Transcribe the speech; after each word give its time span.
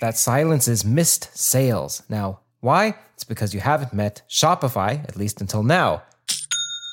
that 0.00 0.16
silences 0.16 0.84
missed 0.84 1.36
sales. 1.36 2.02
Now, 2.08 2.40
why? 2.60 2.96
It's 3.14 3.24
because 3.24 3.54
you 3.54 3.60
haven't 3.60 3.92
met 3.92 4.22
Shopify, 4.28 5.04
at 5.08 5.16
least 5.16 5.40
until 5.40 5.62
now. 5.62 6.02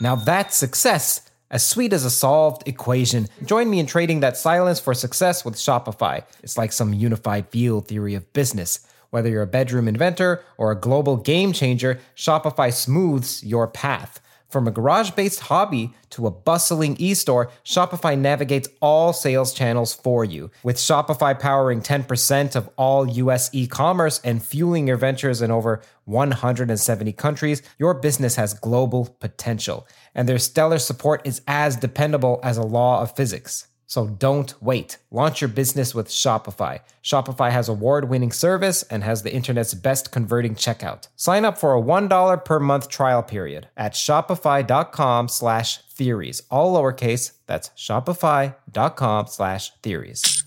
Now 0.01 0.15
that's 0.15 0.55
success, 0.55 1.29
as 1.49 1.65
sweet 1.65 1.93
as 1.93 2.05
a 2.05 2.09
solved 2.09 2.67
equation. 2.67 3.27
Join 3.45 3.69
me 3.69 3.79
in 3.79 3.85
trading 3.85 4.19
that 4.19 4.37
silence 4.37 4.79
for 4.79 4.93
success 4.93 5.43
with 5.43 5.55
Shopify. 5.55 6.23
It's 6.43 6.57
like 6.57 6.71
some 6.71 6.93
unified 6.93 7.49
field 7.49 7.87
theory 7.87 8.13
of 8.13 8.31
business. 8.33 8.85
Whether 9.09 9.29
you're 9.29 9.41
a 9.41 9.47
bedroom 9.47 9.87
inventor 9.87 10.43
or 10.57 10.71
a 10.71 10.79
global 10.79 11.17
game 11.17 11.53
changer, 11.53 11.99
Shopify 12.15 12.73
smooths 12.73 13.43
your 13.43 13.67
path. 13.67 14.19
From 14.49 14.65
a 14.65 14.71
garage 14.71 15.11
based 15.11 15.41
hobby 15.41 15.93
to 16.11 16.25
a 16.25 16.31
bustling 16.31 16.95
e 16.99 17.13
store, 17.13 17.51
Shopify 17.65 18.17
navigates 18.17 18.69
all 18.81 19.11
sales 19.11 19.53
channels 19.53 19.93
for 19.93 20.23
you. 20.23 20.49
With 20.63 20.77
Shopify 20.77 21.37
powering 21.37 21.81
10% 21.81 22.55
of 22.55 22.69
all 22.77 23.05
US 23.07 23.49
e 23.53 23.67
commerce 23.67 24.21
and 24.23 24.41
fueling 24.41 24.87
your 24.87 24.95
ventures 24.95 25.41
in 25.41 25.51
over 25.51 25.81
170 26.05 27.11
countries, 27.13 27.61
your 27.77 27.93
business 27.93 28.35
has 28.35 28.53
global 28.53 29.17
potential. 29.19 29.85
And 30.15 30.29
their 30.29 30.39
stellar 30.39 30.79
support 30.79 31.27
is 31.27 31.41
as 31.45 31.75
dependable 31.75 32.39
as 32.41 32.57
a 32.57 32.63
law 32.63 33.01
of 33.01 33.15
physics. 33.15 33.67
So 33.87 34.05
don't 34.07 34.53
wait. 34.61 34.97
Launch 35.11 35.39
your 35.39 35.47
business 35.47 35.95
with 35.95 36.09
Shopify. 36.09 36.81
Shopify 37.01 37.51
has 37.51 37.69
award-winning 37.69 38.33
service 38.33 38.83
and 38.83 39.01
has 39.03 39.23
the 39.23 39.33
internet's 39.33 39.73
best 39.73 40.11
converting 40.11 40.55
checkout. 40.55 41.07
Sign 41.15 41.45
up 41.45 41.57
for 41.57 41.73
a 41.73 41.81
$1 41.81 42.43
per 42.43 42.59
month 42.59 42.89
trial 42.89 43.23
period 43.23 43.69
at 43.77 43.93
shopify.com 43.93 45.29
slash 45.29 45.77
theories. 45.87 46.43
All 46.51 46.75
lowercase, 46.75 47.31
that's 47.47 47.69
shopify.com 47.69 49.27
slash 49.27 49.71
theories. 49.81 50.43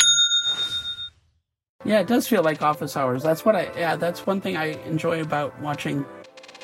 Yeah, 1.83 2.01
it 2.01 2.07
does 2.07 2.29
feel 2.29 2.43
like 2.43 2.61
office 2.61 2.95
hours. 2.95 3.23
That's 3.23 3.47
what 3.47 3.57
I, 3.57 3.71
yeah, 3.75 3.97
that's 3.97 4.27
one 4.27 4.43
thing 4.43 4.59
I 4.59 4.79
enjoy 4.85 5.23
about 5.23 5.59
watching, 5.63 6.05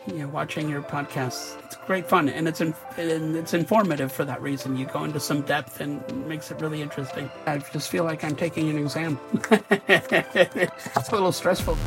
you 0.06 0.18
know, 0.18 0.28
watching 0.28 0.68
your 0.68 0.82
podcasts 0.82 1.56
great 1.86 2.08
fun, 2.08 2.28
and 2.28 2.48
it's 2.48 2.60
in, 2.60 2.74
and 2.96 3.36
it's 3.36 3.54
informative 3.54 4.10
for 4.10 4.24
that 4.24 4.42
reason. 4.42 4.76
You 4.76 4.86
go 4.86 5.04
into 5.04 5.20
some 5.20 5.42
depth 5.42 5.80
and 5.80 6.02
makes 6.26 6.50
it 6.50 6.60
really 6.60 6.82
interesting. 6.82 7.30
I 7.46 7.58
just 7.58 7.90
feel 7.90 8.04
like 8.04 8.24
I'm 8.24 8.34
taking 8.34 8.68
an 8.68 8.78
exam. 8.78 9.18
it's 9.88 11.08
a 11.08 11.12
little 11.12 11.32
stressful. 11.32 11.78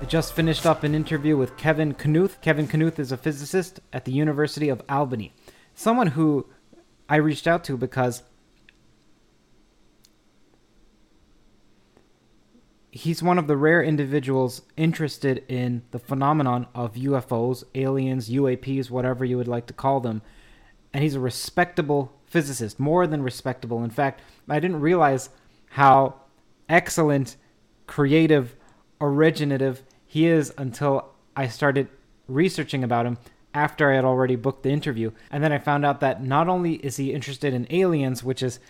I 0.00 0.04
just 0.06 0.34
finished 0.34 0.66
up 0.66 0.84
an 0.84 0.94
interview 0.94 1.36
with 1.36 1.56
Kevin 1.56 1.94
Knuth. 1.94 2.40
Kevin 2.42 2.68
Knuth 2.68 2.98
is 2.98 3.10
a 3.10 3.16
physicist 3.16 3.80
at 3.92 4.04
the 4.04 4.12
University 4.12 4.68
of 4.68 4.82
Albany. 4.88 5.32
Someone 5.74 6.08
who 6.08 6.46
I 7.08 7.16
reached 7.16 7.46
out 7.46 7.64
to 7.64 7.76
because 7.76 8.22
he's 12.90 13.22
one 13.22 13.38
of 13.38 13.46
the 13.46 13.56
rare 13.56 13.82
individuals 13.82 14.62
interested 14.76 15.44
in 15.48 15.82
the 15.90 15.98
phenomenon 15.98 16.66
of 16.74 16.94
UFOs, 16.94 17.64
aliens, 17.74 18.28
UAPs, 18.30 18.90
whatever 18.90 19.24
you 19.24 19.36
would 19.36 19.48
like 19.48 19.66
to 19.66 19.72
call 19.72 20.00
them. 20.00 20.22
And 20.92 21.02
he's 21.02 21.14
a 21.14 21.20
respectable 21.20 22.12
physicist, 22.26 22.80
more 22.80 23.06
than 23.06 23.22
respectable. 23.22 23.84
In 23.84 23.90
fact, 23.90 24.22
I 24.48 24.58
didn't 24.60 24.80
realize 24.80 25.28
how 25.70 26.14
excellent, 26.68 27.36
creative, 27.86 28.54
originative 29.00 29.82
he 30.06 30.26
is 30.26 30.52
until 30.56 31.10
I 31.36 31.48
started 31.48 31.88
researching 32.26 32.82
about 32.82 33.06
him 33.06 33.18
after 33.54 33.90
I 33.90 33.96
had 33.96 34.04
already 34.04 34.36
booked 34.36 34.62
the 34.62 34.70
interview. 34.70 35.10
And 35.30 35.42
then 35.42 35.52
I 35.52 35.58
found 35.58 35.84
out 35.84 36.00
that 36.00 36.22
not 36.22 36.48
only 36.48 36.74
is 36.74 36.96
he 36.96 37.12
interested 37.12 37.54
in 37.54 37.66
aliens, 37.70 38.22
which 38.22 38.42
is 38.42 38.60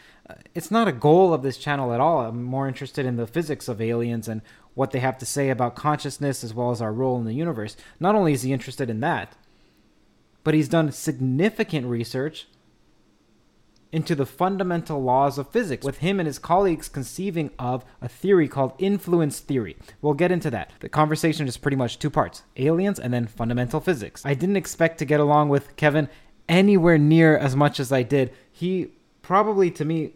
it's 0.55 0.71
not 0.71 0.89
a 0.89 0.93
goal 0.93 1.33
of 1.33 1.43
this 1.43 1.57
channel 1.57 1.93
at 1.93 2.01
all. 2.01 2.21
I'm 2.21 2.43
more 2.43 2.69
interested 2.69 3.07
in 3.07 3.17
the 3.17 3.27
physics 3.27 3.69
of 3.69 3.81
aliens 3.81 4.29
and 4.29 4.43
what 4.75 4.91
they 4.91 5.01
have 5.01 5.19
to 5.19 5.27
say 5.27 5.51
about 5.51 5.77
consciousness 5.77 6.45
as 6.45 6.55
well 6.55 6.71
as 6.71 6.81
our 6.81 6.93
role 6.93 7.19
in 7.19 7.25
the 7.25 7.35
universe. 7.35 7.77
Not 7.99 8.15
only 8.15 8.33
is 8.33 8.43
he 8.43 8.53
interested 8.53 8.91
in 8.91 9.01
that, 9.01 9.35
but 10.45 10.55
he's 10.55 10.69
done 10.69 10.93
significant 10.93 11.87
research 11.87 12.47
into 13.91 14.15
the 14.15 14.27
fundamental 14.27 15.03
laws 15.03 15.39
of 15.39 15.49
physics, 15.49 15.85
with 15.85 15.99
him 15.99 16.21
and 16.21 16.27
his 16.27 16.39
colleagues 16.39 16.89
conceiving 16.89 17.51
of 17.59 17.85
a 18.03 18.09
theory 18.09 18.47
called 18.47 18.75
influence 18.79 19.41
theory. 19.41 19.77
We'll 20.03 20.15
get 20.15 20.31
into 20.31 20.51
that. 20.51 20.73
The 20.81 20.91
conversation 20.91 21.49
is 21.49 21.57
pretty 21.57 21.77
much 21.77 21.99
two 21.99 22.11
parts 22.11 22.43
aliens 22.57 22.99
and 22.99 23.15
then 23.15 23.27
fundamental 23.27 23.81
physics. 23.81 24.27
I 24.27 24.35
didn't 24.35 24.57
expect 24.57 24.99
to 24.99 25.07
get 25.07 25.21
along 25.21 25.49
with 25.49 25.75
Kevin 25.77 26.09
anywhere 26.49 26.99
near 26.99 27.37
as 27.37 27.57
much 27.57 27.81
as 27.81 27.91
I 27.91 28.03
did. 28.03 28.33
He 28.53 28.93
probably, 29.23 29.71
to 29.73 29.85
me, 29.85 30.13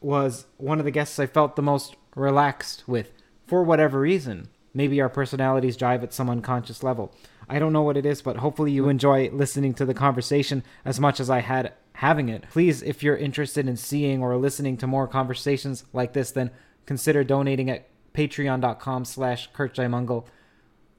was 0.00 0.46
one 0.56 0.78
of 0.78 0.84
the 0.84 0.90
guests 0.90 1.18
I 1.18 1.26
felt 1.26 1.56
the 1.56 1.62
most 1.62 1.96
relaxed 2.14 2.84
with 2.86 3.12
for 3.46 3.62
whatever 3.62 4.00
reason. 4.00 4.48
Maybe 4.74 5.00
our 5.00 5.08
personalities 5.08 5.76
jive 5.76 6.02
at 6.02 6.12
some 6.12 6.28
unconscious 6.28 6.82
level. 6.82 7.14
I 7.48 7.58
don't 7.58 7.72
know 7.72 7.82
what 7.82 7.96
it 7.96 8.04
is, 8.04 8.22
but 8.22 8.38
hopefully 8.38 8.72
you 8.72 8.88
enjoy 8.88 9.30
listening 9.30 9.72
to 9.74 9.84
the 9.84 9.94
conversation 9.94 10.64
as 10.84 11.00
much 11.00 11.20
as 11.20 11.30
I 11.30 11.40
had 11.40 11.72
having 11.94 12.28
it. 12.28 12.44
Please, 12.50 12.82
if 12.82 13.02
you're 13.02 13.16
interested 13.16 13.68
in 13.68 13.76
seeing 13.76 14.22
or 14.22 14.36
listening 14.36 14.76
to 14.78 14.86
more 14.86 15.06
conversations 15.08 15.84
like 15.92 16.12
this, 16.12 16.30
then 16.30 16.50
consider 16.84 17.24
donating 17.24 17.70
at 17.70 17.88
patreon.com 18.12 19.04
slash. 19.04 19.48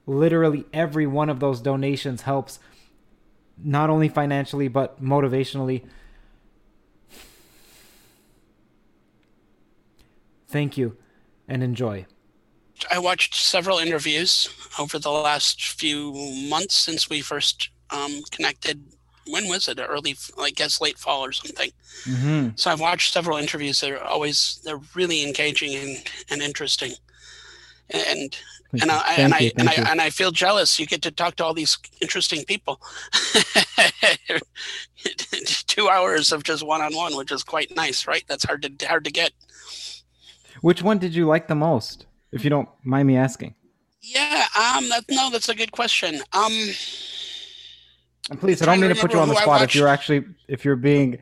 Literally 0.06 0.64
every 0.72 1.06
one 1.06 1.28
of 1.28 1.38
those 1.38 1.60
donations 1.60 2.22
helps 2.22 2.58
not 3.62 3.90
only 3.90 4.08
financially 4.08 4.68
but 4.68 5.02
motivationally. 5.02 5.84
Thank 10.48 10.76
you 10.76 10.96
and 11.46 11.62
enjoy. 11.62 12.06
I 12.90 12.98
watched 12.98 13.34
several 13.34 13.78
interviews 13.78 14.48
over 14.78 14.98
the 14.98 15.10
last 15.10 15.62
few 15.62 16.12
months 16.48 16.74
since 16.74 17.10
we 17.10 17.20
first 17.20 17.70
um, 17.90 18.22
connected 18.30 18.82
when 19.30 19.48
was 19.48 19.68
it? 19.68 19.78
Early, 19.78 20.16
I 20.38 20.50
guess, 20.50 20.80
late 20.80 20.98
fall 20.98 21.24
or 21.24 21.32
something. 21.32 21.70
Mm-hmm. 22.04 22.48
So 22.56 22.70
I've 22.70 22.80
watched 22.80 23.12
several 23.12 23.36
interviews. 23.36 23.80
They're 23.80 24.02
always 24.02 24.60
they're 24.64 24.80
really 24.94 25.26
engaging 25.26 25.74
and, 25.74 26.02
and 26.30 26.42
interesting, 26.42 26.92
and 27.90 28.36
and 28.80 28.90
I 28.90 29.14
and 29.18 29.34
I 29.34 29.52
and 29.56 29.68
I 29.68 29.74
and 29.74 30.00
I 30.00 30.10
feel 30.10 30.30
jealous. 30.30 30.78
You 30.78 30.86
get 30.86 31.02
to 31.02 31.10
talk 31.10 31.36
to 31.36 31.44
all 31.44 31.54
these 31.54 31.78
interesting 32.00 32.44
people. 32.44 32.80
Two 35.66 35.88
hours 35.88 36.32
of 36.32 36.42
just 36.42 36.62
one 36.62 36.80
on 36.80 36.94
one, 36.94 37.16
which 37.16 37.32
is 37.32 37.44
quite 37.44 37.74
nice, 37.74 38.06
right? 38.06 38.24
That's 38.28 38.44
hard 38.44 38.62
to 38.62 38.86
hard 38.86 39.04
to 39.04 39.10
get. 39.10 39.32
Which 40.60 40.82
one 40.82 40.98
did 40.98 41.14
you 41.14 41.26
like 41.26 41.48
the 41.48 41.54
most, 41.54 42.06
if 42.32 42.44
you 42.44 42.50
don't 42.50 42.68
mind 42.82 43.06
me 43.06 43.16
asking? 43.16 43.54
Yeah, 44.00 44.46
um, 44.56 44.88
that, 44.88 45.04
no, 45.10 45.30
that's 45.30 45.48
a 45.48 45.54
good 45.54 45.72
question. 45.72 46.20
Um, 46.32 46.52
and 48.30 48.40
please, 48.40 48.62
I 48.62 48.66
don't 48.66 48.80
mean 48.80 48.94
to 48.94 49.00
put 49.00 49.12
you 49.12 49.20
on 49.20 49.28
the 49.28 49.34
spot 49.34 49.62
if 49.62 49.74
you're 49.74 49.88
actually 49.88 50.24
if 50.48 50.64
you're 50.64 50.76
being 50.76 51.18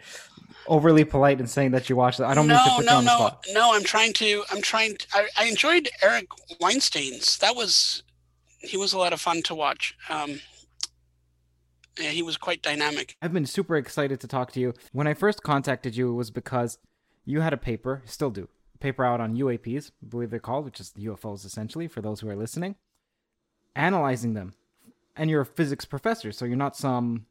overly 0.68 1.04
polite 1.04 1.38
and 1.38 1.48
saying 1.48 1.70
that 1.70 1.88
you 1.88 1.96
watched 1.96 2.20
it. 2.20 2.24
I 2.24 2.34
don't 2.34 2.48
no, 2.48 2.54
mean 2.54 2.64
to 2.64 2.76
put 2.76 2.84
no, 2.86 2.92
you 2.92 2.98
on 2.98 3.04
no, 3.04 3.10
the 3.10 3.16
spot. 3.16 3.46
No, 3.52 3.74
I'm 3.74 3.84
trying 3.84 4.12
to. 4.14 4.44
I'm 4.50 4.60
trying. 4.60 4.96
To, 4.96 5.06
I, 5.14 5.28
I 5.38 5.44
enjoyed 5.46 5.88
Eric 6.02 6.26
Weinstein's. 6.60 7.38
That 7.38 7.56
was 7.56 8.02
he 8.58 8.76
was 8.76 8.92
a 8.92 8.98
lot 8.98 9.12
of 9.12 9.20
fun 9.20 9.42
to 9.42 9.54
watch. 9.54 9.96
Um, 10.08 10.40
yeah, 11.98 12.10
he 12.10 12.22
was 12.22 12.36
quite 12.36 12.62
dynamic. 12.62 13.16
I've 13.22 13.32
been 13.32 13.46
super 13.46 13.76
excited 13.76 14.20
to 14.20 14.28
talk 14.28 14.52
to 14.52 14.60
you. 14.60 14.74
When 14.92 15.06
I 15.06 15.14
first 15.14 15.42
contacted 15.42 15.96
you, 15.96 16.10
it 16.10 16.14
was 16.14 16.30
because 16.30 16.78
you 17.24 17.40
had 17.40 17.52
a 17.52 17.56
paper, 17.56 18.02
still 18.04 18.30
do, 18.30 18.48
paper 18.80 19.04
out 19.04 19.20
on 19.20 19.36
UAPs, 19.36 19.90
I 20.02 20.06
believe 20.08 20.30
they're 20.30 20.40
called, 20.40 20.64
which 20.64 20.80
is 20.80 20.92
UFOs 20.98 21.44
essentially 21.44 21.88
for 21.88 22.00
those 22.00 22.20
who 22.20 22.28
are 22.28 22.36
listening, 22.36 22.76
analyzing 23.74 24.34
them. 24.34 24.54
And 25.16 25.30
you're 25.30 25.42
a 25.42 25.46
physics 25.46 25.84
professor, 25.84 26.32
so 26.32 26.44
you're 26.44 26.56
not 26.56 26.76
some, 26.76 27.26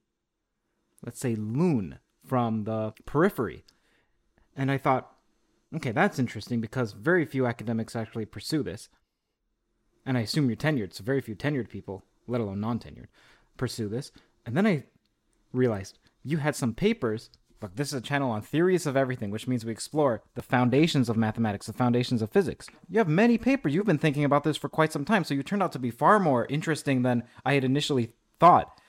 let's 1.04 1.20
say, 1.20 1.36
loon 1.36 2.00
from 2.26 2.64
the 2.64 2.94
periphery. 3.06 3.64
And 4.56 4.72
I 4.72 4.78
thought, 4.78 5.12
okay, 5.76 5.92
that's 5.92 6.20
interesting 6.20 6.62
because 6.62 6.94
very 6.94 7.26
few 7.26 7.46
academics 7.46 7.96
actually 7.96 8.26
pursue 8.26 8.64
this. 8.64 8.90
And 10.06 10.18
I 10.18 10.22
assume 10.22 10.50
you're 10.50 10.56
tenured, 10.56 10.94
so 10.94 11.04
very 11.04 11.22
few 11.22 11.36
tenured 11.36 11.70
people, 11.70 12.04
let 12.28 12.42
alone 12.42 12.62
non 12.62 12.80
tenured, 12.80 13.08
pursue 13.58 13.90
this. 13.90 14.12
And 14.46 14.56
then 14.56 14.66
I 14.68 14.84
realized 15.52 16.00
you 16.24 16.38
had 16.38 16.56
some 16.56 16.74
papers. 16.74 17.30
Look, 17.66 17.78
this 17.78 17.88
is 17.88 17.94
a 17.96 18.02
channel 18.02 18.30
on 18.30 18.44
theories 18.44 18.86
of 18.86 18.96
everything, 18.96 19.32
which 19.32 19.48
means 19.48 19.66
we 19.66 19.72
explore 19.72 20.22
the 20.36 20.44
foundations 20.44 21.10
of 21.10 21.18
mathematics, 21.18 21.66
the 21.66 21.74
foundations 21.74 22.22
of 22.22 22.30
physics. 22.30 22.68
You 22.88 23.00
have 23.00 23.08
many 23.08 23.40
papers. 23.40 23.74
You've 23.74 23.88
been 23.88 23.98
thinking 23.98 24.24
about 24.24 24.44
this 24.44 24.56
for 24.56 24.70
quite 24.70 24.94
some 24.94 25.04
time, 25.04 25.24
so 25.24 25.34
you 25.34 25.42
turned 25.42 25.64
out 25.64 25.72
to 25.72 25.80
be 25.80 25.90
far 25.90 26.20
more 26.20 26.46
interesting 26.46 27.02
than 27.02 27.24
I 27.44 27.56
had 27.56 27.64
initially 27.64 28.14
thought. 28.40 28.80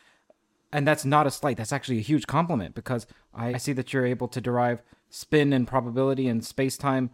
And 0.71 0.87
that's 0.87 1.07
not 1.07 1.27
a 1.27 1.31
slight, 1.31 1.57
that's 1.57 1.73
actually 1.73 1.97
a 1.97 2.03
huge 2.03 2.27
compliment 2.27 2.75
because 2.75 3.07
I, 3.33 3.55
I 3.55 3.57
see 3.57 3.73
that 3.73 3.95
you're 3.95 4.05
able 4.05 4.29
to 4.29 4.43
derive 4.43 4.83
spin 5.09 5.55
and 5.55 5.67
probability 5.67 6.29
and 6.29 6.45
space 6.45 6.77
time. 6.77 7.09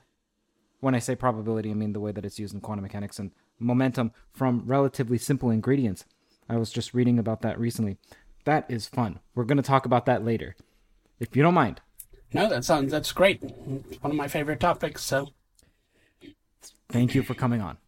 When 0.81 0.97
I 0.97 0.99
say 0.99 1.15
probability, 1.15 1.71
I 1.71 1.75
mean 1.75 1.93
the 1.93 2.01
way 2.01 2.11
that 2.11 2.25
it's 2.25 2.41
used 2.41 2.55
in 2.55 2.61
quantum 2.61 2.83
mechanics 2.83 3.21
and 3.21 3.31
momentum 3.61 4.11
from 4.33 4.65
relatively 4.67 5.17
simple 5.17 5.49
ingredients. 5.49 6.07
I 6.49 6.57
was 6.57 6.73
just 6.73 6.93
reading 6.93 7.21
about 7.21 7.43
that 7.43 7.57
recently. 7.61 7.99
That 8.47 8.69
is 8.69 8.89
fun. 8.89 9.21
We're 9.37 9.45
going 9.45 9.59
to 9.59 9.63
talk 9.63 9.87
about 9.87 10.07
that 10.07 10.25
later, 10.25 10.57
if 11.23 11.37
you 11.37 11.43
don't 11.43 11.55
mind. 11.55 11.81
No, 12.35 12.49
that 12.49 12.65
sounds 12.65 12.91
that's 12.91 13.13
great. 13.13 13.43
It's 13.43 14.03
one 14.03 14.11
of 14.11 14.17
my 14.17 14.29
favorite 14.29 14.61
topics. 14.61 15.03
So, 15.03 15.29
thank 16.89 17.15
you 17.15 17.23
for 17.23 17.35
coming 17.35 17.61
on. 17.61 17.79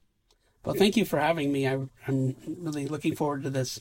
Well, 0.65 0.77
thank 0.77 0.97
you 0.97 1.05
for 1.05 1.19
having 1.19 1.53
me. 1.53 1.67
I, 1.67 1.81
I'm 2.07 2.37
really 2.47 2.87
looking 2.87 3.15
forward 3.15 3.43
to 3.43 3.51
this. 3.51 3.81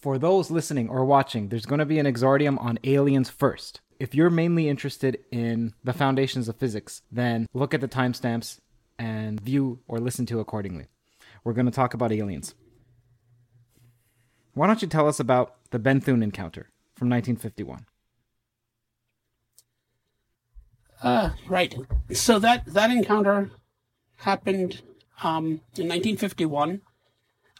For 0.00 0.18
those 0.18 0.50
listening 0.50 0.88
or 0.88 1.04
watching, 1.04 1.48
there's 1.48 1.66
going 1.66 1.78
to 1.78 1.84
be 1.84 1.98
an 1.98 2.06
exordium 2.06 2.60
on 2.60 2.78
aliens 2.84 3.30
first. 3.30 3.80
If 3.98 4.14
you're 4.14 4.30
mainly 4.30 4.68
interested 4.68 5.18
in 5.30 5.74
the 5.84 5.92
foundations 5.92 6.48
of 6.48 6.56
physics, 6.56 7.02
then 7.10 7.46
look 7.54 7.72
at 7.74 7.80
the 7.80 7.88
timestamps 7.88 8.58
and 8.98 9.40
view 9.40 9.80
or 9.88 9.98
listen 9.98 10.26
to 10.26 10.40
accordingly. 10.40 10.86
We're 11.44 11.54
going 11.54 11.66
to 11.66 11.72
talk 11.72 11.94
about 11.94 12.12
aliens. 12.12 12.54
Why 14.54 14.66
don't 14.66 14.82
you 14.82 14.88
tell 14.88 15.08
us 15.08 15.20
about 15.20 15.56
the 15.70 15.78
Bethune 15.78 16.22
encounter 16.22 16.68
from 16.94 17.08
1951? 17.10 17.86
Uh, 21.02 21.30
right. 21.48 21.74
So 22.12 22.38
that 22.38 22.64
that 22.66 22.90
encounter 22.90 23.50
happened 24.16 24.82
um, 25.22 25.60
in 25.76 25.88
1951. 25.88 26.80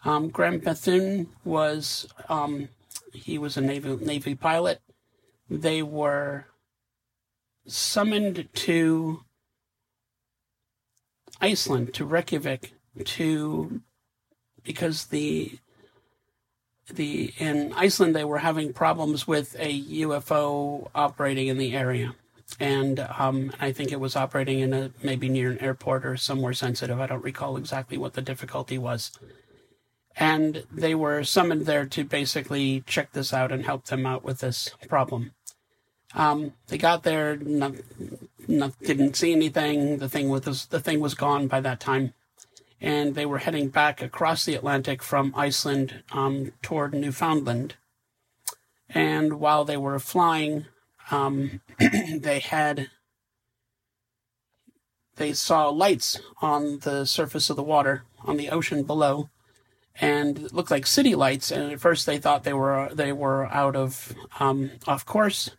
Um, 0.05 0.29
Graham 0.29 0.59
Bethune 0.59 1.29
was 1.45 2.09
um, 2.29 2.69
he 3.13 3.39
was 3.39 3.57
a 3.57 3.61
navy 3.61 3.97
navy 3.97 4.35
pilot. 4.35 4.81
They 5.51 5.83
were 5.83 6.47
summoned 7.67 8.49
to 8.55 9.25
Iceland 11.41 11.93
to 11.95 12.05
Reykjavik 12.05 12.73
to 13.05 13.81
because 14.63 15.07
the 15.07 15.59
the 16.95 17.33
in 17.39 17.73
Iceland 17.75 18.15
they 18.15 18.25
were 18.25 18.39
having 18.39 18.73
problems 18.73 19.27
with 19.27 19.57
a 19.59 19.83
UFO 19.83 20.89
operating 20.95 21.49
in 21.49 21.59
the 21.59 21.75
area, 21.75 22.15
and 22.61 23.01
um, 23.19 23.53
I 23.61 23.73
think 23.73 23.93
it 23.93 24.01
was 24.01 24.17
operating 24.17 24.61
in 24.61 24.73
a 24.73 24.91
maybe 25.03 25.29
near 25.29 25.51
an 25.51 25.59
airport 25.59 26.07
or 26.07 26.17
somewhere 26.17 26.53
sensitive. 26.53 27.01
I 27.01 27.07
don't 27.07 27.25
recall 27.25 27.57
exactly 27.57 27.99
what 27.99 28.15
the 28.15 28.23
difficulty 28.23 28.79
was, 28.79 29.13
and 30.17 30.65
they 30.73 30.95
were 30.95 31.25
summoned 31.25 31.67
there 31.67 31.87
to 31.87 32.05
basically 32.05 32.83
check 32.87 33.13
this 33.13 33.33
out 33.33 33.53
and 33.53 33.65
help 33.65 33.87
them 33.87 34.07
out 34.07 34.25
with 34.25 34.41
this 34.41 34.71
problem. 34.89 35.33
Um, 36.15 36.53
they 36.69 36.79
got 36.79 37.03
there, 37.03 37.37
not, 37.37 37.75
not, 38.49 38.79
didn't 38.81 39.17
see 39.17 39.33
anything. 39.33 39.99
The 39.99 40.09
thing 40.09 40.29
was 40.29 40.67
the 40.67 40.81
thing 40.81 41.01
was 41.01 41.15
gone 41.15 41.47
by 41.49 41.61
that 41.61 41.81
time 41.81 42.15
and 42.81 43.15
they 43.15 43.27
were 43.27 43.39
heading 43.39 43.69
back 43.69 44.03
across 44.03 44.45
the 44.45 44.55
Atlantic 44.55 45.03
from 45.03 45.33
Iceland 45.37 46.03
um, 46.13 46.53
toward 46.63 46.95
Newfoundland. 46.95 47.75
And 48.89 49.35
while 49.41 49.65
they 49.65 49.77
were 49.77 49.99
flying, 49.99 50.67
um, 51.11 51.61
they 51.79 52.41
had 52.41 52.91
they 55.17 55.33
saw 55.33 55.69
lights 55.69 56.21
on 56.43 56.81
the 56.81 57.05
surface 57.05 57.49
of 57.51 57.57
the 57.57 57.63
water 57.63 58.05
on 58.25 58.37
the 58.37 58.51
ocean 58.51 58.83
below, 58.83 59.31
and 59.99 60.39
it 60.39 60.53
looked 60.53 60.71
like 60.71 60.87
city 60.87 61.15
lights. 61.15 61.51
And 61.51 61.73
at 61.73 61.81
first, 61.81 62.07
they 62.07 62.19
thought 62.19 62.45
they 62.45 62.53
were 62.53 62.91
they 62.93 63.13
were 63.13 63.47
out 63.47 63.77
of 63.77 64.15
um, 64.39 64.73
off 64.87 65.07
course, 65.07 65.51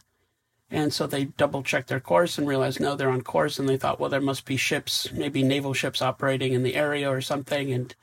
and 0.69 0.94
so 0.94 1.07
they 1.07 1.25
double 1.25 1.63
checked 1.63 1.88
their 1.89 1.99
course 1.99 2.38
and 2.38 2.47
realized 2.47 2.79
no, 2.79 2.95
they're 2.95 3.09
on 3.09 3.21
course. 3.21 3.57
And 3.57 3.67
they 3.67 3.77
thought, 3.77 3.99
well, 3.99 4.09
there 4.09 4.21
must 4.21 4.45
be 4.45 4.57
ships, 4.57 5.11
maybe 5.11 5.44
naval 5.44 5.73
ships 5.73 6.01
operating 6.01 6.53
in 6.53 6.63
the 6.63 6.75
area 6.75 7.09
or 7.09 7.21
something. 7.21 7.71
And 7.71 7.95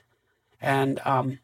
and 0.61 1.01
um, 1.05 1.39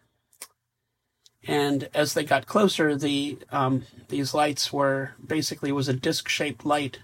and 1.46 1.88
as 1.94 2.14
they 2.14 2.25
got 2.25 2.46
closer, 2.46 2.96
the 2.96 3.38
um, 3.50 3.84
these 4.08 4.34
lights 4.34 4.72
were 4.72 5.12
basically 5.26 5.72
was 5.72 5.88
a 5.88 5.94
disc-shaped 5.94 6.66
light, 6.66 6.98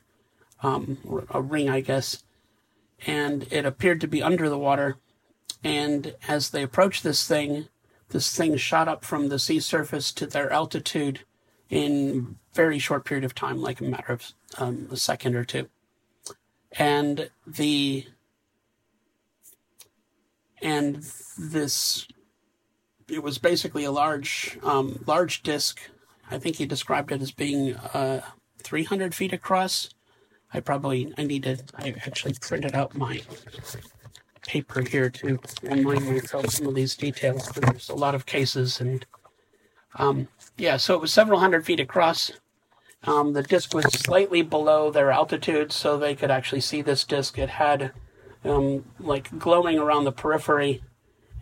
um, 0.63 0.99
a 1.31 1.41
ring, 1.41 1.69
I 1.69 1.81
guess, 1.81 2.23
and 3.07 3.47
it 3.51 3.65
appeared 3.65 4.01
to 4.03 4.09
be 4.09 4.23
under 4.23 4.49
the 4.49 4.59
water. 4.59 4.99
And 5.65 6.15
as 6.29 6.51
they 6.51 6.63
approached 6.63 7.03
this 7.03 7.27
thing, 7.27 7.69
this 8.11 8.35
thing 8.37 8.57
shot 8.57 8.89
up 8.89 9.05
from 9.05 9.29
the 9.29 9.39
sea 9.39 9.61
surface 9.61 10.13
to 10.13 10.27
their 10.27 10.53
altitude 10.53 11.21
in 11.71 12.37
very 12.53 12.79
short 12.79 13.05
period 13.05 13.25
of 13.25 13.35
time, 13.35 13.61
like 13.61 13.81
a 13.81 13.85
matter 13.85 14.13
of 14.13 14.33
um, 14.59 14.89
a 14.91 14.97
second 14.97 15.35
or 15.35 15.45
two. 15.45 15.69
And 16.73 17.31
the 17.47 18.07
and 20.63 21.03
this 21.39 22.07
it 23.09 23.23
was 23.23 23.39
basically 23.39 23.85
a 23.85 23.91
large 23.91 24.59
um, 24.63 25.03
large 25.07 25.43
disc. 25.43 25.81
I 26.31 26.39
think 26.39 26.57
he 26.57 26.67
described 26.67 27.13
it 27.13 27.23
as 27.23 27.31
being 27.31 27.77
uh, 27.77 28.21
300 28.63 29.15
feet 29.15 29.33
across. 29.33 29.91
I 30.53 30.61
probably 30.61 31.13
I 31.17 31.25
need 31.25 31.45
to. 31.45 31.59
I 31.77 31.95
actually 32.05 32.35
printed 32.41 32.75
out 32.75 32.97
my 32.97 33.23
paper 34.47 34.83
here 34.83 35.11
to 35.11 35.39
remind 35.63 36.07
myself 36.07 36.51
some 36.51 36.67
of 36.67 36.75
these 36.75 36.97
details. 36.97 37.49
There's 37.49 37.89
a 37.89 37.95
lot 37.95 38.15
of 38.15 38.27
cases 38.27 38.81
and 38.81 39.05
um, 39.99 40.29
yeah, 40.57 40.77
so 40.77 40.95
it 40.95 41.01
was 41.01 41.13
several 41.13 41.41
hundred 41.41 41.65
feet 41.65 41.81
across. 41.81 42.33
Um, 43.05 43.33
the 43.33 43.43
disc 43.43 43.73
was 43.75 43.87
slightly 43.93 44.43
below 44.43 44.91
their 44.91 45.11
altitude, 45.11 45.73
so 45.73 45.97
they 45.97 46.15
could 46.15 46.31
actually 46.31 46.61
see 46.61 46.83
this 46.83 47.05
disc. 47.05 47.39
It 47.39 47.51
had 47.51 47.93
um, 48.45 48.85
like 48.99 49.39
glowing 49.39 49.79
around 49.79 50.05
the 50.05 50.13
periphery, 50.13 50.83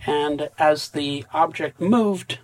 and 0.07 0.51
as 0.59 0.89
the 0.91 1.25
object 1.33 1.81
moved, 1.81 2.39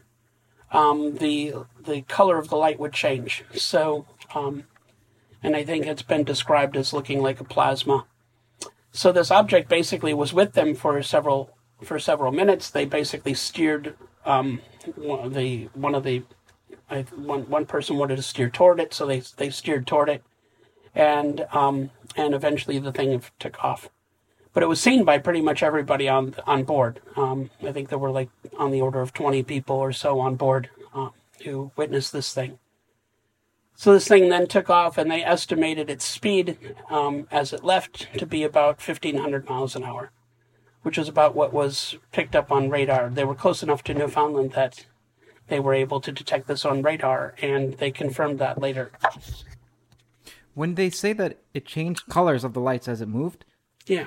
um, 0.73 1.17
the 1.17 1.55
the 1.85 2.03
color 2.03 2.39
of 2.39 2.49
the 2.49 2.57
light 2.57 2.79
would 2.79 2.93
change. 2.93 3.45
So, 3.55 4.07
um, 4.35 4.65
and 5.43 5.57
I 5.57 5.65
think 5.65 5.87
it's 5.87 6.03
been 6.03 6.25
described 6.25 6.77
as 6.77 6.93
looking 6.93 7.21
like 7.21 7.41
a 7.41 7.45
plasma. 7.45 8.07
So 8.93 9.13
this 9.13 9.31
object 9.31 9.69
basically 9.69 10.15
was 10.15 10.33
with 10.33 10.53
them 10.53 10.75
for 10.75 11.03
several 11.03 11.51
for 11.83 11.99
several 11.99 12.33
minutes. 12.33 12.71
They 12.71 12.85
basically 12.85 13.35
steered 13.35 13.95
um, 14.25 14.61
one 14.97 15.33
the 15.33 15.69
one 15.75 15.95
of 15.95 16.05
the 16.05 16.23
I, 16.89 17.03
one 17.15 17.49
one 17.49 17.67
person 17.67 17.97
wanted 17.97 18.17
to 18.17 18.23
steer 18.23 18.51
toward 18.51 18.81
it, 18.81 18.93
so 18.95 19.07
they 19.07 19.21
they 19.37 19.51
steered 19.51 19.87
toward 19.87 20.09
it, 20.09 20.23
and 20.95 21.47
um, 21.53 21.91
and 22.17 22.35
eventually 22.35 22.79
the 22.79 22.93
thing 22.93 23.23
took 23.39 23.63
off. 23.63 23.91
But 24.53 24.63
it 24.63 24.69
was 24.69 24.81
seen 24.81 25.05
by 25.05 25.19
pretty 25.19 25.41
much 25.41 25.63
everybody 25.63 26.09
on 26.09 26.35
on 26.47 26.65
board. 26.65 27.01
Um, 27.17 27.51
I 27.63 27.73
think 27.73 27.89
there 27.89 27.99
were 27.99 28.11
like 28.11 28.31
on 28.59 28.71
the 28.71 28.81
order 28.81 29.01
of 29.01 29.13
twenty 29.13 29.43
people 29.43 29.77
or 29.77 29.93
so 29.93 30.21
on 30.21 30.37
board 30.37 30.71
uh, 30.95 31.11
who 31.45 31.71
witnessed 31.77 32.13
this 32.13 32.33
thing. 32.33 32.59
So 33.77 33.93
this 33.93 34.09
thing 34.09 34.29
then 34.29 34.47
took 34.47 34.69
off, 34.69 34.99
and 34.99 35.11
they 35.11 35.25
estimated 35.25 35.89
its 35.89 36.05
speed 36.05 36.59
um, 36.91 37.27
as 37.31 37.53
it 37.53 37.65
left 37.65 38.09
to 38.19 38.27
be 38.27 38.43
about 38.43 38.81
fifteen 38.81 39.19
hundred 39.19 39.49
miles 39.49 39.77
an 39.77 39.85
hour 39.85 40.11
which 40.83 40.99
is 40.99 41.09
about 41.09 41.35
what 41.35 41.53
was 41.53 41.97
picked 42.13 42.35
up 42.35 42.51
on 42.51 42.71
radar. 42.71 43.11
They 43.11 43.25
were 43.25 43.35
close 43.35 43.63
enough 43.63 43.83
to 43.85 43.95
Newfoundland 43.95 44.53
that 44.53 44.87
they 45.49 45.61
were 45.61 45.75
able 45.75 46.01
to 46.01 46.13
detect 46.13 46.47
this 46.47 46.65
on 46.65 46.83
radar, 46.83 47.35
and 47.43 47.75
they 47.75 47.91
confirmed 47.91 48.39
that 48.39 48.61
later. 48.61 48.93
When 50.55 50.75
they 50.75 50.91
say 50.91 51.13
that 51.15 51.39
it 51.55 51.67
changed 51.67 52.09
colors 52.09 52.45
of 52.45 52.55
the 52.55 52.61
lights 52.61 52.89
as 52.89 53.01
it 53.01 53.09
moved, 53.09 53.45
yeah, 53.87 54.07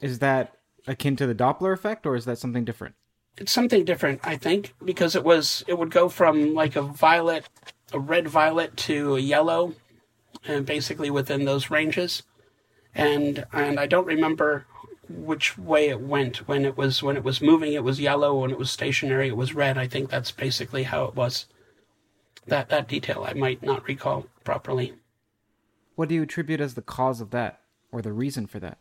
is 0.00 0.18
that 0.20 0.56
akin 0.86 1.16
to 1.16 1.26
the 1.26 1.34
Doppler 1.34 1.72
effect, 1.72 2.06
or 2.06 2.14
is 2.14 2.24
that 2.24 2.38
something 2.38 2.64
different? 2.64 2.94
It's 3.36 3.52
something 3.52 3.84
different, 3.84 4.20
I 4.24 4.36
think, 4.36 4.74
because 4.84 5.14
it 5.14 5.24
was 5.24 5.64
it 5.66 5.78
would 5.78 5.90
go 5.90 6.08
from 6.08 6.54
like 6.54 6.76
a 6.76 6.82
violet, 6.82 7.48
a 7.92 7.98
red 7.98 8.28
violet 8.28 8.76
to 8.78 9.16
a 9.16 9.20
yellow, 9.20 9.74
and 10.46 10.66
basically 10.66 11.10
within 11.10 11.44
those 11.44 11.70
ranges. 11.70 12.22
And 12.94 13.44
and 13.52 13.78
I 13.78 13.86
don't 13.86 14.06
remember 14.06 14.66
which 15.08 15.56
way 15.56 15.88
it 15.88 16.00
went. 16.00 16.48
When 16.48 16.64
it 16.64 16.76
was 16.76 17.02
when 17.02 17.16
it 17.16 17.24
was 17.24 17.40
moving 17.40 17.72
it 17.72 17.84
was 17.84 18.00
yellow. 18.00 18.40
When 18.40 18.50
it 18.50 18.58
was 18.58 18.70
stationary 18.70 19.28
it 19.28 19.36
was 19.36 19.54
red. 19.54 19.78
I 19.78 19.86
think 19.86 20.10
that's 20.10 20.32
basically 20.32 20.84
how 20.84 21.04
it 21.04 21.14
was. 21.14 21.46
That 22.46 22.68
that 22.70 22.88
detail 22.88 23.24
i 23.26 23.34
might 23.34 23.62
not 23.62 23.86
recall 23.86 24.26
properly. 24.44 24.94
What 25.94 26.08
do 26.08 26.14
you 26.14 26.22
attribute 26.22 26.60
as 26.60 26.74
the 26.74 26.82
cause 26.82 27.20
of 27.20 27.30
that 27.30 27.60
or 27.92 28.02
the 28.02 28.12
reason 28.12 28.46
for 28.46 28.58
that 28.60 28.78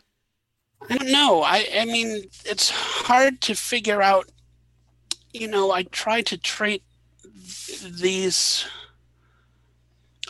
i 0.88 0.96
don't 0.96 1.12
know 1.12 1.42
i 1.42 1.68
i 1.78 1.86
mean 1.86 2.24
it's 2.46 2.70
hard 2.70 3.42
to 3.42 3.56
figure 3.56 4.02
out 4.02 4.30
you 5.34 5.48
know 5.48 5.72
i 5.72 5.84
try 5.84 6.22
to 6.22 6.38
treat 6.38 6.84
these 8.00 8.66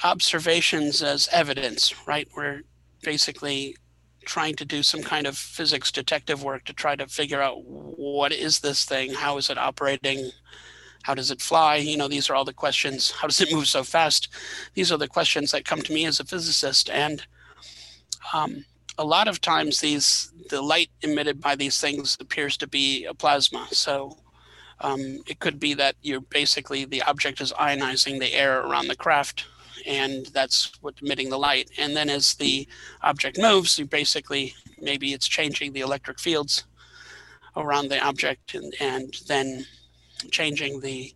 observations 0.03 1.01
as 1.03 1.27
evidence 1.32 2.08
right 2.08 2.27
we're 2.36 2.62
basically 3.03 3.75
trying 4.29 4.56
to 4.56 4.65
do 4.65 4.84
some 4.84 5.01
kind 5.01 5.25
of 5.25 5.36
physics 5.36 5.91
detective 5.91 6.44
work 6.44 6.63
to 6.65 6.74
try 6.74 6.96
to 6.96 7.08
figure 7.08 7.41
out 7.41 7.63
what 7.65 8.32
is 8.32 8.60
this 8.60 8.86
thing, 8.86 9.12
how 9.12 9.38
is 9.38 9.50
it 9.50 9.58
operating, 9.58 10.29
how 11.03 11.15
does 11.15 11.32
it 11.32 11.41
fly? 11.41 11.77
You 11.77 11.98
know, 11.98 12.08
these 12.08 12.29
are 12.29 12.36
all 12.36 12.46
the 12.46 12.53
questions. 12.53 13.10
How 13.10 13.27
does 13.27 13.41
it 13.41 13.51
move 13.51 13.68
so 13.68 13.84
fast? 13.84 14.29
These 14.75 14.91
are 14.91 14.98
the 14.98 15.08
questions 15.08 15.51
that 15.51 15.65
come 15.65 15.82
to 15.82 15.94
me 15.94 16.06
as 16.06 16.20
a 16.20 16.25
physicist, 16.25 16.91
and 16.91 17.25
um, 18.34 18.65
a 19.00 19.06
lot 19.06 19.29
of 19.29 19.39
times 19.39 19.79
these 19.79 20.34
the 20.50 20.62
light 20.62 20.89
emitted 21.01 21.39
by 21.39 21.56
these 21.56 21.79
things 21.79 22.18
appears 22.20 22.58
to 22.58 22.68
be 22.68 23.06
a 23.06 23.13
plasma. 23.13 23.65
So 23.72 24.18
um, 24.82 25.20
it 25.25 25.39
could 25.39 25.60
be 25.60 25.74
that 25.75 25.96
you're 26.01 26.22
basically 26.22 26.86
the 26.86 27.01
object 27.03 27.39
is 27.39 27.53
ionizing 27.53 28.20
the 28.20 28.34
air 28.34 28.60
around 28.62 28.88
the 28.88 28.96
craft 28.96 29.46
and 29.88 30.25
that's 30.27 30.74
what's 30.82 31.01
emitting 31.01 31.29
the 31.29 31.39
light. 31.39 31.70
And 31.77 31.96
then 31.96 32.10
as 32.10 32.34
the 32.36 32.68
object 33.01 33.39
moves, 33.39 33.79
you 33.79 33.86
basically 33.86 34.53
maybe 34.82 35.13
it's 35.13 35.27
changing 35.27 35.72
the 35.72 35.79
electric 35.79 36.20
fields 36.20 36.65
around 37.56 37.88
the 37.88 38.03
object 38.03 38.53
and, 38.53 38.74
and 38.82 39.13
then 39.27 39.65
changing 40.29 40.82
the 40.82 41.13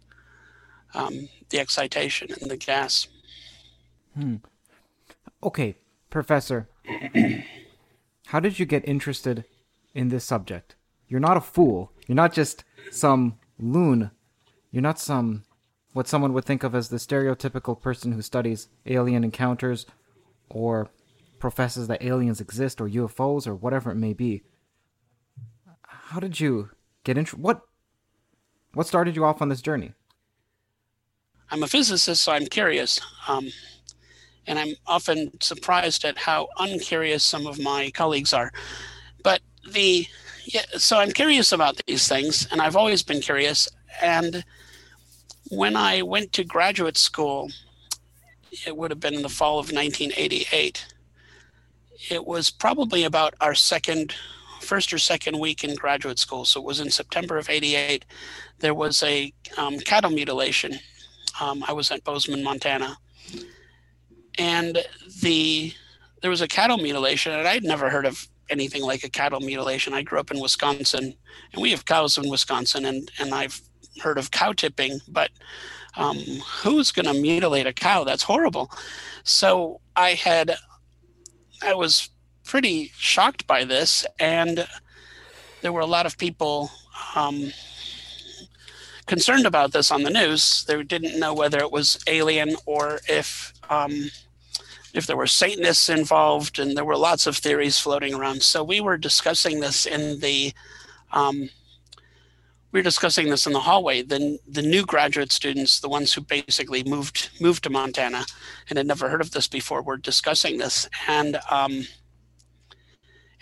um, 0.94 1.28
the 1.50 1.60
excitation 1.60 2.30
in 2.40 2.48
the 2.48 2.58
gas. 2.58 3.08
Hmm. 4.16 4.36
Okay, 5.42 5.76
Professor, 6.10 6.70
how 8.34 8.40
did 8.40 8.58
you 8.58 8.66
get 8.66 8.88
interested 8.88 9.46
in 9.94 10.10
this 10.10 10.26
subject? 10.26 10.76
You're 11.08 11.20
not 11.20 11.38
a 11.38 11.40
fool. 11.40 11.92
You're 12.08 12.16
not 12.16 12.34
just 12.34 12.64
some 12.90 13.38
loon. 13.60 14.10
You're 14.72 14.82
not 14.82 14.98
some 14.98 15.44
what 15.92 16.08
someone 16.08 16.34
would 16.34 16.44
think 16.44 16.64
of 16.64 16.74
as 16.74 16.90
the 16.90 16.98
stereotypical 16.98 17.80
person 17.80 18.12
who 18.12 18.24
studies 18.24 18.70
alien 18.88 19.24
encounters 19.24 19.86
or 20.50 20.90
professes 21.38 21.88
that 21.90 22.02
aliens 22.02 22.42
exist 22.42 22.82
or 22.82 22.90
UFOs 22.90 23.46
or 23.46 23.54
whatever 23.54 23.92
it 23.92 23.98
may 23.98 24.14
be. 24.14 24.42
How 25.86 26.20
did 26.20 26.40
you 26.40 26.72
get 27.04 27.20
into 27.20 27.36
what 27.36 27.62
what 28.74 28.88
started 28.88 29.16
you 29.16 29.26
off 29.26 29.44
on 29.44 29.50
this 29.50 29.62
journey? 29.62 29.94
I'm 31.52 31.62
a 31.62 31.68
physicist, 31.68 32.24
so 32.24 32.32
I'm 32.32 32.48
curious. 32.48 33.00
Um, 33.28 33.52
and 34.48 34.60
I'm 34.60 34.76
often 34.88 35.32
surprised 35.42 36.06
at 36.06 36.18
how 36.18 36.48
uncurious 36.60 37.24
some 37.24 37.48
of 37.48 37.60
my 37.60 37.92
colleagues 37.92 38.34
are. 38.34 38.52
But 39.24 39.42
the 39.72 40.08
yeah, 40.46 40.64
so 40.78 40.98
I'm 40.98 41.12
curious 41.12 41.52
about 41.52 41.82
these 41.86 42.08
things, 42.08 42.48
and 42.52 42.62
I've 42.62 42.76
always 42.76 43.02
been 43.02 43.22
curious. 43.22 43.70
And 44.02 44.44
when 45.50 45.76
I 45.76 46.02
went 46.02 46.34
to 46.34 46.44
graduate 46.44 46.98
school, 46.98 47.50
it 48.66 48.76
would 48.76 48.92
have 48.92 49.00
been 49.00 49.14
in 49.14 49.22
the 49.22 49.30
fall 49.30 49.60
of 49.60 49.72
1988. 49.72 50.86
It 52.10 52.26
was 52.26 52.52
probably 52.52 53.06
about 53.06 53.34
our 53.40 53.56
second, 53.56 54.14
first 54.60 54.92
or 54.92 54.98
second 54.98 55.40
week 55.40 55.64
in 55.64 55.76
graduate 55.76 56.20
school. 56.20 56.44
So 56.44 56.60
it 56.60 56.66
was 56.66 56.82
in 56.82 56.92
September 56.92 57.38
of 57.38 57.50
88. 57.50 58.04
There 58.60 58.74
was 58.74 59.02
a 59.04 59.34
um, 59.58 59.80
cattle 59.80 60.12
mutilation. 60.12 60.78
Um, 61.40 61.64
I 61.68 61.72
was 61.74 61.90
at 61.92 62.04
Bozeman, 62.04 62.44
Montana. 62.44 62.98
And 64.38 64.80
the 65.22 65.74
there 66.22 66.32
was 66.32 66.42
a 66.42 66.48
cattle 66.48 66.78
mutilation, 66.78 67.34
and 67.34 67.48
I'd 67.48 67.64
never 67.64 67.90
heard 67.90 68.06
of 68.06 68.28
anything 68.50 68.82
like 68.82 69.04
a 69.04 69.10
cattle 69.10 69.42
mutilation. 69.42 69.94
I 69.94 70.04
grew 70.04 70.20
up 70.20 70.32
in 70.32 70.40
Wisconsin, 70.40 71.14
and 71.52 71.62
we 71.62 71.72
have 71.72 71.86
cows 71.86 72.18
in 72.18 72.30
Wisconsin, 72.30 72.86
and, 72.86 73.12
and 73.20 73.34
I've 73.34 73.62
heard 74.02 74.18
of 74.18 74.32
cow 74.32 74.54
tipping, 74.54 75.00
but 75.08 75.32
um, 75.96 76.18
who's 76.62 76.92
going 76.92 77.06
to 77.06 77.22
mutilate 77.22 77.68
a 77.68 77.74
cow? 77.74 78.04
That's 78.04 78.24
horrible. 78.24 78.72
So 79.24 79.82
I 79.96 80.12
had, 80.12 80.56
I 81.62 81.74
was 81.74 82.10
pretty 82.44 82.92
shocked 82.98 83.46
by 83.46 83.64
this, 83.64 84.06
and 84.20 84.68
there 85.62 85.74
were 85.74 85.82
a 85.82 85.86
lot 85.86 86.06
of 86.06 86.18
people 86.18 86.72
um, 87.16 87.52
concerned 89.06 89.46
about 89.46 89.72
this 89.72 89.92
on 89.92 90.04
the 90.04 90.10
news. 90.10 90.64
They 90.66 90.82
didn't 90.84 91.20
know 91.20 91.34
whether 91.34 91.60
it 91.60 91.72
was 91.72 92.02
alien 92.08 92.56
or 92.66 93.00
if 93.08 93.53
um, 93.70 94.10
if 94.94 95.08
there 95.08 95.18
were 95.18 95.28
Satanists 95.28 95.90
involved, 95.90 96.60
and 96.60 96.78
there 96.78 96.86
were 96.86 96.98
lots 96.98 97.28
of 97.28 97.38
theories 97.38 97.80
floating 97.80 98.14
around. 98.14 98.42
So 98.44 98.64
we 98.64 98.82
were 98.82 98.98
discussing 98.98 99.60
this 99.60 99.86
in 99.86 100.20
the 100.20 100.54
um, 101.12 101.50
we 102.72 102.80
were 102.80 102.84
discussing 102.84 103.30
this 103.30 103.46
in 103.46 103.54
the 103.54 103.60
hallway. 103.60 104.02
The 104.02 104.40
the 104.48 104.62
new 104.62 104.86
graduate 104.86 105.32
students, 105.32 105.80
the 105.80 105.90
ones 105.90 106.14
who 106.14 106.22
basically 106.22 106.84
moved 106.84 107.30
moved 107.40 107.64
to 107.64 107.70
Montana 107.70 108.26
and 108.70 108.78
had 108.78 108.88
never 108.88 109.10
heard 109.10 109.22
of 109.22 109.32
this 109.32 109.48
before, 109.48 109.82
were 109.82 109.98
discussing 109.98 110.58
this, 110.58 110.90
and 111.08 111.40
um, 111.50 111.86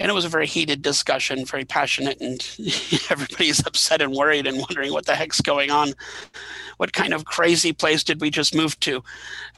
and 0.02 0.10
it 0.10 0.14
was 0.14 0.26
a 0.26 0.30
very 0.30 0.48
heated 0.48 0.82
discussion, 0.82 1.46
very 1.46 1.64
passionate, 1.64 2.20
and 2.20 2.42
everybody's 3.10 3.66
upset 3.66 4.02
and 4.02 4.14
worried 4.14 4.48
and 4.48 4.58
wondering 4.58 4.92
what 4.92 5.06
the 5.06 5.16
heck's 5.16 5.42
going 5.42 5.70
on. 5.70 5.94
What 6.78 6.94
kind 6.94 7.14
of 7.14 7.26
crazy 7.26 7.72
place 7.72 8.04
did 8.04 8.20
we 8.20 8.32
just 8.32 8.56
move 8.56 8.80
to, 8.82 9.04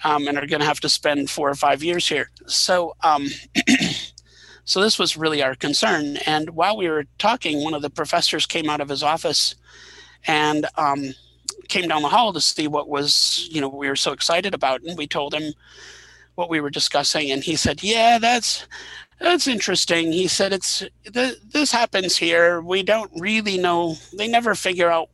um, 0.03 0.27
and 0.27 0.37
are 0.37 0.45
going 0.45 0.59
to 0.59 0.65
have 0.65 0.81
to 0.81 0.89
spend 0.89 1.29
four 1.29 1.49
or 1.49 1.55
five 1.55 1.83
years 1.83 2.07
here? 2.07 2.29
So. 2.45 2.95
Um, 3.03 3.27
So 4.65 4.79
this 4.79 4.97
was 4.97 5.17
really 5.17 5.43
our 5.43 5.55
concern. 5.55 6.15
And 6.25 6.51
while 6.51 6.77
we 6.77 6.87
were 6.87 7.03
talking, 7.17 7.61
one 7.61 7.73
of 7.73 7.81
the 7.81 7.89
professors 7.89 8.45
came 8.45 8.69
out 8.69 8.79
of 8.79 8.87
his 8.87 9.03
office 9.03 9.55
and 10.25 10.65
um, 10.77 11.13
came 11.67 11.89
down 11.89 12.01
the 12.01 12.07
hall 12.07 12.31
to 12.31 12.39
see 12.39 12.69
what 12.69 12.87
was, 12.87 13.45
you 13.51 13.59
know, 13.59 13.67
we 13.67 13.89
were 13.89 13.97
so 13.97 14.13
excited 14.13 14.53
about. 14.53 14.81
And 14.83 14.97
we 14.97 15.05
told 15.05 15.33
him 15.33 15.53
what 16.35 16.49
we 16.49 16.61
were 16.61 16.69
discussing, 16.69 17.31
and 17.31 17.43
he 17.43 17.55
said, 17.55 17.83
"Yeah, 17.83 18.17
that's 18.17 18.65
that's 19.23 19.47
interesting." 19.47 20.13
He 20.13 20.29
said, 20.29 20.53
"It's 20.53 20.83
th- 21.13 21.39
this 21.53 21.73
happens 21.73 22.17
here. 22.17 22.61
We 22.61 22.83
don't 22.83 23.11
really 23.19 23.59
know. 23.59 23.97
They 24.17 24.29
never 24.29 24.55
figure 24.55 24.91
out 24.91 25.09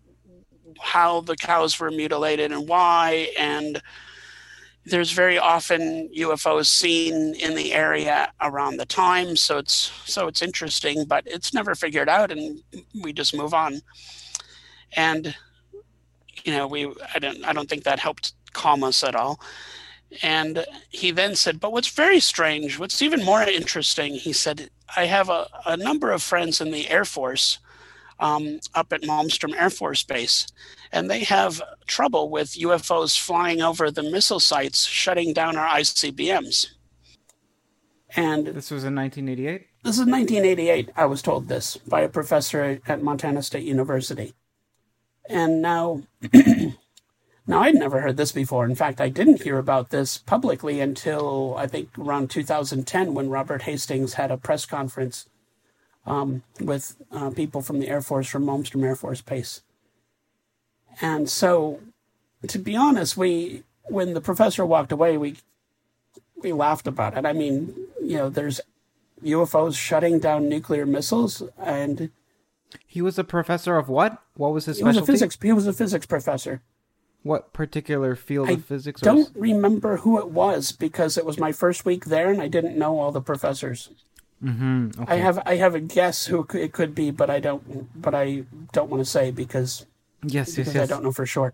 how 0.82 1.22
the 1.22 1.38
cows 1.38 1.80
were 1.80 1.92
mutilated 1.92 2.54
and 2.54 2.70
why, 2.70 3.32
and." 3.40 3.82
there's 4.88 5.14
very 5.14 5.40
often 5.40 6.10
UFOs 6.18 6.68
seen 6.68 7.36
in 7.36 7.56
the 7.56 7.74
area 7.74 8.34
around 8.42 8.78
the 8.78 8.88
time, 8.88 9.38
so 9.38 9.60
it's 9.60 9.94
so 10.06 10.28
it's 10.28 10.42
interesting, 10.44 11.06
but 11.06 11.24
it's 11.28 11.54
never 11.54 11.76
figured 11.76 12.10
out, 12.10 12.32
and 12.32 12.62
we 13.04 13.14
just 13.14 13.36
move 13.36 13.54
on 13.54 13.82
and 14.98 15.36
you 16.44 16.54
know 16.54 16.68
we 16.68 16.88
I 17.16 17.20
don't 17.20 17.46
I 17.46 17.54
don't 17.54 17.70
think 17.70 17.86
that 17.86 18.00
helped 18.00 18.34
calm 18.54 18.84
us 18.84 19.04
at 19.04 19.16
all. 19.16 19.42
And 20.24 20.66
he 20.90 21.12
then 21.12 21.36
said, 21.36 21.60
But 21.60 21.72
what's 21.72 21.90
very 21.90 22.20
strange, 22.20 22.80
what's 22.80 23.02
even 23.02 23.24
more 23.24 23.42
interesting, 23.44 24.14
he 24.14 24.34
said, 24.34 24.70
I 24.96 25.06
have 25.06 25.30
a, 25.30 25.48
a 25.66 25.78
number 25.78 26.12
of 26.12 26.24
friends 26.24 26.62
in 26.62 26.72
the 26.72 26.90
Air 26.90 27.06
Force 27.06 27.60
um, 28.20 28.60
up 28.76 28.92
at 28.92 29.04
Malmstrom 29.04 29.56
Air 29.56 29.70
Force 29.70 30.04
Base, 30.04 30.48
and 30.92 31.10
they 31.10 31.24
have 31.24 31.62
trouble 31.88 32.30
with 32.30 32.58
UFOs 32.60 33.18
flying 33.18 33.62
over 33.62 33.92
the 33.92 34.04
missile 34.04 34.40
sites, 34.40 34.86
shutting 34.86 35.34
down 35.34 35.56
our 35.56 35.68
ICBMs. 35.68 36.68
And 38.16 38.48
this 38.48 38.72
was 38.72 38.84
in 38.84 38.96
1988? 38.96 39.68
This 39.84 39.96
is 39.96 40.06
1988. 40.06 40.90
I 40.96 41.06
was 41.06 41.22
told 41.22 41.48
this 41.48 41.78
by 41.78 42.02
a 42.02 42.10
professor 42.10 42.82
at 42.88 43.04
Montana 43.04 43.42
State 43.44 43.64
University. 43.64 44.34
And 45.30 45.62
now, 45.62 46.02
now 47.50 47.62
I'd 47.62 47.74
never 47.74 48.02
heard 48.02 48.16
this 48.16 48.32
before. 48.32 48.64
In 48.64 48.76
fact, 48.76 49.02
I 49.02 49.10
didn't 49.10 49.42
hear 49.42 49.58
about 49.58 49.90
this 49.90 50.20
publicly 50.20 50.80
until 50.80 51.56
I 51.58 51.66
think 51.66 51.90
around 51.98 52.30
2010 52.30 53.16
when 53.16 53.30
Robert 53.30 53.64
Hastings 53.64 54.14
had 54.14 54.30
a 54.30 54.38
press 54.38 54.68
conference 54.68 55.26
um, 56.06 56.44
with 56.62 56.96
uh, 57.12 57.32
people 57.32 57.64
from 57.64 57.80
the 57.80 57.88
Air 57.88 58.02
Force 58.02 58.28
from 58.28 58.46
Malmstrom 58.46 58.86
Air 58.86 58.96
Force 58.96 59.22
Base. 59.22 59.64
And 61.02 61.28
so, 61.28 61.80
to 62.48 62.60
be 62.60 62.76
honest, 62.76 63.18
we 63.18 63.64
when 63.86 64.14
the 64.14 64.22
professor 64.22 64.64
walked 64.64 64.92
away, 64.92 65.18
we 65.18 65.38
we 66.38 66.54
laughed 66.54 66.86
about 66.86 67.18
it. 67.18 67.26
I 67.26 67.34
mean, 67.34 67.74
you 68.00 68.18
know, 68.18 68.30
there's 68.30 68.62
UFOs 69.24 69.76
shutting 69.76 70.20
down 70.20 70.50
nuclear 70.50 70.86
missiles, 70.86 71.42
and 71.58 72.12
he 72.86 73.02
was 73.02 73.18
a 73.18 73.24
professor 73.24 73.76
of 73.78 73.90
what? 73.90 74.22
What 74.36 74.54
was 74.54 74.66
his 74.66 74.78
he 74.78 74.84
specialty? 74.84 75.02
was 75.02 75.10
a 75.10 75.12
physics. 75.12 75.38
He 75.42 75.52
was 75.52 75.66
a 75.66 75.74
physics 75.74 76.06
professor. 76.06 76.62
What 77.24 77.52
particular 77.52 78.16
field 78.16 78.50
I 78.50 78.54
of 78.54 78.66
physics? 78.66 79.04
I 79.04 79.06
don't 79.08 79.30
remember 79.36 79.98
who 79.98 80.20
it 80.20 80.30
was 80.30 80.72
because 80.72 81.18
it 81.18 81.26
was 81.26 81.38
my 81.38 81.52
first 81.52 81.86
week 81.86 82.06
there, 82.06 82.32
and 82.32 82.42
I 82.42 82.48
didn't 82.48 82.78
know 82.78 83.00
all 83.00 83.12
the 83.12 83.22
professors. 83.22 83.90
Mm-hmm. 84.44 85.02
Okay. 85.02 85.14
I 85.14 85.16
have 85.18 85.40
I 85.46 85.56
have 85.58 85.76
a 85.76 85.82
guess 85.82 86.28
who 86.28 86.48
it 86.54 86.72
could 86.72 86.96
be, 86.96 87.12
but 87.12 87.30
I 87.30 87.40
don't. 87.40 88.02
But 88.02 88.16
I 88.16 88.44
don't 88.72 88.90
want 88.90 89.02
to 89.02 89.10
say 89.10 89.32
because 89.32 89.86
yes, 90.24 90.52
because 90.52 90.68
yes, 90.68 90.76
yes. 90.76 90.84
I 90.84 90.86
don't 90.86 91.04
know 91.04 91.12
for 91.12 91.26
sure. 91.26 91.54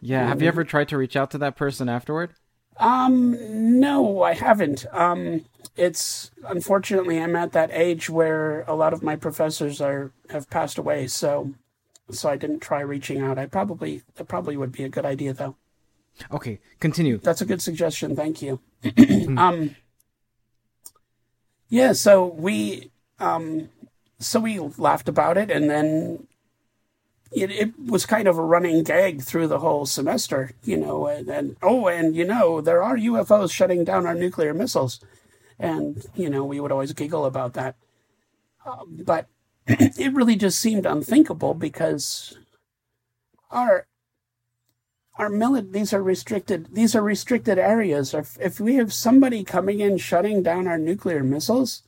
Yeah. 0.00 0.26
Have 0.26 0.40
you 0.40 0.48
ever 0.48 0.64
tried 0.64 0.88
to 0.90 0.98
reach 0.98 1.16
out 1.16 1.30
to 1.32 1.38
that 1.38 1.56
person 1.56 1.88
afterward? 1.88 2.34
Um, 2.78 3.80
no, 3.80 4.22
I 4.22 4.34
haven't. 4.34 4.86
Um, 4.92 5.44
it's 5.76 6.30
unfortunately 6.46 7.20
I'm 7.20 7.36
at 7.36 7.52
that 7.52 7.70
age 7.72 8.08
where 8.08 8.62
a 8.62 8.74
lot 8.74 8.92
of 8.92 9.02
my 9.02 9.16
professors 9.16 9.80
are 9.80 10.12
have 10.30 10.48
passed 10.48 10.78
away, 10.78 11.06
so 11.08 11.52
so 12.12 12.28
I 12.28 12.36
didn't 12.36 12.60
try 12.60 12.80
reaching 12.80 13.20
out. 13.20 13.38
I 13.38 13.46
probably 13.46 14.02
that 14.14 14.28
probably 14.28 14.56
would 14.56 14.72
be 14.72 14.84
a 14.84 14.88
good 14.88 15.04
idea 15.04 15.32
though. 15.32 15.56
Okay, 16.30 16.60
continue. 16.78 17.18
That's 17.18 17.40
a 17.40 17.46
good 17.46 17.62
suggestion. 17.62 18.14
Thank 18.14 18.42
you. 18.42 18.60
um, 19.36 19.76
yeah, 21.68 21.92
so 21.92 22.26
we 22.26 22.90
um, 23.18 23.70
so 24.18 24.40
we 24.40 24.58
laughed 24.58 25.08
about 25.08 25.38
it, 25.38 25.50
and 25.50 25.70
then 25.70 26.26
it, 27.32 27.50
it 27.50 27.72
was 27.78 28.06
kind 28.06 28.28
of 28.28 28.38
a 28.38 28.44
running 28.44 28.82
gag 28.82 29.22
through 29.22 29.48
the 29.48 29.60
whole 29.60 29.86
semester, 29.86 30.52
you 30.64 30.76
know. 30.76 31.06
And, 31.06 31.28
and 31.28 31.56
oh, 31.62 31.88
and 31.88 32.14
you 32.14 32.24
know, 32.24 32.60
there 32.60 32.82
are 32.82 32.96
UFOs 32.96 33.52
shutting 33.52 33.84
down 33.84 34.06
our 34.06 34.14
nuclear 34.14 34.52
missiles, 34.52 35.00
and 35.58 36.04
you 36.14 36.28
know, 36.28 36.44
we 36.44 36.60
would 36.60 36.72
always 36.72 36.92
giggle 36.92 37.24
about 37.24 37.54
that. 37.54 37.76
Uh, 38.64 38.84
but 38.86 39.28
it 39.66 40.12
really 40.12 40.36
just 40.36 40.58
seemed 40.58 40.86
unthinkable 40.86 41.54
because 41.54 42.36
our 43.50 43.86
our 45.18 45.30
these 45.62 45.92
are 45.92 46.02
restricted 46.02 46.74
these 46.74 46.94
are 46.94 47.02
restricted 47.02 47.58
areas. 47.58 48.14
If, 48.14 48.36
if 48.40 48.58
we 48.58 48.76
have 48.76 48.92
somebody 48.92 49.44
coming 49.44 49.80
in 49.80 49.98
shutting 49.98 50.42
down 50.42 50.66
our 50.66 50.78
nuclear 50.78 51.22
missiles 51.22 51.82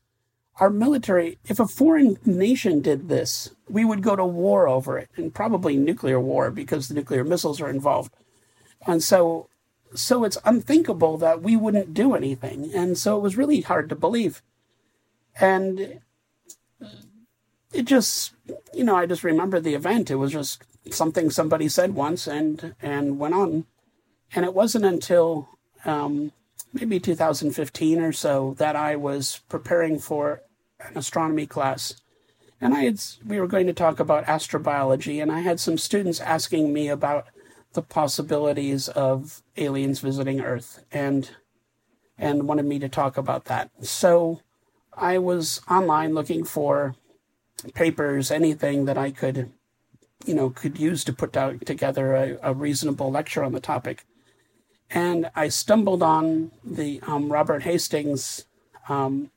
our 0.60 0.70
military 0.70 1.38
if 1.46 1.58
a 1.58 1.66
foreign 1.66 2.16
nation 2.24 2.80
did 2.80 3.08
this 3.08 3.54
we 3.68 3.84
would 3.84 4.02
go 4.02 4.14
to 4.14 4.24
war 4.24 4.68
over 4.68 4.98
it 4.98 5.08
and 5.16 5.34
probably 5.34 5.76
nuclear 5.76 6.20
war 6.20 6.50
because 6.50 6.88
the 6.88 6.94
nuclear 6.94 7.24
missiles 7.24 7.60
are 7.60 7.70
involved. 7.70 8.12
And 8.86 9.02
so 9.02 9.48
so 9.94 10.24
it's 10.24 10.38
unthinkable 10.44 11.18
that 11.18 11.42
we 11.42 11.56
wouldn't 11.56 11.94
do 11.94 12.14
anything. 12.14 12.72
And 12.74 12.98
so 12.98 13.16
it 13.16 13.22
was 13.22 13.36
really 13.36 13.60
hard 13.60 13.88
to 13.88 13.94
believe. 13.94 14.42
And 15.40 16.00
it 17.74 17.84
just 17.84 18.32
you 18.72 18.84
know 18.84 18.96
i 18.96 19.06
just 19.06 19.24
remember 19.24 19.60
the 19.60 19.74
event. 19.74 20.10
It 20.10 20.16
was 20.16 20.32
just 20.32 20.62
something 20.90 21.30
somebody 21.30 21.68
said 21.68 21.94
once 21.94 22.26
and 22.26 22.74
and 22.80 23.18
went 23.18 23.34
on. 23.34 23.66
And 24.34 24.44
it 24.44 24.54
wasn't 24.54 24.84
until 24.84 25.48
um, 25.84 26.32
maybe 26.72 26.98
2015 26.98 28.00
or 28.00 28.12
so 28.12 28.54
that 28.58 28.76
i 28.76 28.96
was 28.96 29.40
preparing 29.48 29.98
for 29.98 30.42
an 30.80 30.96
astronomy 30.96 31.46
class. 31.46 32.00
And 32.60 32.74
i 32.74 32.84
had 32.84 33.00
we 33.26 33.40
were 33.40 33.46
going 33.46 33.66
to 33.66 33.72
talk 33.72 34.00
about 34.00 34.26
astrobiology 34.26 35.20
and 35.22 35.30
i 35.32 35.40
had 35.40 35.60
some 35.60 35.78
students 35.78 36.20
asking 36.20 36.72
me 36.72 36.88
about 36.88 37.26
the 37.72 37.82
possibilities 37.82 38.88
of 38.88 39.42
aliens 39.56 40.00
visiting 40.00 40.40
earth 40.40 40.84
and 40.92 41.30
and 42.16 42.46
wanted 42.46 42.64
me 42.64 42.78
to 42.78 42.88
talk 42.88 43.16
about 43.16 43.46
that. 43.46 43.70
So 43.82 44.40
i 44.96 45.18
was 45.18 45.60
online 45.68 46.14
looking 46.14 46.44
for 46.44 46.94
papers 47.74 48.30
anything 48.30 48.84
that 48.84 48.98
i 48.98 49.10
could 49.10 49.50
you 50.26 50.34
know, 50.34 50.50
could 50.50 50.78
use 50.78 51.04
to 51.04 51.12
put 51.12 51.36
out 51.36 51.64
together 51.66 52.14
a, 52.14 52.38
a 52.42 52.54
reasonable 52.54 53.10
lecture 53.10 53.44
on 53.44 53.52
the 53.52 53.60
topic. 53.60 54.04
And 54.90 55.30
I 55.34 55.48
stumbled 55.48 56.02
on 56.02 56.52
the 56.64 57.00
um, 57.06 57.32
Robert 57.32 57.62
Hastings 57.62 58.46
um, 58.88 59.30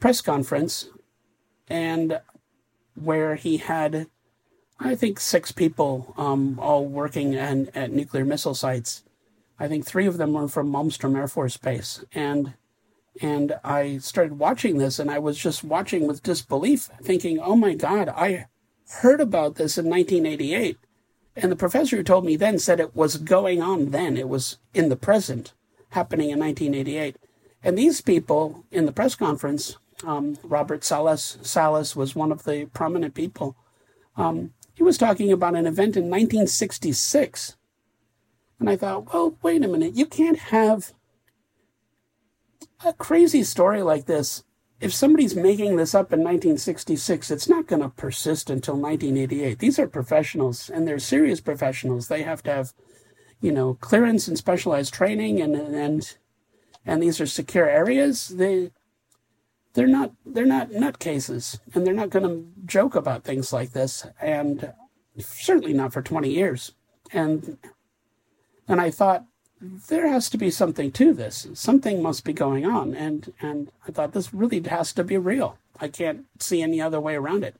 press 0.00 0.20
conference, 0.20 0.88
and 1.68 2.20
where 2.94 3.34
he 3.34 3.58
had, 3.58 4.06
I 4.80 4.94
think, 4.94 5.20
six 5.20 5.52
people 5.52 6.14
um, 6.16 6.58
all 6.58 6.86
working 6.86 7.34
at, 7.34 7.74
at 7.76 7.92
nuclear 7.92 8.24
missile 8.24 8.54
sites. 8.54 9.02
I 9.58 9.68
think 9.68 9.84
three 9.84 10.06
of 10.06 10.16
them 10.16 10.32
were 10.32 10.48
from 10.48 10.70
Malmstrom 10.70 11.16
Air 11.16 11.28
Force 11.28 11.56
Base, 11.56 12.04
and 12.12 12.54
and 13.20 13.58
I 13.64 13.98
started 13.98 14.38
watching 14.38 14.78
this, 14.78 14.98
and 14.98 15.10
I 15.10 15.18
was 15.18 15.38
just 15.38 15.64
watching 15.64 16.06
with 16.06 16.22
disbelief, 16.22 16.90
thinking, 17.02 17.38
"Oh 17.38 17.56
my 17.56 17.74
God, 17.74 18.08
I." 18.08 18.46
heard 18.88 19.20
about 19.20 19.56
this 19.56 19.78
in 19.78 19.86
1988. 19.86 20.78
And 21.36 21.52
the 21.52 21.56
professor 21.56 21.96
who 21.96 22.02
told 22.02 22.24
me 22.24 22.36
then 22.36 22.58
said 22.58 22.80
it 22.80 22.96
was 22.96 23.16
going 23.16 23.62
on 23.62 23.90
then. 23.90 24.16
It 24.16 24.28
was 24.28 24.58
in 24.74 24.88
the 24.88 24.96
present, 24.96 25.52
happening 25.90 26.30
in 26.30 26.38
1988. 26.38 27.16
And 27.62 27.78
these 27.78 28.00
people 28.00 28.64
in 28.70 28.86
the 28.86 28.92
press 28.92 29.14
conference, 29.14 29.76
um, 30.04 30.38
Robert 30.42 30.84
Salas, 30.84 31.38
Salas 31.42 31.94
was 31.94 32.16
one 32.16 32.32
of 32.32 32.44
the 32.44 32.66
prominent 32.66 33.14
people. 33.14 33.56
Um, 34.16 34.52
he 34.74 34.82
was 34.82 34.98
talking 34.98 35.30
about 35.30 35.54
an 35.54 35.66
event 35.66 35.96
in 35.96 36.04
1966. 36.04 37.56
And 38.58 38.68
I 38.68 38.76
thought, 38.76 39.12
well, 39.12 39.36
wait 39.42 39.64
a 39.64 39.68
minute. 39.68 39.94
You 39.94 40.06
can't 40.06 40.38
have 40.38 40.92
a 42.84 42.92
crazy 42.92 43.42
story 43.42 43.82
like 43.82 44.06
this 44.06 44.44
if 44.80 44.94
somebody's 44.94 45.34
making 45.34 45.76
this 45.76 45.94
up 45.94 46.12
in 46.12 46.20
1966, 46.20 47.30
it's 47.30 47.48
not 47.48 47.66
going 47.66 47.82
to 47.82 47.88
persist 47.88 48.48
until 48.48 48.74
1988. 48.74 49.58
These 49.58 49.78
are 49.78 49.88
professionals, 49.88 50.70
and 50.70 50.86
they're 50.86 51.00
serious 51.00 51.40
professionals. 51.40 52.08
They 52.08 52.22
have 52.22 52.42
to 52.44 52.52
have, 52.52 52.72
you 53.40 53.50
know, 53.50 53.74
clearance 53.74 54.28
and 54.28 54.38
specialized 54.38 54.94
training, 54.94 55.40
and 55.40 55.56
and 55.56 56.16
and 56.86 57.02
these 57.02 57.20
are 57.20 57.26
secure 57.26 57.68
areas. 57.68 58.28
They 58.28 58.70
they're 59.74 59.88
not 59.88 60.12
they're 60.24 60.46
not 60.46 60.70
nutcases, 60.70 61.58
and 61.74 61.84
they're 61.84 61.94
not 61.94 62.10
going 62.10 62.28
to 62.28 62.46
joke 62.64 62.94
about 62.94 63.24
things 63.24 63.52
like 63.52 63.72
this, 63.72 64.06
and 64.20 64.72
certainly 65.18 65.72
not 65.72 65.92
for 65.92 66.02
20 66.02 66.30
years. 66.30 66.72
And 67.12 67.58
and 68.68 68.80
I 68.80 68.92
thought, 68.92 69.26
there 69.60 70.08
has 70.08 70.30
to 70.30 70.38
be 70.38 70.50
something 70.50 70.92
to 70.92 71.12
this. 71.12 71.48
Something 71.54 72.02
must 72.02 72.24
be 72.24 72.32
going 72.32 72.64
on. 72.64 72.94
And, 72.94 73.32
and 73.40 73.70
I 73.86 73.92
thought 73.92 74.12
this 74.12 74.32
really 74.32 74.60
has 74.62 74.92
to 74.94 75.04
be 75.04 75.16
real. 75.16 75.58
I 75.80 75.88
can't 75.88 76.26
see 76.38 76.62
any 76.62 76.80
other 76.80 77.00
way 77.00 77.16
around 77.16 77.44
it. 77.44 77.56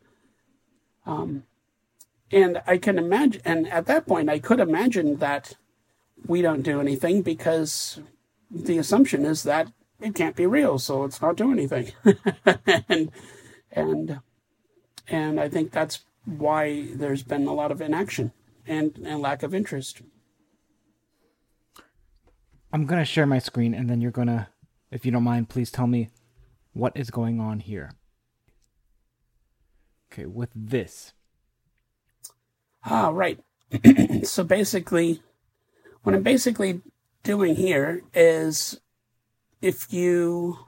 Um, 1.06 1.44
and 2.30 2.62
I 2.66 2.78
can 2.78 2.98
imagine, 2.98 3.40
and 3.44 3.68
at 3.68 3.86
that 3.86 4.06
point, 4.06 4.28
I 4.28 4.38
could 4.38 4.60
imagine 4.60 5.16
that 5.16 5.54
we 6.26 6.42
don't 6.42 6.62
do 6.62 6.80
anything 6.80 7.22
because 7.22 8.00
the 8.50 8.78
assumption 8.78 9.24
is 9.24 9.42
that 9.44 9.72
it 10.00 10.14
can't 10.14 10.36
be 10.36 10.46
real, 10.46 10.78
so 10.78 11.04
it's 11.04 11.22
not 11.22 11.36
doing 11.36 11.58
anything. 11.58 11.92
and, 12.88 13.10
and, 13.72 14.20
and 15.08 15.40
I 15.40 15.48
think 15.48 15.72
that's 15.72 16.00
why 16.24 16.88
there's 16.92 17.22
been 17.22 17.46
a 17.46 17.54
lot 17.54 17.72
of 17.72 17.80
inaction 17.80 18.32
and, 18.66 18.96
and 19.04 19.20
lack 19.20 19.42
of 19.42 19.54
interest. 19.54 20.02
I'm 22.72 22.86
gonna 22.86 23.04
share 23.04 23.26
my 23.26 23.38
screen, 23.38 23.74
and 23.74 23.88
then 23.88 24.00
you're 24.00 24.10
gonna, 24.10 24.48
if 24.90 25.06
you 25.06 25.12
don't 25.12 25.22
mind, 25.22 25.48
please 25.48 25.70
tell 25.70 25.86
me 25.86 26.10
what 26.72 26.96
is 26.96 27.10
going 27.10 27.40
on 27.40 27.60
here. 27.60 27.92
Okay, 30.12 30.26
with 30.26 30.50
this. 30.54 31.12
Ah, 32.84 33.08
right. 33.08 33.40
so 34.24 34.44
basically, 34.44 35.22
what 36.02 36.14
I'm 36.14 36.22
basically 36.22 36.80
doing 37.22 37.56
here 37.56 38.02
is 38.14 38.80
if 39.60 39.92
you 39.92 40.58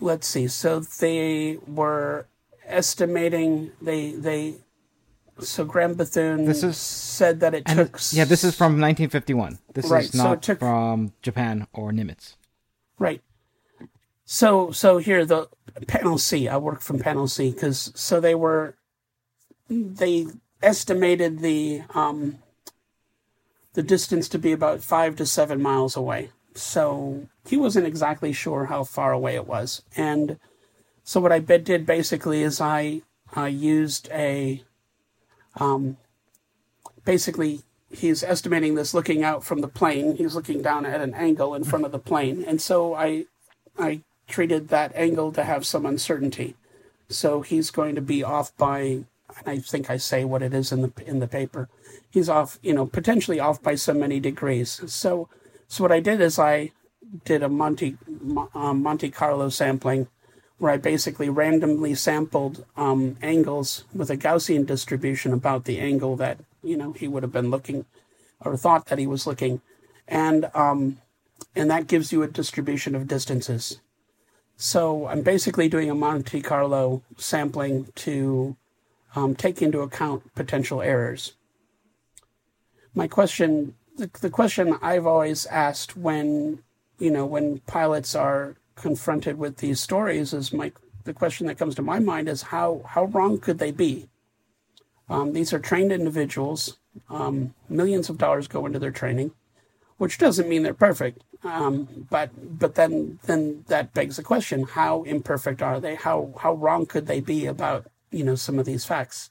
let's 0.00 0.26
see 0.26 0.48
so 0.48 0.80
they 0.80 1.58
were 1.66 2.26
estimating 2.66 3.70
they 3.80 4.12
they 4.12 4.56
so 5.42 5.64
Graham 5.64 5.94
Bethune 5.94 6.44
This 6.44 6.62
is- 6.62 6.76
said 6.76 7.40
that 7.40 7.54
it 7.54 7.64
took 7.66 7.98
yeah, 8.12 8.24
this 8.24 8.44
is 8.44 8.54
from 8.54 8.72
1951. 8.80 9.58
This 9.74 9.86
Right, 9.90 10.04
is 10.04 10.14
not 10.14 10.38
it 10.38 10.42
took- 10.42 10.58
from 10.58 11.12
Japan 11.22 11.66
or 11.72 11.92
Nimitz. 11.92 12.36
Right. 12.98 13.20
So 14.24 14.70
so 14.70 14.98
here 14.98 15.24
the 15.26 15.48
panel 15.86 16.18
C. 16.18 16.48
I 16.48 16.56
work 16.56 16.80
from 16.80 16.98
panel 16.98 17.28
C 17.28 17.50
because 17.50 17.92
so 17.94 18.20
they 18.20 18.34
were 18.34 18.74
they 19.68 20.26
estimated 20.62 21.40
the 21.40 21.82
um 21.94 22.38
the 23.74 23.82
distance 23.82 24.28
to 24.28 24.38
be 24.38 24.52
about 24.52 24.80
five 24.82 25.16
to 25.16 25.26
seven 25.26 25.60
miles 25.62 25.96
away. 25.96 26.30
So 26.54 27.26
he 27.46 27.56
wasn't 27.56 27.86
exactly 27.86 28.32
sure 28.32 28.66
how 28.66 28.84
far 28.84 29.12
away 29.12 29.34
it 29.34 29.46
was, 29.46 29.82
and 29.96 30.38
So 31.04 31.20
what 31.20 31.32
I 31.32 31.40
did 31.40 31.84
basically 31.84 32.42
is 32.42 32.60
I 32.60 33.02
I 33.34 33.48
used 33.48 34.08
a 34.12 34.62
um, 35.56 35.96
basically 37.04 37.62
he's 37.90 38.22
estimating 38.22 38.74
this 38.74 38.94
looking 38.94 39.22
out 39.22 39.44
from 39.44 39.60
the 39.60 39.68
plane. 39.68 40.16
He's 40.16 40.34
looking 40.34 40.62
down 40.62 40.86
at 40.86 41.00
an 41.00 41.14
angle 41.14 41.54
in 41.54 41.64
front 41.64 41.84
of 41.84 41.92
the 41.92 41.98
plane, 41.98 42.44
and 42.46 42.60
so 42.60 42.94
I 42.94 43.26
I 43.78 44.00
treated 44.28 44.68
that 44.68 44.94
angle 44.94 45.32
to 45.32 45.44
have 45.44 45.66
some 45.66 45.86
uncertainty. 45.86 46.56
So 47.08 47.42
he's 47.42 47.70
going 47.70 47.94
to 47.94 48.00
be 48.00 48.24
off 48.24 48.56
by, 48.56 48.80
and 48.80 49.46
I 49.46 49.58
think 49.58 49.90
I 49.90 49.98
say 49.98 50.24
what 50.24 50.42
it 50.42 50.54
is 50.54 50.72
in 50.72 50.82
the 50.82 50.92
in 51.06 51.20
the 51.20 51.28
paper. 51.28 51.68
He's 52.10 52.28
off, 52.28 52.58
you 52.62 52.72
know, 52.72 52.86
potentially 52.86 53.40
off 53.40 53.62
by 53.62 53.74
so 53.74 53.94
many 53.94 54.20
degrees. 54.20 54.80
So 54.86 55.28
so 55.68 55.84
what 55.84 55.92
I 55.92 56.00
did 56.00 56.20
is 56.20 56.38
I 56.38 56.72
did 57.24 57.42
a 57.42 57.48
Monte 57.48 57.96
um, 58.54 58.82
Monte 58.82 59.10
Carlo 59.10 59.48
sampling 59.48 60.08
where 60.62 60.70
I 60.70 60.76
basically 60.76 61.28
randomly 61.28 61.92
sampled 61.96 62.64
um, 62.76 63.16
angles 63.20 63.82
with 63.92 64.10
a 64.10 64.16
Gaussian 64.16 64.64
distribution 64.64 65.32
about 65.32 65.64
the 65.64 65.80
angle 65.80 66.14
that 66.18 66.38
you 66.62 66.76
know 66.76 66.92
he 66.92 67.08
would 67.08 67.24
have 67.24 67.32
been 67.32 67.50
looking 67.50 67.84
or 68.38 68.56
thought 68.56 68.86
that 68.86 69.00
he 69.00 69.06
was 69.08 69.26
looking, 69.26 69.60
and 70.06 70.48
um, 70.54 70.98
and 71.56 71.68
that 71.68 71.88
gives 71.88 72.12
you 72.12 72.22
a 72.22 72.28
distribution 72.28 72.94
of 72.94 73.08
distances. 73.08 73.80
So 74.56 75.08
I'm 75.08 75.22
basically 75.22 75.68
doing 75.68 75.90
a 75.90 75.96
Monte 75.96 76.40
Carlo 76.42 77.02
sampling 77.16 77.88
to 77.96 78.56
um, 79.16 79.34
take 79.34 79.62
into 79.62 79.80
account 79.80 80.32
potential 80.36 80.80
errors. 80.80 81.32
My 82.94 83.08
question, 83.08 83.74
the, 83.96 84.08
the 84.20 84.30
question 84.30 84.78
I've 84.80 85.08
always 85.08 85.44
asked 85.46 85.96
when 85.96 86.62
you 87.00 87.10
know 87.10 87.26
when 87.26 87.58
pilots 87.66 88.14
are 88.14 88.54
confronted 88.74 89.38
with 89.38 89.58
these 89.58 89.80
stories 89.80 90.32
is 90.32 90.52
my 90.52 90.72
the 91.04 91.12
question 91.12 91.46
that 91.46 91.58
comes 91.58 91.74
to 91.74 91.82
my 91.82 91.98
mind 91.98 92.28
is 92.28 92.42
how 92.42 92.82
how 92.86 93.04
wrong 93.06 93.38
could 93.38 93.58
they 93.58 93.70
be? 93.70 94.08
Um, 95.08 95.32
these 95.32 95.52
are 95.52 95.58
trained 95.58 95.92
individuals. 95.92 96.78
Um, 97.10 97.54
millions 97.68 98.08
of 98.08 98.18
dollars 98.18 98.48
go 98.48 98.66
into 98.66 98.78
their 98.78 98.90
training, 98.90 99.32
which 99.96 100.18
doesn't 100.18 100.48
mean 100.48 100.62
they're 100.62 100.74
perfect. 100.74 101.22
Um, 101.44 102.06
but 102.08 102.30
but 102.58 102.76
then 102.76 103.18
then 103.24 103.64
that 103.68 103.94
begs 103.94 104.16
the 104.16 104.22
question: 104.22 104.64
How 104.64 105.02
imperfect 105.02 105.62
are 105.62 105.80
they? 105.80 105.96
How 105.96 106.32
how 106.38 106.54
wrong 106.54 106.86
could 106.86 107.06
they 107.06 107.20
be 107.20 107.46
about 107.46 107.86
you 108.10 108.24
know 108.24 108.36
some 108.36 108.58
of 108.58 108.66
these 108.66 108.84
facts? 108.84 109.30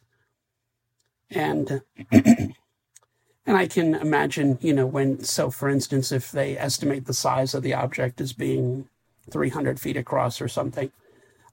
And 1.30 1.82
and 3.46 3.58
I 3.58 3.68
can 3.68 3.96
imagine 3.96 4.58
you 4.62 4.74
know 4.74 4.86
when 4.86 5.24
so 5.24 5.50
for 5.50 5.70
instance 5.70 6.12
if 6.12 6.32
they 6.32 6.58
estimate 6.58 7.06
the 7.06 7.14
size 7.14 7.54
of 7.54 7.64
the 7.64 7.74
object 7.74 8.20
as 8.20 8.34
being 8.34 8.90
300 9.30 9.80
feet 9.80 9.98
across 9.98 10.42
or 10.42 10.48
something. 10.48 10.92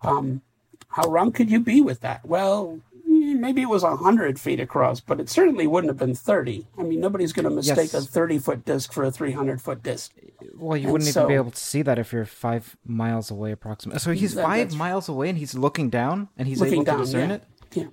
Um, 0.02 0.42
how 0.88 1.09
wrong 1.09 1.33
could 1.33 1.50
you 1.50 1.61
be 1.61 1.81
with 1.81 2.00
that? 2.00 2.24
Well, 2.24 2.81
maybe 3.07 3.62
it 3.62 3.68
was 3.68 3.83
100 3.83 4.38
feet 4.40 4.61
across, 4.61 5.00
but 5.00 5.20
it 5.20 5.28
certainly 5.28 5.66
wouldn't 5.66 5.90
have 5.90 5.98
been 5.98 6.14
30. 6.14 6.66
I 6.78 6.83
mean, 6.83 7.00
nobody's 7.00 7.33
going 7.33 7.44
to 7.44 7.50
mistake 7.50 7.92
yes. 7.92 7.94
a 7.94 8.00
30 8.02 8.38
foot 8.38 8.64
disc 8.64 8.92
for 8.92 9.04
a 9.04 9.11
300 9.11 9.61
foot 9.61 9.83
disc. 9.83 10.12
Well, 10.54 10.76
you 10.76 10.85
and 10.85 10.92
wouldn't 10.92 11.12
so, 11.12 11.22
even 11.22 11.28
be 11.28 11.35
able 11.35 11.50
to 11.50 11.61
see 11.61 11.83
that 11.83 11.98
if 11.98 12.12
you're 12.12 12.24
five 12.24 12.76
miles 12.85 13.31
away, 13.31 13.52
approximately. 13.52 14.00
So 14.00 14.12
he's 14.12 14.35
that, 14.35 14.44
five 14.44 14.74
miles 14.74 15.09
away 15.09 15.28
and 15.28 15.38
he's 15.38 15.54
looking 15.54 15.90
down 15.90 16.28
and 16.37 16.48
he's 16.48 16.62
able 16.62 16.85
to 16.85 16.96
discern 16.96 17.31
yeah. 17.31 17.37
it? 17.37 17.44
Yeah. 17.72 17.85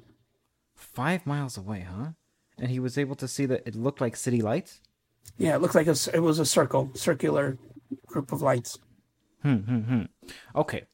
Five 0.75 1.25
miles 1.25 1.57
away, 1.57 1.85
huh? 1.89 2.09
And 2.57 2.69
he 2.69 2.79
was 2.79 2.97
able 2.97 3.15
to 3.15 3.27
see 3.27 3.45
that 3.47 3.63
it 3.65 3.75
looked 3.75 3.99
like 3.99 4.15
city 4.15 4.41
lights? 4.41 4.79
Yeah, 5.37 5.55
it 5.55 5.61
looked 5.61 5.75
like 5.75 5.87
a, 5.87 5.95
it 6.13 6.21
was 6.21 6.39
a 6.39 6.45
circle, 6.45 6.91
circular 6.93 7.57
group 8.07 8.31
of 8.31 8.41
lights. 8.41 8.79
Hmm, 9.45 9.57
hmm, 9.57 9.79
hmm. 9.81 10.01
Okay. 10.55 10.85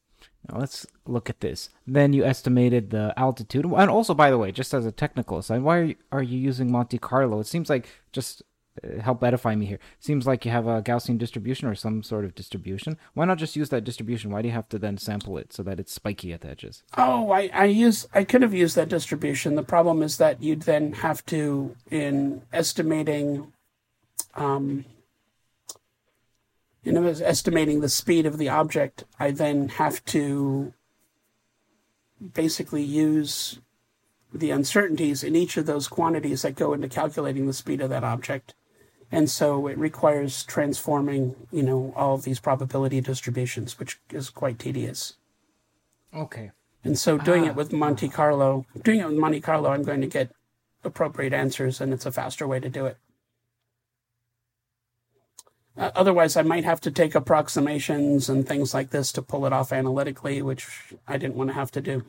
Now 0.48 0.58
let's 0.58 0.86
look 1.06 1.30
at 1.30 1.40
this. 1.40 1.70
Then 1.86 2.12
you 2.12 2.22
estimated 2.22 2.90
the 2.90 3.14
altitude, 3.16 3.64
and 3.64 3.90
also, 3.90 4.12
by 4.12 4.30
the 4.30 4.36
way, 4.36 4.52
just 4.52 4.74
as 4.74 4.84
a 4.84 4.92
technical 4.92 5.38
aside, 5.38 5.62
why 5.62 5.78
are 5.78 5.84
you, 5.84 5.94
are 6.10 6.22
you 6.22 6.38
using 6.38 6.70
Monte 6.70 6.98
Carlo? 6.98 7.40
It 7.40 7.46
seems 7.46 7.70
like 7.70 7.88
just 8.12 8.42
uh, 8.84 9.00
help 9.00 9.24
edify 9.24 9.54
me 9.54 9.64
here. 9.64 9.78
Seems 10.00 10.26
like 10.26 10.44
you 10.44 10.50
have 10.50 10.66
a 10.66 10.82
Gaussian 10.82 11.16
distribution 11.16 11.66
or 11.66 11.74
some 11.74 12.02
sort 12.02 12.26
of 12.26 12.34
distribution. 12.34 12.98
Why 13.14 13.24
not 13.24 13.38
just 13.38 13.56
use 13.56 13.70
that 13.70 13.84
distribution? 13.84 14.30
Why 14.30 14.42
do 14.42 14.48
you 14.48 14.54
have 14.54 14.68
to 14.70 14.78
then 14.78 14.98
sample 14.98 15.38
it 15.38 15.54
so 15.54 15.62
that 15.62 15.80
it's 15.80 15.92
spiky 15.92 16.34
at 16.34 16.42
the 16.42 16.50
edges? 16.50 16.82
Oh, 16.98 17.30
I, 17.30 17.48
I 17.54 17.64
use 17.64 18.06
I 18.12 18.24
could 18.24 18.42
have 18.42 18.54
used 18.54 18.76
that 18.76 18.88
distribution. 18.90 19.54
The 19.54 19.62
problem 19.62 20.02
is 20.02 20.18
that 20.18 20.42
you'd 20.42 20.62
then 20.62 20.92
have 20.92 21.24
to 21.26 21.74
in 21.90 22.42
estimating 22.52 23.52
um, 24.34 24.84
know, 26.90 27.06
estimating 27.06 27.80
the 27.80 27.88
speed 27.88 28.26
of 28.26 28.38
the 28.38 28.48
object, 28.48 29.04
I 29.20 29.30
then 29.30 29.68
have 29.68 30.04
to 30.06 30.74
basically 32.34 32.82
use 32.82 33.60
the 34.34 34.50
uncertainties 34.50 35.22
in 35.22 35.36
each 35.36 35.56
of 35.56 35.66
those 35.66 35.86
quantities 35.86 36.42
that 36.42 36.56
go 36.56 36.72
into 36.72 36.88
calculating 36.88 37.46
the 37.46 37.52
speed 37.52 37.80
of 37.80 37.90
that 37.90 38.02
object. 38.02 38.54
And 39.12 39.30
so 39.30 39.66
it 39.66 39.76
requires 39.76 40.42
transforming, 40.44 41.36
you 41.52 41.62
know, 41.62 41.92
all 41.94 42.14
of 42.14 42.22
these 42.22 42.40
probability 42.40 43.00
distributions, 43.00 43.78
which 43.78 44.00
is 44.10 44.30
quite 44.30 44.58
tedious. 44.58 45.14
Okay. 46.14 46.50
And 46.82 46.98
so 46.98 47.18
doing 47.18 47.44
ah. 47.44 47.48
it 47.48 47.54
with 47.54 47.72
Monte 47.72 48.08
Carlo, 48.08 48.66
doing 48.82 49.00
it 49.00 49.06
with 49.06 49.18
Monte 49.18 49.40
Carlo, 49.40 49.70
I'm 49.70 49.82
going 49.82 50.00
to 50.00 50.06
get 50.06 50.32
appropriate 50.82 51.32
answers, 51.32 51.80
and 51.80 51.92
it's 51.92 52.06
a 52.06 52.12
faster 52.12 52.48
way 52.48 52.58
to 52.58 52.68
do 52.68 52.86
it. 52.86 52.96
Uh, 55.76 55.90
otherwise, 55.94 56.36
I 56.36 56.42
might 56.42 56.64
have 56.64 56.80
to 56.82 56.90
take 56.90 57.14
approximations 57.14 58.28
and 58.28 58.46
things 58.46 58.74
like 58.74 58.90
this 58.90 59.10
to 59.12 59.22
pull 59.22 59.46
it 59.46 59.52
off 59.52 59.72
analytically, 59.72 60.42
which 60.42 60.94
I 61.08 61.16
didn't 61.16 61.36
want 61.36 61.50
to 61.50 61.54
have 61.54 61.70
to 61.72 61.80
do. 61.80 62.04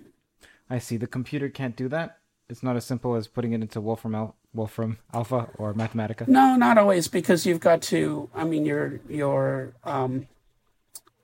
I 0.69 0.79
see. 0.79 0.97
The 0.97 1.07
computer 1.07 1.49
can't 1.49 1.75
do 1.75 1.87
that. 1.89 2.17
It's 2.49 2.61
not 2.61 2.75
as 2.75 2.85
simple 2.85 3.15
as 3.15 3.27
putting 3.27 3.53
it 3.53 3.61
into 3.61 3.79
Wolfram 3.79 4.15
Al- 4.15 4.35
Wolfram 4.53 4.97
Alpha 5.13 5.49
or 5.57 5.73
Mathematica. 5.73 6.27
No, 6.27 6.55
not 6.55 6.77
always, 6.77 7.07
because 7.07 7.45
you've 7.45 7.61
got 7.61 7.81
to. 7.83 8.29
I 8.35 8.43
mean, 8.43 8.65
you're 8.65 8.99
you're 9.07 9.73
um, 9.85 10.27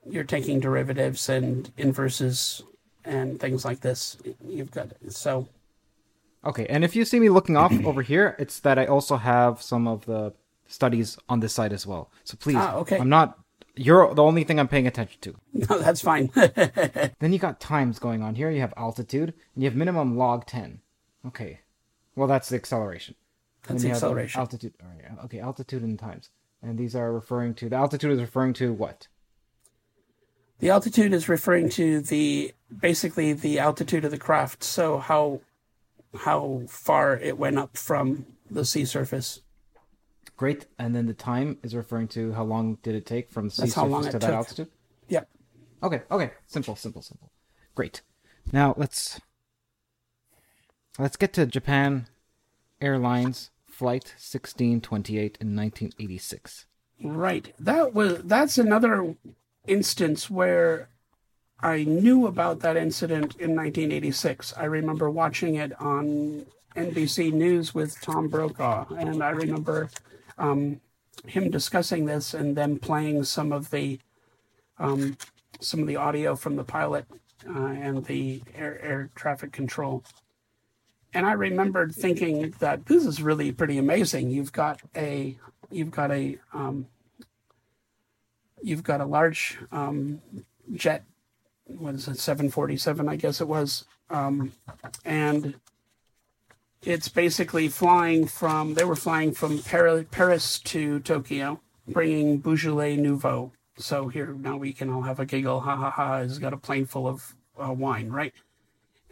you're 0.08 0.24
taking 0.24 0.60
derivatives 0.60 1.28
and 1.28 1.70
inverses 1.76 2.62
and 3.04 3.38
things 3.38 3.64
like 3.64 3.80
this. 3.80 4.16
You've 4.44 4.70
got 4.70 4.92
so. 5.08 5.46
Okay, 6.44 6.66
and 6.66 6.84
if 6.84 6.96
you 6.96 7.04
see 7.04 7.20
me 7.20 7.28
looking 7.28 7.56
off 7.56 7.72
over 7.84 8.00
here, 8.00 8.34
it's 8.38 8.58
that 8.60 8.78
I 8.78 8.86
also 8.86 9.16
have 9.16 9.60
some 9.60 9.86
of 9.86 10.06
the 10.06 10.32
studies 10.70 11.18
on 11.28 11.40
this 11.40 11.52
site 11.52 11.72
as 11.72 11.86
well. 11.86 12.10
So 12.24 12.36
please, 12.36 12.56
ah, 12.56 12.76
okay. 12.76 12.98
I'm 12.98 13.08
not. 13.08 13.38
You're 13.76 14.14
the 14.14 14.22
only 14.22 14.44
thing 14.44 14.58
I'm 14.58 14.68
paying 14.68 14.86
attention 14.86 15.20
to. 15.22 15.36
No, 15.68 15.78
that's 15.78 16.00
fine. 16.00 16.30
then 16.34 17.32
you 17.32 17.38
got 17.38 17.60
times 17.60 17.98
going 17.98 18.22
on 18.22 18.34
here. 18.34 18.50
You 18.50 18.60
have 18.60 18.74
altitude, 18.76 19.34
and 19.54 19.62
you 19.62 19.68
have 19.68 19.76
minimum 19.76 20.16
log 20.16 20.46
10. 20.46 20.80
Okay. 21.26 21.60
Well, 22.16 22.28
that's 22.28 22.48
the 22.48 22.56
acceleration. 22.56 23.14
That's 23.66 23.82
the 23.82 23.90
acceleration. 23.90 24.40
Altitude. 24.40 24.74
All 24.82 24.88
right. 24.88 25.24
Okay, 25.24 25.38
altitude 25.38 25.82
and 25.82 25.98
times. 25.98 26.30
And 26.62 26.78
these 26.78 26.94
are 26.94 27.12
referring 27.12 27.54
to 27.54 27.68
the 27.68 27.76
altitude 27.76 28.12
is 28.12 28.20
referring 28.20 28.52
to 28.54 28.72
what? 28.72 29.08
The 30.58 30.70
altitude 30.70 31.14
is 31.14 31.28
referring 31.28 31.70
to 31.70 32.00
the 32.00 32.52
basically 32.80 33.32
the 33.32 33.58
altitude 33.58 34.04
of 34.04 34.10
the 34.10 34.18
craft. 34.18 34.62
So 34.62 34.98
how 34.98 35.40
how 36.18 36.62
far 36.68 37.16
it 37.16 37.38
went 37.38 37.58
up 37.58 37.76
from 37.76 38.26
the 38.50 38.64
sea 38.64 38.84
surface. 38.84 39.40
Great. 40.40 40.64
And 40.78 40.96
then 40.96 41.04
the 41.04 41.12
time 41.12 41.58
is 41.62 41.76
referring 41.76 42.08
to 42.08 42.32
how 42.32 42.44
long 42.44 42.78
did 42.82 42.94
it 42.94 43.04
take 43.04 43.30
from 43.30 43.50
sea 43.50 43.64
That's 43.64 43.74
surface 43.74 44.06
to 44.06 44.12
that 44.12 44.20
took. 44.22 44.30
altitude? 44.30 44.68
Yep. 45.10 45.28
Okay. 45.82 46.00
Okay. 46.10 46.30
Simple, 46.46 46.76
simple, 46.76 47.02
simple. 47.02 47.30
Great. 47.74 48.00
Now 48.50 48.72
let's 48.78 49.20
let's 50.98 51.18
get 51.18 51.34
to 51.34 51.44
Japan 51.44 52.06
Airlines 52.80 53.50
flight 53.68 54.14
1628 54.16 55.36
in 55.42 55.54
1986. 55.54 56.64
Right. 57.04 57.52
That 57.58 57.92
was 57.92 58.22
that's 58.24 58.56
another 58.56 59.16
instance 59.66 60.30
where 60.30 60.88
I 61.60 61.84
knew 61.84 62.26
about 62.26 62.60
that 62.60 62.78
incident 62.78 63.36
in 63.36 63.54
1986. 63.54 64.54
I 64.56 64.64
remember 64.64 65.10
watching 65.10 65.56
it 65.56 65.78
on 65.78 66.46
NBC 66.74 67.30
News 67.30 67.74
with 67.74 68.00
Tom 68.00 68.28
Brokaw, 68.28 68.86
and 68.94 69.22
I 69.22 69.28
remember 69.30 69.90
um, 70.40 70.80
him 71.26 71.50
discussing 71.50 72.06
this 72.06 72.34
and 72.34 72.56
then 72.56 72.78
playing 72.78 73.22
some 73.24 73.52
of 73.52 73.70
the 73.70 74.00
um, 74.78 75.16
some 75.60 75.80
of 75.80 75.86
the 75.86 75.96
audio 75.96 76.34
from 76.34 76.56
the 76.56 76.64
pilot 76.64 77.04
uh, 77.46 77.66
and 77.66 78.04
the 78.06 78.42
air, 78.54 78.80
air 78.82 79.10
traffic 79.14 79.52
control. 79.52 80.02
And 81.12 81.26
I 81.26 81.32
remembered 81.32 81.94
thinking 81.94 82.54
that 82.60 82.86
this 82.86 83.04
is 83.04 83.22
really 83.22 83.52
pretty 83.52 83.76
amazing. 83.78 84.30
You've 84.30 84.52
got 84.52 84.80
a 84.96 85.38
you've 85.70 85.90
got 85.90 86.10
a 86.10 86.38
um, 86.54 86.86
you've 88.62 88.84
got 88.84 89.00
a 89.00 89.04
large 89.04 89.58
um, 89.70 90.22
jet. 90.72 91.04
What 91.64 91.94
is 91.94 92.08
it? 92.08 92.18
Seven 92.18 92.48
forty 92.48 92.76
seven, 92.76 93.08
I 93.08 93.16
guess 93.16 93.40
it 93.40 93.48
was. 93.48 93.84
Um, 94.08 94.52
and 95.04 95.54
it's 96.82 97.08
basically 97.08 97.68
flying 97.68 98.26
from 98.26 98.74
they 98.74 98.84
were 98.84 98.96
flying 98.96 99.32
from 99.32 99.58
Paris 99.60 100.58
to 100.60 101.00
Tokyo, 101.00 101.60
bringing 101.88 102.38
Beaujolais 102.38 102.96
Nouveau. 102.96 103.52
So 103.76 104.08
here 104.08 104.28
now 104.28 104.56
we 104.56 104.72
can 104.72 104.90
all 104.90 105.02
have 105.02 105.20
a 105.20 105.26
giggle. 105.26 105.60
Ha 105.60 105.76
ha 105.76 105.90
ha! 105.90 106.18
Has 106.18 106.38
got 106.38 106.52
a 106.52 106.56
plane 106.56 106.86
full 106.86 107.06
of 107.06 107.34
uh, 107.58 107.72
wine, 107.72 108.10
right? 108.10 108.32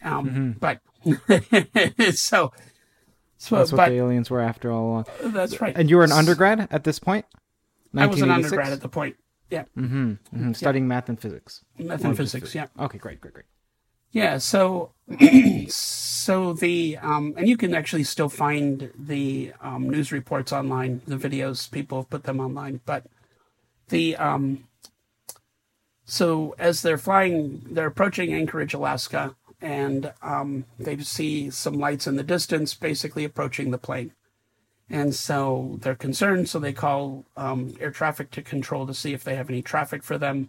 Um, 0.02 0.28
mm-hmm. 0.28 0.50
But 0.52 0.81
so, 2.14 2.52
so 3.37 3.57
that's 3.57 3.72
what 3.72 3.76
but, 3.76 3.88
the 3.88 3.96
aliens 3.96 4.31
were 4.31 4.40
after 4.40 4.70
all 4.70 4.85
along. 4.85 5.07
That's 5.22 5.61
right. 5.61 5.76
And 5.76 5.90
you 5.90 5.96
were 5.96 6.04
an 6.04 6.12
undergrad 6.12 6.68
at 6.70 6.85
this 6.85 6.98
point. 6.98 7.26
I 7.96 8.07
was 8.07 8.22
an 8.22 8.31
undergrad 8.31 8.72
at 8.72 8.81
the 8.81 8.88
point. 8.88 9.16
Yeah. 9.50 9.64
Mm-hmm. 9.76 10.11
mm-hmm. 10.11 10.52
Studying 10.52 10.85
yeah. 10.85 10.88
math 10.88 11.09
and 11.09 11.20
physics. 11.20 11.64
Math 11.78 12.04
and 12.04 12.16
physics. 12.16 12.54
Yeah. 12.54 12.66
Okay. 12.78 12.98
Great. 12.98 13.20
Great. 13.20 13.35
Great. 13.35 13.46
Yeah. 14.12 14.38
So, 14.38 14.92
so 15.68 16.53
the 16.53 16.99
um, 16.99 17.35
and 17.37 17.49
you 17.49 17.57
can 17.57 17.75
actually 17.75 18.05
still 18.05 18.29
find 18.29 18.90
the 18.99 19.53
um, 19.61 19.88
news 19.88 20.12
reports 20.12 20.53
online. 20.53 21.03
The 21.07 21.16
videos 21.16 21.71
people 21.71 21.99
have 21.99 22.11
put 22.11 22.25
them 22.25 22.40
online, 22.40 22.81
but 22.87 23.05
the 23.88 24.16
um, 24.16 24.64
so 26.05 26.55
as 26.59 26.81
they're 26.81 26.99
flying, 26.99 27.62
they're 27.71 27.87
approaching 27.87 28.33
Anchorage, 28.33 28.73
Alaska, 28.73 29.37
and 29.61 30.12
um, 30.23 30.64
they 30.79 30.97
see 30.99 31.51
some 31.51 31.75
lights 31.75 32.07
in 32.07 32.16
the 32.16 32.23
distance, 32.23 32.75
basically 32.75 33.25
approaching 33.25 33.71
the 33.71 33.79
plane. 33.79 34.12
And 34.88 35.14
so 35.14 35.77
they're 35.83 35.94
concerned, 35.94 36.49
so 36.49 36.59
they 36.59 36.73
call 36.73 37.27
um, 37.37 37.75
air 37.79 37.90
traffic 37.90 38.31
to 38.33 38.42
control 38.42 38.87
to 38.87 38.94
see 38.94 39.12
if 39.12 39.23
they 39.23 39.37
have 39.37 39.51
any 39.51 39.61
traffic 39.61 40.03
for 40.03 40.16
them. 40.16 40.49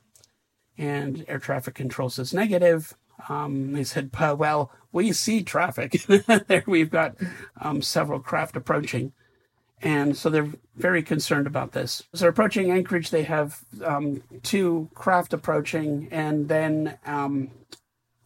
And 0.77 1.25
air 1.27 1.39
traffic 1.39 1.75
control 1.75 2.09
says 2.09 2.33
negative. 2.33 2.95
Um, 3.27 3.73
they 3.73 3.83
said, 3.83 4.11
well, 4.37 4.71
we 4.91 5.11
see 5.11 5.43
traffic. 5.43 6.01
there 6.47 6.63
we've 6.65 6.89
got 6.89 7.15
um, 7.59 7.81
several 7.81 8.19
craft 8.19 8.55
approaching. 8.55 9.13
And 9.81 10.17
so 10.17 10.29
they're 10.29 10.49
very 10.75 11.01
concerned 11.01 11.47
about 11.47 11.71
this. 11.71 12.03
So 12.13 12.19
they're 12.21 12.29
approaching 12.29 12.69
Anchorage, 12.71 13.11
they 13.11 13.23
have 13.23 13.59
um, 13.83 14.23
two 14.43 14.89
craft 14.93 15.33
approaching, 15.33 16.09
and 16.11 16.49
then 16.49 16.97
um, 17.05 17.51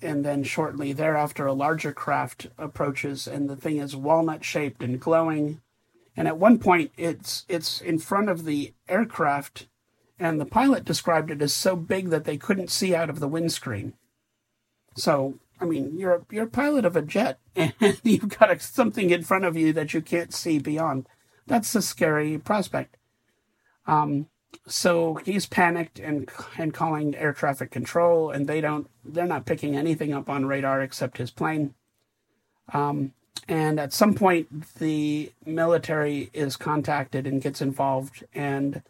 and 0.01 0.25
then 0.25 0.43
shortly 0.43 0.91
thereafter, 0.93 1.45
a 1.45 1.53
larger 1.53 1.93
craft 1.93 2.47
approaches, 2.58 3.27
and 3.27 3.49
the 3.49 3.56
thing 3.56 3.77
is 3.77 3.95
walnut 3.95 4.43
shaped 4.43 4.84
and 4.84 4.99
glowing. 4.99 5.62
And 6.15 6.27
at 6.27 6.38
one 6.38 6.60
point, 6.60 6.91
it's 6.97 7.45
it's 7.47 7.82
in 7.82 7.99
front 7.99 8.29
of 8.29 8.45
the 8.45 8.73
aircraft, 8.89 9.67
and 10.19 10.41
the 10.41 10.45
pilot 10.45 10.86
described 10.86 11.29
it 11.29 11.41
as 11.41 11.53
so 11.53 11.75
big 11.75 12.10
that 12.10 12.25
they 12.25 12.38
couldn't 12.38 12.71
see 12.71 12.95
out 12.95 13.10
of 13.10 13.19
the 13.19 13.27
windscreen. 13.27 13.93
So, 14.95 15.36
I 15.60 15.65
mean, 15.65 15.97
you're 15.97 16.15
a, 16.15 16.25
you're 16.32 16.45
a 16.45 16.49
pilot 16.49 16.86
of 16.86 16.95
a 16.95 17.01
jet, 17.01 17.39
and 17.56 17.73
you've 18.03 18.38
got 18.39 18.51
a, 18.51 18.60
something 18.60 19.10
in 19.10 19.23
front 19.23 19.45
of 19.45 19.58
you 19.58 19.73
that 19.73 19.93
you 19.93 20.01
can't 20.01 20.34
see 20.34 20.60
beyond. 20.60 21.08
That's 21.47 21.75
a 21.75 21.82
scary 21.82 22.38
prospect. 22.38 22.97
Um, 23.86 24.27
so 24.67 25.15
he's 25.25 25.45
panicked 25.45 25.99
and 25.99 26.29
and 26.58 26.73
calling 26.73 27.15
air 27.15 27.34
traffic 27.34 27.71
control, 27.71 28.29
and 28.29 28.47
they 28.47 28.62
don't. 28.62 28.89
They're 29.03 29.25
not 29.25 29.45
picking 29.45 29.75
anything 29.75 30.13
up 30.13 30.29
on 30.29 30.45
radar 30.45 30.82
except 30.82 31.17
his 31.17 31.32
plane. 31.32 31.73
Um, 32.71 33.13
and 33.47 33.79
at 33.79 33.93
some 33.93 34.13
point, 34.13 34.75
the 34.75 35.32
military 35.45 36.29
is 36.34 36.56
contacted 36.56 37.27
and 37.27 37.41
gets 37.41 37.62
involved. 37.62 38.23
And 38.34 38.84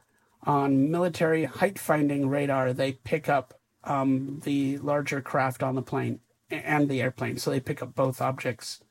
on 0.43 0.91
military 0.91 1.45
height 1.45 1.79
finding 1.79 2.29
radar, 2.29 2.73
they 2.73 2.93
pick 2.93 3.27
up 3.27 3.59
um, 3.83 4.41
the 4.43 4.77
larger 4.79 5.21
craft 5.21 5.63
on 5.63 5.75
the 5.75 5.81
plane 5.81 6.19
and 6.49 6.89
the 6.89 7.01
airplane. 7.01 7.37
So 7.37 7.51
they 7.51 7.59
pick 7.59 7.81
up 7.81 7.95
both 7.95 8.21
objects. 8.21 8.81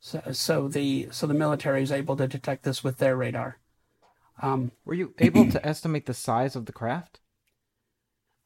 So, 0.00 0.22
so 0.32 0.68
the 0.68 1.08
so 1.10 1.26
the 1.26 1.34
military 1.34 1.82
is 1.82 1.92
able 1.92 2.16
to 2.16 2.26
detect 2.26 2.64
this 2.64 2.82
with 2.82 2.98
their 2.98 3.16
radar. 3.16 3.58
Um, 4.40 4.72
Were 4.84 4.94
you 4.94 5.14
able 5.18 5.50
to 5.50 5.66
estimate 5.66 6.06
the 6.06 6.14
size 6.14 6.56
of 6.56 6.66
the 6.66 6.72
craft? 6.72 7.20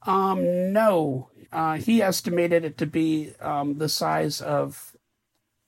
Um, 0.02 0.72
no. 0.72 1.30
Uh, 1.52 1.74
he 1.74 2.02
estimated 2.02 2.64
it 2.64 2.76
to 2.78 2.86
be 2.86 3.32
um, 3.40 3.78
the 3.78 3.88
size 3.88 4.40
of 4.40 4.96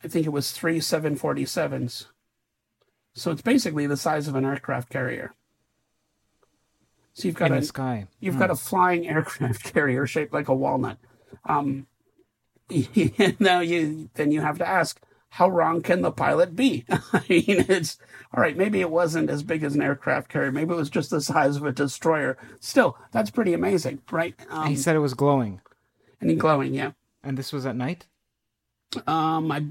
I 0.02 0.08
think 0.08 0.26
it 0.26 0.30
was 0.30 0.52
three 0.52 0.78
747s. 0.78 2.06
So 3.14 3.30
it's 3.30 3.42
basically 3.42 3.86
the 3.86 3.96
size 3.96 4.28
of 4.28 4.34
an 4.34 4.44
aircraft 4.44 4.90
carrier. 4.90 5.32
So 7.16 7.28
you've 7.28 7.34
got 7.34 7.50
In 7.50 7.56
a 7.56 7.62
sky. 7.62 8.08
You've 8.20 8.34
hmm. 8.34 8.40
got 8.40 8.50
a 8.50 8.54
flying 8.54 9.08
aircraft 9.08 9.64
carrier 9.72 10.06
shaped 10.06 10.34
like 10.34 10.48
a 10.48 10.54
walnut. 10.54 10.98
Um, 11.46 11.86
now 13.38 13.60
you 13.60 14.10
then 14.14 14.32
you 14.32 14.42
have 14.42 14.58
to 14.58 14.68
ask, 14.68 15.00
how 15.30 15.48
wrong 15.48 15.80
can 15.80 16.02
the 16.02 16.12
pilot 16.12 16.54
be? 16.54 16.84
I 16.90 17.22
mean, 17.26 17.64
it's 17.68 17.96
all 18.34 18.42
right. 18.42 18.54
Maybe 18.54 18.82
it 18.82 18.90
wasn't 18.90 19.30
as 19.30 19.42
big 19.42 19.62
as 19.62 19.74
an 19.74 19.80
aircraft 19.80 20.28
carrier. 20.28 20.52
Maybe 20.52 20.74
it 20.74 20.76
was 20.76 20.90
just 20.90 21.08
the 21.08 21.22
size 21.22 21.56
of 21.56 21.64
a 21.64 21.72
destroyer. 21.72 22.36
Still, 22.60 22.98
that's 23.12 23.30
pretty 23.30 23.54
amazing, 23.54 24.02
right? 24.10 24.34
Um, 24.50 24.68
he 24.68 24.76
said 24.76 24.94
it 24.94 24.98
was 24.98 25.14
glowing. 25.14 25.62
And 26.20 26.38
glowing, 26.38 26.74
yeah. 26.74 26.92
And 27.22 27.38
this 27.38 27.50
was 27.50 27.64
at 27.64 27.76
night. 27.76 28.04
Um, 29.06 29.50
I 29.50 29.64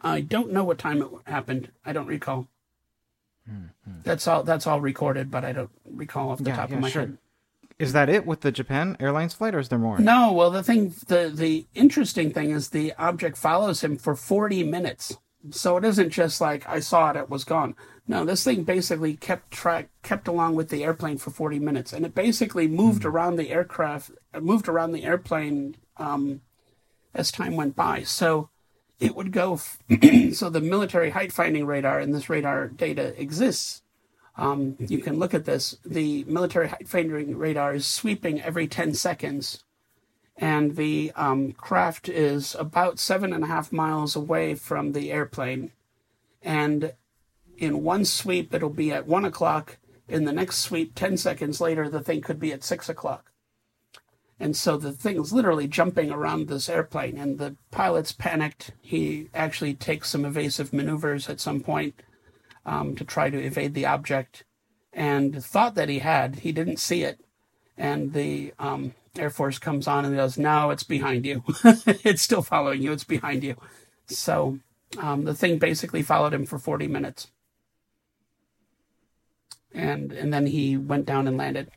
I 0.00 0.22
don't 0.22 0.50
know 0.50 0.64
what 0.64 0.78
time 0.78 1.02
it 1.02 1.08
happened. 1.26 1.72
I 1.84 1.92
don't 1.92 2.06
recall. 2.06 2.48
Mm-hmm. 3.50 4.00
That's 4.02 4.26
all. 4.26 4.42
That's 4.42 4.66
all 4.66 4.80
recorded, 4.80 5.30
but 5.30 5.44
I 5.44 5.52
don't 5.52 5.70
recall 5.88 6.30
off 6.30 6.38
the 6.38 6.50
yeah, 6.50 6.56
top 6.56 6.70
yeah, 6.70 6.76
of 6.76 6.82
my 6.82 6.90
sure. 6.90 7.02
head. 7.02 7.18
Is 7.78 7.92
that 7.92 8.08
it 8.08 8.26
with 8.26 8.40
the 8.40 8.50
Japan 8.50 8.96
Airlines 9.00 9.34
flight, 9.34 9.54
or 9.54 9.58
is 9.58 9.68
there 9.68 9.78
more? 9.78 9.98
No. 9.98 10.32
Well, 10.32 10.50
the 10.50 10.62
thing, 10.62 10.94
the 11.08 11.30
the 11.32 11.66
interesting 11.74 12.32
thing 12.32 12.50
is 12.50 12.70
the 12.70 12.92
object 12.98 13.36
follows 13.36 13.82
him 13.82 13.96
for 13.96 14.16
forty 14.16 14.64
minutes. 14.64 15.18
So 15.50 15.76
it 15.76 15.84
isn't 15.84 16.10
just 16.10 16.40
like 16.40 16.68
I 16.68 16.80
saw 16.80 17.10
it, 17.10 17.16
it 17.16 17.30
was 17.30 17.44
gone. 17.44 17.76
No, 18.08 18.24
this 18.24 18.44
thing 18.44 18.64
basically 18.64 19.14
kept 19.14 19.50
track, 19.50 19.90
kept 20.02 20.28
along 20.28 20.54
with 20.54 20.70
the 20.70 20.84
airplane 20.84 21.18
for 21.18 21.30
forty 21.30 21.58
minutes, 21.58 21.92
and 21.92 22.04
it 22.06 22.14
basically 22.14 22.66
moved 22.66 23.00
mm-hmm. 23.00 23.08
around 23.08 23.36
the 23.36 23.50
aircraft, 23.50 24.10
moved 24.40 24.68
around 24.68 24.92
the 24.92 25.04
airplane 25.04 25.76
um, 25.98 26.40
as 27.14 27.30
time 27.30 27.56
went 27.56 27.76
by. 27.76 28.02
So 28.02 28.50
it 28.98 29.14
would 29.14 29.32
go. 29.32 29.54
F- 29.54 29.78
so 30.34 30.48
the 30.50 30.60
military 30.60 31.10
height 31.10 31.32
finding 31.32 31.66
radar 31.66 31.98
and 31.98 32.14
this 32.14 32.28
radar 32.30 32.68
data 32.68 33.20
exists. 33.20 33.82
Um, 34.36 34.76
you 34.78 34.98
can 34.98 35.18
look 35.18 35.34
at 35.34 35.44
this. 35.44 35.78
The 35.84 36.24
military 36.24 36.68
height 36.68 36.88
finding 36.88 37.36
radar 37.36 37.74
is 37.74 37.86
sweeping 37.86 38.40
every 38.42 38.66
10 38.66 38.94
seconds, 38.94 39.64
and 40.36 40.76
the 40.76 41.12
um, 41.16 41.52
craft 41.52 42.08
is 42.08 42.54
about 42.58 42.98
seven 42.98 43.32
and 43.32 43.44
a 43.44 43.46
half 43.46 43.72
miles 43.72 44.14
away 44.14 44.54
from 44.54 44.92
the 44.92 45.10
airplane. 45.10 45.72
And 46.42 46.92
in 47.56 47.82
one 47.82 48.04
sweep, 48.04 48.52
it'll 48.52 48.70
be 48.70 48.92
at 48.92 49.06
one 49.06 49.24
o'clock. 49.24 49.78
In 50.08 50.24
the 50.24 50.32
next 50.32 50.58
sweep, 50.58 50.94
10 50.94 51.16
seconds 51.16 51.60
later, 51.60 51.88
the 51.88 52.02
thing 52.02 52.20
could 52.20 52.38
be 52.38 52.52
at 52.52 52.62
six 52.62 52.88
o'clock. 52.88 53.32
And 54.38 54.54
so 54.54 54.76
the 54.76 54.92
thing's 54.92 55.32
literally 55.32 55.66
jumping 55.66 56.10
around 56.10 56.48
this 56.48 56.68
airplane, 56.68 57.16
and 57.16 57.38
the 57.38 57.56
pilot's 57.70 58.12
panicked. 58.12 58.72
He 58.82 59.30
actually 59.34 59.74
takes 59.74 60.10
some 60.10 60.26
evasive 60.26 60.72
maneuvers 60.72 61.28
at 61.30 61.40
some 61.40 61.60
point 61.60 62.02
um, 62.66 62.94
to 62.96 63.04
try 63.04 63.30
to 63.30 63.42
evade 63.42 63.72
the 63.72 63.86
object, 63.86 64.44
and 64.92 65.42
thought 65.42 65.74
that 65.76 65.88
he 65.88 66.00
had. 66.00 66.40
He 66.40 66.52
didn't 66.52 66.78
see 66.78 67.02
it, 67.02 67.20
and 67.78 68.12
the 68.12 68.52
um, 68.58 68.94
Air 69.16 69.30
Force 69.30 69.58
comes 69.58 69.86
on 69.88 70.04
and 70.04 70.14
goes, 70.14 70.36
"No, 70.36 70.68
it's 70.68 70.82
behind 70.82 71.24
you. 71.24 71.42
it's 71.64 72.22
still 72.22 72.42
following 72.42 72.82
you. 72.82 72.92
It's 72.92 73.04
behind 73.04 73.42
you." 73.42 73.56
So 74.06 74.58
um, 74.98 75.24
the 75.24 75.34
thing 75.34 75.58
basically 75.58 76.02
followed 76.02 76.34
him 76.34 76.44
for 76.44 76.58
40 76.58 76.88
minutes, 76.88 77.28
and 79.72 80.12
and 80.12 80.30
then 80.30 80.46
he 80.46 80.76
went 80.76 81.06
down 81.06 81.26
and 81.26 81.38
landed. 81.38 81.70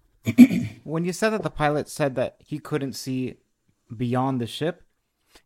When 0.84 1.06
you 1.06 1.14
said 1.14 1.30
that 1.32 1.44
the 1.44 1.50
pilot 1.50 1.90
said 1.90 2.16
that 2.16 2.38
he 2.40 2.60
couldn't 2.60 2.94
see 2.94 3.38
beyond 3.96 4.40
the 4.40 4.48
ship, 4.48 4.84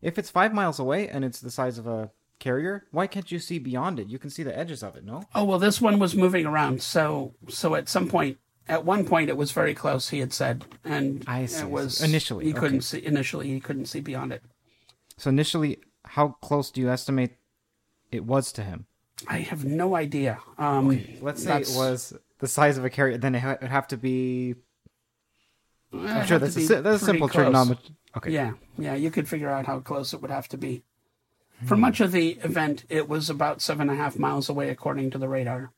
if 0.01 0.17
it's 0.17 0.29
five 0.29 0.53
miles 0.53 0.79
away 0.79 1.07
and 1.07 1.23
it's 1.23 1.39
the 1.39 1.51
size 1.51 1.77
of 1.77 1.87
a 1.87 2.11
carrier, 2.39 2.85
why 2.91 3.07
can't 3.07 3.31
you 3.31 3.39
see 3.39 3.59
beyond 3.59 3.99
it? 3.99 4.09
You 4.09 4.19
can 4.19 4.29
see 4.29 4.43
the 4.43 4.57
edges 4.57 4.83
of 4.83 4.95
it, 4.95 5.05
no? 5.05 5.23
Oh 5.33 5.43
well, 5.43 5.59
this 5.59 5.79
one 5.79 5.99
was 5.99 6.15
moving 6.15 6.45
around, 6.45 6.81
so 6.81 7.35
so 7.47 7.75
at 7.75 7.87
some 7.87 8.07
point, 8.09 8.37
at 8.67 8.85
one 8.85 9.05
point, 9.05 9.29
it 9.29 9.37
was 9.37 9.51
very 9.51 9.73
close. 9.73 10.09
He 10.09 10.19
had 10.19 10.33
said, 10.33 10.65
and 10.83 11.23
I 11.27 11.45
see, 11.45 11.63
it 11.63 11.69
was 11.69 12.01
initially 12.01 12.45
he 12.45 12.51
okay. 12.51 12.59
couldn't 12.59 12.81
see. 12.81 13.05
Initially, 13.05 13.47
he 13.47 13.59
couldn't 13.59 13.85
see 13.85 14.01
beyond 14.01 14.33
it. 14.33 14.43
So 15.17 15.29
initially, 15.29 15.79
how 16.05 16.29
close 16.41 16.71
do 16.71 16.81
you 16.81 16.89
estimate 16.89 17.31
it 18.11 18.25
was 18.25 18.51
to 18.53 18.63
him? 18.63 18.87
I 19.27 19.39
have 19.39 19.63
no 19.63 19.95
idea. 19.95 20.39
Um, 20.57 20.89
okay. 20.89 21.17
Let's 21.21 21.43
say 21.43 21.61
it 21.61 21.71
was 21.75 22.13
the 22.43 22.49
size 22.49 22.77
of 22.77 22.83
a 22.83 22.89
carrier, 22.89 23.17
then 23.17 23.35
it 23.35 23.61
would 23.61 23.71
have 23.71 23.87
to 23.87 23.95
be. 23.95 24.55
I'm 25.93 26.25
sure 26.27 26.39
that's 26.39 26.57
a, 26.57 26.81
that's 26.81 27.01
a 27.01 27.05
simple 27.05 27.29
trigonometry. 27.29 27.95
Okay. 28.17 28.31
Yeah, 28.31 28.51
yeah, 28.77 28.95
you 28.95 29.11
could 29.11 29.29
figure 29.29 29.49
out 29.49 29.65
how 29.65 29.79
close 29.79 30.13
it 30.13 30.21
would 30.21 30.29
have 30.29 30.49
to 30.49 30.57
be. 30.57 30.83
For 31.65 31.77
much 31.77 32.01
of 32.01 32.11
the 32.11 32.31
event, 32.43 32.83
it 32.89 33.07
was 33.07 33.29
about 33.29 33.61
seven 33.61 33.89
and 33.89 33.97
a 33.97 34.03
half 34.03 34.19
miles 34.19 34.49
away, 34.49 34.69
according 34.69 35.11
to 35.11 35.17
the 35.17 35.29
radar. 35.29 35.71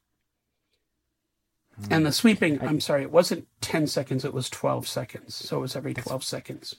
And 1.91 2.04
the 2.04 2.10
hmm. 2.10 2.13
sweeping, 2.13 2.60
I'm 2.63 2.80
sorry, 2.80 3.04
it 3.04 3.12
wasn't 3.12 3.47
10 3.62 3.86
seconds, 3.86 4.25
it 4.25 4.34
was 4.34 4.49
12 4.49 4.88
seconds. 4.88 5.36
So 5.36 5.58
it 5.58 5.62
was 5.62 5.75
every 5.75 5.93
12 5.93 6.23
seconds. 6.23 6.78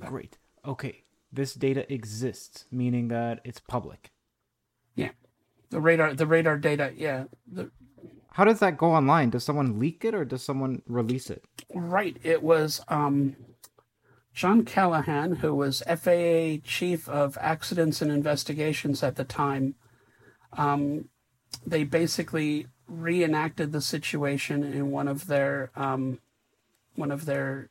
Great. 0.00 0.38
Okay. 0.64 1.02
This 1.32 1.54
data 1.54 1.92
exists, 1.92 2.66
meaning 2.70 3.08
that 3.08 3.40
it's 3.42 3.58
public. 3.58 4.12
Yeah. 4.94 5.10
The 5.70 5.80
radar, 5.80 6.14
the 6.14 6.26
radar 6.26 6.56
data, 6.56 6.92
yeah. 6.94 7.24
The, 7.50 7.72
How 8.34 8.44
does 8.44 8.58
that 8.58 8.76
go 8.76 8.90
online? 8.90 9.30
Does 9.30 9.44
someone 9.44 9.78
leak 9.78 10.04
it 10.04 10.12
or 10.12 10.24
does 10.24 10.42
someone 10.42 10.82
release 10.88 11.30
it? 11.30 11.44
Right. 11.72 12.16
It 12.24 12.42
was, 12.42 12.80
um, 12.88 13.36
John 14.32 14.64
Callahan, 14.64 15.36
who 15.36 15.54
was 15.54 15.84
FAA 15.86 16.56
Chief 16.64 17.08
of 17.08 17.38
Accidents 17.40 18.02
and 18.02 18.10
Investigations 18.10 19.04
at 19.04 19.14
the 19.14 19.22
time, 19.22 19.76
um, 20.54 21.10
they 21.64 21.84
basically 21.84 22.66
reenacted 22.88 23.70
the 23.70 23.80
situation 23.80 24.64
in 24.64 24.90
one 24.90 25.06
of 25.06 25.28
their 25.28 25.70
um, 25.76 26.18
one 26.96 27.12
of 27.12 27.26
their 27.26 27.70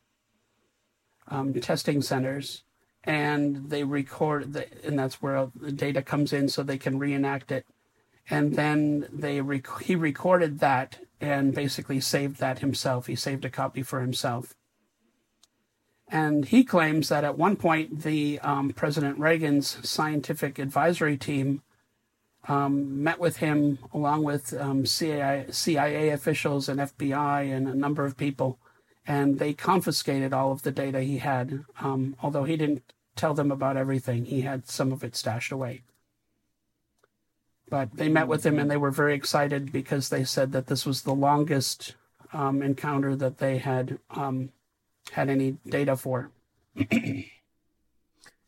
um, 1.28 1.52
testing 1.60 2.00
centers, 2.00 2.64
and 3.04 3.68
they 3.68 3.84
record, 3.84 4.54
the, 4.54 4.66
and 4.82 4.98
that's 4.98 5.20
where 5.20 5.50
the 5.54 5.72
data 5.72 6.00
comes 6.00 6.32
in, 6.32 6.48
so 6.48 6.62
they 6.62 6.78
can 6.78 6.98
reenact 6.98 7.52
it. 7.52 7.66
And 8.30 8.54
then 8.54 9.06
they 9.12 9.40
rec- 9.40 9.82
he 9.82 9.94
recorded 9.94 10.58
that 10.60 10.98
and 11.20 11.54
basically 11.54 12.00
saved 12.00 12.38
that 12.38 12.60
himself. 12.60 13.06
He 13.06 13.16
saved 13.16 13.44
a 13.44 13.50
copy 13.50 13.82
for 13.82 14.00
himself. 14.00 14.54
And 16.08 16.44
he 16.44 16.64
claims 16.64 17.08
that 17.08 17.24
at 17.24 17.38
one 17.38 17.56
point, 17.56 18.02
the 18.02 18.38
um, 18.40 18.70
President 18.70 19.18
Reagan's 19.18 19.88
scientific 19.88 20.58
advisory 20.58 21.16
team 21.16 21.62
um, 22.46 23.02
met 23.02 23.18
with 23.18 23.38
him 23.38 23.78
along 23.92 24.22
with 24.22 24.52
um, 24.54 24.84
CIA, 24.84 25.46
CIA 25.50 26.10
officials 26.10 26.68
and 26.68 26.78
FBI 26.78 27.54
and 27.54 27.66
a 27.66 27.74
number 27.74 28.04
of 28.04 28.16
people, 28.16 28.58
and 29.06 29.38
they 29.38 29.54
confiscated 29.54 30.32
all 30.32 30.52
of 30.52 30.62
the 30.62 30.70
data 30.70 31.00
he 31.00 31.18
had. 31.18 31.64
Um, 31.80 32.16
although 32.22 32.44
he 32.44 32.56
didn't 32.56 32.92
tell 33.16 33.34
them 33.34 33.50
about 33.50 33.76
everything, 33.76 34.26
he 34.26 34.42
had 34.42 34.68
some 34.68 34.92
of 34.92 35.02
it 35.02 35.16
stashed 35.16 35.52
away. 35.52 35.82
But 37.74 37.96
they 37.96 38.08
met 38.08 38.28
with 38.28 38.46
him 38.46 38.60
and 38.60 38.70
they 38.70 38.76
were 38.76 38.92
very 38.92 39.16
excited 39.16 39.72
because 39.72 40.08
they 40.08 40.22
said 40.22 40.52
that 40.52 40.68
this 40.68 40.86
was 40.86 41.02
the 41.02 41.12
longest 41.12 41.96
um, 42.32 42.62
encounter 42.62 43.16
that 43.16 43.38
they 43.38 43.58
had 43.58 43.98
um, 44.10 44.50
had 45.10 45.28
any 45.28 45.56
data 45.68 45.96
for. 45.96 46.30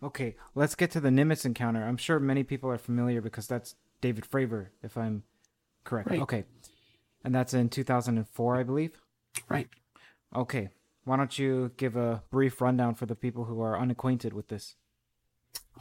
okay, 0.00 0.36
let's 0.54 0.76
get 0.76 0.92
to 0.92 1.00
the 1.00 1.08
Nimitz 1.08 1.44
encounter. 1.44 1.82
I'm 1.82 1.96
sure 1.96 2.20
many 2.20 2.44
people 2.44 2.70
are 2.70 2.78
familiar 2.78 3.20
because 3.20 3.48
that's 3.48 3.74
David 4.00 4.26
Fravor, 4.30 4.68
if 4.84 4.96
I'm 4.96 5.24
correct. 5.82 6.08
Right. 6.08 6.20
Okay. 6.20 6.44
And 7.24 7.34
that's 7.34 7.52
in 7.52 7.68
2004, 7.68 8.56
I 8.56 8.62
believe? 8.62 8.92
Right. 9.48 9.68
Okay. 10.36 10.68
Why 11.02 11.16
don't 11.16 11.36
you 11.36 11.72
give 11.76 11.96
a 11.96 12.22
brief 12.30 12.60
rundown 12.60 12.94
for 12.94 13.06
the 13.06 13.16
people 13.16 13.46
who 13.46 13.60
are 13.60 13.76
unacquainted 13.76 14.32
with 14.32 14.46
this? 14.46 14.76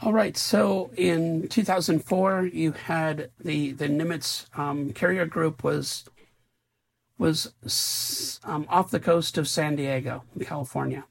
All 0.02 0.12
right. 0.12 0.36
So 0.36 0.90
in 0.96 1.48
2004, 1.48 2.50
you 2.52 2.72
had 2.72 3.30
the 3.40 3.72
the 3.72 3.88
Nimitz 3.88 4.46
um, 4.58 4.92
carrier 4.92 5.24
group 5.24 5.64
was 5.64 6.04
was 7.18 8.40
um, 8.44 8.66
off 8.68 8.90
the 8.90 9.00
coast 9.00 9.38
of 9.38 9.48
San 9.48 9.76
Diego, 9.76 10.22
California, 10.42 11.04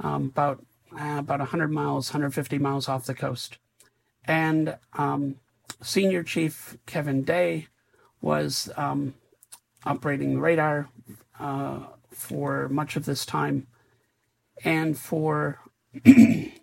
um, 0.00 0.26
about 0.26 0.62
uh, 0.92 1.16
about 1.18 1.38
100 1.38 1.72
miles, 1.72 2.10
150 2.10 2.58
miles 2.58 2.88
off 2.88 3.06
the 3.06 3.14
coast, 3.14 3.56
and 4.26 4.76
um, 4.92 5.36
Senior 5.80 6.22
Chief 6.22 6.76
Kevin 6.84 7.22
Day 7.22 7.68
was 8.20 8.68
um, 8.76 9.14
operating 9.86 10.34
the 10.34 10.40
radar 10.40 10.90
uh, 11.40 11.80
for 12.10 12.68
much 12.68 12.96
of 12.96 13.06
this 13.06 13.24
time, 13.24 13.66
and 14.62 14.98
for 14.98 15.58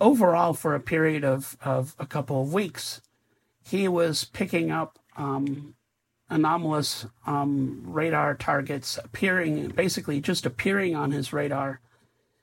overall 0.00 0.54
for 0.54 0.74
a 0.74 0.80
period 0.80 1.24
of, 1.24 1.56
of 1.62 1.94
a 1.98 2.06
couple 2.06 2.42
of 2.42 2.52
weeks, 2.52 3.00
he 3.62 3.88
was 3.88 4.24
picking 4.24 4.70
up 4.70 4.98
um, 5.16 5.74
anomalous 6.28 7.06
um, 7.26 7.82
radar 7.84 8.34
targets 8.34 8.98
appearing, 8.98 9.68
basically 9.68 10.20
just 10.20 10.46
appearing 10.46 10.94
on 10.94 11.10
his 11.10 11.32
radar 11.32 11.80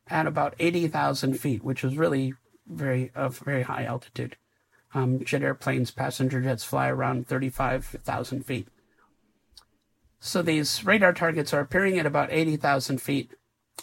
at 0.09 0.27
about 0.27 0.55
80,000 0.59 1.39
feet, 1.39 1.63
which 1.63 1.83
is 1.83 1.97
really 1.97 2.33
very 2.67 3.11
of 3.15 3.39
very 3.39 3.63
high 3.63 3.85
altitude. 3.85 4.35
Um, 4.93 5.23
jet 5.23 5.41
airplanes, 5.43 5.91
passenger 5.91 6.41
jets 6.41 6.63
fly 6.63 6.89
around 6.89 7.27
35,000 7.27 8.45
feet. 8.45 8.67
So 10.19 10.41
these 10.41 10.83
radar 10.83 11.13
targets 11.13 11.53
are 11.53 11.59
appearing 11.59 11.99
at 11.99 12.05
about 12.05 12.31
80,000 12.31 13.01
feet, 13.01 13.33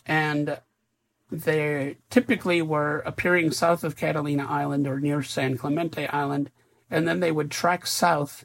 and 0.07 0.61
they 1.43 1.97
typically 2.11 2.63
were 2.63 2.99
appearing 3.01 3.51
south 3.51 3.85
of 3.85 3.97
Catalina 3.97 4.47
Island 4.47 4.87
or 4.87 5.01
near 5.01 5.23
San 5.23 5.57
Clemente 5.57 6.07
Island, 6.09 6.51
and 6.91 7.07
then 7.07 7.21
they 7.21 7.33
would 7.33 7.51
track 7.51 7.87
south 7.87 8.45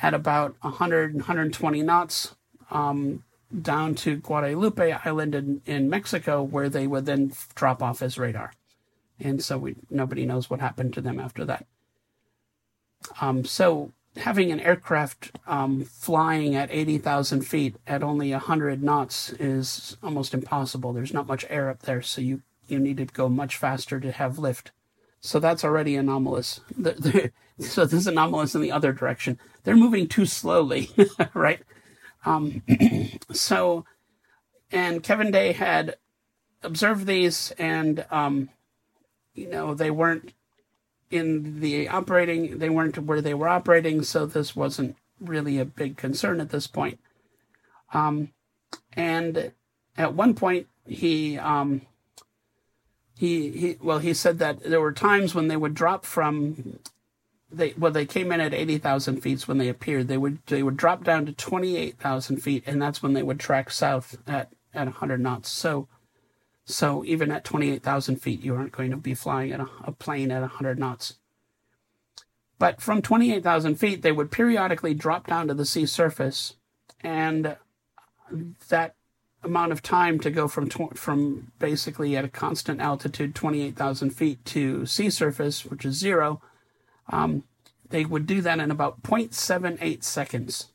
at 0.00 0.14
about 0.14 0.56
100, 0.60 1.14
120 1.14 1.82
knots 1.82 2.34
um, 2.70 3.24
down 3.60 3.94
to 3.96 4.16
Guadalupe 4.16 4.92
Island 5.04 5.34
in, 5.34 5.62
in 5.66 5.90
Mexico, 5.90 6.42
where 6.42 6.68
they 6.68 6.86
would 6.86 7.06
then 7.06 7.32
drop 7.54 7.82
off 7.82 8.02
as 8.02 8.18
radar. 8.18 8.52
And 9.20 9.42
so 9.42 9.58
we, 9.58 9.76
nobody 9.90 10.26
knows 10.26 10.48
what 10.48 10.60
happened 10.60 10.94
to 10.94 11.00
them 11.00 11.20
after 11.20 11.44
that. 11.44 11.66
Um, 13.20 13.44
so 13.44 13.92
having 14.16 14.52
an 14.52 14.60
aircraft 14.60 15.32
um, 15.46 15.84
flying 15.84 16.54
at 16.54 16.70
80,000 16.70 17.42
feet 17.42 17.76
at 17.86 18.02
only 18.02 18.30
100 18.32 18.82
knots 18.82 19.32
is 19.34 19.96
almost 20.02 20.34
impossible. 20.34 20.92
There's 20.92 21.14
not 21.14 21.26
much 21.26 21.46
air 21.48 21.70
up 21.70 21.82
there, 21.82 22.02
so 22.02 22.20
you, 22.20 22.42
you 22.68 22.78
need 22.78 22.98
to 22.98 23.06
go 23.06 23.28
much 23.28 23.56
faster 23.56 24.00
to 24.00 24.12
have 24.12 24.38
lift. 24.38 24.72
So 25.20 25.38
that's 25.38 25.64
already 25.64 25.96
anomalous. 25.96 26.60
so 27.58 27.84
this 27.84 27.92
is 27.92 28.06
anomalous 28.06 28.54
in 28.54 28.60
the 28.60 28.72
other 28.72 28.92
direction. 28.92 29.38
They're 29.64 29.76
moving 29.76 30.08
too 30.08 30.26
slowly, 30.26 30.90
right? 31.34 31.60
Um, 32.24 32.62
so, 33.32 33.84
and 34.70 35.02
Kevin 35.02 35.30
Day 35.30 35.52
had 35.52 35.96
observed 36.62 37.06
these, 37.06 37.52
and 37.52 38.04
um, 38.10 38.50
you 39.34 39.48
know 39.48 39.74
they 39.74 39.90
weren't 39.90 40.32
in 41.12 41.60
the 41.60 41.88
operating, 41.88 42.58
they 42.58 42.70
weren't 42.70 42.98
where 42.98 43.20
they 43.20 43.34
were 43.34 43.48
operating, 43.48 44.02
so 44.02 44.24
this 44.24 44.56
wasn't 44.56 44.96
really 45.20 45.58
a 45.58 45.64
big 45.64 45.96
concern 45.96 46.40
at 46.40 46.50
this 46.50 46.66
point. 46.66 46.98
Um, 47.92 48.30
and 48.94 49.52
at 49.96 50.14
one 50.14 50.34
point, 50.34 50.68
he, 50.86 51.38
um, 51.38 51.82
he, 53.14 53.50
he, 53.50 53.76
well, 53.80 53.98
he 53.98 54.14
said 54.14 54.38
that 54.38 54.62
there 54.62 54.80
were 54.80 54.92
times 54.92 55.34
when 55.34 55.48
they 55.48 55.56
would 55.56 55.74
drop 55.74 56.06
from, 56.06 56.78
they, 57.50 57.74
well, 57.76 57.92
they 57.92 58.06
came 58.06 58.32
in 58.32 58.40
at 58.40 58.54
80,000 58.54 59.20
feet 59.20 59.46
when 59.46 59.58
they 59.58 59.68
appeared. 59.68 60.08
They 60.08 60.16
would, 60.16 60.38
they 60.46 60.62
would 60.62 60.78
drop 60.78 61.04
down 61.04 61.26
to 61.26 61.32
28,000 61.32 62.38
feet, 62.38 62.64
and 62.66 62.80
that's 62.80 63.02
when 63.02 63.12
they 63.12 63.22
would 63.22 63.38
track 63.38 63.70
south 63.70 64.16
at, 64.26 64.50
at 64.72 64.86
100 64.86 65.20
knots. 65.20 65.50
So, 65.50 65.88
so 66.72 67.04
even 67.04 67.30
at 67.30 67.44
28,000 67.44 68.16
feet, 68.16 68.42
you 68.42 68.54
aren't 68.54 68.72
going 68.72 68.90
to 68.90 68.96
be 68.96 69.14
flying 69.14 69.52
at 69.52 69.60
a, 69.60 69.68
a 69.84 69.92
plane 69.92 70.30
at 70.30 70.40
100 70.40 70.78
knots. 70.78 71.16
But 72.58 72.80
from 72.80 73.02
28,000 73.02 73.74
feet, 73.76 74.02
they 74.02 74.12
would 74.12 74.30
periodically 74.30 74.94
drop 74.94 75.26
down 75.26 75.48
to 75.48 75.54
the 75.54 75.66
sea 75.66 75.86
surface, 75.86 76.54
and 77.00 77.56
that 78.68 78.94
amount 79.42 79.72
of 79.72 79.82
time 79.82 80.20
to 80.20 80.30
go 80.30 80.46
from 80.46 80.68
tw- 80.68 80.96
from 80.96 81.50
basically 81.58 82.16
at 82.16 82.24
a 82.24 82.28
constant 82.28 82.80
altitude, 82.80 83.34
28,000 83.34 84.10
feet, 84.10 84.44
to 84.44 84.86
sea 84.86 85.10
surface, 85.10 85.64
which 85.64 85.84
is 85.84 85.96
zero, 85.96 86.40
um, 87.08 87.42
they 87.90 88.04
would 88.04 88.26
do 88.26 88.40
that 88.40 88.60
in 88.60 88.70
about 88.70 89.02
0.78 89.02 90.02
seconds. 90.02 90.68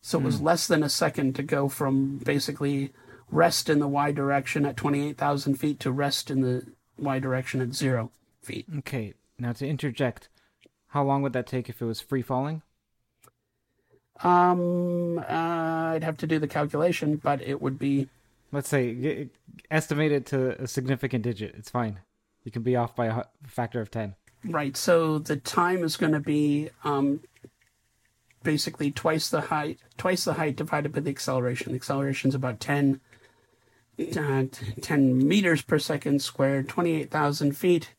So 0.00 0.18
it 0.18 0.24
was 0.24 0.40
mm. 0.40 0.44
less 0.44 0.66
than 0.66 0.82
a 0.82 0.88
second 0.88 1.34
to 1.34 1.42
go 1.42 1.68
from 1.68 2.18
basically 2.18 2.92
rest 3.30 3.68
in 3.68 3.78
the 3.78 3.88
y 3.88 4.12
direction 4.12 4.64
at 4.64 4.76
28,000 4.76 5.54
feet 5.54 5.80
to 5.80 5.92
rest 5.92 6.30
in 6.30 6.40
the 6.40 6.66
y 6.98 7.18
direction 7.18 7.60
at 7.60 7.74
zero 7.74 8.10
feet. 8.42 8.66
Okay, 8.78 9.14
now 9.38 9.52
to 9.52 9.66
interject, 9.66 10.28
how 10.88 11.04
long 11.04 11.22
would 11.22 11.32
that 11.32 11.46
take 11.46 11.68
if 11.68 11.80
it 11.80 11.84
was 11.84 12.00
free 12.00 12.22
falling? 12.22 12.62
Um, 14.22 15.18
uh, 15.18 15.92
I'd 15.92 16.02
have 16.02 16.16
to 16.18 16.26
do 16.26 16.38
the 16.38 16.48
calculation, 16.48 17.16
but 17.16 17.40
it 17.42 17.62
would 17.62 17.78
be. 17.78 18.08
Let's 18.50 18.68
say 18.68 19.28
estimate 19.70 20.10
it 20.10 20.26
to 20.26 20.60
a 20.62 20.66
significant 20.66 21.22
digit. 21.22 21.54
It's 21.56 21.70
fine. 21.70 22.00
You 22.44 22.50
can 22.50 22.62
be 22.62 22.76
off 22.76 22.96
by 22.96 23.06
a 23.06 23.24
factor 23.46 23.80
of 23.80 23.90
ten. 23.90 24.16
Right. 24.44 24.76
So 24.76 25.18
the 25.18 25.36
time 25.36 25.84
is 25.84 25.96
going 25.96 26.14
to 26.14 26.20
be 26.20 26.70
um, 26.82 27.20
basically 28.42 28.90
twice 28.90 29.28
the 29.28 29.42
height, 29.42 29.78
twice 29.98 30.24
the 30.24 30.34
height 30.34 30.56
divided 30.56 30.92
by 30.92 31.00
the 31.00 31.10
acceleration. 31.10 31.72
The 31.72 31.76
acceleration 31.76 32.28
is 32.28 32.34
about 32.34 32.58
ten 32.58 33.00
uh, 33.98 34.44
10 34.80 35.26
meters 35.26 35.62
per 35.62 35.78
second 35.78 36.22
squared, 36.22 36.68
28,000 36.68 37.56
feet. 37.56 37.94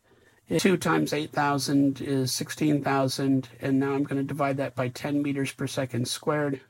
2 0.57 0.77
times 0.77 1.13
8,000 1.13 2.01
is 2.01 2.31
16,000, 2.31 3.49
and 3.61 3.79
now 3.79 3.93
I'm 3.93 4.03
going 4.03 4.17
to 4.17 4.23
divide 4.23 4.57
that 4.57 4.73
by 4.73 4.87
10 4.87 5.21
meters 5.21 5.51
per 5.51 5.67
second 5.67 6.07
squared. 6.07 6.61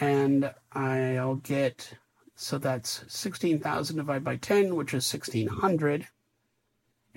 And 0.00 0.50
I'll 0.72 1.34
get, 1.34 1.92
so 2.36 2.56
that's 2.56 3.04
16,000 3.08 3.96
divided 3.96 4.24
by 4.24 4.36
10, 4.36 4.76
which 4.76 4.94
is 4.94 5.12
1,600. 5.12 6.08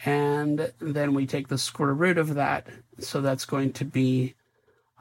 And 0.04 0.74
then 0.80 1.14
we 1.14 1.26
take 1.26 1.48
the 1.48 1.58
square 1.58 1.94
root 1.94 2.18
of 2.18 2.34
that, 2.34 2.68
so 3.00 3.22
that's 3.22 3.46
going 3.46 3.72
to 3.74 3.86
be 3.86 4.36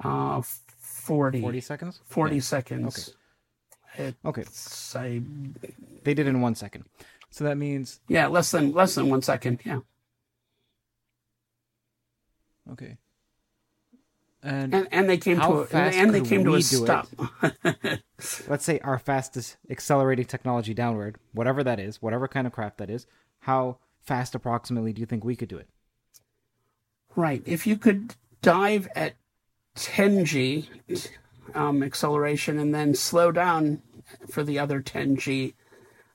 uh, 0.04 0.42
40. 0.42 1.40
40 1.40 1.60
seconds? 1.60 2.00
40 2.04 2.34
yeah. 2.36 2.40
seconds. 2.40 3.08
Okay. 3.08 3.16
It's, 4.08 4.24
okay. 4.24 4.44
I, 4.94 5.22
they 6.02 6.14
did 6.14 6.26
in 6.26 6.40
one 6.40 6.54
second. 6.54 6.84
So 7.30 7.44
that 7.44 7.56
means 7.56 8.00
yeah, 8.08 8.26
less 8.26 8.50
than 8.50 8.72
less 8.72 8.94
than 8.94 9.08
one 9.08 9.22
second. 9.22 9.60
Yeah. 9.64 9.80
Okay. 12.72 12.96
And 14.42 14.74
and, 14.74 14.88
and 14.90 15.08
they 15.08 15.18
came 15.18 15.38
to 15.38 15.62
a, 15.62 15.76
and 15.76 16.14
they 16.14 16.22
came 16.22 16.44
to 16.44 16.54
a 16.54 16.62
stop. 16.62 17.08
Let's 18.48 18.64
say 18.64 18.78
our 18.80 18.98
fastest 18.98 19.58
accelerating 19.68 20.24
technology 20.24 20.74
downward, 20.74 21.18
whatever 21.32 21.62
that 21.62 21.78
is, 21.78 22.00
whatever 22.00 22.26
kind 22.26 22.46
of 22.46 22.52
craft 22.52 22.78
that 22.78 22.90
is. 22.90 23.06
How 23.40 23.78
fast 24.00 24.34
approximately 24.34 24.92
do 24.92 25.00
you 25.00 25.06
think 25.06 25.24
we 25.24 25.36
could 25.36 25.48
do 25.48 25.58
it? 25.58 25.68
Right. 27.16 27.42
If 27.44 27.66
you 27.66 27.76
could 27.76 28.14
dive 28.42 28.88
at 28.94 29.14
10g 29.76 30.66
um, 31.54 31.82
acceleration 31.82 32.58
and 32.58 32.74
then 32.74 32.94
slow 32.94 33.32
down 33.32 33.82
for 34.28 34.42
the 34.42 34.58
other 34.58 34.82
10g, 34.82 35.54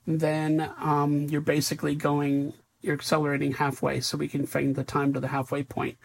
then 0.07 0.71
um, 0.79 1.23
you're 1.23 1.41
basically 1.41 1.95
going, 1.95 2.53
you're 2.81 2.95
accelerating 2.95 3.53
halfway, 3.53 3.99
so 3.99 4.17
we 4.17 4.27
can 4.27 4.45
find 4.45 4.75
the 4.75 4.83
time 4.83 5.13
to 5.13 5.19
the 5.19 5.29
halfway 5.29 5.63
point. 5.63 5.97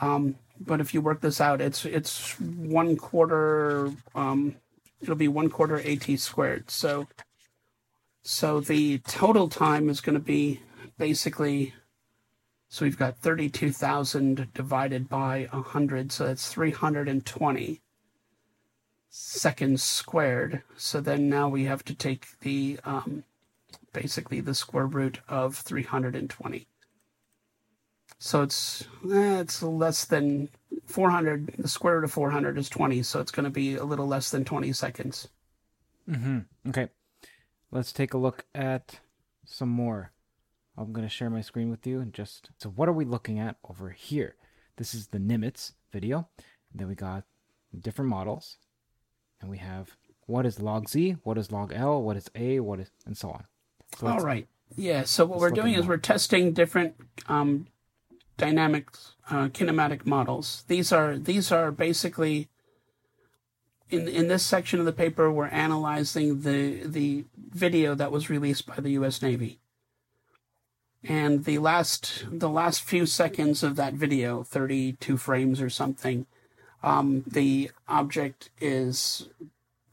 Um, 0.00 0.36
but 0.60 0.80
if 0.80 0.94
you 0.94 1.00
work 1.00 1.20
this 1.20 1.40
out, 1.40 1.60
it's 1.60 1.84
it's 1.84 2.38
one 2.40 2.96
quarter. 2.96 3.90
Um, 4.14 4.56
it'll 5.00 5.14
be 5.16 5.28
one 5.28 5.50
quarter 5.50 5.78
at 5.78 6.18
squared. 6.18 6.70
So 6.70 7.08
so 8.22 8.60
the 8.60 8.98
total 8.98 9.48
time 9.48 9.88
is 9.88 10.00
going 10.00 10.14
to 10.14 10.24
be 10.24 10.60
basically. 10.98 11.74
So 12.68 12.84
we've 12.84 12.98
got 12.98 13.18
thirty-two 13.18 13.70
thousand 13.70 14.52
divided 14.52 15.08
by 15.08 15.48
hundred, 15.52 16.10
so 16.10 16.26
that's 16.26 16.48
three 16.48 16.72
hundred 16.72 17.08
and 17.08 17.24
twenty 17.24 17.82
seconds 19.16 19.80
squared. 19.80 20.62
So 20.76 21.00
then 21.00 21.28
now 21.28 21.48
we 21.48 21.66
have 21.66 21.84
to 21.84 21.94
take 21.94 22.40
the 22.40 22.80
um, 22.84 23.22
basically 23.92 24.40
the 24.40 24.56
square 24.56 24.86
root 24.86 25.20
of 25.28 25.54
320. 25.54 26.66
So 28.18 28.42
it's 28.42 28.88
eh, 29.08 29.38
it's 29.38 29.62
less 29.62 30.04
than 30.04 30.48
400. 30.86 31.54
The 31.58 31.68
square 31.68 31.96
root 31.96 32.04
of 32.04 32.12
400 32.12 32.58
is 32.58 32.68
20, 32.68 33.04
so 33.04 33.20
it's 33.20 33.30
going 33.30 33.44
to 33.44 33.50
be 33.50 33.76
a 33.76 33.84
little 33.84 34.08
less 34.08 34.32
than 34.32 34.44
20 34.44 34.72
seconds. 34.72 35.28
Mm-hmm. 36.10 36.70
Okay, 36.70 36.88
let's 37.70 37.92
take 37.92 38.14
a 38.14 38.18
look 38.18 38.44
at 38.52 38.98
some 39.46 39.68
more. 39.68 40.10
I'm 40.76 40.92
going 40.92 41.06
to 41.06 41.14
share 41.14 41.30
my 41.30 41.40
screen 41.40 41.70
with 41.70 41.86
you 41.86 42.00
and 42.00 42.12
just 42.12 42.50
so 42.58 42.68
what 42.70 42.88
are 42.88 42.92
we 42.92 43.04
looking 43.04 43.38
at 43.38 43.58
over 43.70 43.90
here? 43.90 44.34
This 44.76 44.92
is 44.92 45.06
the 45.06 45.18
Nimitz 45.18 45.74
video. 45.92 46.26
Then 46.74 46.88
we 46.88 46.96
got 46.96 47.22
different 47.80 48.10
models 48.10 48.56
and 49.44 49.50
we 49.50 49.58
have 49.58 49.96
what 50.26 50.46
is 50.46 50.58
log 50.58 50.88
Z, 50.88 51.16
what 51.22 51.36
is 51.36 51.52
log 51.52 51.70
L, 51.74 52.02
what 52.02 52.16
is 52.16 52.30
A, 52.34 52.60
what 52.60 52.80
is, 52.80 52.90
and 53.04 53.16
so 53.16 53.28
on. 53.28 53.44
So 53.98 54.06
All 54.06 54.20
right. 54.20 54.48
Yeah. 54.74 55.04
So 55.04 55.26
what 55.26 55.38
we're 55.38 55.50
doing 55.50 55.74
is 55.74 55.86
we're 55.86 55.98
testing 55.98 56.52
different 56.52 56.96
um, 57.28 57.66
dynamic 58.38 58.88
uh, 59.30 59.48
kinematic 59.48 60.06
models. 60.06 60.64
These 60.66 60.92
are 60.92 61.18
these 61.18 61.52
are 61.52 61.70
basically 61.70 62.48
in 63.90 64.08
in 64.08 64.28
this 64.28 64.42
section 64.42 64.80
of 64.80 64.86
the 64.86 64.92
paper 64.92 65.30
we're 65.30 65.48
analyzing 65.48 66.40
the 66.40 66.80
the 66.86 67.26
video 67.36 67.94
that 67.94 68.10
was 68.10 68.30
released 68.30 68.66
by 68.66 68.76
the 68.76 68.90
U.S. 68.92 69.20
Navy. 69.20 69.60
And 71.06 71.44
the 71.44 71.58
last 71.58 72.24
the 72.30 72.48
last 72.48 72.82
few 72.82 73.04
seconds 73.04 73.62
of 73.62 73.76
that 73.76 73.92
video, 73.92 74.42
32 74.42 75.18
frames 75.18 75.60
or 75.60 75.68
something, 75.68 76.24
um, 76.84 77.24
the 77.26 77.70
object 77.88 78.50
is 78.60 79.28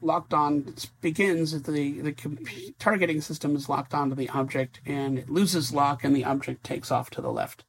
locked 0.00 0.34
on. 0.34 0.74
Begins 1.00 1.60
the 1.62 2.00
the 2.00 2.74
targeting 2.78 3.20
system 3.20 3.56
is 3.56 3.68
locked 3.68 3.94
onto 3.94 4.14
the 4.14 4.28
object, 4.28 4.80
and 4.84 5.18
it 5.18 5.30
loses 5.30 5.72
lock, 5.72 6.04
and 6.04 6.14
the 6.14 6.24
object 6.24 6.62
takes 6.62 6.90
off 6.90 7.08
to 7.10 7.22
the 7.22 7.32
left. 7.32 7.64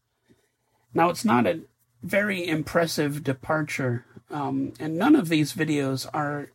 Now 0.93 1.09
it's 1.09 1.25
not 1.25 1.47
a 1.47 1.61
very 2.03 2.45
impressive 2.45 3.23
departure, 3.23 4.05
um, 4.29 4.73
and 4.79 4.97
none 4.97 5.15
of 5.15 5.29
these 5.29 5.53
videos 5.53 6.07
are 6.13 6.49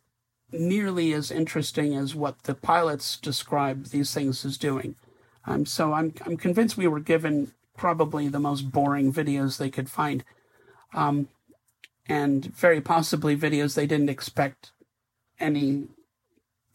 nearly 0.51 1.11
as 1.13 1.31
interesting 1.31 1.95
as 1.95 2.15
what 2.15 2.43
the 2.43 2.55
pilots 2.55 3.17
describe 3.17 3.87
these 3.87 4.13
things 4.13 4.45
as 4.45 4.57
doing. 4.57 4.95
Um, 5.45 5.65
so 5.65 5.93
I'm 5.93 6.13
I'm 6.23 6.37
convinced 6.37 6.77
we 6.77 6.87
were 6.87 6.99
given 6.99 7.51
probably 7.75 8.27
the 8.27 8.39
most 8.39 8.71
boring 8.71 9.11
videos 9.11 9.57
they 9.57 9.69
could 9.71 9.89
find. 9.89 10.23
Um, 10.93 11.29
and 12.09 12.45
very 12.55 12.81
possibly 12.81 13.37
videos 13.37 13.75
they 13.75 13.85
didn't 13.85 14.09
expect 14.09 14.71
anything 15.39 15.87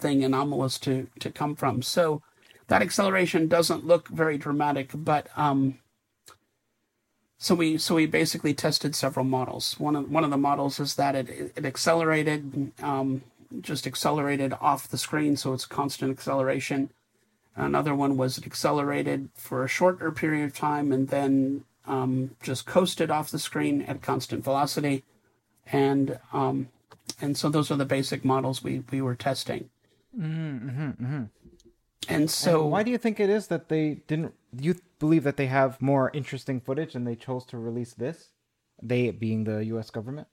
anomalous 0.03 0.79
to, 0.79 1.09
to 1.19 1.31
come 1.31 1.57
from. 1.57 1.83
So 1.83 2.23
that 2.69 2.81
acceleration 2.81 3.49
doesn't 3.49 3.87
look 3.87 4.09
very 4.09 4.39
dramatic, 4.39 4.91
but 4.95 5.27
um, 5.37 5.79
so 7.37 7.55
we 7.55 7.77
so 7.77 7.97
we 7.97 8.07
basically 8.07 8.55
tested 8.55 8.95
several 8.95 9.25
models. 9.27 9.79
One 9.79 9.97
of 9.97 10.11
one 10.11 10.25
of 10.25 10.31
the 10.31 10.39
models 10.39 10.81
is 10.81 10.95
that 10.95 11.15
it 11.15 11.53
it 11.57 11.67
accelerated, 11.67 12.73
um, 12.81 13.23
just 13.61 13.87
accelerated 13.87 14.55
off 14.61 14.89
the 14.89 14.97
screen, 14.97 15.37
so 15.37 15.53
it's 15.53 15.67
constant 15.67 16.13
acceleration. 16.13 16.91
Another 17.57 17.95
one 17.95 18.17
was 18.17 18.39
it 18.39 18.47
accelerated 18.47 19.29
for 19.35 19.63
a 19.63 19.69
shorter 19.69 20.11
period 20.11 20.45
of 20.45 20.57
time 20.57 20.91
and 20.91 21.09
then 21.09 21.65
um, 21.87 22.31
just 22.43 22.67
coasted 22.67 23.11
off 23.11 23.31
the 23.31 23.39
screen 23.39 23.83
at 23.83 24.03
constant 24.03 24.43
velocity 24.43 25.05
and 25.67 26.19
um, 26.33 26.69
and 27.21 27.37
so 27.37 27.49
those 27.49 27.71
are 27.71 27.77
the 27.77 27.85
basic 27.85 28.25
models 28.25 28.63
we 28.63 28.83
we 28.91 29.01
were 29.01 29.15
testing. 29.15 29.71
Mm-hmm, 30.19 30.89
mm-hmm. 30.89 31.23
And 32.09 32.31
so, 32.31 32.63
and 32.63 32.71
why 32.71 32.83
do 32.83 32.91
you 32.91 32.99
think 32.99 33.19
it 33.19 33.31
is 33.31 33.47
that 33.49 33.69
they 33.69 34.03
didn't? 34.07 34.35
You 34.59 34.77
believe 34.99 35.25
that 35.25 35.37
they 35.37 35.47
have 35.47 35.81
more 35.81 36.11
interesting 36.13 36.61
footage 36.61 36.95
and 36.95 37.07
they 37.07 37.17
chose 37.17 37.45
to 37.47 37.59
release 37.59 37.95
this? 37.95 38.31
They 38.83 39.11
being 39.11 39.45
the 39.45 39.65
U.S. 39.67 39.91
government. 39.91 40.29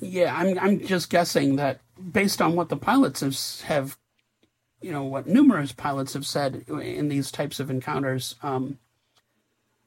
Yeah, 0.00 0.34
I'm 0.36 0.58
I'm 0.58 0.84
just 0.84 1.10
guessing 1.10 1.56
that 1.56 1.80
based 2.12 2.42
on 2.42 2.56
what 2.56 2.68
the 2.68 2.76
pilots 2.76 3.20
have 3.20 3.68
have, 3.68 3.98
you 4.80 4.90
know, 4.90 5.04
what 5.04 5.26
numerous 5.26 5.72
pilots 5.72 6.14
have 6.14 6.26
said 6.26 6.64
in 6.68 7.08
these 7.08 7.30
types 7.30 7.60
of 7.60 7.70
encounters. 7.70 8.34
Um, 8.42 8.78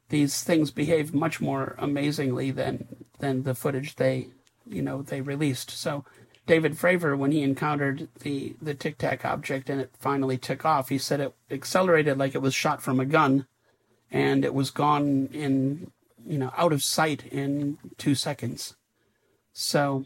these 0.07 0.43
things 0.43 0.71
behave 0.71 1.13
much 1.13 1.41
more 1.41 1.75
amazingly 1.77 2.51
than 2.51 3.05
than 3.19 3.43
the 3.43 3.55
footage 3.55 3.97
they 3.97 4.29
you 4.69 4.81
know 4.81 5.01
they 5.01 5.21
released. 5.21 5.71
So 5.71 6.05
David 6.45 6.73
Fravor, 6.73 7.17
when 7.17 7.31
he 7.31 7.41
encountered 7.41 8.07
the 8.21 8.55
the 8.61 8.73
Tic 8.73 8.97
Tac 8.97 9.25
object 9.25 9.69
and 9.69 9.81
it 9.81 9.91
finally 9.99 10.37
took 10.37 10.65
off, 10.65 10.89
he 10.89 10.97
said 10.97 11.19
it 11.19 11.35
accelerated 11.51 12.17
like 12.17 12.35
it 12.35 12.41
was 12.41 12.55
shot 12.55 12.81
from 12.81 12.99
a 12.99 13.05
gun, 13.05 13.45
and 14.11 14.45
it 14.45 14.53
was 14.53 14.71
gone 14.71 15.29
in 15.33 15.91
you 16.25 16.37
know 16.37 16.51
out 16.57 16.73
of 16.73 16.83
sight 16.83 17.25
in 17.27 17.77
two 17.97 18.15
seconds. 18.15 18.75
So 19.53 20.05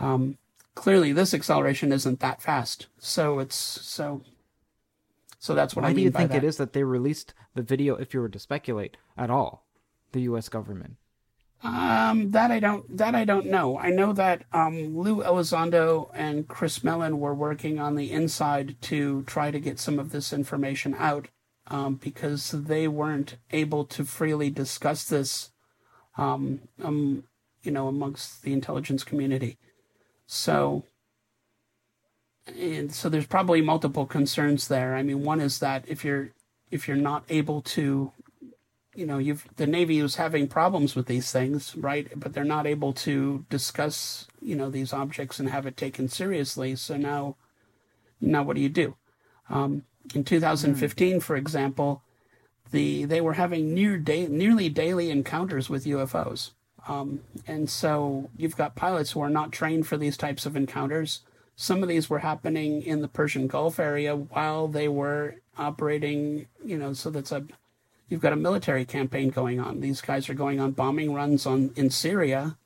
um, 0.00 0.38
clearly, 0.74 1.12
this 1.12 1.34
acceleration 1.34 1.92
isn't 1.92 2.20
that 2.20 2.42
fast. 2.42 2.86
So 2.98 3.38
it's 3.38 3.56
so. 3.56 4.22
So 5.38 5.54
that's 5.54 5.74
what 5.74 5.82
Why 5.82 5.90
I 5.90 5.92
mean. 5.92 5.96
Why 5.96 5.98
do 5.98 6.04
you 6.04 6.10
think 6.10 6.30
that. 6.32 6.44
it 6.44 6.46
is 6.46 6.56
that 6.56 6.72
they 6.72 6.84
released 6.84 7.34
the 7.54 7.62
video? 7.62 7.94
If 7.96 8.12
you 8.12 8.20
were 8.20 8.28
to 8.28 8.38
speculate 8.38 8.96
at 9.16 9.30
all, 9.30 9.66
the 10.12 10.22
U.S. 10.22 10.48
government. 10.48 10.96
Um, 11.62 12.30
that 12.30 12.50
I 12.50 12.58
don't. 12.58 12.96
That 12.96 13.14
I 13.14 13.24
don't 13.26 13.46
know. 13.46 13.78
I 13.78 13.90
know 13.90 14.14
that 14.14 14.44
um, 14.50 14.96
Lou 14.96 15.22
Elizondo 15.22 16.10
and 16.14 16.48
Chris 16.48 16.82
Mellon 16.82 17.20
were 17.20 17.34
working 17.34 17.78
on 17.78 17.96
the 17.96 18.10
inside 18.10 18.76
to 18.82 19.22
try 19.24 19.50
to 19.50 19.60
get 19.60 19.78
some 19.78 19.98
of 19.98 20.10
this 20.10 20.32
information 20.32 20.94
out, 20.98 21.28
um, 21.66 21.96
because 21.96 22.50
they 22.50 22.88
weren't 22.88 23.36
able 23.50 23.84
to 23.84 24.04
freely 24.06 24.48
discuss 24.48 25.04
this, 25.04 25.50
um, 26.16 26.60
um, 26.82 27.24
you 27.62 27.70
know, 27.70 27.88
amongst 27.88 28.42
the 28.42 28.54
intelligence 28.54 29.04
community. 29.04 29.58
So, 30.26 30.84
and 32.58 32.90
so 32.90 33.10
there's 33.10 33.26
probably 33.26 33.60
multiple 33.60 34.06
concerns 34.06 34.68
there. 34.68 34.94
I 34.94 35.02
mean, 35.02 35.24
one 35.24 35.42
is 35.42 35.58
that 35.58 35.84
if 35.86 36.06
you're 36.06 36.30
if 36.70 36.88
you're 36.88 36.96
not 36.96 37.24
able 37.28 37.60
to 37.60 38.12
you 38.94 39.06
know, 39.06 39.18
you've 39.18 39.46
the 39.56 39.66
Navy 39.66 40.00
is 40.00 40.16
having 40.16 40.48
problems 40.48 40.94
with 40.94 41.06
these 41.06 41.30
things, 41.30 41.76
right? 41.76 42.08
But 42.16 42.32
they're 42.32 42.44
not 42.44 42.66
able 42.66 42.92
to 42.94 43.44
discuss, 43.48 44.26
you 44.42 44.56
know, 44.56 44.68
these 44.68 44.92
objects 44.92 45.38
and 45.38 45.48
have 45.50 45.66
it 45.66 45.76
taken 45.76 46.08
seriously. 46.08 46.74
So 46.76 46.96
now, 46.96 47.36
now 48.20 48.42
what 48.42 48.56
do 48.56 48.62
you 48.62 48.68
do? 48.68 48.96
Um, 49.48 49.84
in 50.14 50.24
2015, 50.24 51.16
mm. 51.16 51.22
for 51.22 51.36
example, 51.36 52.02
the 52.72 53.04
they 53.04 53.20
were 53.20 53.34
having 53.34 53.74
near 53.74 53.96
day, 53.96 54.26
nearly 54.26 54.68
daily 54.68 55.10
encounters 55.10 55.68
with 55.68 55.84
UFOs, 55.84 56.50
um, 56.88 57.20
and 57.46 57.68
so 57.68 58.30
you've 58.36 58.56
got 58.56 58.76
pilots 58.76 59.12
who 59.12 59.20
are 59.20 59.30
not 59.30 59.52
trained 59.52 59.86
for 59.86 59.96
these 59.96 60.16
types 60.16 60.46
of 60.46 60.56
encounters. 60.56 61.20
Some 61.56 61.82
of 61.82 61.88
these 61.88 62.08
were 62.08 62.20
happening 62.20 62.82
in 62.82 63.02
the 63.02 63.08
Persian 63.08 63.46
Gulf 63.46 63.78
area 63.78 64.16
while 64.16 64.66
they 64.66 64.88
were 64.88 65.36
operating, 65.58 66.46
you 66.64 66.78
know, 66.78 66.92
so 66.94 67.10
that's 67.10 67.32
a 67.32 67.44
You've 68.10 68.20
got 68.20 68.32
a 68.32 68.36
military 68.36 68.84
campaign 68.84 69.30
going 69.30 69.60
on. 69.60 69.80
These 69.80 70.00
guys 70.00 70.28
are 70.28 70.34
going 70.34 70.58
on 70.58 70.72
bombing 70.72 71.14
runs 71.14 71.46
on 71.46 71.70
in 71.76 71.90
Syria, 71.90 72.58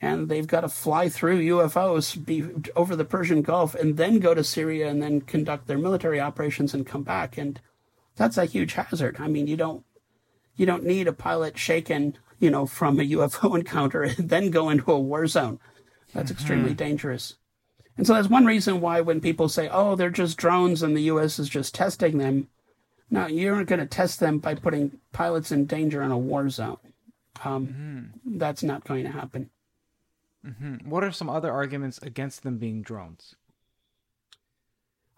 and 0.00 0.28
they've 0.28 0.46
got 0.46 0.62
to 0.62 0.68
fly 0.68 1.08
through 1.08 1.40
UFOs 1.40 2.22
be, 2.24 2.44
over 2.74 2.96
the 2.96 3.04
Persian 3.04 3.40
Gulf 3.40 3.76
and 3.76 3.96
then 3.96 4.18
go 4.18 4.34
to 4.34 4.42
Syria 4.42 4.88
and 4.88 5.00
then 5.00 5.20
conduct 5.20 5.68
their 5.68 5.78
military 5.78 6.20
operations 6.20 6.74
and 6.74 6.84
come 6.84 7.04
back. 7.04 7.38
And 7.38 7.60
that's 8.16 8.36
a 8.36 8.46
huge 8.46 8.74
hazard. 8.74 9.18
I 9.20 9.28
mean, 9.28 9.46
you 9.46 9.56
don't 9.56 9.84
you 10.56 10.66
don't 10.66 10.84
need 10.84 11.06
a 11.06 11.12
pilot 11.12 11.56
shaken, 11.56 12.18
you 12.40 12.50
know, 12.50 12.66
from 12.66 12.98
a 12.98 13.04
UFO 13.04 13.54
encounter 13.58 14.02
and 14.02 14.28
then 14.28 14.50
go 14.50 14.70
into 14.70 14.90
a 14.90 14.98
war 14.98 15.26
zone. 15.28 15.60
That's 16.12 16.32
mm-hmm. 16.32 16.38
extremely 16.38 16.74
dangerous. 16.74 17.36
And 17.96 18.06
so 18.06 18.14
that's 18.14 18.28
one 18.28 18.44
reason 18.44 18.80
why 18.80 19.02
when 19.02 19.20
people 19.20 19.48
say, 19.48 19.68
"Oh, 19.70 19.94
they're 19.94 20.10
just 20.10 20.36
drones 20.36 20.82
and 20.82 20.96
the 20.96 21.02
US 21.02 21.38
is 21.38 21.48
just 21.48 21.76
testing 21.76 22.18
them," 22.18 22.48
no, 23.10 23.26
you 23.26 23.52
aren't 23.52 23.68
going 23.68 23.80
to 23.80 23.86
test 23.86 24.20
them 24.20 24.38
by 24.38 24.54
putting 24.54 24.98
pilots 25.12 25.50
in 25.50 25.66
danger 25.66 26.02
in 26.02 26.10
a 26.10 26.18
war 26.18 26.48
zone. 26.48 26.78
Um, 27.44 27.66
mm-hmm. 27.66 28.38
That's 28.38 28.62
not 28.62 28.84
going 28.84 29.04
to 29.04 29.10
happen. 29.10 29.50
Mm-hmm. 30.46 30.88
What 30.88 31.04
are 31.04 31.12
some 31.12 31.28
other 31.28 31.50
arguments 31.50 31.98
against 32.02 32.42
them 32.42 32.58
being 32.58 32.82
drones? 32.82 33.34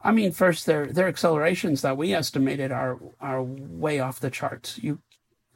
I 0.04 0.10
mean, 0.10 0.32
first, 0.32 0.66
their 0.66 0.86
their 0.86 1.06
accelerations 1.06 1.82
that 1.82 1.96
we 1.96 2.12
estimated 2.12 2.72
are 2.72 2.98
are 3.20 3.42
way 3.42 4.00
off 4.00 4.18
the 4.18 4.30
charts. 4.30 4.78
You 4.82 4.98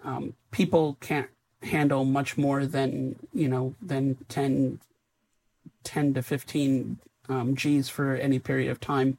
um, 0.04 0.34
people 0.52 0.96
can't 1.00 1.28
handle 1.62 2.04
much 2.04 2.38
more 2.38 2.64
than 2.64 3.16
you 3.32 3.48
know 3.48 3.74
than 3.82 4.18
10, 4.28 4.80
10 5.82 6.14
to 6.14 6.22
fifteen 6.22 6.98
um, 7.28 7.54
Gs 7.54 7.88
for 7.88 8.14
any 8.14 8.38
period 8.38 8.70
of 8.70 8.78
time. 8.78 9.18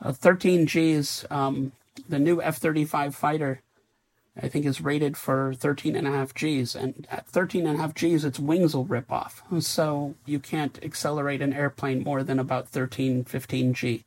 Uh, 0.00 0.12
Thirteen 0.12 0.66
Gs, 0.66 1.24
um, 1.30 1.72
the 2.08 2.18
new 2.18 2.40
F 2.42 2.58
thirty 2.58 2.84
five 2.84 3.14
fighter, 3.14 3.62
I 4.40 4.48
think 4.48 4.66
is 4.66 4.80
rated 4.80 5.16
for 5.16 5.54
13 5.54 5.96
and 5.96 6.06
a 6.06 6.10
half 6.10 6.34
Gs, 6.34 6.74
and 6.74 7.06
at 7.10 7.26
13 7.26 7.66
and 7.66 7.78
a 7.78 7.80
half 7.80 7.94
Gs, 7.94 8.24
its 8.24 8.38
wings 8.38 8.74
will 8.74 8.84
rip 8.84 9.10
off. 9.10 9.42
So 9.60 10.14
you 10.26 10.38
can't 10.38 10.78
accelerate 10.82 11.40
an 11.40 11.54
airplane 11.54 12.02
more 12.02 12.22
than 12.22 12.38
about 12.38 12.68
13, 12.68 13.24
15 13.24 13.74
G. 13.74 14.04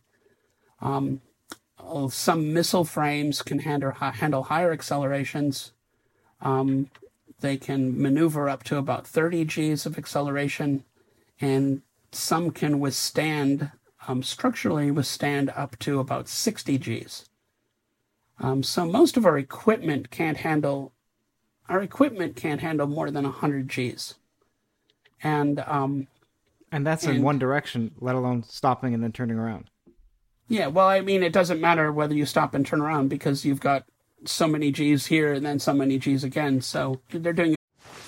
Um, 0.82 1.22
some 2.10 2.54
missile 2.54 2.86
frames 2.86 3.42
can 3.42 3.60
handle, 3.60 3.92
handle 3.92 4.44
higher 4.44 4.72
accelerations. 4.72 5.72
Um, 6.42 6.90
they 7.42 7.58
can 7.58 8.00
maneuver 8.00 8.50
up 8.50 8.64
to 8.66 8.78
about 8.78 9.08
30 9.08 9.46
Gs 9.46 9.86
of 9.86 9.98
acceleration, 9.98 10.84
and 11.42 11.82
some 12.12 12.52
can 12.52 12.80
withstand, 12.80 13.72
um, 14.08 14.22
structurally 14.22 14.92
withstand 14.92 15.52
up 15.56 15.80
to 15.80 16.00
about 16.00 16.28
60 16.28 16.78
Gs. 16.78 17.29
Um, 18.40 18.64
so 18.64 18.86
most 18.86 19.18
of 19.18 19.26
our 19.26 19.38
equipment 19.38 20.12
can't 20.12 20.38
handle, 20.38 20.94
our 21.68 21.82
equipment 21.82 22.36
can't 22.36 22.62
handle 22.62 22.88
more 22.88 23.12
than 23.12 23.24
100 23.26 23.68
Gs. 23.68 24.16
And, 25.22 25.60
um, 25.68 26.08
and 26.72 26.86
that's 26.86 27.04
and, 27.04 27.18
in 27.18 27.24
one 27.24 27.40
direction, 27.40 27.92
let 28.00 28.16
alone 28.16 28.44
stopping 28.44 28.94
and 28.94 29.04
then 29.04 29.12
turning 29.12 29.38
around. 29.38 29.70
Yeah, 30.48 30.68
well, 30.68 30.88
I 30.88 31.02
mean, 31.02 31.22
it 31.22 31.34
doesn't 31.34 31.62
matter 31.62 31.92
whether 31.92 32.16
you 32.16 32.26
stop 32.26 32.54
and 32.54 32.66
turn 32.66 32.82
around 32.82 33.10
because 33.10 33.46
you've 33.46 33.60
got 33.60 33.86
so 34.26 34.48
many 34.48 34.72
G's 34.72 35.06
here 35.06 35.34
and 35.34 35.46
then 35.46 35.60
so 35.60 35.74
many 35.74 36.00
G's 36.00 36.24
again. 36.24 36.62
So 36.62 37.02
they're 37.12 37.34
doing 37.34 37.56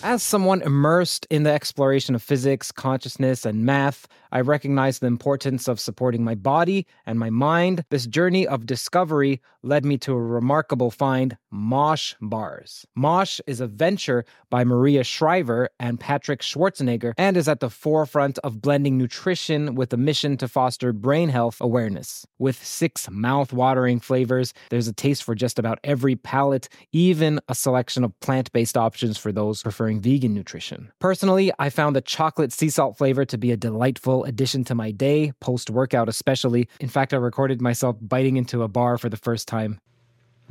as 0.03 0.23
someone 0.23 0.61
immersed 0.61 1.27
in 1.29 1.43
the 1.43 1.51
exploration 1.51 2.15
of 2.15 2.23
physics, 2.23 2.71
consciousness, 2.71 3.45
and 3.45 3.65
math, 3.65 4.07
I 4.31 4.41
recognize 4.41 4.99
the 4.99 5.07
importance 5.07 5.67
of 5.67 5.79
supporting 5.79 6.23
my 6.23 6.35
body 6.35 6.87
and 7.05 7.19
my 7.19 7.29
mind. 7.29 7.83
This 7.89 8.07
journey 8.07 8.47
of 8.47 8.65
discovery 8.65 9.41
led 9.61 9.85
me 9.85 9.97
to 9.99 10.13
a 10.13 10.21
remarkable 10.21 10.89
find 10.89 11.37
Mosh 11.51 12.15
Bars. 12.21 12.85
Mosh 12.95 13.41
is 13.45 13.59
a 13.59 13.67
venture 13.67 14.23
by 14.49 14.63
Maria 14.63 15.03
Shriver 15.03 15.69
and 15.79 15.99
Patrick 15.99 16.41
Schwarzenegger 16.41 17.13
and 17.17 17.35
is 17.35 17.47
at 17.47 17.59
the 17.59 17.69
forefront 17.69 18.39
of 18.39 18.61
blending 18.61 18.97
nutrition 18.97 19.75
with 19.75 19.91
a 19.93 19.97
mission 19.97 20.37
to 20.37 20.47
foster 20.47 20.93
brain 20.93 21.29
health 21.29 21.57
awareness. 21.59 22.25
With 22.39 22.63
six 22.63 23.09
mouth 23.09 23.51
watering 23.51 23.99
flavors, 23.99 24.53
there's 24.69 24.87
a 24.87 24.93
taste 24.93 25.23
for 25.23 25.35
just 25.35 25.59
about 25.59 25.79
every 25.83 26.15
palate, 26.15 26.69
even 26.91 27.39
a 27.49 27.55
selection 27.55 28.03
of 28.03 28.17
plant 28.21 28.51
based 28.53 28.77
options 28.77 29.17
for 29.17 29.31
those 29.31 29.61
preferring 29.61 29.90
vegan 29.99 30.33
nutrition. 30.33 30.91
Personally, 30.99 31.51
I 31.59 31.69
found 31.69 31.95
the 31.95 32.01
chocolate 32.01 32.53
sea 32.53 32.69
salt 32.69 32.97
flavor 32.97 33.25
to 33.25 33.37
be 33.37 33.51
a 33.51 33.57
delightful 33.57 34.23
addition 34.23 34.63
to 34.65 34.75
my 34.75 34.91
day, 34.91 35.33
post 35.39 35.69
workout 35.69 36.07
especially. 36.07 36.67
In 36.79 36.87
fact, 36.87 37.13
I 37.13 37.17
recorded 37.17 37.61
myself 37.61 37.97
biting 38.01 38.37
into 38.37 38.63
a 38.63 38.67
bar 38.67 38.97
for 38.97 39.09
the 39.09 39.17
first 39.17 39.47
time. 39.47 39.79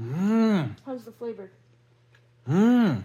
Mmm. 0.00 0.76
How's 0.84 1.04
the 1.04 1.12
flavor? 1.12 1.50
Mmm. 2.48 3.04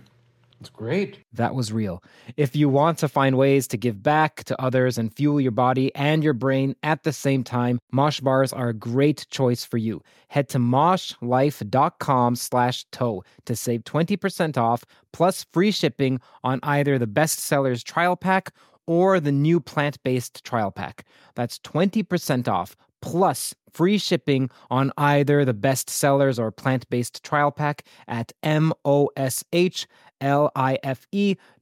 Great. 0.70 1.20
That 1.34 1.55
was 1.55 1.72
real. 1.72 2.03
If 2.38 2.55
you 2.55 2.70
want 2.70 2.97
to 2.99 3.07
find 3.07 3.38
ways 3.38 3.68
to 3.70 3.78
give 3.78 4.01
back 4.01 4.43
to 4.45 4.61
others 4.61 4.97
and 4.97 5.13
fuel 5.13 5.41
your 5.41 5.51
body 5.51 5.93
and 5.95 6.24
your 6.24 6.34
brain 6.34 6.76
at 6.84 7.03
the 7.03 7.13
same 7.13 7.43
time, 7.43 7.80
Mosh 7.91 8.20
bars 8.20 8.53
are 8.53 8.70
a 8.70 8.74
great 8.74 9.26
choice 9.30 9.63
for 9.63 9.78
you. 9.78 10.01
Head 10.30 10.49
to 10.49 10.59
moshlife.com 10.59 12.36
slash 12.36 12.86
toe 12.91 13.24
to 13.45 13.55
save 13.55 13.84
20% 13.84 14.57
off 14.57 14.84
plus 15.13 15.45
free 15.53 15.72
shipping 15.72 16.20
on 16.43 16.59
either 16.63 16.97
the 16.97 17.07
bestsellers 17.07 17.84
trial 17.84 18.16
pack 18.16 18.51
or 18.88 19.20
the 19.20 19.32
new 19.32 19.59
plant 19.59 20.01
based 20.03 20.43
trial 20.43 20.72
pack. 20.72 21.05
That's 21.36 21.59
20% 21.59 22.47
off 22.47 22.76
plus 23.06 23.56
free 23.72 23.97
shipping 23.97 24.49
on 24.70 24.91
either 24.97 25.45
the 25.45 25.53
best 25.53 25.89
sellers 25.89 26.38
or 26.39 26.51
plant 26.51 26.89
based 26.89 27.24
trial 27.24 27.51
pack 27.51 27.84
at 28.08 28.34
M-O-S-H-L-I-F-E 28.43 29.06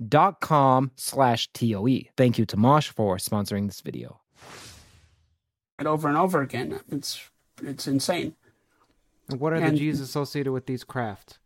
dot 0.07 0.39
com 0.39 0.91
slash 0.95 1.49
T-O-E. 1.53 2.09
Thank 2.15 2.37
you 2.39 2.45
to 2.45 2.57
Mosh 2.57 2.89
for 2.89 3.17
sponsoring 3.17 3.67
this 3.67 3.81
video. 3.81 4.21
And 5.77 5.87
over 5.87 6.07
and 6.07 6.17
over 6.17 6.41
again. 6.41 6.79
It's 6.89 7.29
it's 7.61 7.87
insane. 7.87 8.35
And 9.29 9.39
what 9.39 9.53
are 9.53 9.57
and, 9.57 9.75
the 9.75 9.79
G's 9.79 9.99
associated 9.99 10.51
with 10.51 10.65
these 10.65 10.83
craft? 10.83 11.39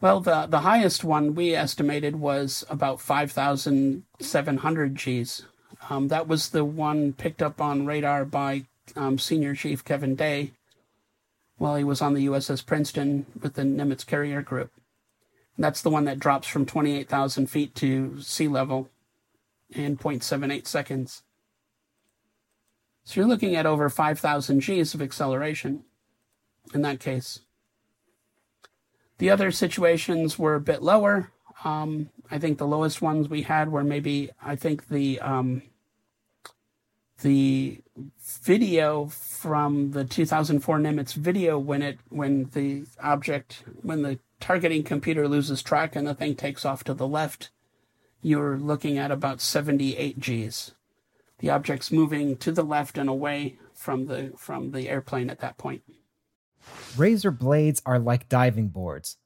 Well, 0.00 0.20
the 0.20 0.46
the 0.46 0.60
highest 0.60 1.02
one 1.02 1.34
we 1.34 1.54
estimated 1.54 2.16
was 2.16 2.64
about 2.68 3.00
five 3.00 3.32
thousand 3.32 4.04
seven 4.20 4.58
hundred 4.58 4.94
Gs. 4.96 5.44
Um, 5.90 6.08
that 6.08 6.28
was 6.28 6.50
the 6.50 6.64
one 6.64 7.12
picked 7.12 7.42
up 7.42 7.60
on 7.60 7.86
radar 7.86 8.24
by 8.24 8.64
um, 8.96 9.18
Senior 9.18 9.54
Chief 9.54 9.84
Kevin 9.84 10.14
Day 10.14 10.52
while 11.56 11.76
he 11.76 11.84
was 11.84 12.02
on 12.02 12.14
the 12.14 12.26
USS 12.26 12.64
Princeton 12.64 13.26
with 13.40 13.54
the 13.54 13.62
Nimitz 13.62 14.06
Carrier 14.06 14.42
Group. 14.42 14.70
And 15.56 15.64
that's 15.64 15.82
the 15.82 15.90
one 15.90 16.04
that 16.04 16.18
drops 16.18 16.48
from 16.48 16.66
28,000 16.66 17.46
feet 17.48 17.74
to 17.76 18.20
sea 18.20 18.48
level 18.48 18.88
in 19.70 19.96
0.78 19.96 20.66
seconds. 20.66 21.22
So 23.04 23.20
you're 23.20 23.28
looking 23.28 23.54
at 23.54 23.66
over 23.66 23.88
5,000 23.88 24.60
Gs 24.60 24.94
of 24.94 25.02
acceleration 25.02 25.84
in 26.72 26.82
that 26.82 27.00
case. 27.00 27.40
The 29.18 29.30
other 29.30 29.50
situations 29.50 30.38
were 30.38 30.54
a 30.54 30.60
bit 30.60 30.82
lower. 30.82 31.30
Um, 31.64 32.10
I 32.34 32.38
think 32.40 32.58
the 32.58 32.66
lowest 32.66 33.00
ones 33.00 33.28
we 33.28 33.42
had 33.42 33.70
were 33.70 33.84
maybe 33.84 34.28
I 34.42 34.56
think 34.56 34.88
the 34.88 35.20
um, 35.20 35.62
the 37.20 37.80
video 38.42 39.06
from 39.06 39.92
the 39.92 40.04
2004 40.04 40.78
Nimitz 40.80 41.14
video 41.14 41.60
when 41.60 41.80
it 41.80 42.00
when 42.08 42.50
the 42.52 42.86
object 43.00 43.62
when 43.82 44.02
the 44.02 44.18
targeting 44.40 44.82
computer 44.82 45.28
loses 45.28 45.62
track 45.62 45.94
and 45.94 46.08
the 46.08 46.14
thing 46.14 46.34
takes 46.34 46.64
off 46.64 46.82
to 46.84 46.92
the 46.92 47.06
left, 47.06 47.50
you're 48.20 48.58
looking 48.58 48.98
at 48.98 49.12
about 49.12 49.40
78 49.40 50.18
Gs. 50.18 50.72
The 51.38 51.50
object's 51.50 51.92
moving 51.92 52.36
to 52.38 52.50
the 52.50 52.64
left 52.64 52.98
and 52.98 53.08
away 53.08 53.58
from 53.72 54.06
the 54.06 54.32
from 54.36 54.72
the 54.72 54.88
airplane 54.88 55.30
at 55.30 55.38
that 55.38 55.56
point. 55.56 55.82
Razor 56.96 57.30
blades 57.30 57.80
are 57.86 58.00
like 58.00 58.28
diving 58.28 58.70
boards. 58.70 59.18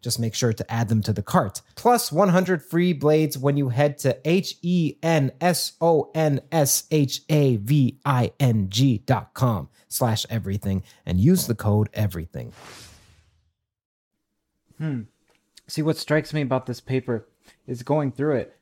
Just 0.00 0.18
make 0.18 0.34
sure 0.34 0.52
to 0.52 0.72
add 0.72 0.88
them 0.88 1.02
to 1.02 1.12
the 1.12 1.22
cart. 1.22 1.60
Plus 1.76 2.10
100 2.10 2.62
free 2.62 2.92
blades 2.92 3.36
when 3.36 3.56
you 3.56 3.68
head 3.68 3.98
to 3.98 4.18
H 4.24 4.56
E 4.62 4.94
N 5.02 5.30
S 5.40 5.72
O 5.80 6.10
N 6.14 6.40
S 6.50 6.84
H 6.90 7.20
A 7.28 7.56
V 7.56 7.98
I 8.04 8.32
N 8.40 8.68
G 8.70 8.98
dot 9.04 9.34
com 9.34 9.68
slash 9.88 10.24
everything 10.30 10.82
and 11.04 11.20
use 11.20 11.46
the 11.46 11.54
code 11.54 11.90
everything. 11.92 12.52
Hmm. 14.78 15.02
See, 15.66 15.82
what 15.82 15.96
strikes 15.96 16.32
me 16.32 16.40
about 16.40 16.66
this 16.66 16.80
paper 16.80 17.28
is 17.66 17.82
going 17.82 18.12
through 18.12 18.36
it. 18.36 18.56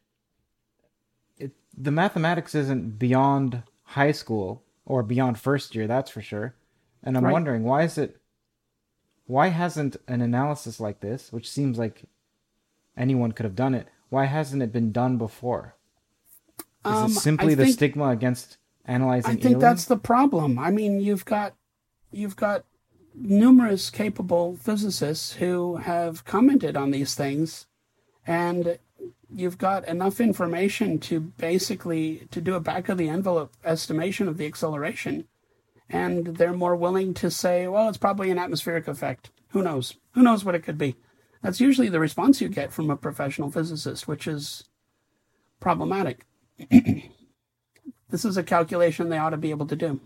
it 1.38 1.52
the 1.76 1.90
mathematics 1.92 2.54
isn't 2.54 2.98
beyond 2.98 3.62
high 3.82 4.12
school 4.12 4.64
or 4.84 5.02
beyond 5.02 5.38
first 5.38 5.74
year, 5.74 5.86
that's 5.86 6.10
for 6.10 6.20
sure. 6.20 6.54
And 7.02 7.16
I'm 7.16 7.24
Right. 7.24 7.32
wondering 7.32 7.62
why 7.62 7.82
is 7.84 7.96
it 7.96 8.20
why 9.28 9.48
hasn't 9.48 9.96
an 10.08 10.20
analysis 10.22 10.80
like 10.80 11.00
this, 11.00 11.30
which 11.32 11.48
seems 11.48 11.78
like 11.78 12.02
anyone 12.96 13.30
could 13.32 13.44
have 13.44 13.54
done 13.54 13.74
it, 13.74 13.86
why 14.08 14.24
hasn't 14.24 14.62
it 14.62 14.72
been 14.72 14.90
done 14.90 15.18
before? 15.18 15.76
Is 16.84 16.92
Um, 16.92 17.10
it 17.12 17.14
simply 17.14 17.52
I 17.52 17.54
the 17.56 17.64
think- 17.64 17.74
stigma 17.74 18.08
against 18.08 18.56
analyzing 18.86 19.30
I 19.30 19.34
think 19.34 19.44
aliens? 19.44 19.60
that's 19.62 19.84
the 19.84 19.98
problem. 19.98 20.58
I 20.58 20.70
mean, 20.70 21.00
you've 21.00 21.24
got 21.26 21.54
you've 22.10 22.36
got 22.36 22.64
numerous 23.14 23.90
capable 23.90 24.56
physicists 24.56 25.34
who 25.34 25.76
have 25.76 26.24
commented 26.24 26.74
on 26.76 26.90
these 26.90 27.14
things 27.14 27.66
and 28.26 28.78
you've 29.28 29.58
got 29.58 29.86
enough 29.86 30.20
information 30.20 30.98
to 31.00 31.20
basically 31.20 32.26
to 32.30 32.40
do 32.40 32.54
a 32.54 32.60
back 32.60 32.88
of 32.88 32.96
the 32.96 33.10
envelope 33.10 33.52
estimation 33.62 34.26
of 34.26 34.38
the 34.38 34.46
acceleration 34.46 35.26
and 35.90 36.36
they're 36.36 36.52
more 36.52 36.76
willing 36.76 37.14
to 37.14 37.30
say 37.30 37.66
well 37.66 37.88
it's 37.88 37.98
probably 37.98 38.30
an 38.30 38.38
atmospheric 38.38 38.88
effect 38.88 39.30
who 39.50 39.62
knows 39.62 39.94
who 40.12 40.22
knows 40.22 40.44
what 40.44 40.54
it 40.54 40.62
could 40.62 40.78
be 40.78 40.96
that's 41.42 41.60
usually 41.60 41.88
the 41.88 42.00
response 42.00 42.40
you 42.40 42.48
get 42.48 42.72
from 42.72 42.90
a 42.90 42.96
professional 42.96 43.50
physicist 43.50 44.06
which 44.08 44.26
is 44.26 44.64
problematic 45.60 46.26
this 48.10 48.24
is 48.24 48.36
a 48.36 48.42
calculation 48.42 49.08
they 49.08 49.18
ought 49.18 49.30
to 49.30 49.36
be 49.36 49.50
able 49.50 49.66
to 49.66 49.76
do 49.76 50.00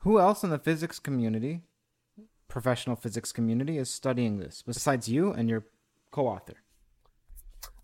Who 0.00 0.20
else 0.20 0.44
in 0.44 0.50
the 0.50 0.58
physics 0.58 1.00
community, 1.00 1.62
professional 2.46 2.94
physics 2.94 3.32
community, 3.32 3.76
is 3.76 3.90
studying 3.90 4.38
this 4.38 4.62
besides 4.64 5.08
you 5.08 5.32
and 5.32 5.48
your 5.48 5.64
co-author? 6.12 6.54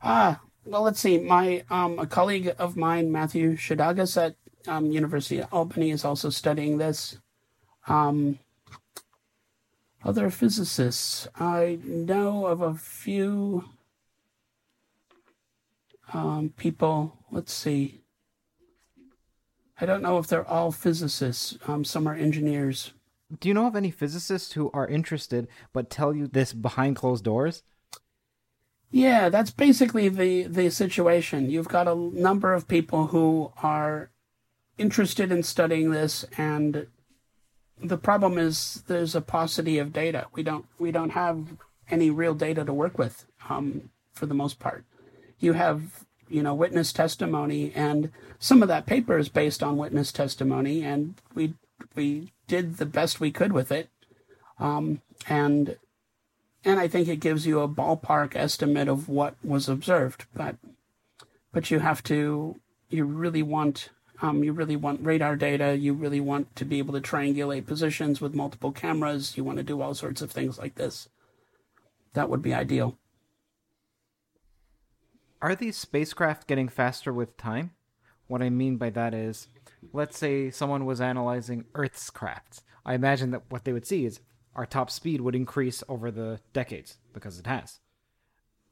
Ah, 0.00 0.40
well, 0.64 0.82
let's 0.82 1.00
see. 1.00 1.18
My 1.18 1.64
um, 1.68 1.98
a 1.98 2.06
colleague 2.06 2.54
of 2.58 2.76
mine, 2.76 3.10
Matthew 3.10 3.56
Szydagis 3.56 4.16
at 4.16 4.36
um, 4.68 4.92
University 4.92 5.38
of 5.38 5.52
Albany, 5.52 5.90
is 5.90 6.04
also 6.04 6.30
studying 6.30 6.78
this. 6.78 7.18
Um, 7.86 8.38
other 10.04 10.30
physicists, 10.30 11.28
I 11.36 11.78
know 11.84 12.46
of 12.46 12.60
a 12.60 12.74
few 12.74 13.64
um, 16.12 16.52
people. 16.56 17.16
Let's 17.30 17.52
see. 17.52 18.00
I 19.80 19.86
don't 19.86 20.02
know 20.02 20.18
if 20.18 20.26
they're 20.26 20.48
all 20.48 20.72
physicists. 20.72 21.56
Um, 21.66 21.84
some 21.84 22.06
are 22.06 22.14
engineers. 22.14 22.92
Do 23.40 23.48
you 23.48 23.54
know 23.54 23.66
of 23.66 23.76
any 23.76 23.90
physicists 23.90 24.52
who 24.52 24.70
are 24.74 24.86
interested 24.86 25.48
but 25.72 25.90
tell 25.90 26.14
you 26.14 26.26
this 26.26 26.52
behind 26.52 26.96
closed 26.96 27.24
doors? 27.24 27.62
Yeah, 28.90 29.30
that's 29.30 29.50
basically 29.50 30.10
the 30.10 30.42
the 30.42 30.70
situation. 30.70 31.50
You've 31.50 31.68
got 31.68 31.88
a 31.88 31.94
number 31.94 32.52
of 32.52 32.68
people 32.68 33.06
who 33.06 33.52
are 33.62 34.10
interested 34.76 35.32
in 35.32 35.42
studying 35.42 35.90
this, 35.90 36.26
and 36.36 36.86
the 37.82 37.98
problem 37.98 38.38
is 38.38 38.82
there's 38.86 39.14
a 39.14 39.20
paucity 39.20 39.78
of 39.78 39.92
data. 39.92 40.26
We 40.32 40.42
don't 40.42 40.66
we 40.78 40.92
don't 40.92 41.10
have 41.10 41.56
any 41.90 42.10
real 42.10 42.34
data 42.34 42.64
to 42.64 42.72
work 42.72 42.96
with, 42.96 43.26
um, 43.48 43.90
for 44.12 44.26
the 44.26 44.34
most 44.34 44.58
part. 44.58 44.84
You 45.38 45.54
have 45.54 46.04
you 46.28 46.42
know 46.42 46.54
witness 46.54 46.92
testimony, 46.92 47.72
and 47.74 48.10
some 48.38 48.62
of 48.62 48.68
that 48.68 48.86
paper 48.86 49.18
is 49.18 49.28
based 49.28 49.62
on 49.62 49.76
witness 49.76 50.12
testimony, 50.12 50.84
and 50.84 51.14
we 51.34 51.54
we 51.94 52.32
did 52.46 52.76
the 52.76 52.86
best 52.86 53.20
we 53.20 53.32
could 53.32 53.52
with 53.52 53.72
it, 53.72 53.88
um, 54.58 55.02
and 55.28 55.76
and 56.64 56.78
I 56.78 56.86
think 56.86 57.08
it 57.08 57.20
gives 57.20 57.46
you 57.46 57.60
a 57.60 57.68
ballpark 57.68 58.36
estimate 58.36 58.88
of 58.88 59.08
what 59.08 59.34
was 59.42 59.68
observed. 59.68 60.26
But 60.34 60.56
but 61.52 61.70
you 61.70 61.80
have 61.80 62.02
to 62.04 62.60
you 62.88 63.04
really 63.04 63.42
want 63.42 63.90
um, 64.22 64.44
you 64.44 64.52
really 64.52 64.76
want 64.76 65.04
radar 65.04 65.36
data. 65.36 65.76
You 65.76 65.92
really 65.92 66.20
want 66.20 66.54
to 66.56 66.64
be 66.64 66.78
able 66.78 66.94
to 66.94 67.00
triangulate 67.00 67.66
positions 67.66 68.20
with 68.20 68.34
multiple 68.34 68.72
cameras. 68.72 69.36
You 69.36 69.42
want 69.42 69.58
to 69.58 69.64
do 69.64 69.82
all 69.82 69.94
sorts 69.94 70.22
of 70.22 70.30
things 70.30 70.58
like 70.58 70.76
this. 70.76 71.08
That 72.14 72.30
would 72.30 72.40
be 72.40 72.54
ideal. 72.54 72.96
Are 75.42 75.56
these 75.56 75.76
spacecraft 75.76 76.46
getting 76.46 76.68
faster 76.68 77.12
with 77.12 77.36
time? 77.36 77.72
What 78.28 78.42
I 78.42 78.48
mean 78.48 78.76
by 78.76 78.90
that 78.90 79.12
is, 79.12 79.48
let's 79.92 80.16
say 80.16 80.50
someone 80.50 80.86
was 80.86 81.00
analyzing 81.00 81.64
Earth's 81.74 82.08
crafts. 82.08 82.62
I 82.86 82.94
imagine 82.94 83.32
that 83.32 83.42
what 83.48 83.64
they 83.64 83.72
would 83.72 83.86
see 83.86 84.06
is 84.06 84.20
our 84.54 84.66
top 84.66 84.88
speed 84.88 85.20
would 85.20 85.34
increase 85.34 85.82
over 85.88 86.12
the 86.12 86.38
decades, 86.52 86.98
because 87.12 87.40
it 87.40 87.48
has. 87.48 87.80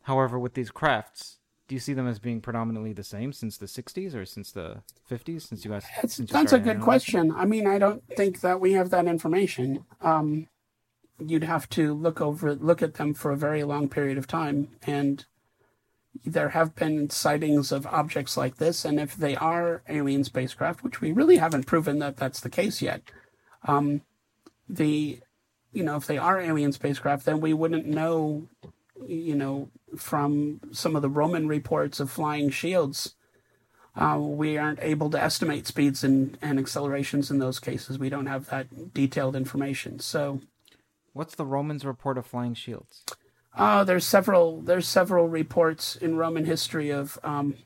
However, 0.02 0.38
with 0.38 0.54
these 0.54 0.70
crafts, 0.70 1.39
do 1.70 1.76
you 1.76 1.80
see 1.80 1.92
them 1.92 2.08
as 2.08 2.18
being 2.18 2.40
predominantly 2.40 2.92
the 2.92 3.04
same 3.04 3.32
since 3.32 3.56
the 3.56 3.66
60s 3.66 4.12
or 4.12 4.24
since 4.24 4.50
the 4.50 4.82
50s? 5.08 5.42
Since 5.42 5.64
you 5.64 5.70
guys, 5.70 5.86
That's 5.94 6.16
since 6.16 6.28
you 6.28 6.32
that's 6.32 6.52
a 6.52 6.58
good 6.58 6.80
question. 6.80 7.30
I 7.30 7.44
mean, 7.44 7.68
I 7.68 7.78
don't 7.78 8.02
think 8.16 8.40
that 8.40 8.58
we 8.58 8.72
have 8.72 8.90
that 8.90 9.06
information. 9.06 9.84
Um, 10.00 10.48
you'd 11.24 11.44
have 11.44 11.68
to 11.68 11.94
look 11.94 12.20
over 12.20 12.56
look 12.56 12.82
at 12.82 12.94
them 12.94 13.14
for 13.14 13.30
a 13.30 13.36
very 13.36 13.62
long 13.62 13.88
period 13.88 14.18
of 14.18 14.26
time, 14.26 14.66
and 14.82 15.24
there 16.24 16.48
have 16.48 16.74
been 16.74 17.08
sightings 17.08 17.70
of 17.70 17.86
objects 17.86 18.36
like 18.36 18.56
this. 18.56 18.84
And 18.84 18.98
if 18.98 19.14
they 19.14 19.36
are 19.36 19.84
alien 19.88 20.24
spacecraft, 20.24 20.82
which 20.82 21.00
we 21.00 21.12
really 21.12 21.36
haven't 21.36 21.68
proven 21.68 22.00
that 22.00 22.16
that's 22.16 22.40
the 22.40 22.50
case 22.50 22.82
yet, 22.82 23.02
um, 23.68 24.00
the 24.68 25.20
you 25.72 25.84
know 25.84 25.94
if 25.94 26.06
they 26.08 26.18
are 26.18 26.40
alien 26.40 26.72
spacecraft, 26.72 27.26
then 27.26 27.40
we 27.40 27.52
wouldn't 27.52 27.86
know. 27.86 28.48
You 29.06 29.34
know, 29.34 29.70
from 29.96 30.60
some 30.72 30.96
of 30.96 31.02
the 31.02 31.08
Roman 31.08 31.48
reports 31.48 32.00
of 32.00 32.10
flying 32.10 32.50
shields 32.50 33.14
uh, 33.96 34.18
we 34.20 34.56
aren't 34.56 34.78
able 34.82 35.10
to 35.10 35.20
estimate 35.20 35.66
speeds 35.66 36.04
and, 36.04 36.38
and 36.40 36.58
accelerations 36.58 37.30
in 37.30 37.38
those 37.38 37.58
cases. 37.58 37.98
We 37.98 38.08
don't 38.08 38.26
have 38.26 38.48
that 38.50 38.94
detailed 38.94 39.34
information. 39.34 39.98
So 39.98 40.40
What's 41.12 41.34
the 41.34 41.44
Romans' 41.44 41.84
report 41.84 42.18
of 42.18 42.26
flying 42.26 42.54
shields? 42.54 43.04
uh, 43.56 43.82
there's 43.82 44.06
several 44.06 44.60
there's 44.60 44.86
several 44.86 45.28
reports 45.28 45.96
in 45.96 46.16
Roman 46.16 46.44
history 46.44 46.90
of 46.90 47.18
um, 47.24 47.56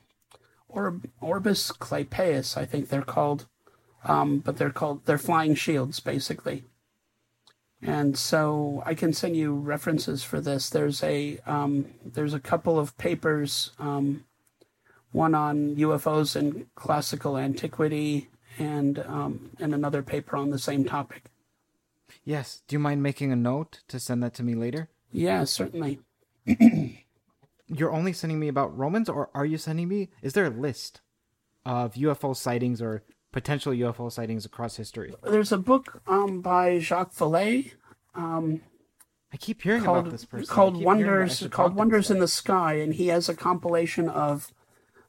Orb, 0.67 1.07
Orbis 1.21 1.71
Clypeus, 1.71 2.57
I 2.57 2.65
think 2.65 2.89
they're 2.89 3.03
called, 3.03 3.45
um, 4.03 4.39
but 4.39 4.57
they're 4.57 4.71
called 4.71 5.05
they're 5.05 5.19
flying 5.19 5.53
shields 5.53 5.99
basically. 5.99 6.63
And 7.85 8.17
so 8.17 8.81
I 8.85 8.95
can 8.95 9.13
send 9.13 9.35
you 9.35 9.53
references 9.53 10.23
for 10.23 10.41
this. 10.41 10.69
There's 10.69 11.03
a 11.03 11.37
um, 11.45 11.85
there's 12.03 12.33
a 12.33 12.39
couple 12.39 12.79
of 12.79 12.97
papers, 12.97 13.71
um, 13.79 14.25
one 15.11 15.35
on 15.35 15.75
UFOs 15.75 16.35
in 16.35 16.65
classical 16.75 17.37
antiquity, 17.37 18.29
and 18.57 18.99
um, 18.99 19.51
and 19.59 19.73
another 19.73 20.01
paper 20.01 20.35
on 20.35 20.49
the 20.49 20.59
same 20.59 20.83
topic. 20.83 21.25
Yes. 22.23 22.63
Do 22.67 22.75
you 22.75 22.79
mind 22.79 23.03
making 23.03 23.31
a 23.31 23.35
note 23.35 23.81
to 23.87 23.99
send 23.99 24.23
that 24.23 24.33
to 24.35 24.43
me 24.43 24.55
later? 24.55 24.89
Yeah, 25.11 25.43
certainly. 25.43 25.99
You're 27.67 27.91
only 27.91 28.13
sending 28.13 28.39
me 28.39 28.47
about 28.47 28.75
Romans, 28.75 29.09
or 29.09 29.29
are 29.33 29.45
you 29.45 29.57
sending 29.57 29.87
me? 29.87 30.09
Is 30.21 30.33
there 30.33 30.45
a 30.45 30.49
list 30.49 31.01
of 31.65 31.93
UFO 31.93 32.35
sightings 32.35 32.81
or 32.81 33.03
potential 33.35 33.73
UFO 33.73 34.09
sightings 34.09 34.45
across 34.45 34.77
history? 34.77 35.13
There's 35.21 35.51
a 35.51 35.57
book 35.57 36.01
um, 36.07 36.41
by 36.41 36.79
Jacques 36.79 37.13
Vallée 37.13 37.73
I 39.35 39.37
keep 39.37 39.61
hearing 39.63 39.83
called 39.83 40.07
about 40.07 40.11
this 40.11 40.23
person. 40.23 40.47
Called 40.47 40.75
keep 40.75 40.83
hearing 40.83 41.01
that 41.01 41.09
I 41.09 41.17
Wonders 41.17 41.47
called 41.51 41.75
Wonders 41.75 42.09
in 42.09 42.19
the 42.19 42.27
Sky, 42.27 42.75
and 42.75 42.93
he 42.93 43.07
has 43.07 43.27
a 43.27 43.35
compilation 43.35 44.07
of 44.07 44.53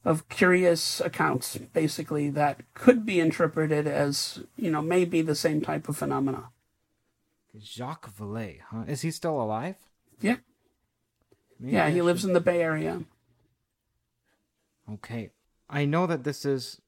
of 0.03 0.27
curious 0.27 0.99
accounts, 0.99 1.57
basically 1.57 2.29
that 2.31 2.61
could 2.73 3.05
be 3.05 3.21
interpreted 3.21 3.87
as 3.87 4.41
you 4.57 4.69
know 4.69 4.81
maybe 4.81 5.21
the 5.21 5.33
same 5.33 5.61
type 5.61 5.87
of 5.87 5.95
phenomena. 5.95 6.49
Jacques 7.57 8.13
Vallée, 8.13 8.59
huh? 8.69 8.83
Is 8.85 9.01
he 9.01 9.11
still 9.11 9.41
alive? 9.41 9.77
Yeah, 10.19 10.37
Maybe 11.57 11.73
yeah, 11.73 11.85
I 11.85 11.91
he 11.91 12.01
lives 12.01 12.25
in 12.25 12.33
the 12.33 12.41
Bay 12.41 12.61
Area. 12.61 13.03
Okay. 14.91 15.31
I 15.69 15.85
know 15.85 16.05
that 16.05 16.25
this 16.25 16.45
is. 16.45 16.81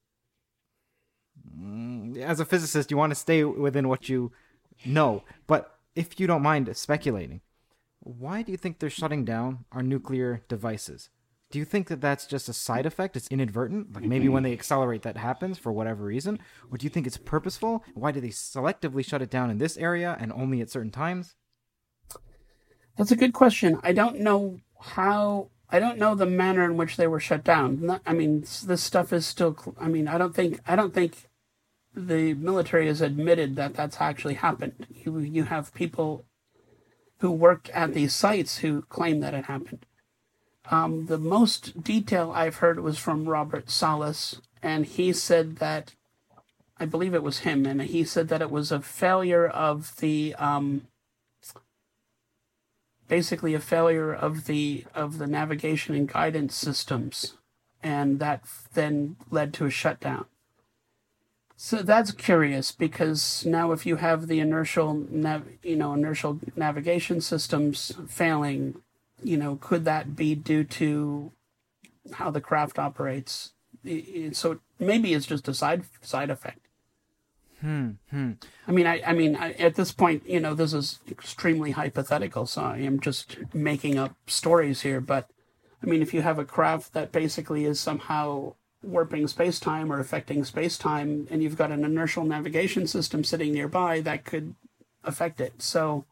As 2.22 2.40
a 2.40 2.46
physicist, 2.46 2.92
you 2.92 2.98
want 2.98 3.12
to 3.12 3.16
stay 3.16 3.44
within 3.44 3.88
what 3.88 4.10
you 4.10 4.32
know, 4.86 5.24
but 5.48 5.78
if 5.96 6.20
you 6.20 6.28
don't 6.28 6.42
mind 6.42 6.76
speculating, 6.78 7.42
why 8.00 8.42
do 8.42 8.52
you 8.52 8.58
think 8.58 8.80
they're 8.80 8.90
shutting 8.90 9.26
down 9.26 9.66
our 9.72 9.84
nuclear 9.84 10.44
devices? 10.48 11.10
Do 11.52 11.58
you 11.58 11.66
think 11.66 11.88
that 11.88 12.00
that's 12.00 12.28
just 12.28 12.48
a 12.48 12.54
side 12.54 12.86
effect? 12.86 13.18
It's 13.18 13.28
inadvertent? 13.30 13.94
Like 13.94 14.04
maybe 14.04 14.30
when 14.30 14.44
they 14.44 14.54
accelerate 14.54 15.02
that 15.02 15.18
happens 15.18 15.58
for 15.58 15.72
whatever 15.72 16.04
reason? 16.04 16.40
Or 16.72 16.78
do 16.78 16.86
you 16.86 16.92
think 16.92 17.08
it's 17.08 17.18
purposeful? 17.18 17.84
Why 17.96 18.12
do 18.12 18.22
they 18.22 18.30
selectively 18.30 19.04
shut 19.04 19.24
it 19.24 19.32
down 19.32 19.50
in 19.50 19.58
this 19.58 19.76
area 19.76 20.16
and 20.20 20.32
only 20.32 20.62
at 20.62 20.70
certain 20.70 20.92
times? 20.92 21.36
That's 22.98 23.12
a 23.12 23.16
good 23.16 23.34
question. 23.34 23.80
I 23.82 23.94
don't 23.94 24.20
know 24.20 24.60
how. 24.80 25.50
I 25.72 25.80
don't 25.80 25.98
know 25.98 26.16
the 26.16 26.26
manner 26.26 26.66
in 26.66 26.78
which 26.78 26.98
they 26.98 27.08
were 27.08 27.20
shut 27.20 27.44
down. 27.44 28.00
I 28.06 28.14
mean, 28.14 28.42
this 28.42 28.84
stuff 28.84 29.12
is 29.12 29.26
still. 29.26 29.58
I 29.80 29.88
mean, 29.88 30.08
I 30.08 30.18
don't 30.18 30.36
think. 30.36 30.60
I 30.68 30.76
don't 30.76 30.94
think 30.94 31.29
the 31.96 32.34
military 32.36 32.88
has 32.88 33.02
admitted 33.02 33.56
that 33.56 33.74
that's 33.74 34.00
actually 34.00 34.36
happened. 34.36 34.88
You 34.90 35.20
you 35.20 35.44
have 35.46 35.74
people 35.74 36.26
who 37.20 37.32
worked 37.32 37.70
at 37.70 37.94
these 37.94 38.14
sites 38.14 38.60
who 38.60 38.84
claim 38.84 39.20
that 39.20 39.34
it 39.34 39.46
happened. 39.46 39.86
Um, 40.72 41.08
the 41.08 41.18
most 41.18 41.84
detail 41.84 42.32
I've 42.34 42.58
heard 42.58 42.80
was 42.80 42.98
from 42.98 43.28
Robert 43.28 43.70
Salas, 43.70 44.40
and 44.62 44.86
he 44.86 45.12
said 45.14 45.58
that 45.58 45.96
I 46.78 46.86
believe 46.86 47.14
it 47.14 47.24
was 47.24 47.40
him, 47.40 47.66
and 47.66 47.82
he 47.82 48.04
said 48.04 48.30
that 48.30 48.42
it 48.42 48.52
was 48.52 48.72
a 48.72 48.82
failure 48.82 49.48
of 49.48 49.98
the 49.98 50.36
um, 50.36 50.88
basically 53.08 53.54
a 53.54 53.60
failure 53.60 54.14
of 54.14 54.46
the 54.46 54.86
of 54.96 55.18
the 55.18 55.28
navigation 55.28 55.96
and 55.96 56.08
guidance 56.08 56.56
systems, 56.56 57.34
and 57.84 58.20
that 58.20 58.44
then 58.74 59.18
led 59.30 59.54
to 59.56 59.66
a 59.66 59.70
shutdown. 59.72 60.26
So 61.62 61.82
that's 61.82 62.14
curious 62.14 62.72
because 62.72 63.46
now 63.46 63.74
if 63.74 63.86
you 63.86 63.98
have 63.98 64.28
the 64.28 64.40
inertial 64.40 64.94
nav, 64.94 65.44
you 65.62 65.76
know 65.76 65.92
inertial 65.92 66.40
navigation 66.56 67.20
systems 67.20 67.92
failing, 68.08 68.82
you 69.22 69.36
know 69.36 69.58
could 69.58 69.84
that 69.84 70.16
be 70.16 70.36
due 70.36 70.64
to 70.64 71.34
how 72.14 72.32
the 72.32 72.40
craft 72.40 72.80
operates? 72.80 73.52
So 74.32 74.62
maybe 74.80 75.14
it's 75.14 75.26
just 75.26 75.50
a 75.50 75.54
side 75.54 75.84
side 76.02 76.30
effect. 76.30 76.66
Hmm. 77.60 77.90
hmm. 78.10 78.32
I 78.66 78.72
mean, 78.72 78.88
I, 78.88 79.02
I 79.06 79.12
mean, 79.12 79.36
I, 79.36 79.52
at 79.52 79.76
this 79.76 79.92
point, 79.92 80.30
you 80.30 80.40
know, 80.40 80.54
this 80.54 80.74
is 80.74 81.00
extremely 81.12 81.72
hypothetical, 81.72 82.46
so 82.46 82.62
I 82.62 82.78
am 82.78 83.02
just 83.02 83.36
making 83.54 83.98
up 83.98 84.16
stories 84.28 84.84
here. 84.84 85.02
But 85.02 85.30
I 85.84 85.88
mean, 85.88 86.02
if 86.02 86.14
you 86.14 86.22
have 86.22 86.40
a 86.40 86.46
craft 86.46 86.94
that 86.94 87.12
basically 87.12 87.66
is 87.66 87.82
somehow 87.82 88.54
warping 88.82 89.28
space 89.28 89.60
time 89.60 89.92
or 89.92 90.00
affecting 90.00 90.44
space 90.44 90.78
time, 90.78 91.28
and 91.30 91.44
you've 91.44 91.58
got 91.58 91.72
an 91.72 91.84
inertial 91.84 92.24
navigation 92.24 92.88
system 92.88 93.24
sitting 93.24 93.54
nearby, 93.54 94.02
that 94.02 94.26
could 94.26 94.56
affect 95.04 95.42
it. 95.42 95.62
So 95.62 96.06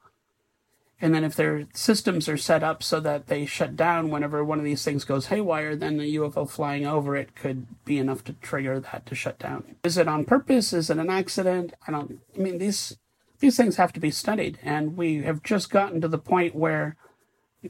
and 0.99 1.13
then 1.13 1.23
if 1.23 1.35
their 1.35 1.67
systems 1.73 2.27
are 2.27 2.37
set 2.37 2.63
up 2.63 2.81
so 2.81 2.99
that 3.01 3.27
they 3.27 3.45
shut 3.45 3.75
down 3.75 4.09
whenever 4.09 4.43
one 4.43 4.57
of 4.57 4.65
these 4.65 4.83
things 4.83 5.03
goes 5.03 5.27
haywire, 5.27 5.75
then 5.75 5.97
the 5.97 6.15
UFO 6.15 6.49
flying 6.49 6.87
over 6.87 7.15
it 7.15 7.35
could 7.35 7.67
be 7.85 7.99
enough 7.99 8.23
to 8.25 8.33
trigger 8.33 8.79
that 8.79 9.05
to 9.05 9.15
shut 9.15 9.37
down. 9.37 9.75
Is 9.83 9.97
it 9.97 10.07
on 10.07 10.25
purpose? 10.25 10.73
Is 10.73 10.89
it 10.89 10.97
an 10.97 11.09
accident? 11.09 11.73
I 11.87 11.91
don't. 11.91 12.19
I 12.35 12.39
mean, 12.39 12.57
these 12.57 12.97
these 13.39 13.55
things 13.55 13.75
have 13.75 13.93
to 13.93 13.99
be 13.99 14.09
studied, 14.09 14.57
and 14.63 14.97
we 14.97 15.21
have 15.21 15.43
just 15.43 15.69
gotten 15.69 16.01
to 16.01 16.07
the 16.07 16.17
point 16.17 16.55
where 16.55 16.95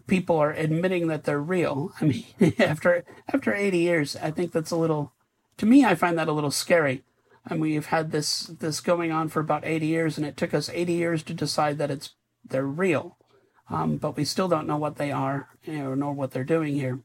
people 0.07 0.37
are 0.37 0.51
admitting 0.51 1.07
that 1.07 1.23
they're 1.23 1.41
real. 1.41 1.91
I 2.01 2.05
mean, 2.05 2.25
after 2.59 3.03
after 3.33 3.53
80 3.53 3.77
years, 3.77 4.15
I 4.15 4.31
think 4.31 4.51
that's 4.51 4.71
a 4.71 4.77
little. 4.77 5.13
To 5.57 5.65
me, 5.65 5.83
I 5.85 5.95
find 5.95 6.17
that 6.17 6.27
a 6.27 6.33
little 6.33 6.51
scary. 6.51 7.03
And 7.49 7.61
we've 7.61 7.85
had 7.85 8.11
this 8.11 8.43
this 8.43 8.81
going 8.81 9.11
on 9.11 9.29
for 9.29 9.39
about 9.39 9.65
80 9.65 9.85
years, 9.85 10.17
and 10.17 10.25
it 10.25 10.35
took 10.35 10.53
us 10.53 10.69
80 10.69 10.93
years 10.93 11.23
to 11.23 11.33
decide 11.33 11.77
that 11.77 11.89
it's 11.89 12.09
they're 12.49 12.65
real, 12.65 13.17
um, 13.69 13.97
but 13.97 14.15
we 14.15 14.25
still 14.25 14.47
don't 14.47 14.67
know 14.67 14.77
what 14.77 14.95
they 14.95 15.11
are, 15.11 15.49
you 15.63 15.77
know, 15.77 15.93
nor 15.95 16.13
what 16.13 16.31
they're 16.31 16.43
doing 16.43 16.75
here. 16.75 16.99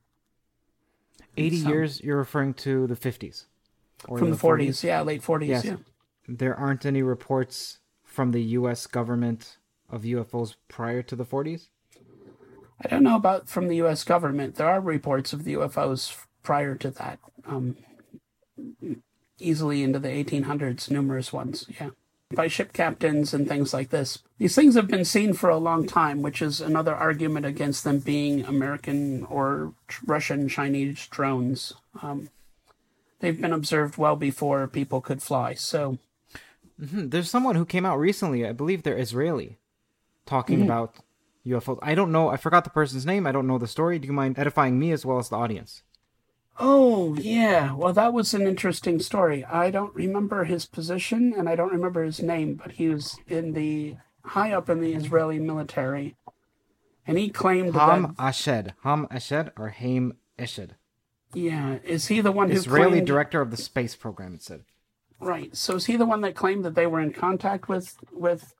Eighty 1.36 1.58
so, 1.58 1.68
years? 1.68 2.00
You're 2.02 2.18
referring 2.18 2.54
to 2.54 2.86
the 2.86 2.96
fifties, 2.96 3.46
from 4.06 4.30
the 4.30 4.36
forties? 4.36 4.84
Yeah, 4.84 5.00
late 5.02 5.22
forties. 5.22 5.48
Yes. 5.48 5.64
Yeah. 5.64 5.76
There 6.28 6.54
aren't 6.54 6.86
any 6.86 7.02
reports 7.02 7.78
from 8.04 8.32
the 8.32 8.42
U.S. 8.42 8.86
government 8.86 9.56
of 9.90 10.02
UFOs 10.02 10.54
prior 10.68 11.02
to 11.02 11.16
the 11.16 11.24
forties. 11.24 11.68
I 12.84 12.88
don't 12.88 13.02
know 13.02 13.16
about 13.16 13.48
from 13.48 13.68
the 13.68 13.76
U.S. 13.76 14.04
government. 14.04 14.56
There 14.56 14.68
are 14.68 14.80
reports 14.80 15.32
of 15.32 15.44
the 15.44 15.54
UFOs 15.54 16.16
prior 16.42 16.74
to 16.76 16.90
that, 16.90 17.18
um, 17.46 17.76
easily 19.38 19.82
into 19.82 19.98
the 19.98 20.08
1800s. 20.08 20.90
Numerous 20.90 21.32
ones. 21.32 21.66
Yeah 21.80 21.90
by 22.34 22.48
ship 22.48 22.72
captains 22.72 23.34
and 23.34 23.46
things 23.46 23.72
like 23.72 23.90
this. 23.90 24.18
These 24.38 24.54
things 24.54 24.74
have 24.74 24.88
been 24.88 25.04
seen 25.04 25.32
for 25.32 25.50
a 25.50 25.58
long 25.58 25.86
time, 25.86 26.22
which 26.22 26.42
is 26.42 26.60
another 26.60 26.94
argument 26.94 27.46
against 27.46 27.84
them 27.84 27.98
being 27.98 28.44
American 28.44 29.24
or 29.24 29.74
Russian 30.04 30.48
Chinese 30.48 31.06
drones. 31.08 31.74
Um, 32.02 32.30
they've 33.20 33.40
been 33.40 33.52
observed 33.52 33.98
well 33.98 34.16
before 34.16 34.66
people 34.66 35.00
could 35.00 35.22
fly. 35.22 35.54
So 35.54 35.98
mm-hmm. 36.80 37.08
there's 37.08 37.30
someone 37.30 37.56
who 37.56 37.64
came 37.64 37.86
out 37.86 37.98
recently. 37.98 38.46
I 38.46 38.52
believe 38.52 38.82
they're 38.82 38.98
Israeli, 38.98 39.58
talking 40.26 40.58
mm-hmm. 40.58 40.66
about 40.66 40.96
UFOs. 41.46 41.78
I 41.82 41.94
don't 41.94 42.12
know. 42.12 42.28
I 42.28 42.36
forgot 42.36 42.64
the 42.64 42.70
person's 42.70 43.06
name. 43.06 43.26
I 43.26 43.32
don't 43.32 43.46
know 43.46 43.58
the 43.58 43.66
story. 43.66 43.98
Do 43.98 44.06
you 44.06 44.12
mind 44.12 44.38
edifying 44.38 44.78
me 44.78 44.92
as 44.92 45.04
well 45.04 45.18
as 45.18 45.28
the 45.28 45.36
audience? 45.36 45.82
Oh, 46.58 47.14
yeah. 47.14 47.72
Well, 47.72 47.92
that 47.94 48.12
was 48.12 48.34
an 48.34 48.46
interesting 48.46 49.00
story. 49.00 49.44
I 49.44 49.70
don't 49.70 49.94
remember 49.94 50.44
his 50.44 50.66
position 50.66 51.34
and 51.36 51.48
I 51.48 51.56
don't 51.56 51.72
remember 51.72 52.04
his 52.04 52.20
name, 52.20 52.54
but 52.54 52.72
he 52.72 52.88
was 52.88 53.18
in 53.26 53.54
the 53.54 53.96
high 54.24 54.52
up 54.52 54.68
in 54.68 54.80
the 54.80 54.94
Israeli 54.94 55.38
military. 55.38 56.16
And 57.06 57.18
he 57.18 57.30
claimed 57.30 57.74
Ham 57.74 58.14
that, 58.16 58.22
Ashed. 58.22 58.72
Ham 58.82 59.08
Ashed 59.10 59.50
or 59.58 59.70
Haim 59.70 60.16
Eshed. 60.38 60.70
Yeah. 61.34 61.78
Is 61.82 62.08
he 62.08 62.20
the 62.20 62.30
one 62.30 62.50
who 62.50 62.56
Israeli 62.56 62.92
claimed... 62.92 63.06
director 63.06 63.40
of 63.40 63.50
the 63.50 63.56
space 63.56 63.96
program, 63.96 64.34
it 64.34 64.42
said. 64.42 64.64
Right. 65.18 65.56
So 65.56 65.76
is 65.76 65.86
he 65.86 65.96
the 65.96 66.06
one 66.06 66.20
that 66.20 66.34
claimed 66.34 66.64
that 66.64 66.74
they 66.74 66.86
were 66.86 67.00
in 67.00 67.12
contact 67.12 67.68
with 67.68 67.96
with 68.12 68.54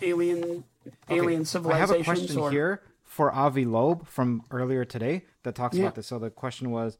alien 0.00 0.64
okay. 0.86 1.18
alien 1.18 1.44
civilizations? 1.44 1.90
I 1.90 1.94
have 1.94 2.00
a 2.00 2.04
question 2.04 2.38
or... 2.38 2.50
here 2.50 2.82
for 3.04 3.32
Avi 3.32 3.64
Loeb 3.64 4.06
from 4.06 4.42
earlier 4.50 4.84
today 4.84 5.24
that 5.42 5.54
talks 5.54 5.76
yeah. 5.76 5.84
about 5.84 5.96
this. 5.96 6.06
So 6.06 6.18
the 6.18 6.30
question 6.30 6.70
was, 6.70 6.98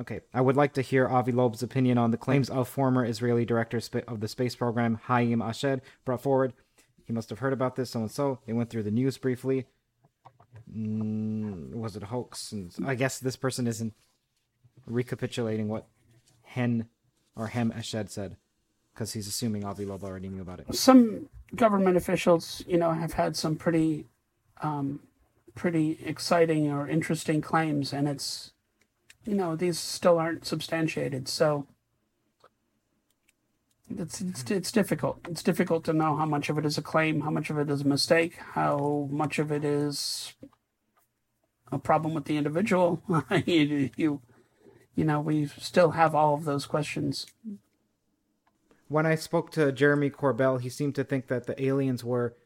okay, 0.00 0.20
I 0.32 0.40
would 0.40 0.56
like 0.56 0.74
to 0.74 0.82
hear 0.82 1.08
Avi 1.08 1.32
Loeb's 1.32 1.62
opinion 1.62 1.98
on 1.98 2.10
the 2.10 2.16
claims 2.16 2.50
of 2.50 2.68
former 2.68 3.04
Israeli 3.04 3.44
director 3.44 3.80
of 4.06 4.20
the 4.20 4.28
space 4.28 4.54
program 4.54 5.00
Haim 5.04 5.40
Ashed 5.40 5.80
brought 6.04 6.22
forward. 6.22 6.52
He 7.04 7.12
must 7.12 7.30
have 7.30 7.38
heard 7.38 7.52
about 7.52 7.76
this, 7.76 7.90
so 7.90 8.00
and 8.00 8.10
so. 8.10 8.40
They 8.46 8.52
went 8.52 8.70
through 8.70 8.84
the 8.84 8.90
news 8.90 9.18
briefly. 9.18 9.66
Mm, 10.74 11.74
was 11.74 11.96
it 11.96 12.02
a 12.02 12.06
hoax? 12.06 12.52
And 12.52 12.72
I 12.86 12.94
guess 12.94 13.18
this 13.18 13.36
person 13.36 13.66
isn't 13.66 13.94
recapitulating 14.86 15.68
what 15.68 15.86
Hen 16.42 16.88
or 17.36 17.48
Hem 17.48 17.72
Ashed 17.76 18.10
said 18.10 18.36
because 18.94 19.12
he's 19.12 19.26
assuming 19.26 19.64
Avi 19.64 19.84
Loeb 19.84 20.04
already 20.04 20.28
knew 20.28 20.42
about 20.42 20.60
it. 20.60 20.74
Some 20.74 21.28
government 21.54 21.96
officials, 21.96 22.62
you 22.66 22.76
know, 22.76 22.92
have 22.92 23.14
had 23.14 23.36
some 23.36 23.56
pretty 23.56 24.06
um, 24.62 25.00
pretty 25.54 25.98
exciting 26.04 26.70
or 26.70 26.88
interesting 26.88 27.40
claims, 27.40 27.92
and 27.92 28.08
it's, 28.08 28.52
you 29.24 29.34
know, 29.34 29.56
these 29.56 29.78
still 29.78 30.18
aren't 30.18 30.46
substantiated. 30.46 31.28
So 31.28 31.66
it's, 33.88 34.20
it's, 34.20 34.50
it's 34.50 34.72
difficult. 34.72 35.20
It's 35.28 35.42
difficult 35.42 35.84
to 35.84 35.92
know 35.92 36.16
how 36.16 36.26
much 36.26 36.48
of 36.48 36.58
it 36.58 36.66
is 36.66 36.78
a 36.78 36.82
claim, 36.82 37.20
how 37.20 37.30
much 37.30 37.50
of 37.50 37.58
it 37.58 37.70
is 37.70 37.82
a 37.82 37.88
mistake, 37.88 38.38
how 38.52 39.08
much 39.10 39.38
of 39.38 39.52
it 39.52 39.64
is 39.64 40.34
a 41.70 41.78
problem 41.78 42.14
with 42.14 42.24
the 42.24 42.36
individual. 42.36 43.02
you, 43.46 43.90
you, 43.96 44.20
you 44.94 45.04
know, 45.04 45.20
we 45.20 45.46
still 45.46 45.92
have 45.92 46.14
all 46.14 46.34
of 46.34 46.44
those 46.44 46.66
questions. 46.66 47.26
When 48.88 49.06
I 49.06 49.14
spoke 49.14 49.50
to 49.52 49.72
Jeremy 49.72 50.10
Corbell, 50.10 50.60
he 50.60 50.68
seemed 50.68 50.94
to 50.96 51.04
think 51.04 51.28
that 51.28 51.46
the 51.46 51.62
aliens 51.62 52.04
were 52.04 52.36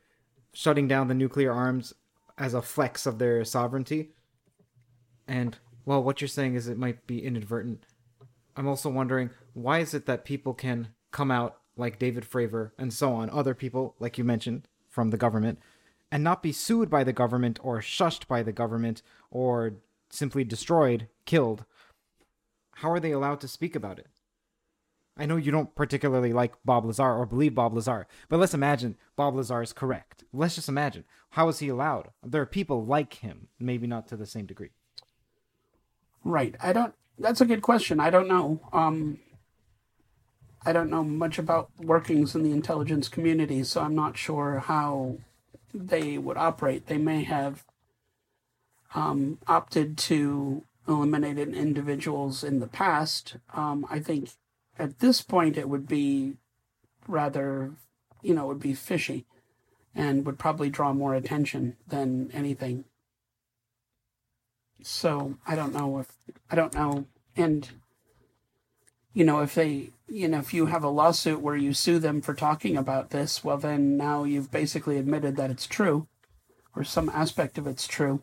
shutting 0.53 0.89
down 0.89 1.09
the 1.09 1.15
nuclear 1.15 1.53
arms 1.53 1.93
as 2.37 2.55
a 2.55 2.63
flex 2.63 3.07
of 3.07 3.19
their 3.19 3.45
sovereignty. 3.45 4.11
And 5.27 5.59
well, 5.85 6.03
what 6.03 6.21
you're 6.21 6.29
saying 6.29 6.55
is 6.55 6.69
it 6.69 6.79
might 6.79 7.07
be 7.07 7.25
inadvertent. 7.25 7.85
I'm 8.57 8.69
also 8.69 8.89
wondering 8.89 9.31
why 9.55 9.81
is 9.81 9.95
it 9.95 10.07
that 10.07 10.25
people 10.25 10.55
can 10.55 10.89
come 11.11 11.31
out 11.31 11.59
like 11.77 11.99
David 11.99 12.25
Fravor 12.25 12.73
and 12.79 12.93
so 12.93 13.13
on, 13.13 13.31
other 13.31 13.55
people 13.55 13.95
like 13.99 14.19
you 14.19 14.25
mentioned 14.25 14.69
from 14.89 15.11
the 15.11 15.17
government, 15.17 15.59
and 16.11 16.25
not 16.25 16.43
be 16.43 16.53
sued 16.53 16.91
by 16.91 17.05
the 17.05 17.13
government 17.13 17.59
or 17.63 17.81
shushed 17.81 18.27
by 18.27 18.43
the 18.43 18.53
government 18.53 19.03
or 19.31 19.75
simply 20.11 20.45
destroyed, 20.45 21.09
killed. 21.25 21.65
How 22.77 22.91
are 22.91 23.01
they 23.01 23.13
allowed 23.13 23.41
to 23.41 23.49
speak 23.49 23.77
about 23.77 23.99
it? 23.99 24.07
I 25.19 25.27
know 25.27 25.37
you 25.37 25.51
don't 25.51 25.75
particularly 25.75 26.33
like 26.33 26.55
Bob 26.65 26.85
Lazar 26.85 27.13
or 27.15 27.27
believe 27.27 27.55
Bob 27.55 27.75
Lazar, 27.75 28.07
but 28.29 28.39
let's 28.39 28.55
imagine 28.55 28.97
Bob 29.17 29.35
Lazar 29.35 29.63
is 29.63 29.73
correct. 29.73 30.25
Let's 30.33 30.55
just 30.55 30.69
imagine. 30.69 31.05
How 31.31 31.49
is 31.49 31.59
he 31.59 31.69
allowed? 31.69 32.11
There 32.25 32.41
are 32.41 32.47
people 32.47 32.85
like 32.85 33.15
him, 33.15 33.49
maybe 33.59 33.87
not 33.87 34.07
to 34.09 34.17
the 34.17 34.27
same 34.27 34.47
degree. 34.47 34.71
Right. 36.25 36.55
I 36.63 36.73
don't. 36.73 36.95
That's 37.19 37.41
a 37.41 37.47
good 37.47 37.63
question. 37.63 37.99
I 37.99 38.11
don't 38.11 38.29
know. 38.29 38.61
Um, 38.73 39.19
I 40.65 40.73
don't 40.73 40.91
know 40.91 41.03
much 41.03 41.39
about 41.39 41.71
workings 41.79 42.35
in 42.35 42.43
the 42.43 42.53
intelligence 42.53 43.09
community, 43.09 43.65
so 43.65 43.81
I'm 43.81 43.95
not 43.95 44.17
sure 44.17 44.61
how 44.61 45.19
they 45.75 46.19
would 46.19 46.37
operate. 46.37 46.87
They 46.87 46.99
may 46.99 47.25
have 47.25 47.65
um, 48.95 49.39
opted 49.47 49.99
to 49.99 50.65
eliminated 50.87 51.55
individuals 51.55 52.43
in 52.43 52.61
the 52.61 52.67
past. 52.67 53.37
Um, 53.53 53.87
I 53.91 53.99
think 53.99 54.31
at 54.79 55.01
this 55.01 55.21
point 55.23 55.57
it 55.57 55.69
would 55.69 55.89
be 55.89 56.35
rather, 57.07 57.73
you 58.23 58.35
know, 58.35 58.45
it 58.45 58.49
would 58.49 58.61
be 58.61 58.75
fishy 58.75 59.27
and 59.95 60.25
would 60.25 60.39
probably 60.39 60.71
draw 60.71 60.93
more 60.93 61.15
attention 61.15 61.77
than 61.87 62.31
anything. 62.33 62.85
So 64.83 65.37
I 65.47 65.57
don't 65.57 65.75
know 65.75 65.99
if, 65.99 66.13
I 66.51 66.55
don't 66.55 66.75
know. 66.75 67.07
And, 67.37 67.69
you 69.13 69.25
know, 69.25 69.41
if 69.41 69.55
they, 69.55 69.91
you 70.07 70.29
know, 70.29 70.39
if 70.39 70.55
you 70.55 70.67
have 70.67 70.85
a 70.85 70.89
lawsuit 70.89 71.41
where 71.41 71.57
you 71.57 71.75
sue 71.75 71.99
them 71.99 72.21
for 72.21 72.35
talking 72.35 72.77
about 72.77 73.11
this, 73.11 73.43
well, 73.43 73.59
then 73.59 73.97
now 73.97 74.25
you've 74.25 74.53
basically 74.53 74.99
admitted 74.99 75.37
that 75.37 75.51
it's 75.51 75.67
true 75.67 76.07
or 76.77 76.85
some 76.85 77.09
aspect 77.09 77.59
of 77.59 77.67
it's 77.67 77.89
true. 77.89 78.23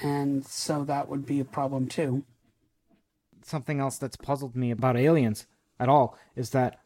And 0.00 0.46
so 0.46 0.84
that 0.84 1.08
would 1.08 1.26
be 1.26 1.40
a 1.40 1.44
problem 1.44 1.88
too. 1.88 2.24
Something 3.42 3.80
else 3.80 3.98
that's 3.98 4.16
puzzled 4.16 4.56
me 4.56 4.70
about 4.70 4.96
aliens 4.96 5.46
at 5.80 5.88
all 5.88 6.16
is 6.36 6.50
that 6.50 6.78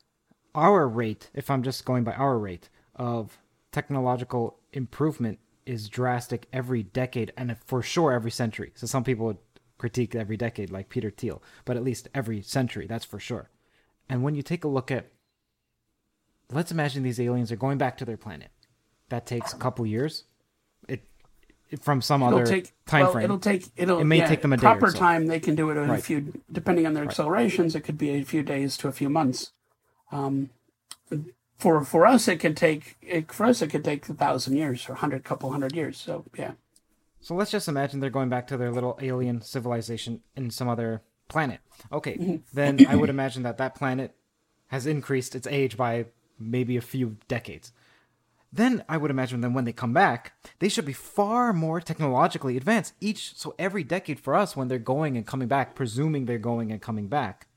our 0.54 0.88
rate, 0.88 1.30
if 1.34 1.50
I'm 1.50 1.62
just 1.62 1.84
going 1.84 2.04
by 2.04 2.12
our 2.12 2.38
rate 2.38 2.70
of 2.94 3.38
technological 3.72 4.60
improvement, 4.72 5.40
is 5.66 5.88
drastic 5.88 6.46
every 6.52 6.82
decade 6.82 7.32
and 7.36 7.56
for 7.66 7.82
sure 7.82 8.12
every 8.12 8.30
century. 8.30 8.72
So 8.74 8.86
some 8.86 9.04
people 9.04 9.26
would 9.26 9.38
critique 9.78 10.14
every 10.14 10.36
decade, 10.36 10.70
like 10.70 10.88
Peter 10.88 11.10
Thiel, 11.10 11.42
but 11.64 11.76
at 11.76 11.82
least 11.82 12.08
every 12.14 12.40
century, 12.42 12.86
that's 12.86 13.04
for 13.04 13.18
sure. 13.18 13.50
And 14.08 14.22
when 14.22 14.34
you 14.34 14.42
take 14.42 14.64
a 14.64 14.68
look 14.68 14.90
at, 14.90 15.10
let's 16.52 16.70
imagine 16.70 17.02
these 17.02 17.20
aliens 17.20 17.50
are 17.50 17.56
going 17.56 17.78
back 17.78 17.96
to 17.98 18.04
their 18.04 18.16
planet. 18.16 18.50
That 19.08 19.26
takes 19.26 19.52
a 19.52 19.58
couple 19.58 19.86
years. 19.86 20.24
From 21.82 22.02
some 22.02 22.22
it'll 22.22 22.34
other 22.34 22.46
take, 22.46 22.72
time 22.86 23.02
well, 23.02 23.12
frame. 23.12 23.24
It'll 23.24 23.38
take 23.38 23.66
it'll 23.76 24.00
It 24.00 24.04
may 24.04 24.18
yeah, 24.18 24.28
take 24.28 24.42
them 24.42 24.52
a 24.52 24.56
day 24.56 24.62
proper 24.62 24.86
or 24.86 24.90
so. 24.90 24.98
time. 24.98 25.26
They 25.26 25.40
can 25.40 25.54
do 25.54 25.70
it 25.70 25.76
in 25.76 25.90
a 25.90 25.98
few, 25.98 26.32
depending 26.50 26.86
on 26.86 26.94
their 26.94 27.04
accelerations. 27.04 27.74
It 27.74 27.80
could 27.82 27.98
be 27.98 28.10
a 28.10 28.22
few 28.22 28.42
days 28.42 28.76
to 28.78 28.88
a 28.88 28.92
few 28.92 29.08
months. 29.08 29.52
Um, 30.12 30.50
for 31.58 31.84
for 31.84 32.06
us, 32.06 32.28
it 32.28 32.40
could 32.40 32.56
take 32.56 32.96
it, 33.02 33.32
for 33.32 33.46
us 33.46 33.62
it 33.62 33.68
could 33.70 33.84
take 33.84 34.08
a 34.08 34.14
thousand 34.14 34.56
years 34.56 34.88
or 34.88 34.94
hundred 34.94 35.24
couple 35.24 35.50
hundred 35.50 35.74
years. 35.74 35.96
So 35.98 36.24
yeah, 36.36 36.52
So 37.20 37.34
let's 37.34 37.50
just 37.50 37.68
imagine 37.68 38.00
they're 38.00 38.10
going 38.10 38.28
back 38.28 38.46
to 38.48 38.56
their 38.56 38.70
little 38.70 38.98
alien 39.00 39.40
civilization 39.40 40.20
in 40.36 40.50
some 40.50 40.68
other 40.68 41.02
planet. 41.28 41.60
Okay, 41.90 42.40
then 42.52 42.84
I 42.88 42.96
would 42.96 43.08
imagine 43.10 43.44
that 43.44 43.56
that 43.58 43.74
planet 43.74 44.14
has 44.68 44.86
increased 44.86 45.34
its 45.34 45.46
age 45.46 45.76
by 45.76 46.06
maybe 46.38 46.76
a 46.76 46.80
few 46.82 47.16
decades. 47.28 47.72
Then 48.54 48.84
I 48.88 48.98
would 48.98 49.10
imagine 49.10 49.40
that 49.40 49.50
when 49.50 49.64
they 49.64 49.72
come 49.72 49.92
back, 49.92 50.32
they 50.60 50.68
should 50.68 50.84
be 50.84 50.92
far 50.92 51.52
more 51.52 51.80
technologically 51.80 52.56
advanced. 52.56 52.94
Each 53.00 53.36
so 53.36 53.56
every 53.58 53.82
decade 53.82 54.20
for 54.20 54.36
us 54.36 54.56
when 54.56 54.68
they're 54.68 54.78
going 54.78 55.16
and 55.16 55.26
coming 55.26 55.48
back, 55.48 55.74
presuming 55.74 56.26
they're 56.26 56.38
going 56.38 56.70
and 56.70 56.80
coming 56.80 57.08
back. 57.08 57.48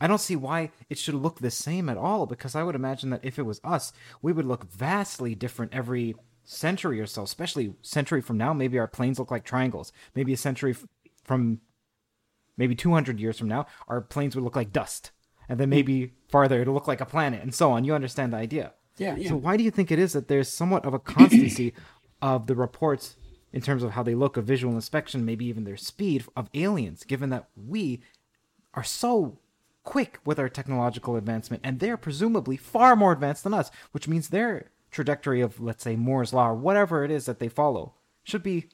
I 0.00 0.06
don't 0.06 0.22
see 0.22 0.34
why 0.34 0.70
it 0.88 0.96
should 0.96 1.16
look 1.16 1.40
the 1.40 1.50
same 1.50 1.90
at 1.90 1.98
all 1.98 2.24
because 2.24 2.54
I 2.54 2.62
would 2.62 2.74
imagine 2.74 3.10
that 3.10 3.22
if 3.22 3.38
it 3.38 3.42
was 3.44 3.60
us, 3.62 3.92
we 4.22 4.32
would 4.32 4.46
look 4.46 4.72
vastly 4.72 5.34
different 5.34 5.74
every 5.74 6.16
century 6.44 6.98
or 6.98 7.06
so, 7.06 7.24
especially 7.24 7.74
century 7.82 8.22
from 8.22 8.38
now. 8.38 8.54
Maybe 8.54 8.78
our 8.78 8.88
planes 8.88 9.18
look 9.18 9.30
like 9.30 9.44
triangles. 9.44 9.92
Maybe 10.14 10.32
a 10.32 10.38
century 10.38 10.74
from 11.24 11.60
maybe 12.56 12.74
200 12.74 13.20
years 13.20 13.38
from 13.38 13.48
now, 13.48 13.66
our 13.86 14.00
planes 14.00 14.34
would 14.34 14.44
look 14.44 14.56
like 14.56 14.72
dust. 14.72 15.10
And 15.46 15.60
then 15.60 15.68
maybe 15.68 16.14
farther, 16.30 16.62
it'll 16.62 16.72
look 16.72 16.88
like 16.88 17.02
a 17.02 17.06
planet 17.06 17.42
and 17.42 17.54
so 17.54 17.70
on. 17.72 17.84
You 17.84 17.94
understand 17.94 18.32
the 18.32 18.38
idea. 18.38 18.72
Yeah, 18.96 19.16
yeah. 19.16 19.28
So 19.30 19.36
why 19.36 19.56
do 19.56 19.64
you 19.64 19.70
think 19.70 19.90
it 19.90 19.98
is 19.98 20.12
that 20.12 20.28
there's 20.28 20.48
somewhat 20.48 20.84
of 20.84 20.94
a 20.94 20.98
constancy 20.98 21.74
of 22.22 22.46
the 22.46 22.54
reports 22.54 23.16
in 23.52 23.60
terms 23.60 23.82
of 23.82 23.92
how 23.92 24.02
they 24.02 24.14
look, 24.14 24.36
a 24.36 24.42
visual 24.42 24.74
inspection, 24.74 25.24
maybe 25.24 25.44
even 25.44 25.64
their 25.64 25.76
speed 25.76 26.24
of 26.36 26.48
aliens, 26.54 27.04
given 27.04 27.30
that 27.30 27.48
we 27.56 28.00
are 28.74 28.84
so 28.84 29.38
quick 29.84 30.18
with 30.24 30.38
our 30.38 30.48
technological 30.48 31.16
advancement 31.16 31.60
and 31.64 31.80
they're 31.80 31.96
presumably 31.96 32.56
far 32.56 32.94
more 32.94 33.12
advanced 33.12 33.44
than 33.44 33.54
us, 33.54 33.70
which 33.90 34.08
means 34.08 34.28
their 34.28 34.70
trajectory 34.90 35.40
of 35.40 35.60
let's 35.60 35.82
say 35.82 35.96
Moore's 35.96 36.32
law 36.32 36.48
or 36.48 36.54
whatever 36.54 37.04
it 37.04 37.10
is 37.10 37.26
that 37.26 37.38
they 37.38 37.48
follow 37.48 37.94
should 38.22 38.42
be 38.42 38.68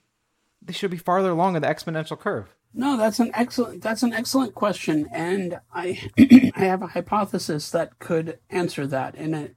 they 0.60 0.72
should 0.72 0.90
be 0.90 0.96
farther 0.96 1.30
along 1.30 1.56
in 1.56 1.62
the 1.62 1.68
exponential 1.68 2.18
curve. 2.18 2.54
No, 2.74 2.96
that's 2.96 3.18
an 3.18 3.30
excellent 3.34 3.82
that's 3.82 4.02
an 4.02 4.12
excellent 4.12 4.54
question, 4.54 5.08
and 5.12 5.60
I 5.72 6.10
I 6.54 6.64
have 6.64 6.82
a 6.82 6.88
hypothesis 6.88 7.70
that 7.70 7.98
could 7.98 8.38
answer 8.50 8.86
that, 8.88 9.14
and 9.14 9.34
it 9.34 9.56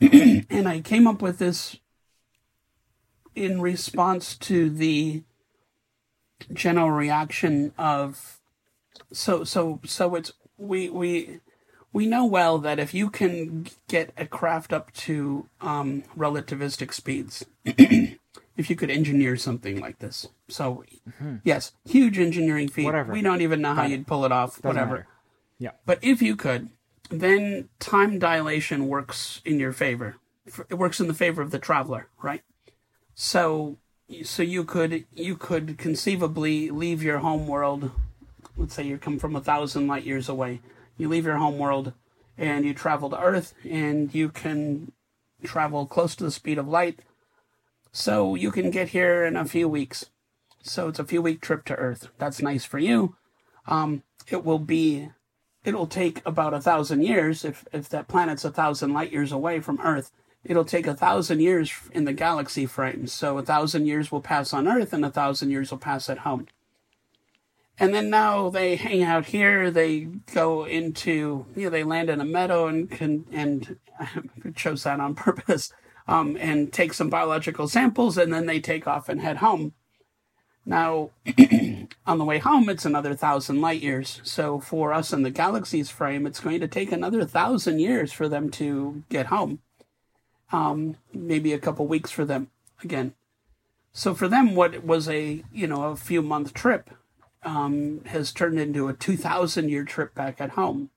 and 0.00 0.68
I 0.68 0.80
came 0.80 1.06
up 1.06 1.22
with 1.22 1.38
this 1.38 1.76
in 3.34 3.60
response 3.60 4.36
to 4.36 4.70
the 4.70 5.22
general 6.52 6.90
reaction 6.90 7.72
of 7.78 8.40
so 9.12 9.44
so 9.44 9.80
so 9.84 10.14
it's 10.14 10.32
we 10.58 10.88
we 10.90 11.40
we 11.92 12.06
know 12.06 12.26
well 12.26 12.58
that 12.58 12.78
if 12.78 12.92
you 12.92 13.08
can 13.08 13.66
get 13.88 14.12
a 14.18 14.26
craft 14.26 14.70
up 14.70 14.92
to 14.92 15.48
um, 15.62 16.02
relativistic 16.16 16.92
speeds, 16.92 17.46
if 17.64 18.68
you 18.68 18.76
could 18.76 18.90
engineer 18.90 19.34
something 19.36 19.80
like 19.80 19.98
this, 20.00 20.28
so 20.46 20.84
yes, 21.42 21.72
huge 21.86 22.18
engineering 22.18 22.68
feat. 22.68 22.82
Mm-hmm. 22.82 22.86
Whatever. 22.86 23.12
We 23.14 23.22
don't 23.22 23.40
even 23.40 23.62
know 23.62 23.74
how 23.74 23.84
you'd 23.84 24.06
pull 24.06 24.26
it 24.26 24.32
off. 24.32 24.56
Doesn't 24.56 24.68
whatever. 24.68 24.90
matter. 24.90 25.06
Yeah. 25.58 25.70
But 25.86 26.00
if 26.02 26.20
you 26.20 26.36
could, 26.36 26.68
then 27.10 27.68
time 27.78 28.18
dilation 28.18 28.88
works 28.88 29.40
in 29.44 29.58
your 29.58 29.72
favor. 29.72 30.16
It 30.68 30.74
works 30.74 31.00
in 31.00 31.08
the 31.08 31.14
favor 31.14 31.42
of 31.42 31.50
the 31.50 31.58
traveler, 31.58 32.08
right? 32.22 32.42
So, 33.14 33.78
so 34.22 34.42
you 34.42 34.64
could 34.64 35.04
you 35.12 35.36
could 35.36 35.78
conceivably 35.78 36.70
leave 36.70 37.02
your 37.02 37.18
home 37.18 37.46
world. 37.46 37.90
Let's 38.56 38.74
say 38.74 38.84
you 38.84 38.98
come 38.98 39.18
from 39.18 39.34
a 39.34 39.40
thousand 39.40 39.86
light 39.86 40.04
years 40.04 40.28
away. 40.28 40.60
You 40.96 41.08
leave 41.08 41.26
your 41.26 41.36
home 41.36 41.58
world, 41.58 41.92
and 42.38 42.64
you 42.64 42.74
travel 42.74 43.10
to 43.10 43.20
Earth, 43.20 43.54
and 43.68 44.14
you 44.14 44.28
can 44.28 44.92
travel 45.44 45.86
close 45.86 46.14
to 46.16 46.24
the 46.24 46.30
speed 46.30 46.58
of 46.58 46.68
light. 46.68 47.00
So 47.92 48.34
you 48.34 48.50
can 48.50 48.70
get 48.70 48.88
here 48.88 49.24
in 49.24 49.36
a 49.36 49.44
few 49.44 49.68
weeks. 49.68 50.06
So 50.62 50.88
it's 50.88 50.98
a 50.98 51.04
few 51.04 51.22
week 51.22 51.40
trip 51.40 51.64
to 51.66 51.76
Earth. 51.76 52.08
That's 52.18 52.42
nice 52.42 52.64
for 52.64 52.78
you. 52.78 53.16
Um, 53.66 54.02
it 54.28 54.44
will 54.44 54.58
be 54.58 55.10
it'll 55.66 55.88
take 55.88 56.22
about 56.24 56.54
a 56.54 56.60
thousand 56.60 57.02
years 57.02 57.44
if 57.44 57.66
if 57.72 57.88
that 57.90 58.08
planet's 58.08 58.44
a 58.44 58.50
thousand 58.50 58.94
light 58.94 59.12
years 59.12 59.32
away 59.32 59.60
from 59.60 59.80
Earth. 59.82 60.12
It'll 60.44 60.64
take 60.64 60.86
a 60.86 60.94
thousand 60.94 61.40
years 61.40 61.72
in 61.90 62.04
the 62.04 62.12
galaxy 62.12 62.66
frame. 62.66 63.08
So 63.08 63.36
a 63.36 63.42
thousand 63.42 63.86
years 63.86 64.12
will 64.12 64.20
pass 64.20 64.52
on 64.52 64.68
Earth, 64.68 64.92
and 64.92 65.04
a 65.04 65.10
thousand 65.10 65.50
years 65.50 65.72
will 65.72 65.78
pass 65.78 66.08
at 66.08 66.18
home. 66.18 66.46
And 67.78 67.92
then 67.92 68.08
now 68.08 68.48
they 68.48 68.76
hang 68.76 69.02
out 69.02 69.26
here. 69.26 69.70
They 69.72 70.02
go 70.32 70.64
into 70.64 71.46
you 71.56 71.64
know 71.64 71.70
they 71.70 71.82
land 71.84 72.08
in 72.08 72.20
a 72.20 72.24
meadow 72.24 72.68
and 72.68 72.88
can 72.88 73.26
and 73.32 73.76
chose 74.54 74.84
that 74.84 75.00
on 75.00 75.14
purpose. 75.14 75.72
Um, 76.08 76.36
and 76.38 76.72
take 76.72 76.94
some 76.94 77.10
biological 77.10 77.66
samples, 77.66 78.16
and 78.16 78.32
then 78.32 78.46
they 78.46 78.60
take 78.60 78.86
off 78.86 79.08
and 79.08 79.20
head 79.20 79.38
home. 79.38 79.72
Now, 80.68 81.10
on 82.06 82.18
the 82.18 82.24
way 82.24 82.38
home, 82.38 82.68
it's 82.68 82.84
another 82.84 83.14
thousand 83.14 83.60
light 83.60 83.80
years. 83.80 84.20
So 84.24 84.58
for 84.58 84.92
us 84.92 85.12
in 85.12 85.22
the 85.22 85.30
galaxy's 85.30 85.90
frame, 85.90 86.26
it's 86.26 86.40
going 86.40 86.60
to 86.60 86.68
take 86.68 86.90
another 86.90 87.24
thousand 87.24 87.78
years 87.78 88.12
for 88.12 88.28
them 88.28 88.50
to 88.50 89.04
get 89.08 89.26
home. 89.26 89.60
Um, 90.50 90.96
maybe 91.14 91.52
a 91.52 91.60
couple 91.60 91.86
weeks 91.86 92.10
for 92.10 92.24
them 92.24 92.50
again. 92.82 93.14
So 93.92 94.12
for 94.12 94.26
them, 94.28 94.56
what 94.56 94.84
was 94.84 95.08
a 95.08 95.42
you 95.52 95.66
know 95.66 95.84
a 95.84 95.96
few 95.96 96.20
month 96.20 96.52
trip 96.52 96.90
um, 97.44 98.02
has 98.06 98.32
turned 98.32 98.58
into 98.58 98.88
a 98.88 98.92
two 98.92 99.16
thousand 99.16 99.68
year 99.68 99.84
trip 99.84 100.14
back 100.14 100.40
at 100.40 100.50
home. 100.50 100.90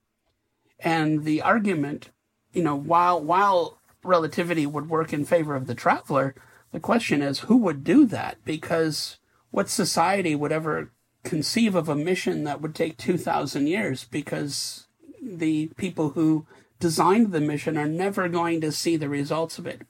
And 0.79 1.23
the 1.23 1.41
argument, 1.41 2.09
you 2.53 2.63
know, 2.63 2.75
while 2.75 3.21
while 3.21 3.79
relativity 4.03 4.65
would 4.65 4.89
work 4.89 5.13
in 5.13 5.25
favor 5.25 5.55
of 5.55 5.67
the 5.67 5.75
traveler, 5.75 6.33
the 6.71 6.79
question 6.79 7.21
is 7.21 7.41
who 7.41 7.57
would 7.57 7.83
do 7.83 8.05
that? 8.07 8.37
Because 8.43 9.18
what 9.51 9.69
society 9.69 10.35
would 10.35 10.51
ever 10.51 10.91
conceive 11.23 11.75
of 11.75 11.89
a 11.89 11.95
mission 11.95 12.43
that 12.43 12.61
would 12.61 12.75
take 12.75 12.97
2,000 12.97 13.67
years? 13.67 14.05
Because 14.05 14.87
the 15.21 15.67
people 15.77 16.11
who 16.11 16.45
designed 16.79 17.31
the 17.31 17.41
mission 17.41 17.77
are 17.77 17.87
never 17.87 18.29
going 18.29 18.61
to 18.61 18.71
see 18.71 18.95
the 18.95 19.09
results 19.09 19.57
of 19.57 19.67
it. 19.67 19.81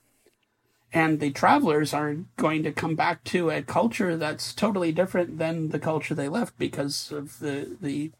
And 0.92 1.20
the 1.20 1.30
travelers 1.30 1.94
are 1.94 2.16
going 2.36 2.64
to 2.64 2.72
come 2.72 2.96
back 2.96 3.22
to 3.24 3.48
a 3.50 3.62
culture 3.62 4.16
that's 4.16 4.52
totally 4.52 4.90
different 4.90 5.38
than 5.38 5.68
the 5.68 5.78
culture 5.78 6.16
they 6.16 6.28
left 6.28 6.58
because 6.58 7.12
of 7.12 7.38
the, 7.38 7.76
the, 7.80 8.10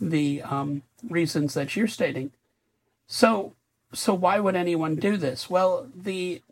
the 0.00 0.42
um, 0.42 0.82
reasons 1.08 1.54
that 1.54 1.76
you're 1.76 1.86
stating. 1.86 2.32
So, 3.06 3.54
so 3.92 4.14
why 4.14 4.40
would 4.40 4.56
anyone 4.56 4.96
do 4.96 5.16
this? 5.16 5.48
Well, 5.48 5.88
the 5.94 6.42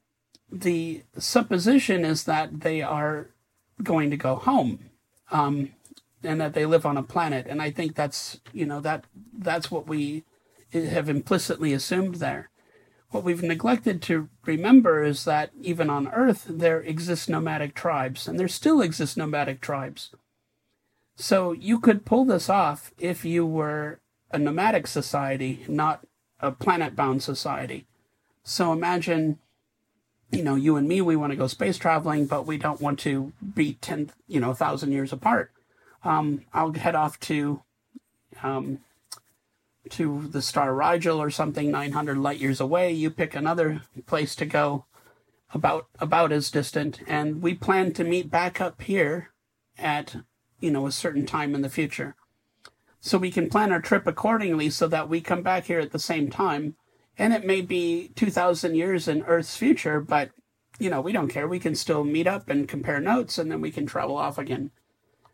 the 0.52 1.02
supposition 1.18 2.04
is 2.04 2.24
that 2.24 2.60
they 2.60 2.80
are 2.80 3.28
going 3.82 4.10
to 4.10 4.16
go 4.16 4.36
home, 4.36 4.90
um, 5.30 5.72
and 6.22 6.40
that 6.40 6.54
they 6.54 6.66
live 6.66 6.86
on 6.86 6.96
a 6.96 7.02
planet. 7.02 7.46
And 7.48 7.60
I 7.60 7.70
think 7.70 7.94
that's 7.94 8.40
you 8.52 8.66
know 8.66 8.80
that 8.80 9.04
that's 9.36 9.70
what 9.70 9.86
we 9.86 10.24
have 10.72 11.08
implicitly 11.08 11.72
assumed 11.72 12.16
there. 12.16 12.50
What 13.10 13.24
we've 13.24 13.42
neglected 13.42 14.02
to 14.02 14.28
remember 14.44 15.04
is 15.04 15.24
that 15.24 15.50
even 15.60 15.88
on 15.88 16.08
Earth 16.08 16.46
there 16.48 16.80
exist 16.80 17.28
nomadic 17.28 17.74
tribes, 17.74 18.26
and 18.26 18.38
there 18.38 18.48
still 18.48 18.80
exist 18.80 19.16
nomadic 19.16 19.60
tribes. 19.60 20.10
So 21.16 21.52
you 21.52 21.78
could 21.78 22.04
pull 22.04 22.24
this 22.24 22.48
off 22.48 22.92
if 22.98 23.24
you 23.24 23.46
were 23.46 24.00
a 24.32 24.38
nomadic 24.38 24.86
society, 24.86 25.64
not 25.68 26.04
a 26.40 26.50
planet 26.50 26.96
bound 26.96 27.22
society. 27.22 27.86
So 28.42 28.72
imagine, 28.72 29.38
you 30.30 30.42
know, 30.42 30.54
you 30.54 30.76
and 30.76 30.88
me, 30.88 31.00
we 31.00 31.16
want 31.16 31.32
to 31.32 31.36
go 31.36 31.46
space 31.46 31.78
traveling, 31.78 32.26
but 32.26 32.46
we 32.46 32.58
don't 32.58 32.80
want 32.80 32.98
to 33.00 33.32
be 33.54 33.74
10, 33.74 34.10
you 34.26 34.40
know, 34.40 34.48
1,000 34.48 34.92
years 34.92 35.12
apart. 35.12 35.52
Um, 36.02 36.42
I'll 36.52 36.72
head 36.72 36.94
off 36.94 37.18
to, 37.20 37.62
um, 38.42 38.80
to 39.90 40.28
the 40.28 40.42
star 40.42 40.74
Rigel 40.74 41.20
or 41.20 41.30
something 41.30 41.70
900 41.70 42.18
light 42.18 42.40
years 42.40 42.60
away. 42.60 42.92
You 42.92 43.10
pick 43.10 43.34
another 43.34 43.82
place 44.06 44.34
to 44.36 44.46
go 44.46 44.86
about, 45.52 45.86
about 45.98 46.32
as 46.32 46.50
distant. 46.50 47.00
And 47.06 47.42
we 47.42 47.54
plan 47.54 47.92
to 47.92 48.04
meet 48.04 48.30
back 48.30 48.60
up 48.60 48.82
here 48.82 49.30
at, 49.78 50.16
you 50.60 50.70
know, 50.70 50.86
a 50.86 50.92
certain 50.92 51.26
time 51.26 51.54
in 51.54 51.62
the 51.62 51.68
future 51.68 52.16
so 53.04 53.18
we 53.18 53.30
can 53.30 53.50
plan 53.50 53.70
our 53.70 53.82
trip 53.82 54.06
accordingly 54.06 54.70
so 54.70 54.88
that 54.88 55.10
we 55.10 55.20
come 55.20 55.42
back 55.42 55.64
here 55.64 55.78
at 55.78 55.92
the 55.92 55.98
same 55.98 56.30
time. 56.30 56.74
And 57.16 57.32
it 57.32 57.44
may 57.44 57.60
be 57.60 58.10
2,000 58.16 58.74
years 58.74 59.06
in 59.06 59.22
Earth's 59.22 59.56
future, 59.56 60.00
but, 60.00 60.30
you 60.78 60.90
know, 60.90 61.00
we 61.00 61.12
don't 61.12 61.28
care. 61.28 61.46
We 61.46 61.60
can 61.60 61.74
still 61.74 62.04
meet 62.04 62.26
up 62.26 62.48
and 62.48 62.68
compare 62.68 63.00
notes 63.00 63.38
and 63.38 63.50
then 63.50 63.60
we 63.60 63.70
can 63.70 63.86
travel 63.86 64.16
off 64.16 64.38
again. 64.38 64.70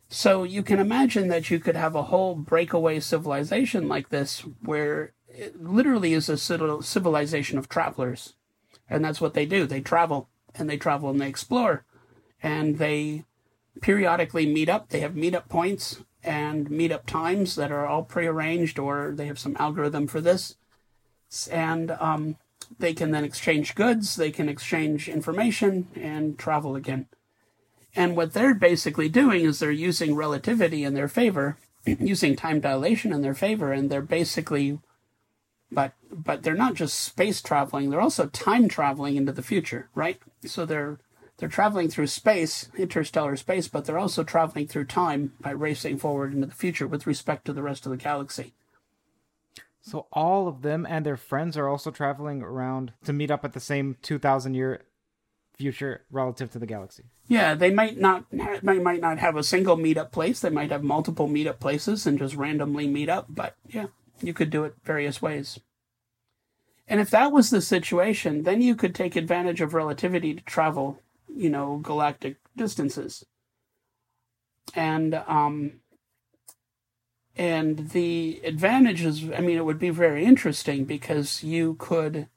So 0.08 0.42
you 0.42 0.62
can 0.62 0.78
imagine 0.78 1.28
that 1.28 1.50
you 1.50 1.60
could 1.60 1.76
have 1.76 1.94
a 1.94 2.04
whole 2.04 2.34
breakaway 2.34 3.00
civilization 3.00 3.88
like 3.88 4.08
this 4.08 4.40
where 4.62 5.12
it 5.28 5.62
literally 5.62 6.12
is 6.12 6.28
a 6.28 6.36
civilization 6.36 7.58
of 7.58 7.68
travelers. 7.68 8.34
And 8.88 9.04
that's 9.04 9.20
what 9.20 9.34
they 9.34 9.46
do. 9.46 9.66
They 9.66 9.80
travel 9.80 10.28
and 10.54 10.68
they 10.68 10.76
travel 10.76 11.10
and 11.10 11.20
they 11.20 11.28
explore 11.28 11.84
and 12.42 12.78
they 12.78 13.24
periodically 13.80 14.46
meet 14.46 14.68
up. 14.68 14.88
They 14.88 15.00
have 15.00 15.12
meetup 15.12 15.48
points 15.48 16.02
and 16.22 16.68
meetup 16.68 17.06
times 17.06 17.54
that 17.54 17.72
are 17.72 17.86
all 17.86 18.02
prearranged, 18.02 18.78
or 18.78 19.12
they 19.14 19.26
have 19.26 19.38
some 19.38 19.56
algorithm 19.58 20.06
for 20.06 20.20
this. 20.20 20.56
And 21.50 21.92
um, 21.92 22.36
they 22.78 22.94
can 22.94 23.10
then 23.10 23.24
exchange 23.24 23.74
goods, 23.74 24.16
they 24.16 24.30
can 24.30 24.48
exchange 24.48 25.08
information, 25.08 25.88
and 25.94 26.38
travel 26.38 26.76
again. 26.76 27.06
And 27.94 28.16
what 28.16 28.32
they're 28.32 28.54
basically 28.54 29.08
doing 29.08 29.44
is 29.44 29.58
they're 29.58 29.70
using 29.70 30.14
relativity 30.14 30.84
in 30.84 30.94
their 30.94 31.08
favor, 31.08 31.58
using 31.84 32.36
time 32.36 32.60
dilation 32.60 33.12
in 33.12 33.22
their 33.22 33.34
favor, 33.34 33.72
and 33.72 33.90
they're 33.90 34.02
basically, 34.02 34.78
but 35.72 35.92
but 36.12 36.42
they're 36.42 36.54
not 36.54 36.74
just 36.74 37.00
space 37.00 37.42
traveling; 37.42 37.90
they're 37.90 38.00
also 38.00 38.26
time 38.26 38.68
traveling 38.68 39.16
into 39.16 39.32
the 39.32 39.42
future, 39.42 39.88
right? 39.94 40.20
So 40.44 40.64
they're 40.64 41.00
they're 41.38 41.48
traveling 41.48 41.88
through 41.88 42.08
space, 42.08 42.68
interstellar 42.76 43.34
space, 43.36 43.66
but 43.66 43.86
they're 43.86 43.98
also 43.98 44.22
traveling 44.22 44.68
through 44.68 44.84
time 44.84 45.32
by 45.40 45.50
racing 45.50 45.98
forward 45.98 46.34
into 46.34 46.46
the 46.46 46.54
future 46.54 46.86
with 46.86 47.06
respect 47.06 47.46
to 47.46 47.52
the 47.52 47.62
rest 47.62 47.86
of 47.86 47.90
the 47.90 47.96
galaxy. 47.96 48.52
So 49.82 50.06
all 50.12 50.46
of 50.46 50.62
them 50.62 50.86
and 50.88 51.06
their 51.06 51.16
friends 51.16 51.56
are 51.56 51.68
also 51.68 51.90
traveling 51.90 52.42
around 52.42 52.92
to 53.04 53.12
meet 53.12 53.30
up 53.30 53.44
at 53.44 53.52
the 53.52 53.60
same 53.60 53.96
2000 54.02 54.54
year 54.54 54.82
future 55.56 56.04
relative 56.10 56.50
to 56.52 56.58
the 56.58 56.66
galaxy. 56.66 57.04
Yeah, 57.26 57.54
they 57.54 57.70
might 57.70 57.98
not 57.98 58.24
they 58.30 58.78
might 58.78 59.00
not 59.00 59.18
have 59.18 59.36
a 59.36 59.42
single 59.42 59.76
meetup 59.76 60.10
place. 60.10 60.40
They 60.40 60.50
might 60.50 60.70
have 60.70 60.82
multiple 60.82 61.28
meetup 61.28 61.60
places 61.60 62.06
and 62.06 62.18
just 62.18 62.34
randomly 62.34 62.86
meet 62.86 63.08
up, 63.08 63.26
but 63.28 63.56
yeah, 63.68 63.86
you 64.20 64.32
could 64.32 64.50
do 64.50 64.64
it 64.64 64.74
various 64.84 65.22
ways. 65.22 65.60
And 66.88 67.00
if 67.00 67.10
that 67.10 67.30
was 67.30 67.50
the 67.50 67.60
situation, 67.60 68.42
then 68.42 68.62
you 68.62 68.74
could 68.74 68.94
take 68.94 69.14
advantage 69.14 69.60
of 69.60 69.74
relativity 69.74 70.34
to 70.34 70.42
travel 70.42 71.00
you 71.34 71.50
know, 71.50 71.78
galactic 71.78 72.36
distances. 72.56 73.24
And 74.74 75.14
um, 75.14 75.80
and 77.40 77.88
the 77.88 78.38
advantages, 78.44 79.24
I 79.34 79.40
mean, 79.40 79.56
it 79.56 79.64
would 79.64 79.78
be 79.78 79.88
very 79.88 80.26
interesting 80.26 80.84
because 80.84 81.42
you 81.42 81.74
could, 81.78 82.28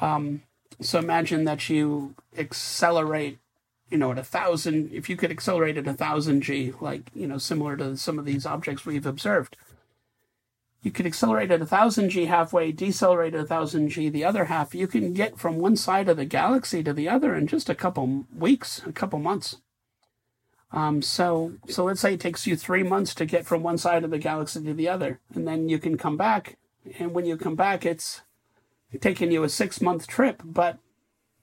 um, 0.00 0.42
so 0.80 0.98
imagine 0.98 1.44
that 1.44 1.70
you 1.70 2.16
accelerate, 2.36 3.38
you 3.88 3.98
know, 3.98 4.10
at 4.10 4.18
a 4.18 4.24
thousand, 4.24 4.90
if 4.92 5.08
you 5.08 5.14
could 5.14 5.30
accelerate 5.30 5.76
at 5.76 5.86
a 5.86 5.94
thousand 5.94 6.40
G, 6.40 6.72
like, 6.80 7.02
you 7.14 7.28
know, 7.28 7.38
similar 7.38 7.76
to 7.76 7.96
some 7.96 8.18
of 8.18 8.24
these 8.24 8.44
objects 8.44 8.84
we've 8.84 9.06
observed, 9.06 9.56
you 10.82 10.90
could 10.90 11.06
accelerate 11.06 11.52
at 11.52 11.60
a 11.60 11.64
1000 11.64 12.10
g 12.10 12.24
halfway, 12.24 12.72
decelerate 12.72 13.34
at 13.34 13.38
a 13.38 13.42
1000 13.44 13.90
g 13.90 14.08
the 14.08 14.24
other 14.24 14.46
half. 14.46 14.74
You 14.74 14.88
can 14.88 15.12
get 15.12 15.38
from 15.38 15.58
one 15.58 15.76
side 15.76 16.08
of 16.08 16.16
the 16.16 16.24
galaxy 16.24 16.82
to 16.82 16.92
the 16.92 17.08
other 17.08 17.36
in 17.36 17.46
just 17.46 17.70
a 17.70 17.76
couple 17.76 18.24
weeks, 18.36 18.82
a 18.84 18.90
couple 18.90 19.20
months. 19.20 19.58
Um, 20.72 21.02
so, 21.02 21.52
so 21.68 21.84
let's 21.84 22.00
say 22.00 22.14
it 22.14 22.20
takes 22.20 22.46
you 22.46 22.56
three 22.56 22.82
months 22.82 23.14
to 23.16 23.26
get 23.26 23.44
from 23.44 23.62
one 23.62 23.76
side 23.76 24.04
of 24.04 24.10
the 24.10 24.18
galaxy 24.18 24.62
to 24.64 24.72
the 24.72 24.88
other, 24.88 25.20
and 25.34 25.46
then 25.46 25.68
you 25.68 25.78
can 25.78 25.98
come 25.98 26.16
back. 26.16 26.56
And 26.98 27.12
when 27.12 27.26
you 27.26 27.36
come 27.36 27.54
back, 27.54 27.84
it's 27.84 28.22
taking 29.00 29.30
you 29.30 29.42
a 29.44 29.48
six 29.48 29.80
month 29.80 30.06
trip, 30.06 30.42
but 30.44 30.78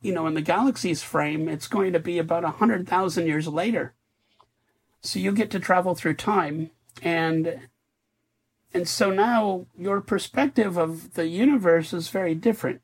you 0.02 0.14
know, 0.14 0.28
in 0.28 0.34
the 0.34 0.42
galaxy's 0.42 1.04
frame, 1.04 1.48
it's 1.48 1.68
going 1.68 1.94
to 1.94 2.00
be 2.00 2.18
about 2.18 2.44
a 2.44 2.52
hundred 2.52 2.88
thousand 2.88 3.28
years 3.28 3.48
later. 3.48 3.94
So 5.02 5.20
you 5.20 5.32
get 5.32 5.52
to 5.52 5.60
travel 5.60 5.94
through 5.94 6.16
time, 6.16 6.72
and 7.02 7.70
and 8.74 8.88
so 8.88 9.12
now 9.12 9.66
your 9.78 10.02
perspective 10.02 10.78
of 10.78 11.14
the 11.14 11.28
universe 11.28 11.94
is 11.94 12.10
very 12.10 12.36
different. 12.36 12.82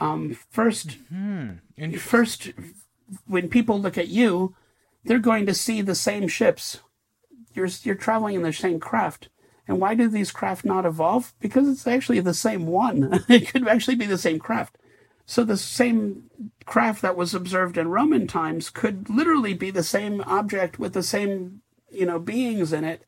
Um, 0.00 0.36
1st 0.52 0.96
mm-hmm. 1.12 1.96
first, 1.96 2.50
when 3.26 3.48
people 3.48 3.80
look 3.80 3.96
at 3.96 4.08
you, 4.08 4.56
they're 5.04 5.18
going 5.18 5.46
to 5.46 5.54
see 5.54 5.82
the 5.82 5.94
same 5.94 6.28
ships. 6.28 6.80
You're 7.54 7.68
you're 7.82 7.94
traveling 7.94 8.36
in 8.36 8.42
the 8.42 8.52
same 8.52 8.80
craft. 8.80 9.28
And 9.66 9.80
why 9.80 9.94
do 9.94 10.08
these 10.08 10.30
craft 10.30 10.64
not 10.64 10.84
evolve? 10.84 11.32
Because 11.40 11.68
it's 11.68 11.86
actually 11.86 12.20
the 12.20 12.34
same 12.34 12.66
one. 12.66 13.24
it 13.28 13.48
could 13.48 13.66
actually 13.66 13.94
be 13.94 14.06
the 14.06 14.18
same 14.18 14.38
craft. 14.38 14.76
So 15.26 15.42
the 15.42 15.56
same 15.56 16.30
craft 16.66 17.00
that 17.00 17.16
was 17.16 17.34
observed 17.34 17.78
in 17.78 17.88
Roman 17.88 18.26
times 18.26 18.68
could 18.68 19.08
literally 19.08 19.54
be 19.54 19.70
the 19.70 19.82
same 19.82 20.20
object 20.22 20.78
with 20.78 20.92
the 20.92 21.02
same, 21.02 21.62
you 21.90 22.04
know, 22.04 22.18
beings 22.18 22.74
in 22.74 22.84
it, 22.84 23.06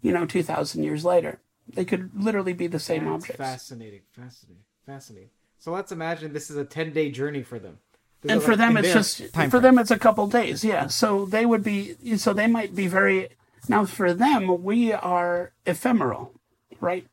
you 0.00 0.12
know, 0.12 0.24
2000 0.24 0.82
years 0.82 1.04
later. 1.04 1.42
They 1.68 1.84
could 1.84 2.10
literally 2.14 2.54
be 2.54 2.68
the 2.68 2.78
same 2.78 3.04
That's 3.04 3.24
objects. 3.24 3.36
Fascinating, 3.36 4.00
fascinating, 4.12 4.64
fascinating. 4.86 5.30
So 5.58 5.72
let's 5.72 5.92
imagine 5.92 6.32
this 6.32 6.48
is 6.48 6.56
a 6.56 6.64
ten 6.64 6.92
day 6.92 7.10
journey 7.10 7.42
for 7.42 7.58
them. 7.58 7.78
This 8.22 8.32
and 8.32 8.42
for 8.42 8.52
like 8.52 8.58
them, 8.58 8.76
it's 8.76 8.92
just 8.92 9.22
for 9.32 9.48
frame. 9.48 9.62
them, 9.62 9.78
it's 9.78 9.90
a 9.90 9.98
couple 9.98 10.26
days. 10.26 10.64
Yeah, 10.64 10.88
so 10.88 11.24
they 11.24 11.46
would 11.46 11.62
be, 11.62 11.94
so 12.16 12.32
they 12.32 12.46
might 12.46 12.74
be 12.74 12.86
very. 12.86 13.28
Now, 13.68 13.84
for 13.84 14.14
them, 14.14 14.62
we 14.64 14.92
are 14.92 15.52
ephemeral, 15.66 16.32
right? 16.80 17.06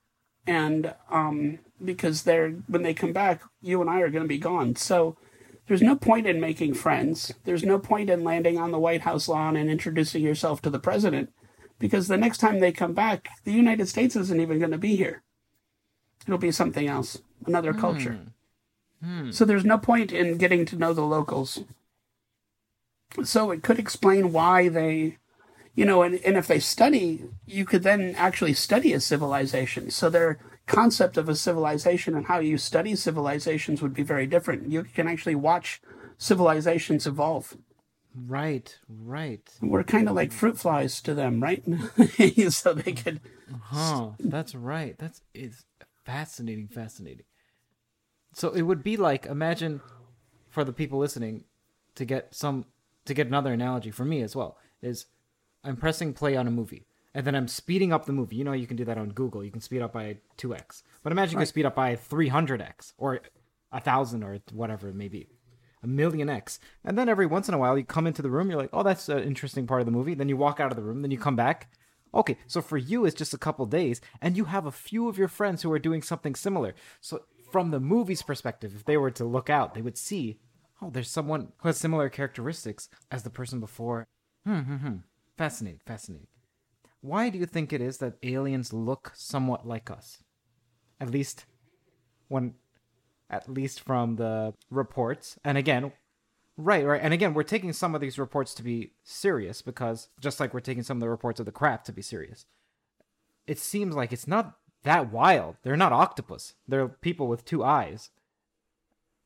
And 0.47 0.93
um, 1.12 1.60
because 1.84 2.24
they're 2.24 2.51
when 2.68 2.84
they 2.84 2.93
come 2.93 3.14
back, 3.14 3.41
you 3.62 3.82
and 3.82 3.89
I 3.89 4.01
are 4.01 4.10
going 4.10 4.24
to 4.24 4.28
be 4.28 4.38
gone. 4.38 4.76
So 4.76 5.18
there's 5.68 5.82
no 5.82 5.95
point 5.95 6.28
in 6.28 6.39
making 6.39 6.76
friends. 6.76 7.34
There's 7.43 7.64
no 7.64 7.80
point 7.80 8.10
in 8.10 8.24
landing 8.24 8.58
on 8.58 8.72
the 8.72 8.80
White 8.80 9.01
House 9.01 9.28
lawn 9.28 9.56
and 9.56 9.70
introducing 9.70 10.24
yourself 10.24 10.62
to 10.62 10.70
the 10.70 10.80
president 10.80 11.32
because 11.80 12.08
the 12.08 12.18
next 12.18 12.38
time 12.38 12.60
they 12.60 12.72
come 12.72 12.93
back, 12.93 13.30
the 13.43 13.51
United 13.51 13.88
States 13.88 14.16
isn't 14.16 14.39
even 14.39 14.60
going 14.60 14.72
to 14.72 14.78
be 14.78 14.95
here. 14.95 15.24
It'll 16.26 16.38
be 16.38 16.51
something 16.51 16.88
else, 16.88 17.20
another 17.45 17.74
mm. 17.74 17.80
culture. 17.80 18.20
Mm. 19.06 19.34
So 19.34 19.45
there's 19.45 19.66
no 19.66 19.78
point 19.78 20.12
in 20.12 20.38
getting 20.38 20.66
to 20.66 20.76
know 20.76 20.93
the 20.93 21.01
locals. 21.01 21.64
So 23.24 23.51
it 23.51 23.64
could 23.64 23.80
explain 23.80 24.34
why 24.34 24.68
they, 24.68 25.18
you 25.76 25.86
know, 25.86 26.01
and, 26.01 26.16
and 26.26 26.36
if 26.36 26.47
they 26.47 26.60
study, 26.60 27.24
you 27.45 27.66
could 27.66 27.84
then 27.84 28.16
actually 28.18 28.53
study 28.53 28.93
a 28.93 28.99
civilization. 28.99 29.89
So 29.91 30.10
their 30.10 30.39
concept 30.66 31.18
of 31.18 31.30
a 31.30 31.36
civilization 31.36 32.16
and 32.16 32.26
how 32.26 32.39
you 32.39 32.58
study 32.58 32.95
civilizations 32.95 33.82
would 33.82 33.93
be 33.93 34.03
very 34.03 34.26
different. 34.26 34.72
You 34.72 34.84
can 34.84 35.08
actually 35.08 35.36
watch 35.36 35.82
civilizations 36.18 37.06
evolve. 37.06 37.56
Right, 38.16 38.78
right. 38.88 39.47
We're 39.62 39.84
kind 39.84 40.08
of 40.08 40.16
like 40.16 40.32
fruit 40.32 40.58
flies 40.58 41.01
to 41.01 41.14
them, 41.14 41.43
right? 41.43 41.64
so 42.49 42.74
they 42.74 42.93
could. 42.93 43.20
Huh. 43.64 44.12
That's 44.20 44.56
right. 44.56 44.97
That's 44.97 45.22
it's 45.34 45.66
fascinating, 46.06 46.70
fascinating. 46.70 47.26
So 48.36 48.50
it 48.52 48.64
would 48.64 48.84
be 48.84 48.98
like 48.98 49.26
imagine 49.26 49.80
for 50.50 50.66
the 50.66 50.74
people 50.74 51.00
listening 51.00 51.46
to 51.96 52.04
get 52.04 52.36
some 52.36 52.66
to 53.06 53.14
get 53.14 53.28
another 53.28 53.54
analogy 53.54 53.92
for 53.92 54.04
me 54.04 54.22
as 54.22 54.36
well 54.36 54.58
is 54.82 55.06
I'm 55.64 55.78
pressing 55.78 56.14
play 56.14 56.36
on 56.36 56.46
a 56.46 56.52
movie 56.52 56.86
and 57.14 57.26
then 57.26 57.34
I'm 57.34 57.48
speeding 57.48 57.94
up 57.94 58.06
the 58.06 58.12
movie. 58.12 58.36
You 58.36 58.44
know, 58.44 58.52
you 58.52 58.68
can 58.68 58.76
do 58.76 58.84
that 58.86 58.98
on 58.98 59.10
Google. 59.10 59.42
You 59.42 59.52
can 59.52 59.62
speed 59.62 59.82
up 59.82 59.94
by 59.94 60.18
2x. 60.38 60.84
But 61.02 61.14
imagine 61.14 61.38
right. 61.38 61.42
you 61.42 61.46
can 61.46 61.50
speed 61.50 61.66
up 61.66 61.76
by 61.76 61.96
300x 61.96 62.92
or 62.98 63.22
a 63.72 63.80
thousand 63.80 64.22
or 64.22 64.40
whatever 64.52 64.90
it 64.90 64.96
may 64.96 65.08
be 65.08 65.30
a 65.82 65.88
million 65.88 66.30
X. 66.30 66.60
And 66.84 66.98
then 66.98 67.08
every 67.08 67.28
once 67.28 67.48
in 67.48 67.54
a 67.54 67.58
while, 67.58 67.78
you 67.78 67.86
come 67.86 68.08
into 68.08 68.22
the 68.22 68.30
room, 68.30 68.50
you're 68.50 68.60
like, 68.60 68.72
oh, 68.74 68.84
that's 68.84 69.08
an 69.08 69.24
interesting 69.24 69.66
part 69.66 69.82
of 69.82 69.86
the 69.86 69.92
movie. 69.92 70.14
Then 70.14 70.28
you 70.28 70.36
walk 70.36 70.60
out 70.60 70.72
of 70.72 70.76
the 70.76 70.84
room, 70.84 71.02
then 71.02 71.12
you 71.12 71.18
come 71.18 71.38
back. 71.38 71.70
Okay, 72.14 72.38
so 72.48 72.62
for 72.62 72.78
you, 72.78 73.06
it's 73.06 73.16
just 73.16 73.34
a 73.34 73.38
couple 73.38 73.66
days, 73.66 74.00
and 74.22 74.38
you 74.38 74.46
have 74.46 74.66
a 74.66 74.72
few 74.72 75.10
of 75.10 75.18
your 75.18 75.28
friends 75.28 75.62
who 75.62 75.72
are 75.72 75.80
doing 75.80 76.02
something 76.02 76.34
similar. 76.34 76.74
So, 77.02 77.24
from 77.56 77.72
the 77.72 77.80
movie's 77.80 78.22
perspective, 78.22 78.74
if 78.76 78.84
they 78.84 78.97
were 78.97 79.10
to 79.10 79.24
look 79.24 79.49
out, 79.49 79.76
they 79.76 79.82
would 79.82 79.97
see, 79.97 80.41
oh, 80.82 80.89
there's 80.89 81.10
someone 81.10 81.53
who 81.60 81.70
has 81.70 81.78
similar 81.78 82.10
characteristics 82.10 82.89
as 83.10 83.24
the 83.24 83.30
person 83.30 83.62
before. 83.62 84.10
Hmm, 84.45 84.60
hmm, 84.60 84.76
hmm. 84.76 84.95
Fascinating, 85.38 85.80
fascinating. 85.86 86.28
why 86.99 87.30
do 87.30 87.38
you 87.38 87.45
think 87.45 87.72
it 87.72 87.80
is 87.80 87.99
that 87.99 88.18
aliens 88.24 88.74
look 88.74 89.14
somewhat 89.16 89.66
like 89.66 89.89
us? 89.89 90.22
At 90.99 91.10
least 91.10 91.45
when 92.28 92.56
at 93.30 93.47
least 93.47 93.80
from 93.80 94.18
the 94.18 94.53
reports. 94.70 95.39
And 95.45 95.58
again, 95.58 95.93
right, 96.58 96.86
right. 96.86 96.99
And 97.01 97.14
again, 97.14 97.34
we're 97.34 97.43
taking 97.43 97.72
some 97.72 97.95
of 97.95 98.01
these 98.01 98.20
reports 98.20 98.53
to 98.56 98.64
be 98.64 98.91
serious 99.06 99.62
because 99.62 100.10
just 100.20 100.41
like 100.41 100.53
we're 100.53 100.60
taking 100.60 100.84
some 100.84 100.97
of 100.97 101.01
the 101.01 101.10
reports 101.10 101.39
of 101.39 101.45
the 101.45 101.53
crap 101.53 101.86
to 101.86 101.93
be 101.93 102.01
serious. 102.01 102.47
It 103.47 103.60
seems 103.60 103.95
like 103.95 104.12
it's 104.12 104.28
not 104.28 104.58
that 104.86 105.12
wild. 105.12 105.58
They're 105.64 105.76
not 105.76 105.92
octopus. 105.92 106.54
They're 106.68 106.88
people 106.88 107.28
with 107.28 107.44
two 107.44 107.64
eyes, 107.64 108.12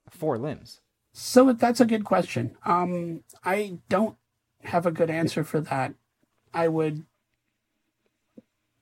four 0.10 0.38
limbs. 0.38 0.82
So 1.14 1.54
that's 1.54 1.82
a 1.82 1.86
good 1.86 2.06
question. 2.06 2.58
Um, 2.66 3.24
I 3.44 3.80
don't 3.90 4.16
have 4.64 4.86
a 4.86 4.92
good 4.92 5.10
answer 5.10 5.44
for 5.44 5.60
that. 5.62 5.94
I 6.54 6.68
would 6.68 7.06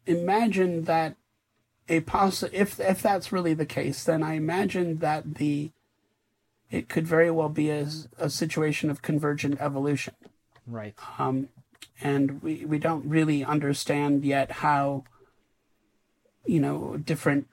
imagine 0.06 0.86
that 0.86 1.16
a 1.90 2.02
poss 2.02 2.44
if 2.44 2.80
if 2.80 3.02
that's 3.02 3.32
really 3.32 3.54
the 3.54 3.66
case, 3.66 4.04
then 4.04 4.24
I 4.24 4.34
imagine 4.34 4.98
that 4.98 5.36
the 5.36 5.72
it 6.70 6.90
could 6.90 7.08
very 7.08 7.32
well 7.32 7.50
be 7.50 7.70
a, 7.70 7.88
a 8.18 8.30
situation 8.30 8.90
of 8.90 9.02
convergent 9.02 9.60
evolution. 9.62 10.14
Right. 10.66 10.94
Um, 11.18 11.50
and 12.02 12.44
we, 12.44 12.66
we 12.66 12.78
don't 12.78 13.08
really 13.08 13.44
understand 13.44 14.26
yet 14.26 14.52
how 14.52 15.06
you 16.48 16.60
know 16.60 16.98
different 16.98 17.48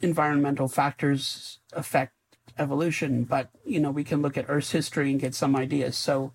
environmental 0.00 0.68
factors 0.68 1.58
affect 1.72 2.12
evolution, 2.58 3.24
but 3.24 3.50
you 3.64 3.80
know 3.80 3.90
we 3.90 4.04
can 4.04 4.22
look 4.22 4.36
at 4.36 4.46
Earth's 4.48 4.72
history 4.72 5.10
and 5.10 5.20
get 5.20 5.34
some 5.34 5.56
ideas. 5.56 5.96
So 5.96 6.32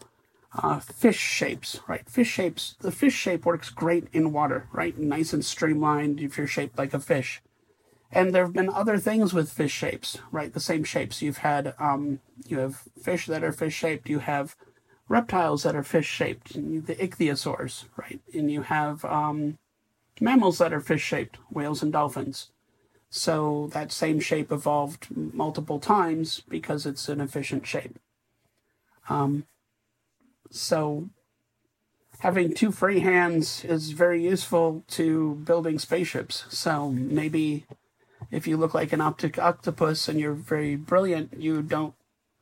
uh, 0.55 0.79
fish 0.79 1.17
shapes, 1.17 1.79
right? 1.87 2.07
Fish 2.07 2.29
shapes. 2.29 2.75
The 2.79 2.91
fish 2.91 3.15
shape 3.15 3.45
works 3.45 3.69
great 3.69 4.07
in 4.13 4.31
water, 4.31 4.67
right? 4.71 4.97
Nice 4.97 5.33
and 5.33 5.43
streamlined 5.43 6.19
if 6.19 6.37
you're 6.37 6.47
shaped 6.47 6.77
like 6.77 6.93
a 6.93 6.99
fish. 6.99 7.41
And 8.11 8.33
there 8.33 8.43
have 8.43 8.53
been 8.53 8.69
other 8.69 8.99
things 8.99 9.33
with 9.33 9.51
fish 9.51 9.73
shapes, 9.73 10.19
right? 10.31 10.53
The 10.53 10.59
same 10.59 10.83
shapes. 10.83 11.23
You've 11.23 11.39
had, 11.39 11.73
um, 11.79 12.19
you 12.45 12.59
have 12.59 12.83
fish 13.01 13.25
that 13.25 13.43
are 13.43 13.51
fish 13.51 13.73
shaped. 13.73 14.07
You 14.07 14.19
have 14.19 14.55
reptiles 15.09 15.63
that 15.63 15.75
are 15.75 15.83
fish 15.83 16.05
shaped, 16.05 16.53
the 16.53 16.95
ichthyosaurs, 16.95 17.85
right? 17.97 18.21
And 18.31 18.51
you 18.51 18.61
have 18.61 19.03
um, 19.05 19.57
mammals 20.19 20.57
that 20.57 20.73
are 20.73 20.79
fish 20.79 21.03
shaped, 21.03 21.37
whales 21.49 21.81
and 21.81 21.91
dolphins. 21.91 22.49
So 23.09 23.69
that 23.73 23.91
same 23.91 24.19
shape 24.19 24.51
evolved 24.51 25.07
multiple 25.15 25.79
times 25.79 26.41
because 26.49 26.85
it's 26.85 27.07
an 27.09 27.21
efficient 27.21 27.67
shape. 27.67 27.99
Um, 29.07 29.45
so 30.49 31.09
having 32.19 32.53
two 32.53 32.71
free 32.71 33.01
hands 33.01 33.63
is 33.65 33.91
very 33.91 34.23
useful 34.23 34.83
to 34.87 35.35
building 35.43 35.77
spaceships. 35.77 36.45
So 36.49 36.89
maybe 36.89 37.65
if 38.31 38.47
you 38.47 38.57
look 38.57 38.73
like 38.73 38.93
an 38.93 39.01
optic 39.01 39.37
octopus 39.37 40.07
and 40.07 40.19
you're 40.19 40.33
very 40.33 40.75
brilliant, 40.75 41.39
you 41.39 41.61
don't, 41.61 41.93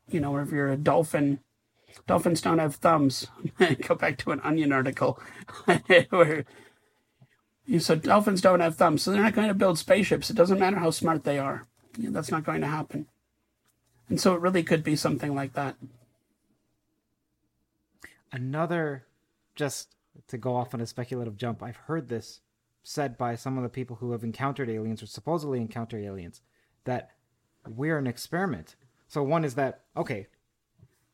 you 0.09 0.19
know, 0.19 0.38
if 0.38 0.51
you're 0.51 0.69
a 0.72 0.78
dolphin, 0.78 1.39
dolphins 2.07 2.41
don't 2.41 2.59
have 2.59 2.76
thumbs. 2.76 3.28
Go 3.88 3.95
back 3.95 4.17
to 4.19 4.32
an 4.32 4.39
Onion 4.41 4.72
article 4.72 5.19
where 6.09 6.45
so 7.80 7.95
dolphins 7.95 8.41
don't 8.41 8.59
have 8.59 8.76
thumbs, 8.76 9.03
so 9.03 9.11
they're 9.11 9.22
not 9.22 9.34
going 9.34 9.47
to 9.47 9.53
build 9.53 9.78
spaceships. 9.78 10.30
It 10.30 10.36
doesn't 10.36 10.59
matter 10.59 10.78
how 10.78 10.91
smart 10.91 11.24
they 11.24 11.39
are. 11.39 11.67
that's 11.97 12.32
not 12.32 12.43
going 12.43 12.61
to 12.61 12.67
happen. 12.67 13.07
And 14.09 14.19
so 14.19 14.34
it 14.34 14.41
really 14.41 14.63
could 14.63 14.84
be 14.84 14.95
something 14.95 15.34
like 15.34 15.53
that 15.53 15.76
another 18.32 19.05
just 19.55 19.95
to 20.28 20.38
go 20.38 20.55
off 20.55 20.74
on 20.74 20.82
a 20.82 20.86
speculative 20.86 21.38
jump 21.38 21.61
i've 21.61 21.76
heard 21.76 22.07
this 22.07 22.41
said 22.84 23.17
by 23.17 23.36
some 23.36 23.57
of 23.57 23.63
the 23.63 23.69
people 23.69 23.97
who 23.97 24.11
have 24.11 24.24
encountered 24.24 24.69
aliens 24.69 25.03
or 25.03 25.07
supposedly 25.07 25.59
encounter 25.59 25.97
aliens 25.97 26.41
that 26.86 27.11
we're 27.67 27.97
an 27.97 28.07
experiment 28.07 28.76
so 29.07 29.22
one 29.22 29.43
is 29.43 29.55
that 29.55 29.82
okay 29.95 30.28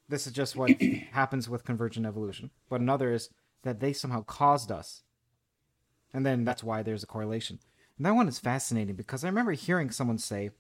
this 0.10 0.28
is 0.28 0.34
just 0.34 0.56
what 0.56 0.72
happens 1.12 1.50
with 1.50 1.66
convergent 1.66 2.06
evolution 2.06 2.50
but 2.70 2.82
another 2.82 3.12
is 3.12 3.30
that 3.64 3.80
they 3.80 3.92
somehow 3.92 4.24
caused 4.24 4.72
us 4.72 5.04
and 6.18 6.26
then 6.26 6.44
that's 6.44 6.64
why 6.64 6.84
there's 6.84 7.04
a 7.04 7.08
correlation 7.08 7.60
and 7.98 8.06
that 8.06 8.16
one 8.16 8.28
is 8.28 8.40
fascinating 8.40 8.96
because 8.96 9.24
i 9.24 9.28
remember 9.28 9.54
hearing 9.54 9.90
someone 9.90 10.18
say 10.18 10.48
it 10.48 10.54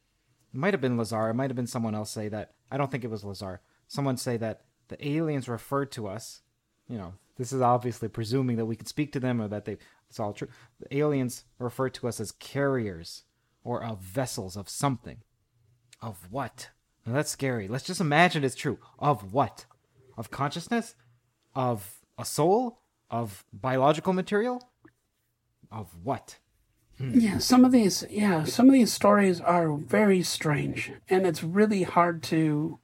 might 0.54 0.74
have 0.74 0.82
been 0.82 0.98
lazar 0.98 1.30
it 1.30 1.34
might 1.34 1.50
have 1.50 1.56
been 1.56 1.68
someone 1.68 1.96
else 1.96 2.12
say 2.12 2.30
that 2.30 2.54
i 2.72 2.78
don't 2.78 2.92
think 2.92 3.04
it 3.04 3.10
was 3.10 3.26
lazar 3.26 3.60
someone 3.88 4.16
say 4.16 4.38
that 4.38 4.62
the 4.88 5.08
aliens 5.08 5.50
referred 5.50 5.92
to 5.92 6.08
us 6.08 6.42
you 6.88 6.98
know, 6.98 7.14
this 7.38 7.52
is 7.52 7.62
obviously 7.62 8.08
presuming 8.08 8.58
that 8.58 8.66
we 8.66 8.76
can 8.76 8.86
speak 8.86 9.12
to 9.14 9.20
them 9.20 9.42
or 9.42 9.48
that 9.48 9.66
they 9.66 9.78
it's 10.10 10.20
all 10.20 10.34
true. 10.34 10.48
The 10.80 10.98
aliens 10.98 11.44
refer 11.60 11.90
to 11.90 12.08
us 12.08 12.20
as 12.20 12.32
carriers 12.32 13.24
or 13.64 13.84
of 13.84 14.00
vessels 14.00 14.56
of 14.56 14.70
something. 14.70 15.18
Of 16.02 16.32
what? 16.32 16.70
Now 17.06 17.14
that's 17.14 17.32
scary. 17.32 17.68
Let's 17.68 17.84
just 17.84 18.00
imagine 18.00 18.44
it's 18.44 18.56
true. 18.56 18.80
Of 19.00 19.34
what? 19.34 19.66
Of 20.16 20.32
consciousness? 20.32 20.96
Of 21.56 22.00
a 22.18 22.24
soul? 22.24 22.80
Of 23.12 23.46
biological 23.52 24.14
material? 24.14 24.62
Of 25.72 25.90
what? 26.04 26.38
Hmm. 26.98 27.20
Yeah, 27.20 27.38
some 27.38 27.66
of 27.66 27.72
these 27.72 28.04
yeah, 28.10 28.44
some 28.46 28.68
of 28.68 28.74
these 28.74 28.92
stories 28.92 29.40
are 29.40 29.76
very 29.76 30.24
strange 30.24 30.92
and 31.10 31.28
it's 31.28 31.44
really 31.44 31.84
hard 31.84 32.24
to 32.24 32.80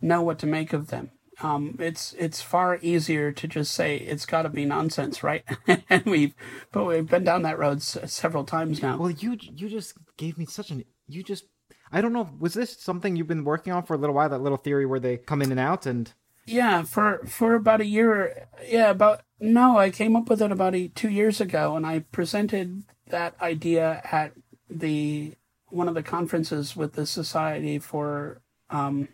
know 0.00 0.22
what 0.22 0.38
to 0.40 0.46
make 0.46 0.72
of 0.72 0.88
them 0.88 1.10
um, 1.42 1.76
it's 1.80 2.14
it's 2.18 2.40
far 2.40 2.78
easier 2.82 3.32
to 3.32 3.48
just 3.48 3.72
say 3.72 3.96
it's 3.96 4.26
got 4.26 4.42
to 4.42 4.48
be 4.48 4.64
nonsense, 4.64 5.22
right? 5.22 5.44
and 5.90 6.04
we've 6.04 6.34
but 6.70 6.84
we've 6.84 7.08
been 7.08 7.24
down 7.24 7.42
that 7.42 7.58
road 7.58 7.78
s- 7.78 7.98
several 8.06 8.44
times 8.44 8.82
now. 8.82 8.96
Well, 8.96 9.10
you 9.10 9.36
you 9.40 9.68
just 9.68 9.94
gave 10.16 10.38
me 10.38 10.46
such 10.46 10.70
an 10.70 10.84
you 11.08 11.22
just 11.22 11.44
I 11.90 12.00
don't 12.00 12.12
know 12.12 12.30
was 12.38 12.54
this 12.54 12.76
something 12.76 13.16
you've 13.16 13.26
been 13.28 13.44
working 13.44 13.72
on 13.72 13.82
for 13.84 13.94
a 13.94 13.98
little 13.98 14.14
while 14.14 14.28
that 14.28 14.42
little 14.42 14.58
theory 14.58 14.86
where 14.86 15.00
they 15.00 15.16
come 15.16 15.42
in 15.42 15.50
and 15.50 15.60
out 15.60 15.86
and 15.86 16.12
yeah 16.46 16.82
for 16.82 17.18
for 17.26 17.54
about 17.54 17.80
a 17.80 17.86
year 17.86 18.48
yeah 18.66 18.90
about 18.90 19.22
no 19.40 19.78
I 19.78 19.90
came 19.90 20.16
up 20.16 20.28
with 20.28 20.42
it 20.42 20.52
about 20.52 20.74
a, 20.74 20.88
two 20.88 21.10
years 21.10 21.40
ago 21.40 21.76
and 21.76 21.86
I 21.86 22.00
presented 22.00 22.84
that 23.08 23.34
idea 23.40 24.00
at 24.10 24.32
the 24.68 25.34
one 25.72 25.88
of 25.88 25.94
the 25.94 26.02
conferences 26.02 26.76
with 26.76 26.92
the 26.92 27.06
Society 27.06 27.78
for 27.78 28.40
um, 28.70 29.08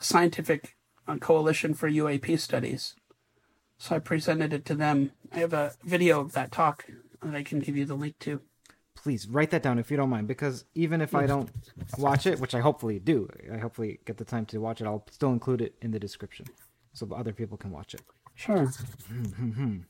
Scientific 0.00 0.76
on 1.06 1.20
Coalition 1.20 1.74
for 1.74 1.88
UAP 1.88 2.38
Studies. 2.38 2.96
So 3.78 3.96
I 3.96 3.98
presented 4.00 4.52
it 4.52 4.64
to 4.66 4.74
them. 4.74 5.12
I 5.32 5.38
have 5.38 5.52
a 5.52 5.74
video 5.84 6.20
of 6.20 6.32
that 6.32 6.50
talk 6.50 6.86
that 7.22 7.34
I 7.34 7.42
can 7.42 7.60
give 7.60 7.76
you 7.76 7.84
the 7.84 7.94
link 7.94 8.18
to. 8.20 8.40
Please 8.96 9.28
write 9.28 9.50
that 9.50 9.62
down 9.62 9.78
if 9.78 9.90
you 9.90 9.96
don't 9.96 10.08
mind, 10.08 10.28
because 10.28 10.64
even 10.74 11.00
if 11.00 11.14
I 11.14 11.26
don't 11.26 11.50
watch 11.98 12.26
it, 12.26 12.40
which 12.40 12.54
I 12.54 12.60
hopefully 12.60 12.98
do, 12.98 13.28
I 13.52 13.58
hopefully 13.58 14.00
get 14.06 14.16
the 14.16 14.24
time 14.24 14.46
to 14.46 14.58
watch 14.58 14.80
it, 14.80 14.86
I'll 14.86 15.04
still 15.10 15.30
include 15.32 15.60
it 15.60 15.74
in 15.82 15.90
the 15.90 15.98
description 15.98 16.46
so 16.92 17.08
other 17.14 17.32
people 17.32 17.58
can 17.58 17.70
watch 17.70 17.94
it. 17.94 18.02
Sure. 18.34 18.70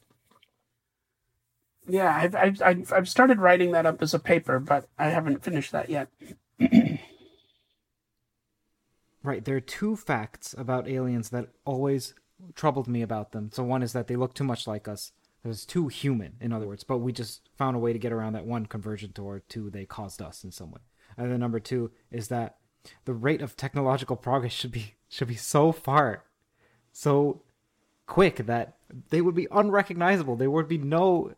yeah, 1.86 2.30
I've, 2.34 2.62
I've, 2.62 2.92
I've 2.92 3.08
started 3.08 3.38
writing 3.38 3.72
that 3.72 3.86
up 3.86 4.02
as 4.02 4.14
a 4.14 4.18
paper, 4.18 4.58
but 4.58 4.88
I 4.98 5.10
haven't 5.10 5.44
finished 5.44 5.72
that 5.72 5.88
yet. 5.88 6.08
Right. 9.24 9.42
There 9.42 9.56
are 9.56 9.60
two 9.60 9.96
facts 9.96 10.54
about 10.56 10.86
aliens 10.86 11.30
that 11.30 11.48
always 11.64 12.14
troubled 12.54 12.86
me 12.86 13.00
about 13.00 13.32
them. 13.32 13.50
So 13.50 13.64
one 13.64 13.82
is 13.82 13.94
that 13.94 14.06
they 14.06 14.16
look 14.16 14.34
too 14.34 14.44
much 14.44 14.66
like 14.66 14.86
us. 14.86 15.12
There's 15.44 15.66
too 15.66 15.88
human, 15.88 16.36
in 16.40 16.52
other 16.52 16.66
words, 16.66 16.84
but 16.84 16.98
we 16.98 17.12
just 17.12 17.50
found 17.56 17.76
a 17.76 17.78
way 17.78 17.92
to 17.92 17.98
get 17.98 18.12
around 18.12 18.32
that 18.32 18.46
one 18.46 18.64
convergent 18.64 19.18
or 19.18 19.40
two 19.40 19.68
they 19.68 19.84
caused 19.84 20.22
us 20.22 20.42
in 20.42 20.50
some 20.50 20.70
way. 20.70 20.80
And 21.18 21.30
then 21.30 21.38
number 21.38 21.60
two 21.60 21.90
is 22.10 22.28
that 22.28 22.56
the 23.04 23.12
rate 23.12 23.42
of 23.42 23.56
technological 23.56 24.16
progress 24.16 24.52
should 24.52 24.72
be 24.72 24.94
should 25.08 25.28
be 25.28 25.36
so 25.36 25.70
far 25.70 26.24
so 26.92 27.42
quick 28.06 28.36
that 28.46 28.76
they 29.10 29.20
would 29.20 29.34
be 29.34 29.46
unrecognizable. 29.50 30.36
There 30.36 30.50
would 30.50 30.68
be 30.68 30.78
no 30.78 31.34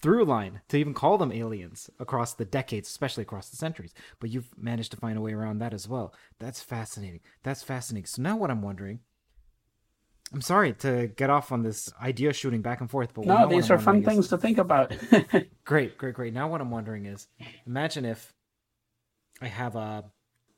through 0.00 0.24
line 0.24 0.60
to 0.68 0.76
even 0.76 0.92
call 0.92 1.16
them 1.16 1.32
aliens 1.32 1.88
across 1.98 2.34
the 2.34 2.44
decades, 2.44 2.88
especially 2.88 3.22
across 3.22 3.48
the 3.48 3.56
centuries. 3.56 3.94
But 4.20 4.30
you've 4.30 4.56
managed 4.56 4.90
to 4.92 4.98
find 4.98 5.16
a 5.16 5.20
way 5.20 5.32
around 5.32 5.58
that 5.58 5.72
as 5.74 5.88
well. 5.88 6.14
That's 6.38 6.60
fascinating. 6.60 7.20
That's 7.42 7.62
fascinating. 7.62 8.06
So 8.06 8.22
now 8.22 8.36
what 8.36 8.50
I'm 8.50 8.62
wondering, 8.62 9.00
I'm 10.34 10.40
sorry 10.40 10.72
to 10.72 11.06
get 11.06 11.30
off 11.30 11.52
on 11.52 11.62
this 11.62 11.92
idea 12.02 12.32
shooting 12.32 12.60
back 12.60 12.80
and 12.80 12.90
forth, 12.90 13.14
but 13.14 13.24
no, 13.24 13.48
these 13.48 13.70
are 13.70 13.78
fun 13.78 14.00
is, 14.00 14.04
things 14.04 14.28
to 14.28 14.36
think 14.36 14.58
about. 14.58 14.92
great, 15.64 15.96
great, 15.96 16.14
great. 16.14 16.34
Now 16.34 16.48
what 16.48 16.60
I'm 16.60 16.72
wondering 16.72 17.06
is, 17.06 17.28
imagine 17.68 18.04
if 18.04 18.34
I 19.40 19.46
have 19.46 19.76
a, 19.76 20.04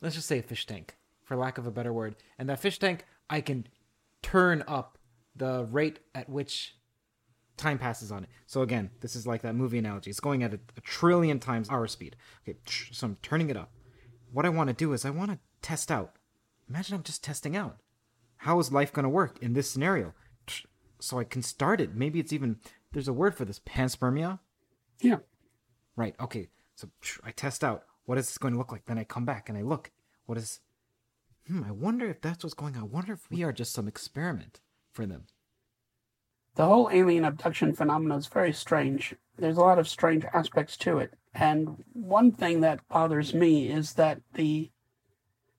let's 0.01 0.15
just 0.15 0.29
say 0.29 0.39
a 0.39 0.43
fish 0.43 0.65
tank, 0.65 0.97
for 1.25 1.37
lack 1.37 1.59
of 1.59 1.67
a 1.67 1.71
better 1.71 1.93
word, 1.93 2.17
and 2.39 2.49
that 2.49 2.59
fish 2.59 2.79
tank 2.79 3.05
I 3.29 3.43
can 3.43 3.67
turn 4.23 4.65
up 4.67 4.97
the 5.37 5.67
rate 5.71 5.99
at 6.15 6.31
which 6.31 6.75
time 7.59 7.79
passes 7.79 8.11
on 8.11 8.25
it. 8.25 8.31
So 8.47 8.63
again, 8.63 8.91
this 9.01 9.15
is 9.15 9.27
like 9.27 9.43
that 9.43 9.55
movie 9.55 9.77
analogy. 9.77 10.09
It's 10.09 10.21
going 10.21 10.43
at 10.43 10.55
a, 10.55 10.61
a 10.79 10.81
trillion 10.81 11.39
times 11.39 11.69
our 11.69 11.87
speed. 11.87 12.17
Okay, 12.49 12.59
so 12.93 13.09
I'm 13.09 13.19
turning 13.21 13.51
it 13.51 13.59
up. 13.59 13.73
What 14.33 14.47
I 14.47 14.49
want 14.49 14.69
to 14.69 14.75
do 14.75 14.95
is 14.95 15.05
I 15.05 15.11
want 15.11 15.33
to 15.33 15.39
test 15.61 15.93
out. 15.93 16.15
Imagine 16.67 16.97
I'm 16.97 17.03
just 17.03 17.23
testing 17.23 17.55
out. 17.55 17.77
How 18.39 18.59
is 18.59 18.73
life 18.73 18.93
going 18.93 19.05
to 19.05 19.09
work 19.09 19.39
in 19.43 19.55
this 19.55 19.71
scenario? 19.71 20.15
so 21.01 21.19
I 21.19 21.25
can 21.25 21.43
start 21.43 21.81
it. 21.81 21.95
Maybe 21.95 22.21
it's 22.21 22.33
even 22.33 22.57
there's 22.93 23.09
a 23.09 23.13
word 23.13 23.35
for 23.35 23.45
this 23.45 23.61
panspermia. 23.61 24.39
Yeah. 25.01 25.19
Right. 25.95 26.15
Okay. 26.21 26.49
So 26.75 26.89
I 27.25 27.31
test 27.31 27.65
out 27.65 27.85
what 28.05 28.19
is 28.19 28.27
this 28.27 28.39
going 28.39 28.55
to 28.55 28.59
look 28.59 28.73
like. 28.73 28.87
Then 28.87 28.99
I 28.99 29.05
come 29.05 29.25
back 29.25 29.49
and 29.49 29.57
I 29.57 29.63
look. 29.63 29.91
What 30.27 30.39
is? 30.39 30.61
Hmm. 31.47 31.65
I 31.65 31.71
wonder 31.71 32.09
if 32.09 32.21
that's 32.21 32.43
what's 32.43 32.55
going 32.55 32.77
on. 32.77 32.83
I 32.83 32.87
wonder 32.87 33.13
if 33.13 33.31
we 33.31 33.43
are 33.43 33.53
just 33.53 33.73
some 33.73 33.89
experiment 33.89 34.61
for 34.93 35.07
them. 35.07 35.27
The 36.57 36.65
whole 36.65 36.89
alien 36.91 37.25
abduction 37.25 37.75
phenomenon 37.75 38.19
is 38.19 38.27
very 38.27 38.53
strange. 38.53 39.15
There's 39.37 39.59
a 39.59 39.61
lot 39.61 39.79
of 39.79 39.89
strange 39.89 40.25
aspects 40.33 40.77
to 40.79 40.99
it. 40.99 41.13
And 41.35 41.85
one 41.93 42.33
thing 42.33 42.63
that 42.63 42.81
bothers 42.89 43.35
me 43.35 43.69
is 43.69 43.93
that 43.95 44.23
the 44.33 44.71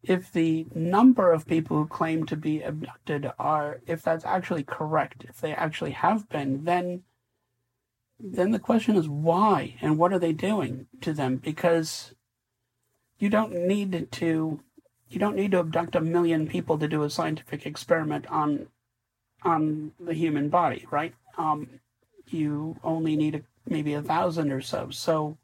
if 0.03 0.31
the 0.31 0.67
number 0.73 1.31
of 1.31 1.47
people 1.47 1.77
who 1.77 1.87
claim 1.87 2.25
to 2.25 2.35
be 2.35 2.61
abducted 2.61 3.31
are 3.39 3.81
if 3.87 4.01
that's 4.01 4.25
actually 4.25 4.63
correct, 4.63 5.25
if 5.27 5.41
they 5.41 5.53
actually 5.53 5.91
have 5.91 6.29
been, 6.29 6.63
then 6.63 7.03
then 8.19 8.51
the 8.51 8.59
question 8.59 8.95
is 8.95 9.07
why 9.07 9.75
and 9.81 9.97
what 9.97 10.11
are 10.11 10.19
they 10.19 10.33
doing 10.33 10.87
to 11.01 11.13
them? 11.13 11.37
Because 11.37 12.13
you 13.19 13.29
don't 13.29 13.53
need 13.53 14.11
to 14.11 14.61
you 15.09 15.19
don't 15.19 15.35
need 15.35 15.51
to 15.51 15.59
abduct 15.59 15.95
a 15.95 16.01
million 16.01 16.47
people 16.47 16.77
to 16.77 16.87
do 16.87 17.03
a 17.03 17.09
scientific 17.09 17.65
experiment 17.65 18.27
on 18.27 18.67
on 19.43 19.91
the 19.99 20.13
human 20.13 20.49
body, 20.49 20.85
right? 20.91 21.13
Um, 21.37 21.79
you 22.27 22.77
only 22.83 23.15
need 23.15 23.35
a, 23.35 23.41
maybe 23.67 23.93
a 23.93 24.01
thousand 24.01 24.51
or 24.51 24.61
so. 24.61 24.89
So 24.89 25.37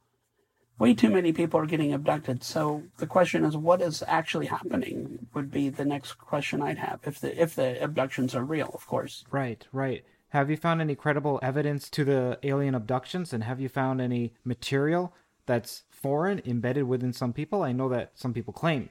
way 0.80 0.94
too 0.94 1.10
many 1.10 1.32
people 1.32 1.60
are 1.60 1.66
getting 1.66 1.94
abducted. 1.94 2.44
So 2.44 2.84
the 2.98 3.08
question 3.08 3.46
is, 3.46 3.56
what 3.56 3.82
is 3.82 4.04
actually 4.08 4.48
happening? 4.48 5.28
Would 5.34 5.52
be 5.52 5.70
the 5.70 5.86
next 5.86 6.14
question 6.14 6.62
I'd 6.62 6.78
have 6.78 7.00
if 7.04 7.20
the 7.20 7.42
if 7.42 7.56
the 7.56 7.82
abductions 7.82 8.36
are 8.36 8.44
real, 8.44 8.72
of 8.74 8.88
course. 8.88 9.24
Right, 9.32 9.66
right. 9.72 10.04
Have 10.30 10.50
you 10.50 10.58
found 10.58 10.82
any 10.82 10.96
credible 10.96 11.40
evidence 11.44 11.90
to 11.92 12.04
the 12.04 12.40
alien 12.42 12.74
abductions, 12.74 13.34
and 13.34 13.44
have 13.44 13.60
you 13.60 13.70
found 13.70 14.02
any 14.02 14.34
material 14.44 15.14
that's 15.46 15.84
foreign 15.92 16.42
embedded 16.46 16.86
within 16.86 17.14
some 17.14 17.34
people? 17.34 17.62
I 17.62 17.72
know 17.72 17.88
that 17.90 18.12
some 18.16 18.34
people 18.34 18.54
claim. 18.54 18.90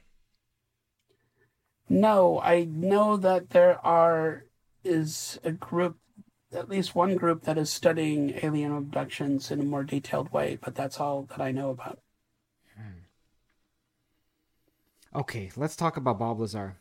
No, 1.89 2.41
I 2.41 2.65
know 2.65 3.17
that 3.17 3.51
there 3.51 3.85
are 3.85 4.45
is 4.85 5.39
a 5.45 5.53
group, 5.53 5.97
at 6.53 6.69
least 6.69 6.95
one 6.95 7.17
group 7.17 7.43
that 7.45 7.59
is 7.59 7.71
studying 7.71 8.39
alien 8.43 8.77
abductions 8.77 9.51
in 9.51 9.61
a 9.61 9.65
more 9.65 9.85
detailed 9.85 10.33
way, 10.33 10.59
but 10.63 10.75
that's 10.75 11.01
all 11.01 11.23
that 11.31 11.41
I 11.41 11.51
know 11.51 11.71
about. 11.71 11.99
Hmm. 12.77 13.01
Okay, 15.21 15.51
let's 15.57 15.77
talk 15.77 15.97
about 15.97 16.19
Bob 16.19 16.41
Lazar. 16.41 16.77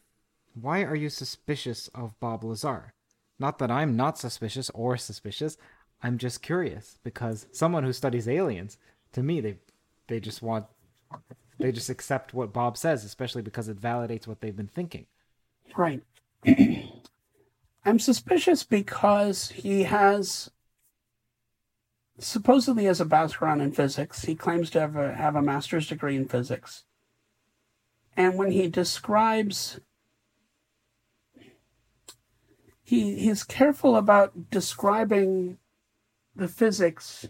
Why 0.53 0.84
are 0.84 0.95
you 0.95 1.10
suspicious 1.10 1.89
of 1.95 2.19
Bob 2.19 2.43
Lazar? 2.43 2.93
Not 3.39 3.60
that 3.60 3.72
I'm 3.72 3.95
not 3.95 4.18
suspicious 4.18 4.69
or 4.72 4.98
suspicious. 4.98 5.57
I'm 6.03 6.18
just 6.18 6.41
curious 6.41 6.99
because 7.03 7.48
someone 7.52 7.84
who 7.84 7.93
studies 7.93 8.27
aliens, 8.27 8.77
to 9.14 9.23
me, 9.23 9.41
they 9.41 9.57
they 10.07 10.19
just 10.19 10.41
want 10.41 10.65
they 11.57 11.72
just 11.72 11.89
accept 11.89 12.34
what 12.34 12.53
Bob 12.53 12.77
says, 12.77 13.06
especially 13.06 13.41
because 13.41 13.68
it 13.69 13.80
validates 13.80 14.27
what 14.27 14.41
they've 14.41 14.56
been 14.56 14.68
thinking. 14.68 15.06
Right. 15.77 16.03
I'm 17.84 17.99
suspicious 17.99 18.64
because 18.64 19.49
he 19.49 19.84
has 19.84 20.52
supposedly 22.20 22.86
has 22.86 23.02
a 23.02 23.06
background 23.06 23.62
in 23.62 23.72
physics. 23.72 24.24
He 24.24 24.36
claims 24.36 24.70
to 24.72 24.80
have 24.80 24.95
a, 24.95 25.14
have 25.14 25.36
a 25.36 25.41
master's 25.41 25.88
degree 25.88 26.16
in 26.16 26.28
physics. 26.28 26.84
And 28.16 28.38
when 28.38 28.52
he 28.52 28.68
describes 28.68 29.80
he 32.84 33.16
he's 33.16 33.44
careful 33.44 33.95
about 33.95 34.52
describing 34.52 35.58
the 36.36 36.48
physics 36.48 37.28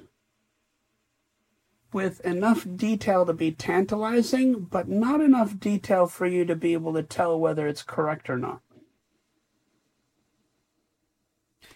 with 1.93 2.19
enough 2.21 2.65
detail 2.75 3.25
to 3.25 3.33
be 3.33 3.51
tantalizing, 3.51 4.61
but 4.61 4.87
not 4.89 5.21
enough 5.21 5.59
detail 5.59 6.07
for 6.07 6.25
you 6.25 6.45
to 6.45 6.55
be 6.55 6.73
able 6.73 6.93
to 6.93 7.03
tell 7.03 7.39
whether 7.39 7.67
it's 7.67 7.83
correct 7.83 8.29
or 8.29 8.37
not. 8.37 8.61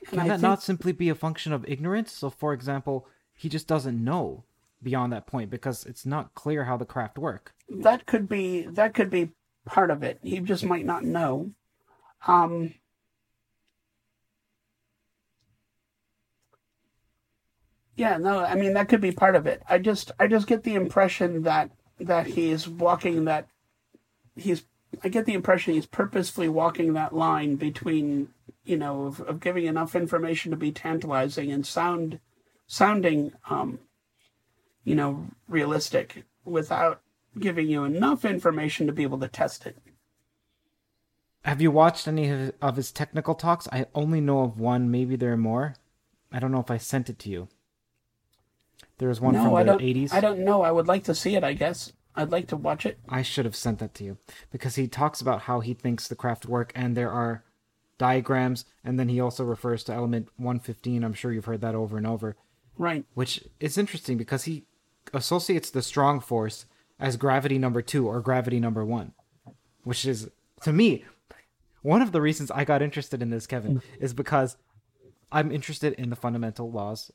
Can 0.10 0.20
that 0.20 0.28
think... 0.28 0.42
not 0.42 0.64
simply 0.64 0.92
be 0.92 1.10
a 1.10 1.16
function 1.16 1.54
of 1.54 1.66
ignorance? 1.68 2.12
So, 2.12 2.30
for 2.30 2.54
example, 2.54 3.08
he 3.34 3.50
just 3.50 3.68
doesn't 3.68 4.04
know 4.04 4.44
beyond 4.82 5.12
that 5.14 5.28
point 5.28 5.50
because 5.50 5.86
it's 5.86 6.06
not 6.06 6.36
clear 6.36 6.66
how 6.66 6.78
the 6.78 6.86
craft 6.86 7.18
work. 7.18 7.54
That 7.70 8.06
could 8.06 8.30
be 8.30 8.62
that 8.64 8.94
could 8.94 9.10
be 9.10 9.32
part 9.66 9.90
of 9.90 10.04
it. 10.04 10.20
He 10.22 10.40
just 10.40 10.64
might 10.64 10.86
not 10.86 11.04
know. 11.04 11.52
Um, 12.28 12.74
Yeah, 17.96 18.18
no, 18.18 18.40
I 18.40 18.56
mean 18.56 18.74
that 18.74 18.90
could 18.90 19.02
be 19.02 19.12
part 19.12 19.36
of 19.36 19.48
it. 19.48 19.64
I 19.70 19.78
just 19.78 20.12
I 20.20 20.28
just 20.28 20.48
get 20.48 20.64
the 20.64 20.76
impression 20.76 21.44
that 21.44 21.72
that 22.00 22.28
he's 22.28 22.68
walking 22.68 23.26
that 23.26 23.48
he's 24.36 24.66
I 25.04 25.10
get 25.10 25.26
the 25.26 25.34
impression 25.34 25.74
he's 25.74 25.86
purposefully 25.86 26.50
walking 26.50 26.94
that 26.94 27.16
line 27.16 27.56
between 27.56 28.30
you 28.66 28.78
know 28.78 29.06
of, 29.06 29.22
of 29.22 29.40
giving 29.40 29.66
enough 29.66 29.96
information 29.96 30.52
to 30.52 30.58
be 30.58 30.72
tantalizing 30.72 31.52
and 31.52 31.66
sound 31.66 32.20
sounding 32.68 33.32
um 33.50 33.80
you 34.84 34.96
know 34.96 35.28
realistic 35.48 36.24
without 36.44 37.02
giving 37.40 37.68
you 37.68 37.84
enough 37.84 38.26
information 38.26 38.88
to 38.88 38.94
be 38.94 39.04
able 39.04 39.20
to 39.20 39.28
test 39.28 39.66
it. 39.66 39.78
Have 41.44 41.62
you 41.62 41.70
watched 41.70 42.08
any 42.08 42.52
of 42.62 42.76
his 42.76 42.92
technical 42.92 43.36
talks? 43.36 43.68
I 43.72 43.86
only 43.94 44.22
know 44.22 44.42
of 44.42 44.60
one. 44.60 44.90
Maybe 44.90 45.16
there 45.16 45.34
are 45.34 45.38
more. 45.38 45.76
I 46.32 46.40
don't 46.40 46.52
know 46.52 46.60
if 46.60 46.72
I 46.72 46.78
sent 46.78 47.10
it 47.10 47.20
to 47.20 47.30
you. 47.30 47.48
There 48.98 49.10
was 49.10 49.22
one 49.22 49.36
no, 49.36 49.44
from 49.44 49.56
I 49.56 49.64
the 49.64 49.74
don't, 49.74 49.82
80s. 49.82 50.14
I 50.14 50.22
don't 50.22 50.40
know. 50.40 50.62
I 50.62 50.72
would 50.72 50.88
like 50.88 51.04
to 51.04 51.16
see 51.16 51.36
it, 51.36 51.44
I 51.44 51.54
guess. 51.54 51.92
I'd 52.16 52.32
like 52.32 52.48
to 52.48 52.56
watch 52.56 52.86
it. 52.86 52.98
I 53.10 53.22
should 53.22 53.46
have 53.46 53.56
sent 53.56 53.80
that 53.80 53.94
to 53.96 54.04
you 54.04 54.18
because 54.52 54.76
he 54.76 54.88
talks 54.88 55.22
about 55.22 55.42
how 55.42 55.60
he 55.60 55.74
thinks 55.74 56.08
the 56.08 56.16
craft 56.16 56.46
work 56.46 56.72
and 56.74 56.96
there 56.96 57.12
are 57.12 57.44
diagrams 57.98 58.66
and 58.84 59.00
then 59.00 59.10
he 59.10 59.20
also 59.20 59.44
refers 59.44 59.84
to 59.86 59.94
element 59.94 60.30
115. 60.38 61.04
I'm 61.04 61.14
sure 61.14 61.32
you've 61.32 61.46
heard 61.46 61.62
that 61.62 61.76
over 61.76 61.98
and 61.98 62.08
over. 62.08 62.36
Right. 62.78 63.06
Which 63.14 63.44
is 63.60 63.78
interesting 63.78 64.18
because 64.18 64.44
he 64.44 64.66
associates 65.14 65.70
the 65.70 65.82
strong 65.82 66.20
force 66.20 66.66
as 67.00 67.18
gravity 67.18 67.58
number 67.58 67.82
2 67.82 68.08
or 68.08 68.22
gravity 68.22 68.60
number 68.60 68.84
1, 68.84 69.14
which 69.84 70.06
is 70.06 70.30
to 70.64 70.74
me 70.74 71.06
one 71.82 72.02
of 72.02 72.12
the 72.12 72.22
reasons 72.22 72.50
I 72.50 72.66
got 72.66 72.82
interested 72.82 73.22
in 73.22 73.30
this 73.30 73.46
Kevin 73.46 73.76
mm. 73.76 73.82
is 74.00 74.14
because 74.14 74.58
I'm 75.32 75.52
interested 75.52 75.94
in 75.94 76.10
the 76.10 76.16
fundamental 76.16 76.72
laws 76.72 77.12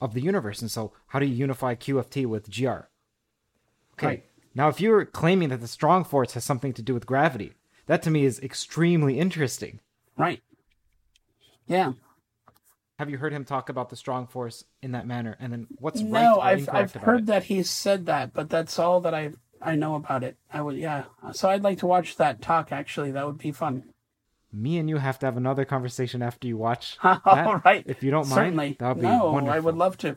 of 0.00 0.14
the 0.14 0.20
universe. 0.20 0.60
And 0.60 0.70
so, 0.70 0.92
how 1.08 1.18
do 1.18 1.26
you 1.26 1.34
unify 1.34 1.74
QFT 1.74 2.26
with 2.26 2.54
GR? 2.54 2.88
Okay. 3.94 4.06
Right. 4.06 4.24
Now, 4.54 4.68
if 4.68 4.80
you're 4.80 5.04
claiming 5.04 5.48
that 5.50 5.60
the 5.60 5.68
strong 5.68 6.04
force 6.04 6.32
has 6.32 6.44
something 6.44 6.72
to 6.74 6.82
do 6.82 6.92
with 6.92 7.06
gravity, 7.06 7.52
that 7.86 8.02
to 8.02 8.10
me 8.10 8.24
is 8.24 8.40
extremely 8.40 9.18
interesting. 9.18 9.80
Right. 10.16 10.42
Yeah. 11.66 11.92
Have 12.98 13.10
you 13.10 13.18
heard 13.18 13.32
him 13.32 13.44
talk 13.44 13.68
about 13.68 13.90
the 13.90 13.96
strong 13.96 14.26
force 14.26 14.64
in 14.80 14.92
that 14.92 15.06
manner? 15.06 15.36
And 15.38 15.52
then 15.52 15.66
what's 15.78 16.00
no, 16.00 16.10
right? 16.10 16.22
No, 16.22 16.40
I've 16.40 16.68
I've 16.70 16.94
heard 16.94 17.20
it? 17.20 17.26
that 17.26 17.44
he 17.44 17.62
said 17.62 18.06
that, 18.06 18.32
but 18.32 18.48
that's 18.48 18.78
all 18.78 19.00
that 19.02 19.14
I 19.14 19.32
I 19.60 19.74
know 19.76 19.94
about 19.96 20.24
it. 20.24 20.36
I 20.50 20.62
would 20.62 20.76
yeah. 20.76 21.04
So 21.32 21.50
I'd 21.50 21.62
like 21.62 21.78
to 21.78 21.86
watch 21.86 22.16
that 22.16 22.40
talk. 22.40 22.72
Actually, 22.72 23.10
that 23.12 23.26
would 23.26 23.38
be 23.38 23.52
fun 23.52 23.84
me 24.56 24.78
and 24.78 24.88
you 24.88 24.96
have 24.96 25.18
to 25.20 25.26
have 25.26 25.36
another 25.36 25.64
conversation 25.64 26.22
after 26.22 26.48
you 26.48 26.56
watch. 26.56 26.96
All 27.04 27.60
right, 27.64 27.84
If 27.86 28.02
you 28.02 28.10
don't 28.10 28.24
Certainly. 28.24 28.56
mind, 28.56 28.76
that 28.78 28.88
would 28.88 29.02
be 29.02 29.06
no, 29.06 29.32
wonderful. 29.32 29.54
I 29.54 29.60
would 29.60 29.76
love 29.76 29.96
to. 29.98 30.16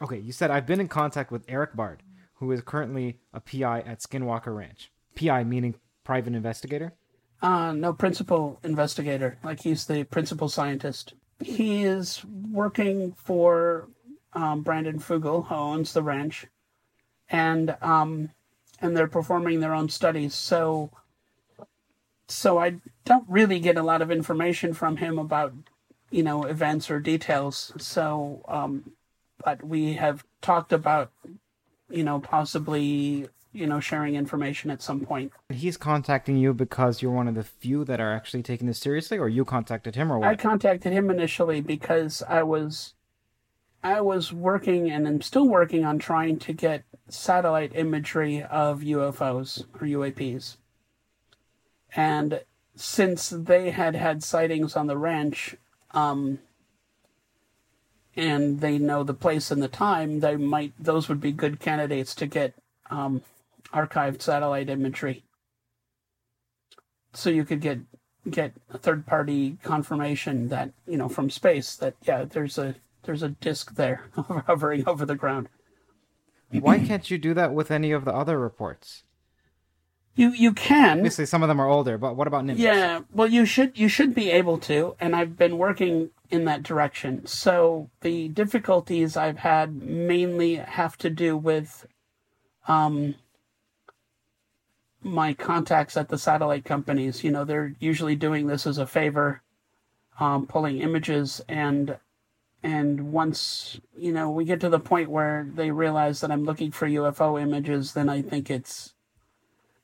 Okay, 0.00 0.18
you 0.18 0.32
said 0.32 0.50
I've 0.50 0.66
been 0.66 0.80
in 0.80 0.88
contact 0.88 1.30
with 1.30 1.44
Erik 1.48 1.76
Bard, 1.76 2.02
who 2.34 2.50
is 2.50 2.60
currently 2.62 3.18
a 3.32 3.40
PI 3.40 3.80
at 3.80 4.00
Skinwalker 4.00 4.56
Ranch. 4.56 4.90
PI 5.14 5.44
meaning 5.44 5.74
private 6.04 6.34
investigator? 6.34 6.94
Uh, 7.42 7.72
no, 7.72 7.92
principal 7.92 8.58
investigator. 8.62 9.36
Like 9.42 9.60
he's 9.60 9.86
the 9.86 10.04
principal 10.04 10.48
scientist. 10.48 11.14
He 11.40 11.82
is 11.82 12.24
working 12.24 13.12
for 13.12 13.88
um, 14.32 14.62
Brandon 14.62 14.98
Fugal, 15.00 15.48
who 15.48 15.54
owns 15.54 15.92
the 15.92 16.02
ranch, 16.02 16.46
and 17.28 17.76
um, 17.82 18.30
and 18.80 18.96
they're 18.96 19.08
performing 19.08 19.60
their 19.60 19.74
own 19.74 19.88
studies. 19.88 20.34
So 20.34 20.90
so 22.32 22.58
I 22.58 22.76
don't 23.04 23.28
really 23.28 23.60
get 23.60 23.76
a 23.76 23.82
lot 23.82 24.02
of 24.02 24.10
information 24.10 24.72
from 24.72 24.96
him 24.96 25.18
about, 25.18 25.52
you 26.10 26.22
know, 26.22 26.44
events 26.44 26.90
or 26.90 26.98
details. 26.98 27.72
So, 27.78 28.42
um, 28.48 28.92
but 29.44 29.62
we 29.62 29.94
have 29.94 30.24
talked 30.40 30.72
about, 30.72 31.12
you 31.90 32.04
know, 32.04 32.20
possibly, 32.20 33.28
you 33.52 33.66
know, 33.66 33.80
sharing 33.80 34.14
information 34.14 34.70
at 34.70 34.82
some 34.82 35.00
point. 35.00 35.32
He's 35.48 35.76
contacting 35.76 36.36
you 36.36 36.54
because 36.54 37.02
you're 37.02 37.12
one 37.12 37.28
of 37.28 37.34
the 37.34 37.44
few 37.44 37.84
that 37.84 38.00
are 38.00 38.12
actually 38.12 38.42
taking 38.42 38.66
this 38.66 38.78
seriously, 38.78 39.18
or 39.18 39.28
you 39.28 39.44
contacted 39.44 39.94
him, 39.94 40.12
or 40.12 40.18
what? 40.18 40.28
I 40.28 40.36
contacted 40.36 40.92
him 40.92 41.10
initially 41.10 41.60
because 41.60 42.22
I 42.28 42.42
was, 42.42 42.94
I 43.82 44.00
was 44.00 44.32
working 44.32 44.90
and 44.90 45.06
I'm 45.06 45.20
still 45.20 45.48
working 45.48 45.84
on 45.84 45.98
trying 45.98 46.38
to 46.40 46.52
get 46.52 46.84
satellite 47.08 47.72
imagery 47.74 48.42
of 48.42 48.80
UFOs 48.80 49.64
or 49.74 49.86
UAPs 49.86 50.56
and 51.94 52.42
since 52.74 53.30
they 53.30 53.70
had 53.70 53.94
had 53.94 54.22
sightings 54.22 54.76
on 54.76 54.86
the 54.86 54.96
ranch, 54.96 55.56
um, 55.92 56.38
and 58.16 58.60
they 58.60 58.78
know 58.78 59.02
the 59.02 59.14
place 59.14 59.50
and 59.50 59.62
the 59.62 59.68
time, 59.68 60.20
they 60.20 60.36
might 60.36 60.72
those 60.78 61.08
would 61.08 61.20
be 61.20 61.32
good 61.32 61.60
candidates 61.60 62.14
to 62.16 62.26
get 62.26 62.54
um, 62.90 63.22
archived 63.72 64.22
satellite 64.22 64.68
imagery. 64.68 65.24
So 67.14 67.30
you 67.30 67.44
could 67.44 67.60
get 67.60 67.80
get 68.30 68.52
third 68.78 69.06
party 69.06 69.58
confirmation 69.62 70.48
that 70.48 70.72
you 70.86 70.96
know 70.96 71.08
from 71.08 71.28
space 71.28 71.74
that 71.76 71.94
yeah 72.06 72.24
there's 72.24 72.56
a 72.56 72.76
there's 73.02 73.22
a 73.22 73.30
disk 73.30 73.74
there 73.74 74.04
hovering 74.46 74.86
over 74.86 75.04
the 75.04 75.16
ground. 75.16 75.48
Why 76.50 76.78
can't 76.78 77.10
you 77.10 77.16
do 77.16 77.32
that 77.34 77.54
with 77.54 77.70
any 77.70 77.92
of 77.92 78.04
the 78.04 78.14
other 78.14 78.38
reports? 78.38 79.04
You 80.14 80.30
you 80.30 80.52
can. 80.52 80.98
Obviously, 80.98 81.24
some 81.24 81.42
of 81.42 81.48
them 81.48 81.60
are 81.60 81.68
older, 81.68 81.96
but 81.96 82.16
what 82.16 82.26
about 82.26 82.44
NIMS? 82.44 82.58
Yeah, 82.58 83.00
well, 83.12 83.28
you 83.28 83.46
should 83.46 83.78
you 83.78 83.88
should 83.88 84.14
be 84.14 84.30
able 84.30 84.58
to, 84.58 84.94
and 85.00 85.16
I've 85.16 85.38
been 85.38 85.56
working 85.56 86.10
in 86.30 86.44
that 86.44 86.62
direction. 86.62 87.26
So 87.26 87.90
the 88.02 88.28
difficulties 88.28 89.16
I've 89.16 89.38
had 89.38 89.74
mainly 89.74 90.56
have 90.56 90.98
to 90.98 91.08
do 91.08 91.36
with, 91.36 91.86
um, 92.68 93.14
my 95.02 95.34
contacts 95.34 95.96
at 95.96 96.08
the 96.08 96.18
satellite 96.18 96.64
companies. 96.64 97.24
You 97.24 97.30
know, 97.30 97.44
they're 97.44 97.74
usually 97.80 98.16
doing 98.16 98.46
this 98.46 98.66
as 98.66 98.78
a 98.78 98.86
favor, 98.86 99.42
um, 100.20 100.46
pulling 100.46 100.78
images 100.78 101.40
and 101.48 101.98
and 102.64 103.12
once 103.12 103.80
you 103.96 104.12
know 104.12 104.30
we 104.30 104.44
get 104.44 104.60
to 104.60 104.68
the 104.68 104.78
point 104.78 105.10
where 105.10 105.48
they 105.52 105.70
realize 105.72 106.20
that 106.20 106.30
I'm 106.30 106.44
looking 106.44 106.70
for 106.70 106.86
UFO 106.86 107.40
images, 107.40 107.94
then 107.94 108.08
I 108.08 108.22
think 108.22 108.50
it's 108.50 108.94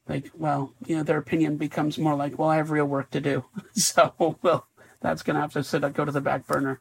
like, 0.09 0.31
well, 0.35 0.73
you 0.87 0.97
know, 0.97 1.03
their 1.03 1.19
opinion 1.19 1.57
becomes 1.57 1.99
more 1.99 2.15
like, 2.15 2.39
well, 2.39 2.49
I 2.49 2.57
have 2.57 2.71
real 2.71 2.87
work 2.87 3.11
to 3.11 3.21
do. 3.21 3.45
so, 3.75 4.37
well, 4.43 4.67
that's 5.01 5.23
going 5.23 5.35
to 5.35 5.41
have 5.43 5.53
to 5.53 5.63
sit, 5.63 5.85
up 5.85 5.93
go 5.93 6.05
to 6.05 6.13
the 6.13 6.21
back 6.21 6.47
burner. 6.47 6.81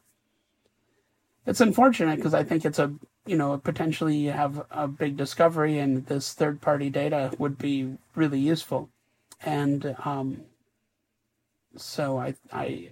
It's 1.46 1.60
unfortunate 1.60 2.16
because 2.16 2.34
I 2.34 2.42
think 2.42 2.64
it's 2.64 2.78
a, 2.78 2.92
you 3.28 3.36
know, 3.36 3.58
potentially 3.58 4.16
you 4.16 4.32
have 4.32 4.64
a 4.70 4.88
big 4.88 5.16
discovery 5.16 5.78
and 5.78 6.06
this 6.06 6.32
third 6.32 6.60
party 6.60 6.90
data 6.90 7.32
would 7.38 7.58
be 7.58 7.96
really 8.14 8.40
useful. 8.40 8.88
And, 9.44 9.94
um, 10.04 10.42
so 11.76 12.18
I, 12.18 12.34
I, 12.52 12.90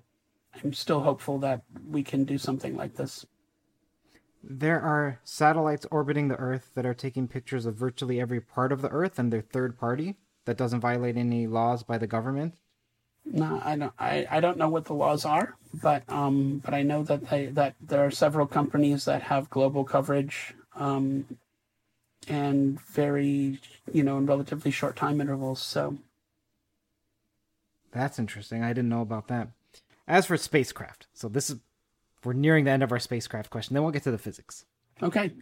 I'm 0.63 0.73
still 0.73 1.01
hopeful 1.01 1.39
that 1.39 1.63
we 1.91 2.03
can 2.03 2.25
do 2.25 2.39
something 2.39 2.77
like 2.77 2.95
this. 2.95 3.27
There 4.43 4.81
are 4.81 5.19
satellites 5.25 5.87
orbiting 5.91 6.29
the 6.29 6.37
Earth 6.37 6.71
that 6.75 6.87
are 6.87 6.95
taking 6.95 7.27
pictures 7.27 7.67
of 7.67 7.75
virtually 7.75 8.21
every 8.21 8.41
part 8.41 8.71
of 8.71 8.81
the 8.81 8.89
Earth, 8.91 9.19
and 9.19 9.33
they're 9.33 9.41
third 9.41 9.77
party 9.79 10.17
that 10.45 10.57
doesn't 10.57 10.81
violate 10.81 11.17
any 11.17 11.47
laws 11.47 11.83
by 11.83 11.99
the 11.99 12.07
government? 12.07 12.55
No, 13.32 13.61
I 13.65 13.77
don't. 13.77 13.93
I, 13.98 14.27
I 14.31 14.40
don't 14.40 14.57
know 14.57 14.69
what 14.69 14.85
the 14.85 14.94
laws 14.94 15.24
are, 15.24 15.57
but 15.74 16.05
um, 16.09 16.62
but 16.65 16.74
I 16.74 16.82
know 16.82 17.03
that 17.03 17.28
they, 17.28 17.47
that 17.47 17.74
there 17.81 18.05
are 18.07 18.11
several 18.11 18.47
companies 18.47 19.05
that 19.07 19.23
have 19.23 19.51
global 19.51 19.85
coverage, 19.85 20.55
um, 20.77 21.27
and 22.28 22.81
very 22.81 23.59
you 23.93 24.05
know 24.05 24.19
in 24.19 24.27
relatively 24.27 24.70
short 24.70 24.94
time 24.94 25.20
intervals. 25.20 25.61
So 25.61 25.98
that's 27.90 28.19
interesting. 28.19 28.62
I 28.62 28.69
didn't 28.69 28.90
know 28.90 29.03
about 29.03 29.28
that. 29.28 29.48
As 30.07 30.27
for 30.27 30.36
spacecraft, 30.36 31.09
so 31.12 31.28
this 31.28 31.51
is 31.51 31.59
we're 32.24 32.32
nearing 32.32 32.65
the 32.65 32.70
end 32.70 32.85
of 32.85 32.93
our 32.93 33.01
spacecraft 33.01 33.51
question. 33.51 33.74
Then 33.74 33.82
we'll 33.82 33.93
get 33.93 34.05
to 34.05 34.11
the 34.12 34.19
physics. 34.19 34.65
Okay. 35.03 35.32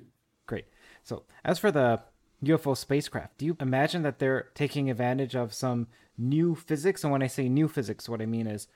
Great. 0.47 0.67
So 1.03 1.25
as 1.45 1.59
for 1.59 1.71
the 1.71 2.01
UFO 2.47 2.77
spacecraft. 2.77 3.39
Do 3.39 3.47
you 3.47 3.57
imagine 3.61 4.03
that 4.03 4.19
they're 4.19 4.49
taking 4.55 4.91
advantage 4.91 5.35
of 5.35 5.53
some 5.53 5.89
new 6.17 6.55
physics? 6.55 7.05
And 7.05 7.13
when 7.13 7.23
I 7.23 7.27
say 7.27 7.49
new 7.49 7.69
physics, 7.69 8.09
what 8.09 8.23
I 8.23 8.27
mean 8.27 8.47
is 8.47 8.69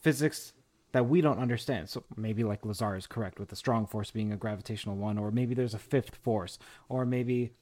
physics 0.00 0.52
that 0.92 1.08
we 1.08 1.20
don't 1.20 1.38
understand. 1.38 1.88
So 1.88 2.04
maybe 2.16 2.44
like 2.44 2.64
Lazar 2.64 2.96
is 2.96 3.06
correct 3.06 3.40
with 3.40 3.48
the 3.48 3.56
strong 3.56 3.86
force 3.86 4.10
being 4.10 4.32
a 4.32 4.36
gravitational 4.36 4.96
one, 4.96 5.18
or 5.18 5.30
maybe 5.30 5.54
there's 5.54 5.74
a 5.74 5.78
fifth 5.78 6.16
force, 6.16 6.58
or 6.88 7.04
maybe 7.04 7.52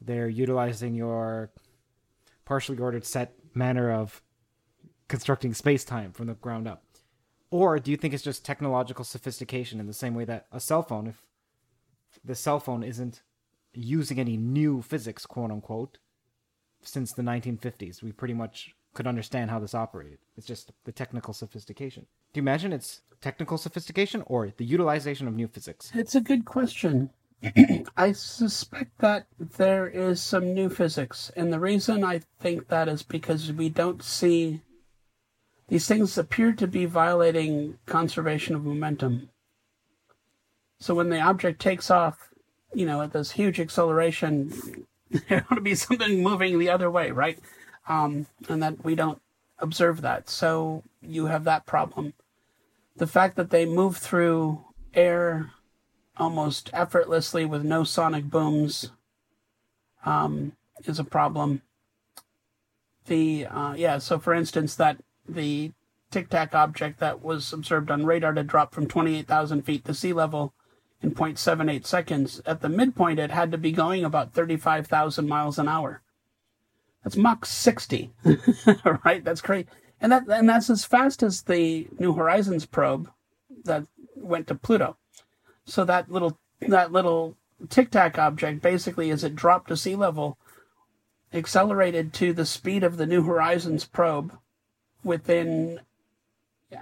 they're 0.00 0.28
utilizing 0.28 0.94
your 0.94 1.50
partially 2.44 2.78
ordered 2.78 3.04
set 3.04 3.34
manner 3.54 3.90
of 3.90 4.22
constructing 5.08 5.54
space 5.54 5.84
time 5.84 6.12
from 6.12 6.26
the 6.28 6.34
ground 6.34 6.68
up. 6.68 6.84
Or 7.50 7.78
do 7.78 7.90
you 7.90 7.96
think 7.96 8.14
it's 8.14 8.22
just 8.22 8.44
technological 8.44 9.04
sophistication 9.04 9.80
in 9.80 9.86
the 9.86 9.92
same 9.92 10.14
way 10.14 10.24
that 10.26 10.46
a 10.52 10.60
cell 10.60 10.82
phone, 10.82 11.06
if 11.06 11.22
the 12.24 12.34
cell 12.34 12.60
phone 12.60 12.82
isn't 12.82 13.22
using 13.72 14.18
any 14.18 14.36
new 14.36 14.82
physics, 14.82 15.26
quote 15.26 15.50
unquote, 15.50 15.98
since 16.82 17.12
the 17.12 17.22
1950s. 17.22 18.02
We 18.02 18.12
pretty 18.12 18.34
much 18.34 18.74
could 18.94 19.06
understand 19.06 19.50
how 19.50 19.58
this 19.58 19.74
operated. 19.74 20.18
It's 20.36 20.46
just 20.46 20.72
the 20.84 20.92
technical 20.92 21.34
sophistication. 21.34 22.06
Do 22.32 22.38
you 22.38 22.42
imagine 22.42 22.72
it's 22.72 23.02
technical 23.20 23.58
sophistication 23.58 24.22
or 24.26 24.52
the 24.56 24.64
utilization 24.64 25.28
of 25.28 25.34
new 25.34 25.48
physics? 25.48 25.90
It's 25.94 26.14
a 26.14 26.20
good 26.20 26.44
question. 26.44 27.10
I 27.96 28.12
suspect 28.12 28.98
that 28.98 29.26
there 29.38 29.86
is 29.86 30.20
some 30.20 30.54
new 30.54 30.68
physics. 30.68 31.30
And 31.36 31.52
the 31.52 31.60
reason 31.60 32.02
I 32.02 32.22
think 32.40 32.68
that 32.68 32.88
is 32.88 33.02
because 33.02 33.52
we 33.52 33.68
don't 33.68 34.02
see 34.02 34.62
these 35.68 35.86
things 35.86 36.16
appear 36.16 36.52
to 36.52 36.66
be 36.66 36.86
violating 36.86 37.78
conservation 37.86 38.54
of 38.54 38.64
momentum. 38.64 39.28
So 40.80 40.94
when 40.94 41.10
the 41.10 41.20
object 41.20 41.60
takes 41.60 41.90
off, 41.90 42.30
you 42.74 42.86
know, 42.86 43.02
at 43.02 43.12
this 43.12 43.32
huge 43.32 43.60
acceleration, 43.60 44.86
there 45.28 45.44
ought 45.50 45.56
to 45.56 45.60
be 45.60 45.74
something 45.74 46.22
moving 46.22 46.58
the 46.58 46.70
other 46.70 46.90
way, 46.90 47.10
right? 47.10 47.38
Um, 47.88 48.26
and 48.48 48.62
that 48.62 48.84
we 48.84 48.94
don't 48.94 49.20
observe 49.58 50.02
that. 50.02 50.28
So 50.28 50.82
you 51.00 51.26
have 51.26 51.44
that 51.44 51.66
problem. 51.66 52.14
The 52.96 53.06
fact 53.06 53.36
that 53.36 53.50
they 53.50 53.64
move 53.64 53.96
through 53.96 54.64
air 54.94 55.52
almost 56.16 56.70
effortlessly 56.72 57.44
with 57.44 57.64
no 57.64 57.84
sonic 57.84 58.24
booms 58.24 58.90
um, 60.04 60.52
is 60.84 60.98
a 60.98 61.04
problem. 61.04 61.62
The 63.06 63.46
uh, 63.46 63.74
yeah, 63.74 63.98
so 63.98 64.18
for 64.18 64.34
instance, 64.34 64.74
that 64.76 64.98
the 65.26 65.72
Tic 66.10 66.28
Tac 66.28 66.54
object 66.54 67.00
that 67.00 67.22
was 67.22 67.52
observed 67.52 67.90
on 67.90 68.06
radar 68.06 68.32
to 68.32 68.42
drop 68.42 68.74
from 68.74 68.86
28,000 68.86 69.62
feet 69.62 69.84
to 69.84 69.94
sea 69.94 70.12
level 70.12 70.52
in 71.02 71.12
0.78 71.12 71.86
seconds. 71.86 72.40
At 72.46 72.60
the 72.60 72.68
midpoint, 72.68 73.18
it 73.18 73.30
had 73.30 73.52
to 73.52 73.58
be 73.58 73.72
going 73.72 74.04
about 74.04 74.32
35,000 74.32 75.28
miles 75.28 75.58
an 75.58 75.68
hour. 75.68 76.02
That's 77.04 77.16
Mach 77.16 77.46
60, 77.46 78.10
right? 79.04 79.24
That's 79.24 79.40
great. 79.40 79.68
And 80.00 80.12
that 80.12 80.28
and 80.28 80.48
that's 80.48 80.70
as 80.70 80.84
fast 80.84 81.22
as 81.22 81.42
the 81.42 81.88
New 81.98 82.12
Horizons 82.12 82.66
probe 82.66 83.10
that 83.64 83.86
went 84.14 84.46
to 84.48 84.54
Pluto. 84.54 84.96
So 85.64 85.84
that 85.84 86.10
little 86.10 86.38
that 86.60 86.92
little 86.92 87.36
Tic 87.68 87.90
Tac 87.90 88.18
object 88.18 88.62
basically, 88.62 89.10
as 89.10 89.24
it 89.24 89.34
dropped 89.34 89.68
to 89.68 89.76
sea 89.76 89.96
level, 89.96 90.38
accelerated 91.32 92.12
to 92.14 92.32
the 92.32 92.46
speed 92.46 92.84
of 92.84 92.96
the 92.96 93.06
New 93.06 93.22
Horizons 93.22 93.84
probe 93.84 94.36
within 95.02 95.80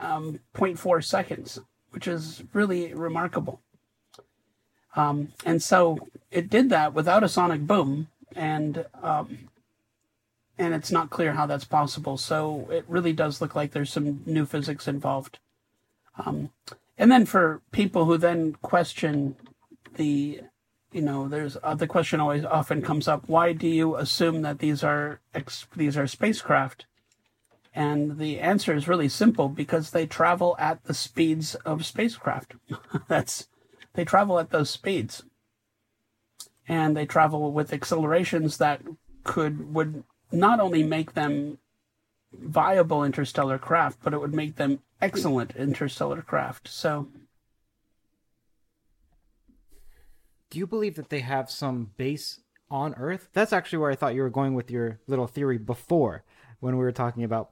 um, 0.01 0.41
0.4 0.55 1.05
seconds, 1.05 1.61
which 1.91 2.07
is 2.07 2.43
really 2.53 2.93
remarkable. 2.93 3.61
Um, 4.97 5.33
and 5.45 5.63
so 5.63 6.09
it 6.31 6.51
did 6.51 6.71
that 6.71 6.95
without 6.95 7.23
a 7.23 7.29
sonic 7.29 7.67
boom, 7.67 8.09
and 8.35 8.87
um, 9.03 9.49
and 10.59 10.75
it's 10.75 10.91
not 10.91 11.11
clear 11.11 11.35
how 11.35 11.47
that's 11.47 11.65
possible. 11.65 12.17
So 12.17 12.67
it 12.71 12.85
really 12.89 13.13
does 13.13 13.41
look 13.41 13.55
like 13.55 13.73
there's 13.73 13.93
some 13.93 14.23
new 14.25 14.47
physics 14.47 14.89
involved. 14.89 15.39
Um, 16.25 16.51
and 16.97 17.13
then 17.13 17.27
for 17.27 17.61
people 17.73 18.07
who 18.07 18.17
then 18.17 18.55
question 18.63 19.37
the, 19.97 20.41
you 20.93 21.03
know, 21.03 21.29
there's 21.29 21.59
uh, 21.63 21.75
the 21.75 21.87
question 21.87 22.21
always 22.21 22.45
often 22.45 22.81
comes 22.81 23.07
up: 23.07 23.29
Why 23.29 23.53
do 23.53 23.69
you 23.69 23.97
assume 23.97 24.43
that 24.43 24.61
these 24.61 24.83
are 24.83 25.21
ex- 25.35 25.67
these 25.77 25.97
are 25.97 26.07
spacecraft? 26.07 26.87
And 27.75 28.17
the 28.17 28.41
answer 28.41 28.75
is 28.75 28.89
really 28.89 29.11
simple 29.11 29.51
because 29.51 29.91
they 29.91 30.07
travel 30.07 30.57
at 30.59 30.85
the 30.85 30.95
speeds 30.95 31.55
of 31.57 31.85
spacecraft. 31.85 32.55
that's 33.09 33.49
they 33.97 34.05
travel 34.05 34.39
at 34.39 34.51
those 34.51 34.71
speeds. 34.71 35.25
And 36.69 36.97
they 36.97 37.07
travel 37.07 37.53
with 37.53 37.73
accelerations 37.73 38.59
that 38.59 38.83
could 39.25 39.73
would 39.75 40.05
not 40.33 40.61
only 40.61 40.83
make 40.83 41.15
them 41.15 41.59
viable 42.33 43.05
interstellar 43.05 43.59
craft, 43.59 43.99
but 44.03 44.13
it 44.13 44.21
would 44.21 44.35
make 44.35 44.57
them 44.57 44.81
excellent 45.01 45.55
interstellar 45.57 46.23
craft. 46.23 46.69
So 46.69 47.09
Do 50.51 50.59
you 50.59 50.67
believe 50.67 50.95
that 50.97 51.11
they 51.11 51.21
have 51.21 51.51
some 51.51 51.91
base 51.97 52.41
on 52.71 52.95
Earth? 52.95 53.29
That's 53.33 53.53
actually 53.53 53.79
where 53.79 53.91
I 53.91 53.97
thought 53.97 54.15
you 54.15 54.23
were 54.23 54.31
going 54.31 54.55
with 54.55 54.71
your 54.71 55.01
little 55.07 55.27
theory 55.27 55.59
before 55.59 56.25
when 56.61 56.77
we 56.77 56.85
were 56.85 56.93
talking 56.93 57.25
about 57.25 57.51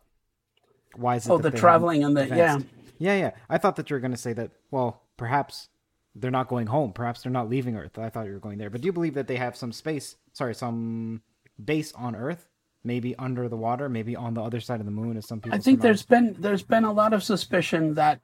why 0.96 1.16
is 1.16 1.26
it 1.26 1.30
Oh, 1.30 1.38
the 1.38 1.50
traveling 1.50 2.04
and 2.04 2.16
the 2.16 2.26
yeah. 2.26 2.58
Yeah, 2.98 3.16
yeah. 3.16 3.30
I 3.48 3.58
thought 3.58 3.76
that 3.76 3.90
you 3.90 3.94
were 3.94 4.00
going 4.00 4.12
to 4.12 4.16
say 4.16 4.32
that 4.34 4.52
well, 4.70 5.02
perhaps 5.16 5.68
they're 6.14 6.30
not 6.30 6.48
going 6.48 6.66
home. 6.66 6.92
Perhaps 6.92 7.22
they're 7.22 7.32
not 7.32 7.48
leaving 7.48 7.76
Earth. 7.76 7.98
I 7.98 8.10
thought 8.10 8.26
you 8.26 8.32
were 8.32 8.38
going 8.38 8.58
there. 8.58 8.70
But 8.70 8.80
do 8.80 8.86
you 8.86 8.92
believe 8.92 9.14
that 9.14 9.26
they 9.26 9.36
have 9.36 9.56
some 9.56 9.72
space, 9.72 10.16
sorry, 10.32 10.54
some 10.54 11.22
base 11.62 11.92
on 11.94 12.14
Earth? 12.14 12.48
Maybe 12.86 13.16
under 13.16 13.48
the 13.48 13.56
water, 13.56 13.88
maybe 13.88 14.14
on 14.14 14.34
the 14.34 14.42
other 14.42 14.60
side 14.60 14.78
of 14.78 14.84
the 14.84 14.92
moon, 14.92 15.16
as 15.16 15.26
some 15.26 15.40
people. 15.40 15.56
I 15.56 15.60
think 15.60 15.80
surmise? 15.80 15.82
there's 15.82 16.02
been 16.02 16.36
there's 16.38 16.62
been 16.62 16.84
a 16.84 16.92
lot 16.92 17.14
of 17.14 17.22
suspicion 17.22 17.94
that 17.94 18.20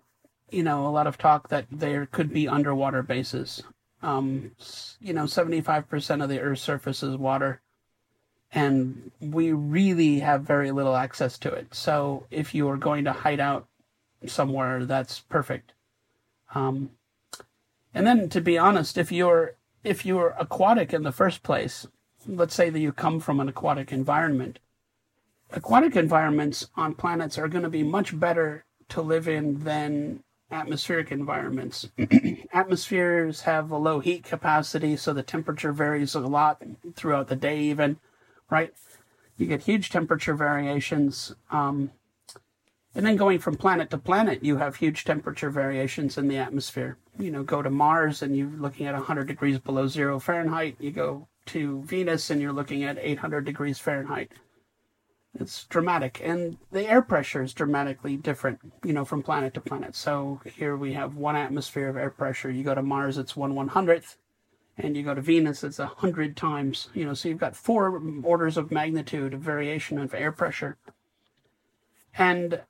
you 0.51 0.63
know, 0.63 0.87
a 0.87 0.91
lot 0.91 1.07
of 1.07 1.19
talk 1.19 1.49
that 1.49 1.67
there 1.71 2.07
could 2.07 2.33
be 2.33 2.49
underwater 2.49 3.03
bases. 3.03 3.63
Um, 4.03 4.53
you 5.01 5.13
know, 5.13 5.25
75% 5.25 6.23
of 6.23 6.29
the 6.29 6.41
Earth's 6.41 6.63
surface 6.63 7.03
is 7.03 7.17
water, 7.17 7.61
and 8.53 9.11
we 9.21 9.53
really 9.53 10.21
have 10.21 10.43
very 10.43 10.71
little 10.71 10.97
access 10.97 11.39
to 11.39 11.53
it. 11.53 11.75
So 11.75 12.27
if 12.31 12.55
you 12.55 12.69
are 12.69 12.77
going 12.77 13.05
to 13.05 13.13
hide 13.13 13.41
out 13.41 13.69
somewhere, 14.27 14.85
that's 14.85 15.21
perfect. 15.21 15.73
Um, 16.55 16.91
and 17.95 18.07
then, 18.07 18.29
to 18.29 18.41
be 18.41 18.57
honest, 18.57 18.97
if 18.99 19.11
you're 19.11 19.57
if 19.83 20.05
you're 20.05 20.35
aquatic 20.39 20.93
in 20.93 21.03
the 21.03 21.13
first 21.13 21.43
place, 21.43 21.87
let's 22.27 22.55
say 22.55 22.71
that 22.71 22.79
you 22.81 22.93
come 22.93 23.19
from 23.19 23.41
an 23.41 23.49
aquatic 23.49 23.93
environment, 23.93 24.59
aquatic 25.53 25.97
environments 25.97 26.69
on 26.77 26.95
planets 26.95 27.39
are 27.39 27.49
going 27.49 27.65
to 27.65 27.71
be 27.71 27.83
much 27.83 28.19
better 28.19 28.65
to 28.91 29.01
live 29.01 29.27
in 29.27 29.65
than 29.65 30.23
atmospheric 30.51 31.13
environments. 31.13 31.89
Atmospheres 32.53 33.43
have 33.43 33.71
a 33.71 33.77
low 33.77 34.01
heat 34.01 34.25
capacity, 34.25 34.97
so 34.97 35.13
the 35.13 35.23
temperature 35.23 35.73
varies 35.73 36.15
a 36.15 36.21
lot 36.21 36.61
throughout 36.95 37.29
the 37.29 37.37
day, 37.37 37.61
even, 37.61 37.97
right? 38.51 38.73
You 39.37 39.47
get 39.47 39.63
huge 39.63 39.91
temperature 39.91 40.35
variations. 40.35 41.35
Um, 41.51 41.93
and 42.95 43.07
then 43.07 43.17
going 43.17 43.39
from 43.39 43.57
planet 43.57 43.91
to 43.91 43.99
planet, 43.99 44.45
you 44.45 44.57
have 44.57 44.77
huge 44.77 45.05
temperature 45.05 45.51
variations 45.51 46.19
in 46.19 46.27
the 46.27 46.39
atmosphere. 46.39 46.99
You 47.19 47.31
know, 47.31 47.45
go 47.45 47.63
to 47.63 47.71
Mars 47.71 48.23
and 48.23 48.37
you're 48.37 48.49
looking 48.49 48.87
at 48.87 48.95
100 48.95 49.29
degrees 49.29 49.59
below 49.59 49.87
zero 49.87 50.19
Fahrenheit. 50.19 50.77
You 50.81 50.91
go 50.91 51.29
to 51.47 51.83
Venus 51.83 52.31
and 52.31 52.41
you're 52.41 52.53
looking 52.53 52.83
at 52.83 52.99
800 52.99 53.45
degrees 53.45 53.79
Fahrenheit. 53.79 54.33
It's 55.39 55.65
dramatic. 55.67 56.21
And 56.25 56.59
the 56.73 56.89
air 56.89 57.03
pressure 57.03 57.43
is 57.43 57.55
dramatically 57.55 58.17
different, 58.17 58.59
you 58.85 58.93
know, 58.93 59.05
from 59.05 59.23
planet 59.23 59.55
to 59.55 59.61
planet. 59.61 59.95
So 59.95 60.41
here 60.45 60.77
we 60.77 60.93
have 60.95 61.15
one 61.15 61.37
atmosphere 61.37 61.89
of 61.89 61.97
air 61.97 62.11
pressure. 62.11 62.51
You 62.51 62.65
go 62.65 62.75
to 62.75 62.83
Mars, 62.83 63.19
it's 63.19 63.37
one 63.37 63.55
one 63.55 63.69
hundredth. 63.69 64.17
And 64.77 64.97
you 64.97 65.03
go 65.05 65.15
to 65.15 65.21
Venus, 65.21 65.63
it's 65.63 65.79
a 65.79 65.87
hundred 65.87 66.37
times. 66.37 66.89
You 66.95 67.05
know, 67.05 67.15
so 67.15 67.29
you've 67.29 67.39
got 67.39 67.55
four 67.55 68.03
orders 68.25 68.57
of 68.57 68.73
magnitude 68.73 69.35
of 69.35 69.41
variation 69.41 69.99
of 69.99 70.15
air 70.15 70.33
pressure. 70.33 70.79
And 72.19 72.63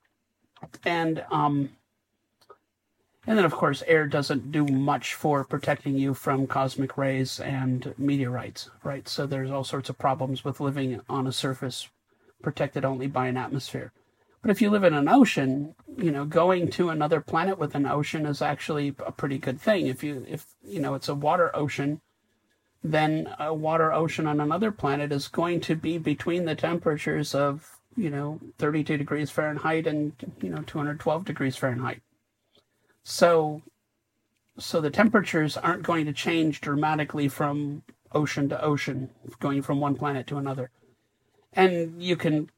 and 0.85 1.23
um 1.31 1.69
and 3.27 3.37
then 3.37 3.45
of 3.45 3.51
course 3.53 3.83
air 3.87 4.07
doesn't 4.07 4.51
do 4.51 4.65
much 4.65 5.13
for 5.13 5.43
protecting 5.43 5.97
you 5.97 6.13
from 6.13 6.47
cosmic 6.47 6.97
rays 6.97 7.39
and 7.39 7.93
meteorites 7.97 8.69
right? 8.83 9.07
So 9.07 9.25
there's 9.25 9.51
all 9.51 9.63
sorts 9.63 9.89
of 9.89 9.97
problems 9.97 10.43
with 10.43 10.59
living 10.59 11.01
on 11.09 11.27
a 11.27 11.31
surface 11.31 11.89
protected 12.41 12.83
only 12.83 13.07
by 13.07 13.27
an 13.27 13.37
atmosphere. 13.37 13.91
But 14.41 14.49
if 14.49 14.59
you 14.59 14.71
live 14.71 14.83
in 14.83 14.93
an 14.93 15.07
ocean 15.07 15.75
you 15.97 16.11
know 16.11 16.25
going 16.25 16.69
to 16.71 16.89
another 16.89 17.21
planet 17.21 17.57
with 17.57 17.75
an 17.75 17.85
ocean 17.85 18.25
is 18.25 18.41
actually 18.41 18.95
a 19.05 19.11
pretty 19.11 19.37
good 19.37 19.61
thing. 19.61 19.87
If 19.87 20.03
you 20.03 20.25
if 20.27 20.45
you 20.63 20.79
know 20.79 20.95
it's 20.95 21.09
a 21.09 21.15
water 21.15 21.55
ocean 21.55 22.01
then 22.83 23.33
a 23.39 23.53
water 23.53 23.93
ocean 23.93 24.27
on 24.27 24.39
another 24.39 24.71
planet 24.71 25.11
is 25.11 25.27
going 25.27 25.61
to 25.61 25.75
be 25.75 25.97
between 25.97 26.45
the 26.45 26.55
temperatures 26.55 27.35
of 27.35 27.79
you 27.95 28.09
know 28.09 28.39
32 28.57 28.97
degrees 28.97 29.29
Fahrenheit 29.29 29.87
and 29.87 30.13
you 30.41 30.49
know 30.49 30.63
212 30.65 31.25
degrees 31.25 31.55
Fahrenheit. 31.55 32.01
So 33.03 33.61
so 34.57 34.81
the 34.81 34.89
temperatures 34.89 35.57
aren't 35.57 35.83
going 35.83 36.05
to 36.05 36.13
change 36.13 36.61
dramatically 36.61 37.27
from 37.27 37.83
ocean 38.11 38.49
to 38.49 38.61
ocean, 38.63 39.09
going 39.39 39.61
from 39.61 39.79
one 39.79 39.95
planet 39.95 40.27
to 40.27 40.37
another. 40.37 40.69
And 41.53 42.01
you 42.01 42.15
can 42.15 42.49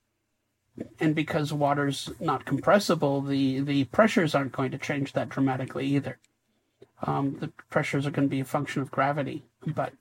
and 1.00 1.14
because 1.14 1.54
water's 1.54 2.10
not 2.20 2.46
compressible, 2.46 3.22
the 3.22 3.60
the 3.60 3.86
pressures 3.86 4.34
aren't 4.34 4.52
going 4.52 4.72
to 4.72 4.78
change 4.78 5.14
that 5.14 5.30
dramatically 5.30 5.86
either. 5.88 6.18
Um, 7.06 7.38
the 7.40 7.50
pressures 7.70 8.08
are 8.08 8.12
going 8.12 8.28
to 8.28 8.32
be 8.32 8.40
a 8.40 8.46
function 8.46 8.82
of 8.82 8.92
gravity, 8.92 9.44
but 9.66 9.94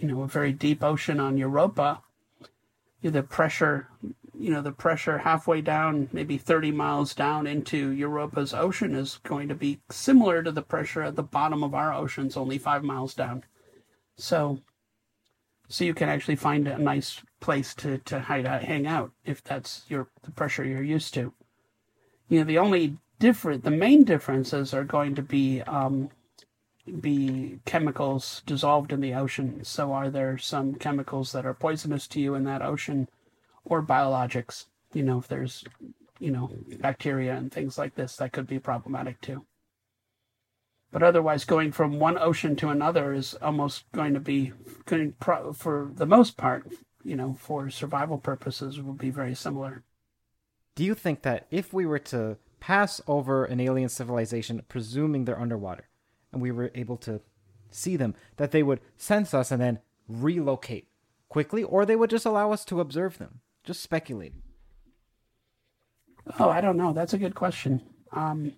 you 0.00 0.08
know, 0.08 0.22
a 0.22 0.26
very 0.26 0.52
deep 0.52 0.82
ocean 0.82 1.20
on 1.20 1.36
Europa, 1.36 2.02
the 3.02 3.22
pressure 3.22 3.88
you 4.40 4.50
know 4.50 4.62
the 4.62 4.72
pressure 4.72 5.18
halfway 5.18 5.60
down 5.60 6.08
maybe 6.12 6.38
30 6.38 6.72
miles 6.72 7.14
down 7.14 7.46
into 7.46 7.90
europa's 7.90 8.54
ocean 8.54 8.94
is 8.94 9.20
going 9.22 9.48
to 9.48 9.54
be 9.54 9.80
similar 9.90 10.42
to 10.42 10.50
the 10.50 10.62
pressure 10.62 11.02
at 11.02 11.14
the 11.14 11.22
bottom 11.22 11.62
of 11.62 11.74
our 11.74 11.92
oceans 11.92 12.36
only 12.36 12.58
five 12.58 12.82
miles 12.82 13.14
down. 13.14 13.44
So 14.16 14.60
so 15.68 15.84
you 15.84 15.94
can 15.94 16.08
actually 16.08 16.36
find 16.36 16.66
a 16.66 16.78
nice 16.78 17.22
place 17.40 17.74
to 17.76 17.98
to 17.98 18.20
hide 18.20 18.46
out 18.46 18.64
hang 18.64 18.86
out 18.86 19.12
if 19.24 19.44
that's 19.44 19.84
your 19.88 20.08
the 20.22 20.30
pressure 20.30 20.64
you're 20.64 20.82
used 20.82 21.14
to. 21.14 21.32
You 22.28 22.38
know 22.38 22.44
the 22.44 22.58
only 22.58 22.96
different 23.18 23.62
the 23.62 23.70
main 23.70 24.04
differences 24.04 24.72
are 24.72 24.84
going 24.84 25.14
to 25.14 25.22
be 25.22 25.60
um 25.62 26.10
be 27.00 27.60
chemicals 27.66 28.42
dissolved 28.46 28.90
in 28.90 29.00
the 29.00 29.14
ocean. 29.14 29.64
So 29.64 29.92
are 29.92 30.10
there 30.10 30.38
some 30.38 30.74
chemicals 30.74 31.32
that 31.32 31.46
are 31.46 31.54
poisonous 31.54 32.06
to 32.08 32.20
you 32.20 32.34
in 32.34 32.44
that 32.44 32.62
ocean 32.62 33.08
or 33.64 33.82
biologics. 33.82 34.66
You 34.92 35.02
know, 35.02 35.18
if 35.18 35.28
there's, 35.28 35.64
you 36.18 36.30
know, 36.30 36.50
bacteria 36.80 37.34
and 37.34 37.52
things 37.52 37.78
like 37.78 37.94
this, 37.94 38.16
that 38.16 38.32
could 38.32 38.46
be 38.46 38.58
problematic 38.58 39.20
too. 39.20 39.46
But 40.92 41.04
otherwise, 41.04 41.44
going 41.44 41.70
from 41.70 42.00
one 42.00 42.18
ocean 42.18 42.56
to 42.56 42.70
another 42.70 43.12
is 43.12 43.34
almost 43.40 43.84
going 43.92 44.14
to 44.14 44.20
be, 44.20 44.52
going 44.86 45.14
for 45.54 45.90
the 45.94 46.06
most 46.06 46.36
part, 46.36 46.66
you 47.04 47.14
know, 47.14 47.36
for 47.38 47.70
survival 47.70 48.18
purposes, 48.18 48.82
will 48.82 48.94
be 48.94 49.10
very 49.10 49.34
similar. 49.36 49.84
Do 50.74 50.84
you 50.84 50.94
think 50.94 51.22
that 51.22 51.46
if 51.50 51.72
we 51.72 51.86
were 51.86 52.00
to 52.00 52.38
pass 52.58 53.00
over 53.06 53.44
an 53.44 53.60
alien 53.60 53.88
civilization, 53.88 54.62
presuming 54.68 55.24
they're 55.24 55.40
underwater, 55.40 55.88
and 56.32 56.42
we 56.42 56.50
were 56.50 56.72
able 56.74 56.96
to 56.98 57.20
see 57.70 57.96
them, 57.96 58.16
that 58.36 58.50
they 58.50 58.62
would 58.64 58.80
sense 58.96 59.32
us 59.32 59.52
and 59.52 59.62
then 59.62 59.78
relocate 60.08 60.88
quickly, 61.28 61.62
or 61.62 61.86
they 61.86 61.94
would 61.94 62.10
just 62.10 62.26
allow 62.26 62.50
us 62.50 62.64
to 62.64 62.80
observe 62.80 63.18
them? 63.18 63.40
Just 63.64 63.82
speculating. 63.82 64.42
Oh, 66.38 66.48
I 66.48 66.60
don't 66.60 66.76
know. 66.76 66.92
That's 66.92 67.12
a 67.14 67.18
good 67.18 67.34
question. 67.34 67.82
Um, 68.12 68.52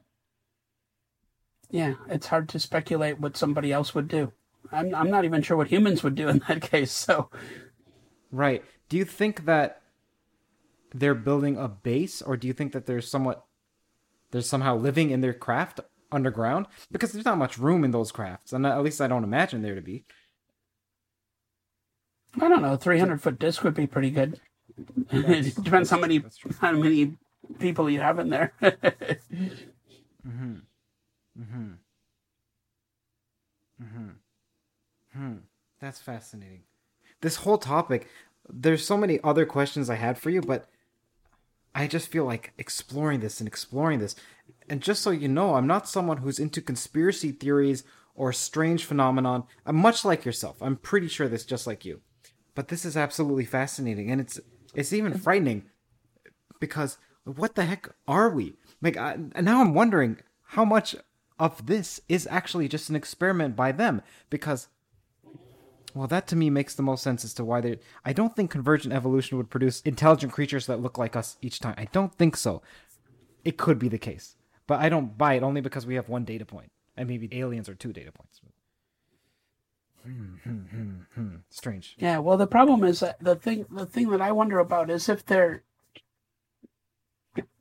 yeah, 1.70 1.94
it's 2.08 2.26
hard 2.26 2.48
to 2.50 2.58
speculate 2.58 3.18
what 3.18 3.36
somebody 3.36 3.72
else 3.72 3.94
would 3.94 4.08
do. 4.08 4.32
I'm 4.70 4.94
I'm 4.94 5.10
not 5.10 5.24
even 5.24 5.42
sure 5.42 5.56
what 5.56 5.68
humans 5.68 6.02
would 6.02 6.14
do 6.14 6.28
in 6.28 6.42
that 6.48 6.62
case. 6.70 6.92
So, 6.92 7.30
right. 8.30 8.64
Do 8.88 8.96
you 8.96 9.04
think 9.04 9.46
that 9.46 9.82
they're 10.94 11.14
building 11.14 11.56
a 11.56 11.68
base, 11.68 12.22
or 12.22 12.36
do 12.36 12.46
you 12.46 12.52
think 12.52 12.72
that 12.72 12.86
there's 12.86 13.10
somewhat 13.10 13.44
there's 14.30 14.48
somehow 14.48 14.76
living 14.76 15.10
in 15.10 15.20
their 15.20 15.34
craft 15.34 15.80
underground? 16.10 16.66
Because 16.90 17.12
there's 17.12 17.24
not 17.24 17.38
much 17.38 17.58
room 17.58 17.84
in 17.84 17.90
those 17.90 18.12
crafts, 18.12 18.52
and 18.52 18.66
at 18.66 18.82
least 18.82 19.00
I 19.00 19.08
don't 19.08 19.24
imagine 19.24 19.62
there 19.62 19.74
to 19.74 19.82
be. 19.82 20.04
I 22.40 22.48
don't 22.48 22.62
know. 22.62 22.76
300 22.76 23.20
foot 23.20 23.38
disc 23.38 23.62
would 23.62 23.74
be 23.74 23.86
pretty 23.86 24.10
good 24.10 24.40
it 25.10 25.54
depends 25.64 25.90
how 25.90 25.98
many 25.98 26.22
how 26.60 26.72
many 26.72 27.16
people 27.58 27.90
you 27.90 28.00
have 28.00 28.18
in 28.18 28.30
there. 28.30 28.52
mm-hmm. 28.62 30.54
Mm-hmm. 31.38 31.72
Mm-hmm. 33.82 34.08
Hmm. 35.14 35.36
That's 35.80 36.00
fascinating. 36.00 36.62
This 37.20 37.36
whole 37.36 37.58
topic, 37.58 38.08
there's 38.48 38.86
so 38.86 38.96
many 38.96 39.20
other 39.22 39.46
questions 39.46 39.90
I 39.90 39.96
had 39.96 40.18
for 40.18 40.30
you, 40.30 40.40
but 40.40 40.68
I 41.74 41.86
just 41.86 42.08
feel 42.08 42.24
like 42.24 42.52
exploring 42.58 43.20
this 43.20 43.40
and 43.40 43.48
exploring 43.48 43.98
this. 43.98 44.14
And 44.68 44.80
just 44.80 45.02
so 45.02 45.10
you 45.10 45.28
know, 45.28 45.54
I'm 45.54 45.66
not 45.66 45.88
someone 45.88 46.18
who's 46.18 46.38
into 46.38 46.60
conspiracy 46.60 47.32
theories 47.32 47.84
or 48.14 48.32
strange 48.32 48.84
phenomenon. 48.84 49.44
I'm 49.64 49.76
much 49.76 50.04
like 50.04 50.24
yourself. 50.24 50.62
I'm 50.62 50.76
pretty 50.76 51.08
sure 51.08 51.28
this 51.28 51.44
just 51.44 51.66
like 51.66 51.84
you. 51.84 52.00
But 52.54 52.68
this 52.68 52.84
is 52.84 52.96
absolutely 52.96 53.46
fascinating 53.46 54.10
and 54.10 54.20
it's 54.20 54.38
it's 54.74 54.92
even 54.92 55.18
frightening 55.18 55.64
because 56.60 56.98
what 57.24 57.54
the 57.54 57.64
heck 57.64 57.88
are 58.08 58.30
we? 58.30 58.54
Like, 58.80 58.96
I, 58.96 59.12
and 59.12 59.44
now 59.44 59.60
I'm 59.60 59.74
wondering 59.74 60.18
how 60.42 60.64
much 60.64 60.96
of 61.38 61.66
this 61.66 62.00
is 62.08 62.28
actually 62.30 62.68
just 62.68 62.88
an 62.90 62.96
experiment 62.96 63.56
by 63.56 63.72
them 63.72 64.02
because 64.30 64.68
well 65.94 66.06
that 66.06 66.26
to 66.28 66.36
me 66.36 66.50
makes 66.50 66.74
the 66.74 66.82
most 66.82 67.02
sense 67.02 67.24
as 67.24 67.34
to 67.34 67.44
why 67.44 67.60
they 67.60 67.78
i 68.04 68.12
don't 68.12 68.36
think 68.36 68.50
convergent 68.50 68.94
evolution 68.94 69.36
would 69.36 69.50
produce 69.50 69.80
intelligent 69.80 70.32
creatures 70.32 70.66
that 70.66 70.80
look 70.80 70.98
like 70.98 71.16
us 71.16 71.36
each 71.42 71.58
time. 71.58 71.74
I 71.76 71.86
don't 71.86 72.14
think 72.14 72.36
so. 72.36 72.62
It 73.44 73.56
could 73.56 73.78
be 73.78 73.88
the 73.88 73.98
case 73.98 74.36
but 74.66 74.80
i 74.80 74.88
don't 74.88 75.18
buy 75.18 75.34
it 75.34 75.42
only 75.42 75.60
because 75.60 75.86
we 75.86 75.96
have 75.96 76.08
one 76.08 76.24
data 76.24 76.44
point 76.44 76.70
and 76.96 77.08
maybe 77.08 77.28
aliens 77.32 77.68
are 77.68 77.74
two 77.74 77.92
data 77.92 78.12
points 78.12 78.40
Strange. 81.50 81.96
Yeah. 81.98 82.18
Well, 82.18 82.36
the 82.36 82.46
problem 82.46 82.84
is 82.84 83.00
that 83.00 83.22
the 83.22 83.36
thing 83.36 83.66
the 83.70 83.86
thing 83.86 84.10
that 84.10 84.20
I 84.20 84.32
wonder 84.32 84.58
about 84.58 84.90
is 84.90 85.08
if 85.08 85.24
they're 85.24 85.62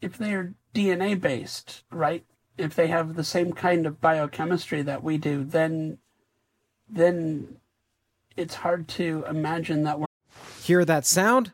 if 0.01 0.17
they're 0.17 0.53
DNA 0.73 1.19
based, 1.19 1.83
right? 1.91 2.25
If 2.57 2.75
they 2.75 2.87
have 2.87 3.15
the 3.15 3.23
same 3.23 3.53
kind 3.53 3.85
of 3.85 4.01
biochemistry 4.01 4.81
that 4.81 5.03
we 5.03 5.17
do, 5.17 5.43
then 5.43 5.99
then 6.89 7.57
it's 8.35 8.55
hard 8.55 8.87
to 8.89 9.23
imagine 9.29 9.83
that 9.83 9.99
we're. 9.99 10.05
Hear 10.61 10.85
that 10.85 11.05
sound? 11.05 11.53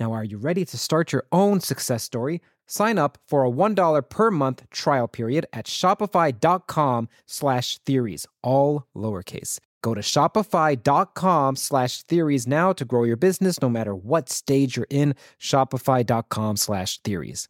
Now, 0.00 0.12
are 0.12 0.24
you 0.24 0.38
ready 0.38 0.64
to 0.64 0.78
start 0.78 1.12
your 1.12 1.24
own 1.32 1.60
success 1.60 2.02
story? 2.02 2.40
Sign 2.66 2.98
up 2.98 3.18
for 3.26 3.44
a 3.44 3.50
$1 3.50 4.08
per 4.08 4.30
month 4.30 4.68
trial 4.70 5.06
period 5.08 5.46
at 5.52 5.66
shopify.com 5.66 7.08
slash 7.26 7.78
theories, 7.78 8.26
all 8.42 8.86
lowercase. 8.96 9.58
Go 9.82 9.94
to 9.94 10.00
shopify.com 10.00 11.56
slash 11.56 12.02
theories 12.04 12.46
now 12.46 12.72
to 12.72 12.84
grow 12.84 13.04
your 13.04 13.16
business 13.16 13.60
no 13.60 13.68
matter 13.68 13.94
what 13.94 14.30
stage 14.30 14.76
you're 14.76 14.86
in. 14.88 15.14
Shopify.com 15.40 16.56
slash 16.56 17.00
theories. 17.00 17.48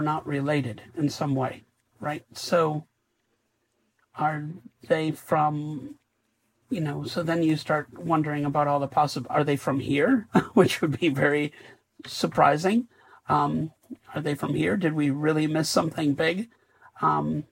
Not 0.00 0.26
related 0.26 0.82
in 0.96 1.08
some 1.08 1.34
way, 1.34 1.64
right? 2.00 2.24
So 2.32 2.86
are 4.14 4.44
they 4.88 5.10
from 5.10 5.96
you 6.70 6.80
know 6.80 7.04
so 7.04 7.22
then 7.22 7.42
you 7.42 7.56
start 7.56 7.88
wondering 7.98 8.44
about 8.44 8.66
all 8.66 8.80
the 8.80 8.88
possible 8.88 9.26
are 9.30 9.44
they 9.44 9.56
from 9.56 9.80
here? 9.80 10.28
Which 10.54 10.80
would 10.80 10.98
be 10.98 11.08
very 11.08 11.52
surprising. 12.06 12.88
Um, 13.28 13.72
are 14.14 14.20
they 14.20 14.34
from 14.34 14.54
here? 14.54 14.76
Did 14.76 14.92
we 14.92 15.10
really 15.10 15.46
miss 15.46 15.68
something 15.68 16.14
big? 16.14 16.48
Um, 17.00 17.44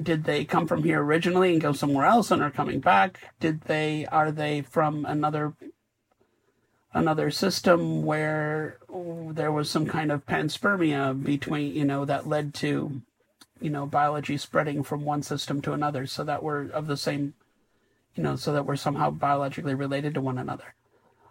did 0.00 0.24
they 0.24 0.44
come 0.44 0.66
from 0.66 0.84
here 0.84 1.02
originally 1.02 1.52
and 1.52 1.60
go 1.60 1.72
somewhere 1.72 2.06
else 2.06 2.30
and 2.30 2.42
are 2.42 2.50
coming 2.50 2.80
back? 2.80 3.32
Did 3.40 3.62
they 3.62 4.06
are 4.06 4.30
they 4.30 4.62
from 4.62 5.04
another 5.04 5.54
another 6.92 7.30
system 7.30 8.04
where 8.04 8.78
there 9.32 9.52
was 9.52 9.70
some 9.70 9.86
kind 9.86 10.10
of 10.10 10.26
panspermia 10.26 11.22
between 11.22 11.74
you 11.74 11.84
know 11.84 12.04
that 12.04 12.26
led 12.26 12.54
to 12.54 13.02
you 13.60 13.70
know 13.70 13.86
biology 13.86 14.36
spreading 14.36 14.82
from 14.82 15.04
one 15.04 15.22
system 15.22 15.60
to 15.62 15.72
another 15.72 16.06
so 16.06 16.24
that 16.24 16.42
we're 16.42 16.70
of 16.70 16.86
the 16.86 16.96
same 16.96 17.34
you 18.18 18.24
know 18.24 18.36
so 18.36 18.52
that 18.52 18.66
we're 18.66 18.76
somehow 18.76 19.10
biologically 19.10 19.74
related 19.74 20.12
to 20.12 20.20
one 20.20 20.38
another. 20.38 20.74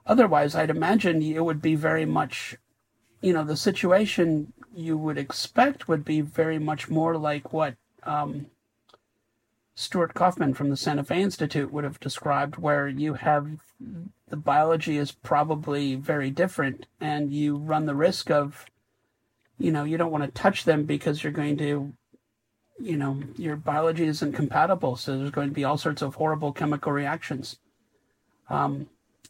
Otherwise 0.06 0.56
i'd 0.56 0.70
imagine 0.70 1.22
it 1.22 1.44
would 1.44 1.62
be 1.62 1.76
very 1.76 2.06
much 2.06 2.56
you 3.22 3.34
know 3.34 3.44
the 3.44 3.58
situation 3.58 4.54
you 4.74 4.98
would 4.98 5.18
expect 5.18 5.88
would 5.88 6.06
be 6.06 6.22
very 6.22 6.58
much 6.58 6.90
more 6.90 7.18
like 7.18 7.52
what 7.52 7.76
um, 8.04 8.46
Stuart 9.76 10.14
Kauffman 10.14 10.54
from 10.54 10.70
the 10.70 10.78
Santa 10.78 11.04
Fe 11.04 11.22
Institute 11.22 11.72
would 11.72 11.84
have 11.84 12.00
described, 12.00 12.58
where 12.58 12.88
you 12.88 13.14
have 13.14 13.60
the 14.28 14.38
biology 14.38 14.98
is 14.98 15.12
probably 15.12 15.94
very 15.94 16.32
different, 16.32 16.88
and 17.00 17.32
you 17.32 17.58
run 17.58 17.86
the 17.86 17.94
risk 17.94 18.32
of, 18.32 18.66
you 19.60 19.72
know, 19.72 19.84
you 19.84 19.98
don't 19.98 20.12
want 20.12 20.24
to 20.24 20.32
touch 20.32 20.64
them 20.64 20.86
because 20.86 21.24
you're 21.24 21.32
going 21.32 21.58
to, 21.58 21.94
you 22.80 22.98
know, 22.98 23.20
your 23.38 23.56
biology 23.56 24.06
isn't 24.06 24.34
compatible, 24.34 24.96
so 24.96 25.18
there's 25.18 25.32
going 25.32 25.50
to 25.50 25.54
be 25.54 25.64
all 25.64 25.78
sorts 25.78 26.02
of 26.02 26.16
horrible 26.16 26.52
chemical 26.54 26.92
reactions. 26.92 27.58
Um, 28.50 28.88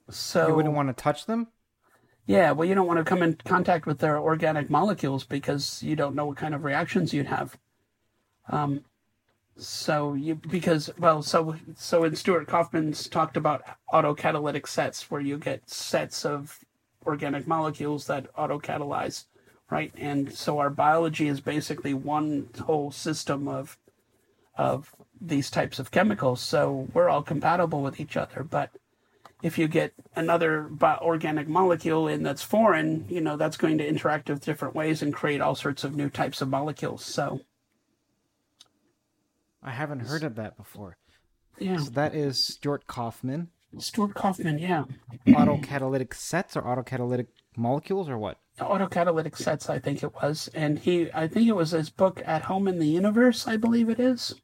so 0.09 0.47
You 0.47 0.55
wouldn't 0.55 0.75
want 0.75 0.89
to 0.89 0.93
touch 1.01 1.25
them? 1.25 1.47
yeah, 2.25 2.51
well, 2.51 2.67
you 2.67 2.75
don't 2.75 2.87
want 2.87 2.99
to 2.99 3.05
come 3.05 3.23
in 3.23 3.35
contact 3.45 3.85
with 3.85 3.99
their 3.99 4.19
organic 4.19 4.69
molecules 4.69 5.23
because 5.23 5.81
you 5.81 5.95
don't 5.95 6.13
know 6.15 6.25
what 6.25 6.37
kind 6.37 6.53
of 6.53 6.65
reactions 6.65 7.13
you'd 7.13 7.27
have. 7.27 7.57
Um, 8.49 8.83
so 9.57 10.13
you 10.13 10.35
because 10.35 10.91
well, 10.99 11.21
so 11.23 11.55
so 11.75 12.03
in 12.03 12.15
Stuart 12.15 12.47
Kauffman's 12.47 13.07
talked 13.09 13.37
about 13.37 13.63
autocatalytic 13.91 14.67
sets 14.67 15.09
where 15.09 15.21
you 15.21 15.37
get 15.37 15.67
sets 15.69 16.25
of 16.25 16.59
organic 17.05 17.47
molecules 17.47 18.05
that 18.07 18.31
autocatalyze, 18.35 19.25
right? 19.69 19.91
And 19.97 20.33
so 20.33 20.59
our 20.59 20.69
biology 20.69 21.27
is 21.27 21.41
basically 21.41 21.93
one 21.93 22.49
whole 22.65 22.91
system 22.91 23.47
of 23.47 23.77
of 24.55 24.95
these 25.21 25.51
types 25.51 25.77
of 25.77 25.91
chemicals. 25.91 26.41
So 26.41 26.87
we're 26.93 27.09
all 27.09 27.21
compatible 27.21 27.81
with 27.81 27.99
each 27.99 28.17
other, 28.17 28.43
but 28.43 28.71
if 29.43 29.57
you 29.57 29.67
get 29.67 29.93
another 30.15 30.69
organic 30.99 31.47
molecule 31.47 32.07
in 32.07 32.23
that's 32.23 32.41
foreign, 32.41 33.05
you 33.07 33.21
know, 33.21 33.37
that's 33.37 33.57
going 33.57 33.77
to 33.77 33.87
interact 33.87 34.29
with 34.29 34.43
different 34.43 34.73
ways 34.73 35.01
and 35.01 35.13
create 35.13 35.41
all 35.41 35.53
sorts 35.53 35.83
of 35.83 35.95
new 35.95 36.09
types 36.09 36.41
of 36.41 36.49
molecules. 36.49 37.05
So, 37.05 37.41
I 39.61 39.71
haven't 39.71 40.01
heard 40.01 40.23
of 40.23 40.35
that 40.35 40.57
before. 40.57 40.97
yeah, 41.59 41.77
So 41.77 41.91
that 41.91 42.15
is 42.15 42.47
Stuart 42.47 42.87
Kauffman. 42.87 43.49
Stuart 43.79 44.15
Kauffman, 44.15 44.57
yeah. 44.59 44.85
Autocatalytic 45.27 46.13
sets 46.13 46.55
or 46.55 46.63
autocatalytic 46.63 47.27
molecules 47.55 48.09
or 48.09 48.17
what? 48.17 48.39
Autocatalytic 48.59 49.37
sets, 49.37 49.69
I 49.69 49.79
think 49.79 50.03
it 50.03 50.15
was. 50.15 50.49
And 50.53 50.79
he, 50.79 51.09
I 51.13 51.27
think 51.27 51.47
it 51.47 51.55
was 51.55 51.71
his 51.71 51.89
book, 51.89 52.21
At 52.25 52.43
Home 52.43 52.67
in 52.67 52.79
the 52.79 52.87
Universe, 52.87 53.47
I 53.47 53.57
believe 53.57 53.89
it 53.89 53.99
is. 53.99 54.35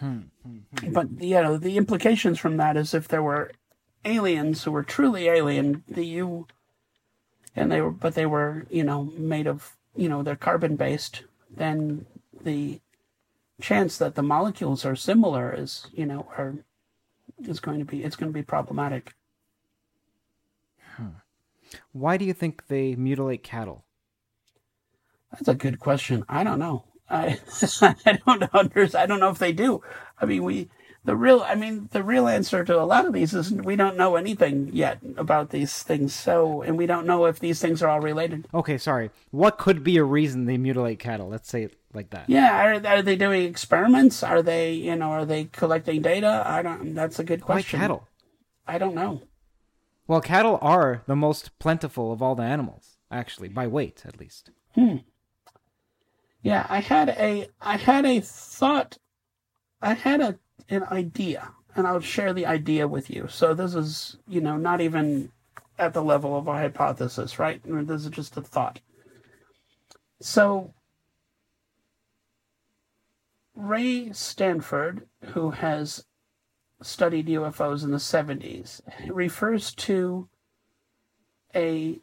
Hmm, 0.00 0.20
hmm, 0.42 0.58
hmm. 0.78 0.92
But, 0.92 1.20
you 1.20 1.40
know, 1.42 1.56
the 1.56 1.76
implications 1.76 2.38
from 2.38 2.56
that 2.56 2.76
is 2.76 2.94
if 2.94 3.08
there 3.08 3.22
were 3.22 3.52
aliens 4.04 4.64
who 4.64 4.72
were 4.72 4.82
truly 4.82 5.28
alien, 5.28 5.84
the 5.88 6.04
you, 6.04 6.46
and 7.54 7.70
they 7.70 7.80
were, 7.80 7.90
but 7.90 8.14
they 8.14 8.26
were, 8.26 8.66
you 8.70 8.84
know, 8.84 9.04
made 9.16 9.46
of, 9.46 9.76
you 9.96 10.08
know, 10.08 10.22
they're 10.22 10.36
carbon 10.36 10.76
based, 10.76 11.24
then 11.50 12.06
the 12.42 12.80
chance 13.60 13.98
that 13.98 14.14
the 14.14 14.22
molecules 14.22 14.84
are 14.84 14.96
similar 14.96 15.52
is, 15.52 15.86
you 15.92 16.06
know, 16.06 16.28
are, 16.36 16.54
is 17.40 17.60
going 17.60 17.78
to 17.78 17.84
be, 17.84 18.04
it's 18.04 18.16
going 18.16 18.30
to 18.30 18.38
be 18.38 18.42
problematic. 18.42 19.14
Why 21.92 22.16
do 22.16 22.24
you 22.24 22.32
think 22.32 22.66
they 22.68 22.94
mutilate 22.94 23.42
cattle? 23.42 23.84
That's 25.32 25.48
a 25.48 25.54
good 25.54 25.78
question. 25.78 26.24
I 26.28 26.44
don't 26.44 26.58
know. 26.58 26.84
I 27.08 27.38
I 27.82 28.18
don't 28.26 28.40
know. 28.40 28.90
I 28.94 29.06
don't 29.06 29.20
know 29.20 29.30
if 29.30 29.38
they 29.38 29.52
do. 29.52 29.82
I 30.20 30.26
mean, 30.26 30.42
we 30.44 30.68
the 31.04 31.16
real. 31.16 31.40
I 31.40 31.54
mean, 31.54 31.88
the 31.92 32.02
real 32.02 32.28
answer 32.28 32.64
to 32.64 32.80
a 32.80 32.84
lot 32.84 33.06
of 33.06 33.12
these 33.12 33.32
is 33.32 33.52
we 33.52 33.76
don't 33.76 33.96
know 33.96 34.16
anything 34.16 34.70
yet 34.72 34.98
about 35.16 35.50
these 35.50 35.82
things. 35.82 36.12
So, 36.14 36.62
and 36.62 36.76
we 36.76 36.86
don't 36.86 37.06
know 37.06 37.24
if 37.26 37.38
these 37.40 37.60
things 37.60 37.82
are 37.82 37.88
all 37.88 38.00
related. 38.00 38.46
Okay, 38.52 38.76
sorry. 38.78 39.10
What 39.30 39.58
could 39.58 39.82
be 39.82 39.96
a 39.96 40.04
reason 40.04 40.44
they 40.44 40.58
mutilate 40.58 40.98
cattle? 40.98 41.28
Let's 41.28 41.48
say 41.48 41.64
it 41.64 41.78
like 41.94 42.10
that. 42.10 42.28
Yeah, 42.28 42.52
are, 42.62 42.86
are 42.86 43.02
they 43.02 43.16
doing 43.16 43.44
experiments? 43.44 44.22
Are 44.22 44.42
they, 44.42 44.72
you 44.72 44.96
know, 44.96 45.10
are 45.10 45.24
they 45.24 45.44
collecting 45.44 46.02
data? 46.02 46.42
I 46.44 46.62
don't. 46.62 46.94
That's 46.94 47.18
a 47.18 47.24
good 47.24 47.40
question. 47.40 47.78
Why 47.78 47.84
cattle? 47.84 48.08
I 48.66 48.76
don't 48.76 48.94
know. 48.94 49.22
Well, 50.08 50.22
cattle 50.22 50.58
are 50.62 51.02
the 51.06 51.14
most 51.14 51.56
plentiful 51.58 52.10
of 52.10 52.22
all 52.22 52.34
the 52.34 52.42
animals, 52.42 52.96
actually, 53.10 53.48
by 53.48 53.66
weight 53.66 54.04
at 54.06 54.18
least. 54.18 54.50
Hmm. 54.74 54.96
Yeah, 56.42 56.66
I 56.70 56.80
had 56.80 57.10
a 57.10 57.48
I 57.60 57.76
had 57.76 58.06
a 58.06 58.20
thought 58.20 58.96
I 59.82 59.92
had 59.92 60.20
a 60.22 60.38
an 60.70 60.84
idea 60.84 61.50
and 61.76 61.86
I'll 61.86 62.00
share 62.00 62.32
the 62.32 62.46
idea 62.46 62.88
with 62.88 63.10
you. 63.10 63.26
So 63.28 63.52
this 63.52 63.74
is, 63.74 64.16
you 64.26 64.40
know, 64.40 64.56
not 64.56 64.80
even 64.80 65.30
at 65.78 65.92
the 65.92 66.02
level 66.02 66.36
of 66.36 66.48
a 66.48 66.52
hypothesis, 66.52 67.38
right? 67.38 67.60
This 67.64 68.04
is 68.04 68.10
just 68.10 68.36
a 68.36 68.42
thought. 68.42 68.80
So 70.20 70.72
Ray 73.54 74.12
Stanford, 74.12 75.06
who 75.32 75.50
has 75.50 76.04
studied 76.80 77.26
UFOs 77.26 77.82
in 77.82 77.90
the 77.90 77.98
70s, 77.98 78.80
refers 79.08 79.74
to 79.74 80.28
a 81.54 81.98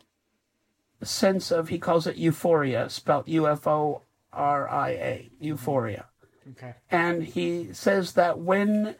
sense 1.02 1.52
of 1.52 1.70
he 1.70 1.78
calls 1.78 2.08
it 2.08 2.16
euphoria, 2.16 2.90
spelled 2.90 3.28
U 3.28 3.48
F 3.48 3.68
O 3.68 4.02
R 4.34 4.70
I 4.70 4.90
A, 4.90 5.30
euphoria. 5.40 6.06
Okay. 6.52 6.76
And 6.92 7.24
he 7.24 7.74
says 7.74 8.14
that 8.14 8.40
when 8.40 8.96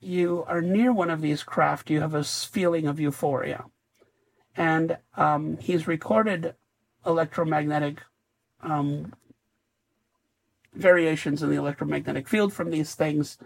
you 0.00 0.44
are 0.46 0.60
near 0.60 0.92
one 0.92 1.10
of 1.10 1.20
these 1.20 1.42
craft, 1.42 1.90
you 1.90 2.00
have 2.00 2.14
a 2.14 2.24
feeling 2.24 2.86
of 2.86 3.00
euphoria. 3.00 3.64
And 4.56 4.98
um, 5.16 5.58
he's 5.58 5.86
recorded 5.86 6.54
electromagnetic 7.04 8.02
um, 8.62 9.12
variations 10.74 11.42
in 11.42 11.50
the 11.50 11.56
electromagnetic 11.56 12.28
field 12.28 12.52
from 12.52 12.70
these 12.70 12.94
things, 12.94 13.38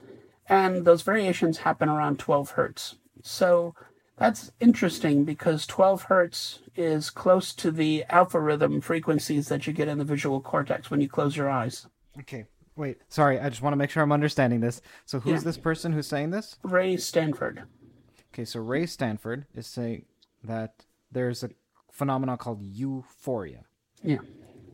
and 0.50 0.84
those 0.84 1.02
variations 1.02 1.58
happen 1.58 1.88
around 1.88 2.18
12 2.18 2.50
hertz. 2.50 2.96
So 3.22 3.74
that's 4.18 4.50
interesting 4.60 5.24
because 5.24 5.66
12 5.66 6.02
hertz 6.04 6.58
is 6.76 7.08
close 7.08 7.54
to 7.54 7.70
the 7.70 8.04
alpha 8.10 8.40
rhythm 8.40 8.80
frequencies 8.80 9.48
that 9.48 9.66
you 9.66 9.72
get 9.72 9.88
in 9.88 9.98
the 9.98 10.04
visual 10.04 10.40
cortex 10.40 10.90
when 10.90 11.00
you 11.00 11.08
close 11.08 11.36
your 11.36 11.48
eyes. 11.48 11.86
Okay. 12.18 12.44
Wait. 12.76 12.98
Sorry, 13.08 13.38
I 13.38 13.48
just 13.48 13.62
want 13.62 13.72
to 13.72 13.76
make 13.78 13.90
sure 13.90 14.02
I'm 14.02 14.12
understanding 14.12 14.60
this. 14.60 14.80
So 15.06 15.20
who's 15.20 15.32
Yeah. 15.42 15.44
this 15.50 15.58
person 15.58 15.92
who's 15.92 16.06
saying 16.06 16.30
this? 16.30 16.56
Ray 16.62 16.96
Stanford. 16.96 17.62
Okay, 18.32 18.44
so 18.44 18.60
Ray 18.60 18.86
Stanford 18.86 19.46
is 19.54 19.66
saying 19.66 20.04
that 20.42 20.86
there's 21.12 21.42
a 21.42 21.50
phenomenon 21.90 22.38
called 22.38 22.62
euphoria. 22.62 23.64
Yeah. 24.02 24.18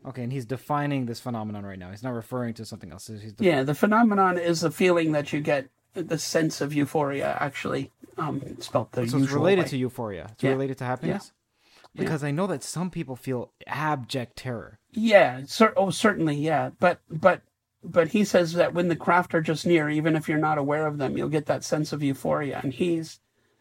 Okay, 0.07 0.23
and 0.23 0.33
he's 0.33 0.47
defining 0.47 1.07
this 1.07 1.19
phenomenon 1.21 1.67
right 1.67 1.79
now. 1.79 1.91
He's 1.91 2.03
not 2.03 2.15
referring 2.15 2.55
to 2.55 2.65
something 2.65 2.93
else. 2.93 3.11
Yeah, 3.39 3.63
the 3.65 3.75
phenomenon 3.75 4.39
is 4.39 4.61
the 4.61 4.71
feeling 4.71 5.13
that 5.13 5.33
you 5.33 5.41
get, 5.41 5.69
the 5.95 6.19
sense 6.19 6.61
of 6.61 6.73
euphoria, 6.73 7.37
actually, 7.41 7.91
um, 8.17 8.41
spelt 8.61 8.93
the 8.93 9.09
so 9.09 9.19
it's 9.19 9.33
related 9.33 9.63
way. 9.65 9.69
to 9.71 9.77
euphoria. 9.77 10.29
It's 10.33 10.45
Yeah. 10.45 10.51
related 10.51 10.79
to 10.79 10.85
happiness. 10.85 11.33
Because 11.95 12.23
I 12.23 12.31
know 12.31 12.47
that 12.47 12.63
some 12.63 12.91
people 12.91 13.17
feel 13.17 13.53
abject 13.67 14.37
terror. 14.37 14.79
Yeah, 14.93 15.41
cer- 15.47 15.73
oh, 15.77 15.91
certainly, 15.91 16.37
yeah. 16.37 16.71
But 16.79 17.01
but 17.11 17.41
but 17.83 18.09
he 18.09 18.23
says 18.25 18.53
that 18.53 18.75
when 18.75 18.89
the 18.89 18.97
craft 18.97 19.35
are 19.35 19.41
just 19.41 19.65
near, 19.67 19.89
even 19.89 20.15
if 20.15 20.29
you're 20.29 20.37
not 20.39 20.59
aware 20.59 20.87
of 20.87 20.99
them, 20.99 21.17
you'll 21.17 21.31
get 21.31 21.47
that 21.47 21.65
sense 21.65 21.93
of 21.95 22.03
euphoria. 22.03 22.61
And 22.63 22.75
he's 22.75 23.21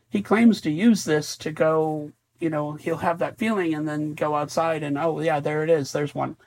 he 0.10 0.22
claims 0.22 0.60
to 0.62 0.70
use 0.70 1.06
this 1.06 1.38
to 1.38 1.52
go, 1.52 2.12
you 2.40 2.50
know, 2.50 2.74
he'll 2.74 2.98
have 2.98 3.20
that 3.20 3.38
feeling 3.38 3.74
and 3.74 3.88
then 3.88 4.14
go 4.14 4.36
outside 4.36 4.84
and 4.84 4.98
oh 4.98 5.20
yeah, 5.20 5.40
there 5.40 5.64
it 5.64 5.70
is, 5.70 5.92
there's 5.92 6.16
one, 6.16 6.38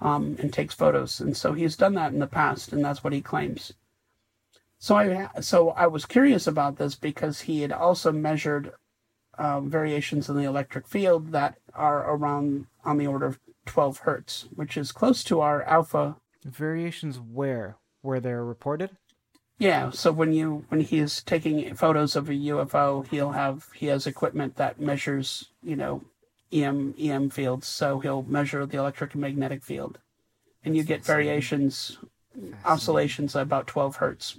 um, 0.00 0.36
and 0.38 0.52
takes 0.52 0.74
photos. 0.74 1.20
And 1.20 1.36
so 1.36 1.52
he's 1.52 1.76
done 1.76 1.94
that 1.94 2.12
in 2.12 2.18
the 2.18 2.26
past, 2.26 2.72
and 2.72 2.84
that's 2.84 3.02
what 3.02 3.12
he 3.12 3.20
claims. 3.20 3.72
So 4.78 4.96
I 4.96 5.28
so 5.40 5.70
I 5.70 5.86
was 5.86 6.04
curious 6.04 6.46
about 6.46 6.76
this 6.76 6.94
because 6.94 7.42
he 7.42 7.62
had 7.62 7.72
also 7.72 8.12
measured 8.12 8.72
um, 9.38 9.70
variations 9.70 10.28
in 10.28 10.36
the 10.36 10.44
electric 10.44 10.86
field 10.86 11.32
that 11.32 11.56
are 11.74 12.10
around 12.14 12.66
on 12.84 12.98
the 12.98 13.06
order 13.06 13.26
of 13.26 13.38
12 13.66 13.98
hertz, 14.00 14.46
which 14.54 14.76
is 14.76 14.92
close 14.92 15.24
to 15.24 15.40
our 15.40 15.62
alpha. 15.62 16.16
Variations 16.44 17.18
where? 17.18 17.78
Where 18.02 18.20
they're 18.20 18.44
reported? 18.44 18.90
Yeah, 19.64 19.92
so 19.92 20.12
when 20.12 20.34
you 20.34 20.66
when 20.68 20.80
he 20.80 20.98
is 20.98 21.22
taking 21.22 21.74
photos 21.74 22.16
of 22.16 22.28
a 22.28 22.34
UFO, 22.34 23.06
he'll 23.08 23.32
have 23.32 23.70
he 23.74 23.86
has 23.86 24.06
equipment 24.06 24.56
that 24.56 24.78
measures, 24.78 25.46
you 25.62 25.74
know, 25.74 26.02
EM 26.52 26.94
EM 26.98 27.30
fields, 27.30 27.66
so 27.66 27.98
he'll 27.98 28.24
measure 28.24 28.66
the 28.66 28.76
electric 28.76 29.14
and 29.14 29.22
magnetic 29.22 29.64
field. 29.64 30.00
And 30.62 30.76
you 30.76 30.82
get 30.82 31.02
variations 31.02 31.96
oscillations 32.66 33.34
at 33.34 33.40
about 33.40 33.66
12 33.66 33.96
hertz 33.96 34.38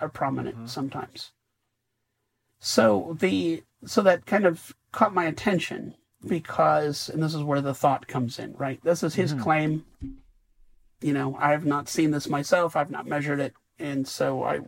are 0.00 0.08
prominent 0.08 0.68
sometimes. 0.68 1.30
So 2.58 3.16
the 3.20 3.62
so 3.86 4.02
that 4.02 4.26
kind 4.26 4.44
of 4.44 4.74
caught 4.90 5.14
my 5.14 5.26
attention 5.26 5.94
because 6.26 7.08
and 7.08 7.22
this 7.22 7.34
is 7.34 7.44
where 7.44 7.60
the 7.60 7.74
thought 7.74 8.08
comes 8.08 8.40
in, 8.40 8.54
right? 8.54 8.82
This 8.82 9.04
is 9.04 9.14
his 9.14 9.34
claim. 9.34 9.84
You 11.00 11.12
know, 11.12 11.36
I 11.38 11.52
have 11.52 11.64
not 11.64 11.88
seen 11.88 12.10
this 12.10 12.28
myself, 12.28 12.74
I've 12.74 12.90
not 12.90 13.06
measured 13.06 13.38
it, 13.38 13.54
and 13.78 14.06
so 14.06 14.42
I 14.42 14.60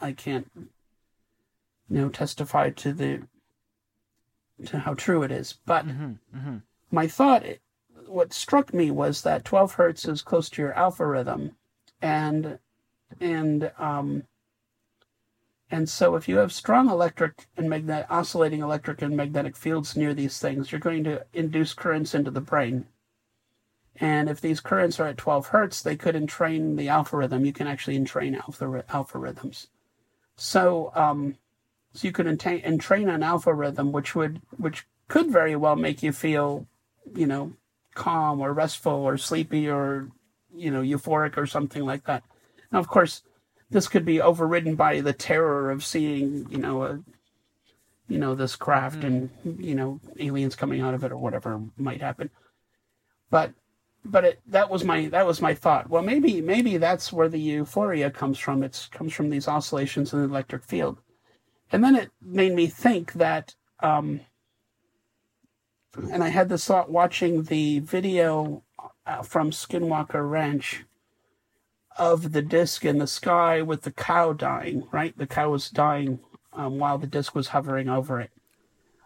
I 0.00 0.12
can't 0.12 0.50
you 0.56 0.68
know 1.88 2.08
testify 2.08 2.70
to 2.70 2.92
the 2.92 3.22
to 4.66 4.80
how 4.80 4.94
true 4.94 5.22
it 5.22 5.32
is. 5.32 5.58
But 5.66 5.86
my 6.90 7.06
thought 7.06 7.44
what 8.06 8.32
struck 8.32 8.74
me 8.74 8.90
was 8.90 9.22
that 9.22 9.44
12 9.44 9.74
hertz 9.74 10.04
is 10.06 10.22
close 10.22 10.50
to 10.50 10.62
your 10.62 10.74
alpha 10.74 11.06
rhythm. 11.06 11.52
And 12.00 12.58
and 13.20 13.70
um 13.78 14.24
and 15.70 15.88
so 15.88 16.16
if 16.16 16.28
you 16.28 16.36
have 16.36 16.52
strong 16.52 16.90
electric 16.90 17.46
and 17.56 17.68
magnetic 17.68 18.06
oscillating 18.10 18.62
electric 18.62 19.02
and 19.02 19.16
magnetic 19.16 19.56
fields 19.56 19.96
near 19.96 20.14
these 20.14 20.38
things 20.38 20.70
you're 20.72 20.80
going 20.80 21.04
to 21.04 21.24
induce 21.32 21.74
currents 21.74 22.14
into 22.14 22.30
the 22.30 22.40
brain 22.40 22.86
and 24.00 24.28
if 24.28 24.40
these 24.40 24.60
currents 24.60 24.98
are 24.98 25.06
at 25.06 25.18
12 25.18 25.48
hertz 25.48 25.82
they 25.82 25.96
could 25.96 26.14
entrain 26.14 26.76
the 26.76 26.88
alpha 26.88 27.16
rhythm 27.16 27.44
you 27.44 27.52
can 27.52 27.66
actually 27.66 27.96
entrain 27.96 28.34
alpha 28.34 28.84
alpha 28.88 29.18
rhythms 29.18 29.68
so 30.36 30.90
um 30.94 31.36
so 31.94 32.06
you 32.06 32.12
could 32.12 32.26
entrain, 32.26 32.62
entrain 32.64 33.08
an 33.08 33.22
alpha 33.22 33.52
rhythm 33.52 33.92
which 33.92 34.14
would 34.14 34.40
which 34.56 34.86
could 35.08 35.30
very 35.30 35.54
well 35.54 35.76
make 35.76 36.02
you 36.02 36.12
feel 36.12 36.66
you 37.14 37.26
know 37.26 37.52
calm 37.94 38.40
or 38.40 38.52
restful 38.52 38.92
or 38.92 39.18
sleepy 39.18 39.68
or 39.68 40.08
you 40.54 40.70
know 40.70 40.80
euphoric 40.80 41.36
or 41.36 41.46
something 41.46 41.84
like 41.84 42.04
that. 42.04 42.22
Now 42.70 42.78
of 42.78 42.88
course 42.88 43.22
this 43.70 43.88
could 43.88 44.04
be 44.04 44.20
overridden 44.20 44.74
by 44.74 45.00
the 45.00 45.12
terror 45.12 45.70
of 45.70 45.84
seeing 45.84 46.46
you 46.50 46.58
know 46.58 46.82
a 46.84 47.00
you 48.08 48.18
know 48.18 48.34
this 48.34 48.56
craft 48.56 49.04
and 49.04 49.30
you 49.44 49.74
know 49.74 50.00
aliens 50.18 50.56
coming 50.56 50.80
out 50.80 50.94
of 50.94 51.04
it 51.04 51.12
or 51.12 51.18
whatever 51.18 51.60
might 51.76 52.00
happen. 52.00 52.30
But 53.30 53.52
but 54.04 54.24
it, 54.24 54.40
that 54.46 54.68
was 54.68 54.84
my 54.84 55.06
that 55.08 55.26
was 55.26 55.40
my 55.40 55.54
thought 55.54 55.88
well 55.88 56.02
maybe 56.02 56.40
maybe 56.40 56.76
that's 56.76 57.12
where 57.12 57.28
the 57.28 57.38
euphoria 57.38 58.10
comes 58.10 58.38
from 58.38 58.62
it 58.62 58.88
comes 58.90 59.12
from 59.12 59.30
these 59.30 59.48
oscillations 59.48 60.12
in 60.12 60.20
the 60.20 60.24
electric 60.24 60.64
field 60.64 60.98
and 61.70 61.84
then 61.84 61.94
it 61.94 62.10
made 62.20 62.52
me 62.52 62.66
think 62.66 63.12
that 63.12 63.54
um 63.80 64.20
and 65.96 66.24
I 66.24 66.28
had 66.28 66.48
this 66.48 66.64
thought 66.64 66.90
watching 66.90 67.44
the 67.44 67.80
video 67.80 68.62
uh, 69.06 69.22
from 69.22 69.50
Skinwalker 69.50 70.28
Ranch 70.28 70.84
of 71.98 72.32
the 72.32 72.42
disc 72.42 72.84
in 72.84 72.98
the 72.98 73.06
sky 73.06 73.60
with 73.60 73.82
the 73.82 73.92
cow 73.92 74.32
dying. 74.32 74.88
Right, 74.90 75.16
the 75.16 75.26
cow 75.26 75.50
was 75.50 75.68
dying 75.68 76.20
um, 76.52 76.78
while 76.78 76.98
the 76.98 77.06
disc 77.06 77.34
was 77.34 77.48
hovering 77.48 77.88
over 77.88 78.20
it. 78.20 78.30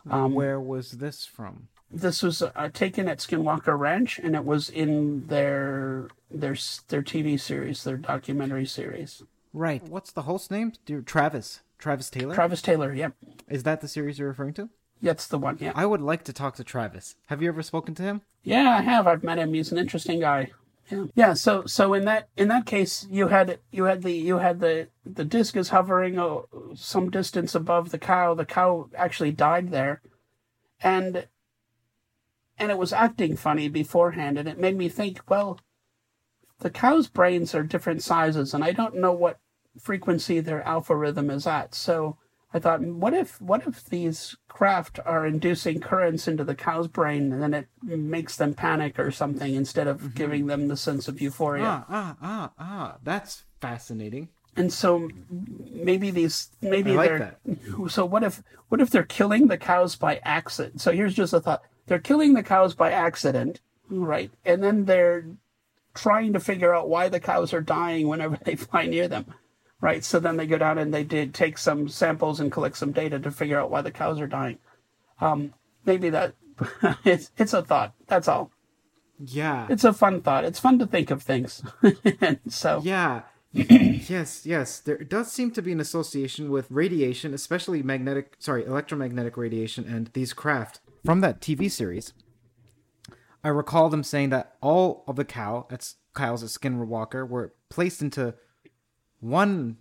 Um, 0.08 0.34
Where 0.34 0.60
was 0.60 0.92
this 0.92 1.26
from? 1.26 1.68
This 1.90 2.22
was 2.22 2.42
uh, 2.42 2.68
taken 2.72 3.08
at 3.08 3.18
Skinwalker 3.18 3.78
Ranch, 3.78 4.18
and 4.18 4.34
it 4.34 4.44
was 4.44 4.68
in 4.68 5.26
their 5.28 6.08
their 6.30 6.56
their 6.88 7.02
TV 7.02 7.38
series, 7.38 7.84
their 7.84 7.96
documentary 7.96 8.66
series. 8.66 9.22
Right. 9.52 9.82
What's 9.88 10.12
the 10.12 10.22
host 10.22 10.50
name? 10.50 10.72
Dear 10.84 11.00
Travis. 11.00 11.60
Travis 11.78 12.10
Taylor? 12.10 12.34
Travis 12.34 12.62
Taylor, 12.62 12.92
yep, 12.92 13.12
Is 13.48 13.62
that 13.64 13.80
the 13.82 13.88
series 13.88 14.18
you're 14.18 14.28
referring 14.28 14.54
to? 14.54 14.70
that's 15.02 15.26
the 15.26 15.38
one. 15.38 15.58
Yeah, 15.60 15.72
I 15.74 15.84
would 15.84 16.00
like 16.00 16.24
to 16.24 16.32
talk 16.32 16.56
to 16.56 16.64
Travis. 16.64 17.16
Have 17.26 17.42
you 17.42 17.48
ever 17.48 17.62
spoken 17.62 17.94
to 17.96 18.02
him? 18.02 18.22
Yeah, 18.42 18.70
I 18.78 18.80
have. 18.80 19.06
I've 19.06 19.22
met 19.22 19.38
him. 19.38 19.52
He's 19.52 19.70
an 19.70 19.78
interesting 19.78 20.20
guy. 20.20 20.52
Yeah. 20.90 21.04
Yeah. 21.14 21.34
So 21.34 21.66
so 21.66 21.92
in 21.94 22.04
that 22.06 22.28
in 22.36 22.48
that 22.48 22.64
case, 22.66 23.06
you 23.10 23.28
had 23.28 23.58
you 23.70 23.84
had 23.84 24.02
the 24.02 24.12
you 24.12 24.38
had 24.38 24.60
the 24.60 24.88
the 25.04 25.24
disc 25.24 25.56
is 25.56 25.68
hovering 25.68 26.18
uh, 26.18 26.38
some 26.74 27.10
distance 27.10 27.54
above 27.54 27.90
the 27.90 27.98
cow. 27.98 28.34
The 28.34 28.46
cow 28.46 28.88
actually 28.96 29.32
died 29.32 29.70
there, 29.70 30.00
and 30.80 31.26
and 32.58 32.70
it 32.70 32.78
was 32.78 32.92
acting 32.92 33.36
funny 33.36 33.68
beforehand, 33.68 34.38
and 34.38 34.48
it 34.48 34.58
made 34.58 34.76
me 34.76 34.88
think. 34.88 35.20
Well, 35.28 35.60
the 36.60 36.70
cow's 36.70 37.08
brains 37.08 37.54
are 37.54 37.62
different 37.62 38.02
sizes, 38.02 38.54
and 38.54 38.64
I 38.64 38.72
don't 38.72 38.96
know 38.96 39.12
what 39.12 39.38
frequency 39.78 40.40
their 40.40 40.62
alpha 40.62 40.96
rhythm 40.96 41.30
is 41.30 41.46
at. 41.46 41.74
So 41.74 42.16
I 42.54 42.58
thought, 42.58 42.80
what 42.80 43.12
if 43.12 43.40
what 43.40 43.66
if 43.66 43.84
these 43.84 44.36
craft 44.48 44.98
are 45.04 45.26
inducing 45.26 45.80
currents 45.80 46.26
into 46.26 46.44
the 46.44 46.54
cow's 46.54 46.88
brain, 46.88 47.32
and 47.32 47.42
then 47.42 47.52
it 47.54 47.68
makes 47.82 48.36
them 48.36 48.54
panic 48.54 48.98
or 48.98 49.10
something 49.10 49.54
instead 49.54 49.86
of 49.86 50.14
giving 50.14 50.46
them 50.46 50.68
the 50.68 50.76
sense 50.76 51.08
of 51.08 51.20
euphoria? 51.20 51.64
Ah, 51.64 51.86
ah, 51.90 52.16
ah, 52.22 52.52
ah. 52.58 52.96
That's 53.02 53.44
fascinating. 53.60 54.28
And 54.56 54.72
so 54.72 55.10
maybe 55.28 56.10
these 56.10 56.50
maybe 56.62 56.92
I 56.92 56.94
like 56.94 57.08
they're 57.10 57.36
so 57.88 58.06
what 58.06 58.22
if 58.22 58.42
what 58.68 58.80
if 58.80 58.88
they're 58.88 59.02
killing 59.02 59.48
the 59.48 59.58
cows 59.58 59.96
by 59.96 60.20
accident? 60.24 60.80
So 60.80 60.92
here's 60.92 61.14
just 61.14 61.34
a 61.34 61.40
thought: 61.40 61.62
they're 61.86 61.98
killing 61.98 62.34
the 62.34 62.42
cows 62.42 62.74
by 62.74 62.90
accident, 62.92 63.60
right? 63.88 64.30
And 64.44 64.62
then 64.62 64.84
they're 64.84 65.26
trying 65.94 66.32
to 66.34 66.40
figure 66.40 66.74
out 66.74 66.88
why 66.88 67.08
the 67.08 67.20
cows 67.20 67.52
are 67.54 67.60
dying 67.60 68.08
whenever 68.08 68.36
they 68.44 68.56
fly 68.56 68.86
near 68.86 69.08
them, 69.08 69.26
right? 69.80 70.04
So 70.04 70.20
then 70.20 70.36
they 70.36 70.46
go 70.46 70.58
down 70.58 70.78
and 70.78 70.92
they 70.92 71.04
did 71.04 71.32
take 71.34 71.58
some 71.58 71.88
samples 71.88 72.40
and 72.40 72.52
collect 72.52 72.76
some 72.76 72.92
data 72.92 73.18
to 73.18 73.30
figure 73.30 73.58
out 73.60 73.70
why 73.70 73.82
the 73.82 73.90
cows 73.90 74.20
are 74.20 74.26
dying. 74.26 74.58
Um, 75.20 75.54
maybe 75.84 76.10
that 76.10 76.34
it's 77.04 77.30
it's 77.38 77.52
a 77.54 77.62
thought. 77.62 77.94
That's 78.06 78.28
all. 78.28 78.50
Yeah. 79.18 79.66
It's 79.70 79.84
a 79.84 79.92
fun 79.94 80.20
thought. 80.20 80.44
It's 80.44 80.58
fun 80.60 80.78
to 80.78 80.86
think 80.86 81.10
of 81.10 81.22
things. 81.22 81.62
and 82.20 82.38
so 82.48 82.80
Yeah. 82.84 83.22
yes, 83.52 84.44
yes. 84.44 84.80
There 84.80 84.98
does 84.98 85.32
seem 85.32 85.50
to 85.52 85.62
be 85.62 85.72
an 85.72 85.80
association 85.80 86.50
with 86.50 86.70
radiation, 86.70 87.32
especially 87.32 87.82
magnetic, 87.82 88.34
sorry, 88.38 88.66
electromagnetic 88.66 89.38
radiation 89.38 89.84
and 89.88 90.10
these 90.12 90.34
craft. 90.34 90.80
From 91.06 91.20
that 91.20 91.40
TV 91.40 91.70
series, 91.70 92.12
I 93.44 93.48
recall 93.48 93.88
them 93.88 94.02
saying 94.02 94.30
that 94.30 94.56
all 94.60 95.04
of 95.06 95.14
the 95.14 95.24
cow, 95.24 95.66
that's 95.70 95.94
Kyles 96.14 96.42
at 96.42 96.48
Skinwalker 96.50 97.28
were 97.28 97.54
placed 97.68 98.02
into 98.02 98.34
one 99.20 99.76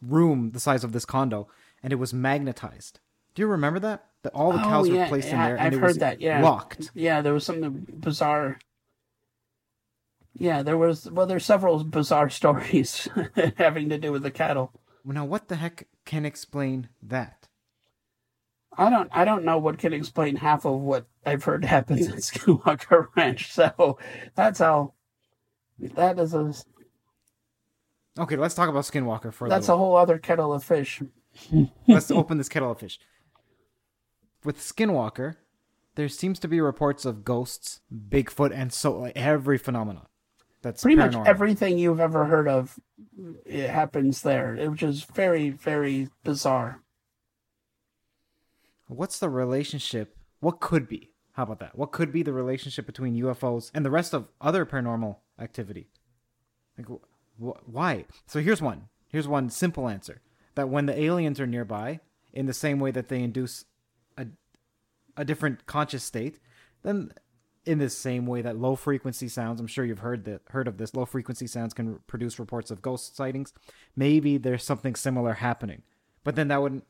room 0.00 0.52
the 0.52 0.60
size 0.60 0.84
of 0.84 0.92
this 0.92 1.04
condo, 1.04 1.48
and 1.82 1.92
it 1.92 1.96
was 1.96 2.14
magnetized. 2.14 3.00
Do 3.34 3.42
you 3.42 3.48
remember 3.48 3.80
that? 3.80 4.06
That 4.22 4.32
all 4.32 4.52
the 4.52 4.60
Oh, 4.60 4.64
cows 4.64 4.88
yeah, 4.88 5.02
were 5.02 5.08
placed 5.08 5.28
in 5.30 5.38
there, 5.38 5.56
and 5.56 5.66
I've 5.66 5.72
it 5.72 5.78
heard 5.80 5.86
was 5.88 5.98
that, 5.98 6.20
yeah. 6.20 6.40
locked. 6.42 6.90
Yeah, 6.94 7.20
there 7.20 7.34
was 7.34 7.44
something 7.44 7.84
bizarre. 7.90 8.58
Yeah, 10.38 10.62
there 10.62 10.78
was. 10.78 11.10
Well, 11.10 11.26
there's 11.26 11.44
several 11.44 11.82
bizarre 11.82 12.30
stories 12.40 13.08
having 13.56 13.88
to 13.88 13.98
do 13.98 14.12
with 14.12 14.22
the 14.22 14.30
cattle. 14.30 14.72
Now, 15.04 15.24
what 15.24 15.48
the 15.48 15.56
heck 15.56 15.88
can 16.04 16.24
explain 16.24 16.90
that? 17.02 17.48
I 18.80 18.88
don't. 18.88 19.10
I 19.12 19.26
don't 19.26 19.44
know 19.44 19.58
what 19.58 19.76
can 19.76 19.92
explain 19.92 20.36
half 20.36 20.64
of 20.64 20.80
what 20.80 21.04
I've 21.26 21.44
heard 21.44 21.66
happens 21.66 22.08
at 22.08 22.14
Skinwalker 22.16 23.08
Ranch. 23.14 23.52
So 23.52 23.98
that's 24.34 24.58
how. 24.58 24.94
That 25.78 26.18
is 26.18 26.32
a. 26.32 26.54
Okay, 28.18 28.36
let's 28.36 28.54
talk 28.54 28.70
about 28.70 28.84
Skinwalker 28.84 29.34
for 29.34 29.46
a 29.46 29.50
That's 29.50 29.68
a 29.68 29.76
whole 29.76 29.96
other 29.96 30.18
kettle 30.18 30.54
of 30.54 30.64
fish. 30.64 31.02
let's 31.88 32.10
open 32.10 32.38
this 32.38 32.48
kettle 32.48 32.70
of 32.70 32.78
fish. 32.78 32.98
With 34.44 34.58
Skinwalker, 34.58 35.36
there 35.96 36.08
seems 36.08 36.38
to 36.38 36.48
be 36.48 36.58
reports 36.62 37.04
of 37.04 37.22
ghosts, 37.22 37.82
Bigfoot, 37.94 38.50
and 38.50 38.72
so 38.72 38.98
like 38.98 39.12
every 39.14 39.58
phenomenon. 39.58 40.06
That's 40.62 40.82
Pretty 40.82 40.96
much 40.96 41.14
everything 41.26 41.76
you've 41.78 42.00
ever 42.00 42.24
heard 42.24 42.48
of, 42.48 42.78
it 43.44 43.68
happens 43.68 44.22
there. 44.22 44.54
It 44.56 44.70
was 44.70 44.78
just 44.78 45.14
very, 45.14 45.50
very 45.50 46.08
bizarre. 46.24 46.82
What's 48.90 49.18
the 49.18 49.28
relationship? 49.28 50.16
What 50.40 50.60
could 50.60 50.88
be? 50.88 51.12
How 51.32 51.44
about 51.44 51.60
that? 51.60 51.78
What 51.78 51.92
could 51.92 52.12
be 52.12 52.22
the 52.22 52.32
relationship 52.32 52.86
between 52.86 53.14
UFOs 53.22 53.70
and 53.72 53.84
the 53.84 53.90
rest 53.90 54.12
of 54.12 54.28
other 54.40 54.66
paranormal 54.66 55.16
activity? 55.38 55.88
Like, 56.76 56.88
wh- 56.88 57.42
wh- 57.42 57.68
why? 57.68 58.06
So 58.26 58.40
here's 58.40 58.60
one. 58.60 58.88
Here's 59.08 59.28
one 59.28 59.48
simple 59.48 59.88
answer: 59.88 60.20
that 60.56 60.68
when 60.68 60.86
the 60.86 61.00
aliens 61.00 61.38
are 61.38 61.46
nearby, 61.46 62.00
in 62.32 62.46
the 62.46 62.52
same 62.52 62.80
way 62.80 62.90
that 62.90 63.08
they 63.08 63.22
induce 63.22 63.64
a 64.18 64.26
a 65.16 65.24
different 65.24 65.66
conscious 65.66 66.02
state, 66.02 66.40
then 66.82 67.12
in 67.64 67.78
the 67.78 67.90
same 67.90 68.26
way 68.26 68.42
that 68.42 68.58
low 68.58 68.74
frequency 68.74 69.28
sounds, 69.28 69.60
I'm 69.60 69.66
sure 69.66 69.84
you've 69.84 70.00
heard 70.00 70.40
heard 70.48 70.66
of 70.66 70.78
this. 70.78 70.94
Low 70.94 71.04
frequency 71.04 71.46
sounds 71.46 71.74
can 71.74 72.00
produce 72.08 72.40
reports 72.40 72.70
of 72.70 72.82
ghost 72.82 73.16
sightings. 73.16 73.52
Maybe 73.94 74.36
there's 74.36 74.64
something 74.64 74.96
similar 74.96 75.34
happening, 75.34 75.82
but 76.24 76.34
then 76.34 76.48
that 76.48 76.60
wouldn't 76.60 76.84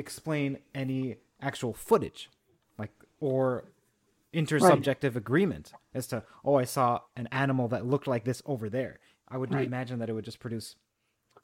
explain 0.00 0.58
any 0.74 1.16
actual 1.40 1.72
footage, 1.72 2.30
like 2.78 2.92
or 3.20 3.64
intersubjective 4.34 5.16
agreement 5.16 5.72
as 5.94 6.06
to 6.08 6.22
oh 6.44 6.56
I 6.56 6.64
saw 6.64 7.00
an 7.16 7.28
animal 7.32 7.68
that 7.68 7.86
looked 7.86 8.06
like 8.06 8.24
this 8.24 8.42
over 8.44 8.68
there. 8.68 8.98
I 9.28 9.36
would 9.38 9.52
Right. 9.52 9.66
imagine 9.66 9.98
that 10.00 10.08
it 10.10 10.12
would 10.12 10.24
just 10.24 10.38
produce 10.40 10.76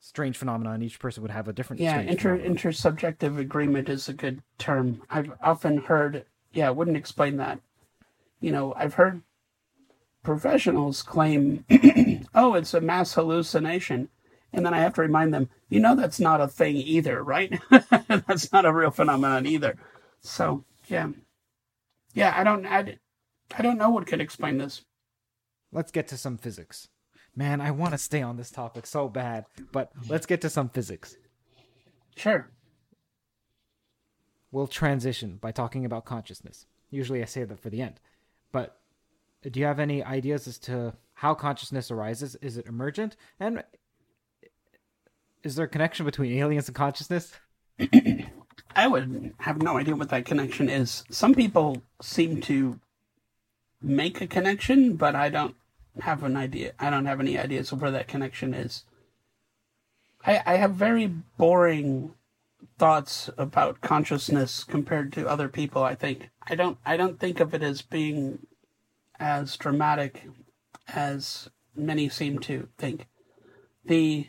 strange 0.01 0.37
phenomena, 0.37 0.71
and 0.73 0.83
each 0.83 0.99
person 0.99 1.23
would 1.23 1.31
have 1.31 1.49
a 1.49 1.53
different. 1.53 1.81
Yeah, 1.81 2.01
inter 2.01 2.37
phenomenon. 2.37 2.57
intersubjective 2.57 3.39
agreement 3.39 3.89
is 3.89 4.09
a 4.09 4.13
good 4.13 4.43
term. 4.59 5.03
I've 5.11 5.33
often 5.43 5.79
heard. 5.79 6.27
Yeah, 6.53 6.69
it 6.69 6.77
wouldn't 6.77 6.97
explain 6.97 7.37
that. 7.39 7.59
You 8.41 8.53
know, 8.53 8.75
I've 8.77 8.95
heard 8.95 9.23
professionals 10.23 11.03
claim, 11.03 11.65
"Oh, 12.35 12.55
it's 12.55 12.75
a 12.75 12.81
mass 12.81 13.15
hallucination," 13.15 14.09
and 14.55 14.65
then 14.65 14.75
I 14.75 14.81
have 14.81 14.95
to 14.95 15.03
remind 15.03 15.35
them, 15.35 15.49
"You 15.69 15.81
know, 15.81 15.95
that's 15.95 16.21
not 16.21 16.41
a 16.41 16.49
thing 16.49 16.77
either, 16.77 17.23
right? 17.23 17.61
that's 18.09 18.53
not 18.53 18.65
a 18.65 18.73
real 18.73 18.91
phenomenon 18.91 19.47
either." 19.47 19.77
So, 20.21 20.65
yeah, 20.89 21.09
yeah, 22.15 22.35
I 22.37 22.45
don't, 22.45 22.67
I, 22.67 22.99
I 23.57 23.63
don't 23.63 23.79
know 23.79 23.91
what 23.91 24.07
could 24.07 24.21
explain 24.21 24.59
this. 24.59 24.83
let's 25.73 25.91
get 25.93 26.09
to 26.09 26.17
some 26.17 26.39
physics. 26.39 26.89
Man, 27.37 27.61
I 27.61 27.73
want 27.73 27.93
to 27.93 27.99
stay 27.99 28.23
on 28.23 28.37
this 28.37 28.51
topic 28.51 28.87
so 28.87 29.09
bad, 29.09 29.47
but 29.73 29.91
let's 30.09 30.27
get 30.27 30.41
to 30.43 30.51
some 30.51 30.69
physics. 30.69 31.17
Sure. 32.17 32.49
We'll 34.53 34.69
transition 34.69 35.39
by 35.41 35.51
talking 35.51 35.85
about 35.85 36.05
consciousness. 36.05 36.67
Usually 36.91 37.21
I 37.23 37.25
say 37.25 37.43
that 37.43 37.59
for 37.59 37.71
the 37.71 37.83
end. 37.83 37.99
But 38.53 38.79
do 39.43 39.59
you 39.59 39.67
have 39.67 39.81
any 39.81 40.03
ideas 40.05 40.47
as 40.47 40.59
to 40.61 40.95
how 41.15 41.35
consciousness 41.35 41.91
arises? 41.91 42.37
Is 42.37 42.57
it 42.57 42.67
emergent? 42.67 43.17
And 43.41 43.65
is 45.45 45.55
there 45.55 45.67
a 45.67 45.69
connection 45.69 46.07
between 46.07 46.33
aliens 46.33 46.67
and 46.69 46.75
consciousness? 46.75 47.33
I 48.77 48.89
would 48.89 49.35
have 49.39 49.63
no 49.63 49.77
idea 49.77 49.95
what 49.95 50.09
that 50.09 50.25
connection 50.25 50.69
is. 50.69 51.05
Some 51.11 51.35
people 51.35 51.83
seem 52.03 52.41
to 52.43 52.81
make 53.81 54.21
a 54.21 54.27
connection, 54.27 54.97
but 54.97 55.15
I 55.15 55.29
don't 55.29 55.55
have 56.01 56.25
an 56.25 56.37
idea. 56.37 56.73
I 56.81 56.91
don't 56.91 57.05
have 57.05 57.21
any 57.21 57.39
ideas 57.39 57.71
of 57.71 57.83
where 57.83 57.91
that 57.91 58.09
connection 58.09 58.55
is. 58.55 58.85
I, 60.27 60.43
I 60.47 60.57
have 60.57 60.75
very 60.75 61.07
boring 61.07 62.15
thoughts 62.79 63.31
about 63.37 63.83
consciousness 63.83 64.65
compared 64.65 65.13
to 65.13 65.29
other 65.29 65.49
people. 65.49 65.85
I 65.85 65.95
think 65.95 66.31
I 66.49 66.55
don't. 66.55 66.79
I 66.85 66.97
don't 66.97 67.21
think 67.21 67.39
of 67.41 67.55
it 67.55 67.63
as 67.63 67.83
being 67.83 68.47
as 69.21 69.57
dramatic 69.57 70.25
as 70.89 71.49
many 71.77 72.09
seem 72.09 72.39
to 72.41 72.69
think. 72.79 73.07
The 73.85 74.29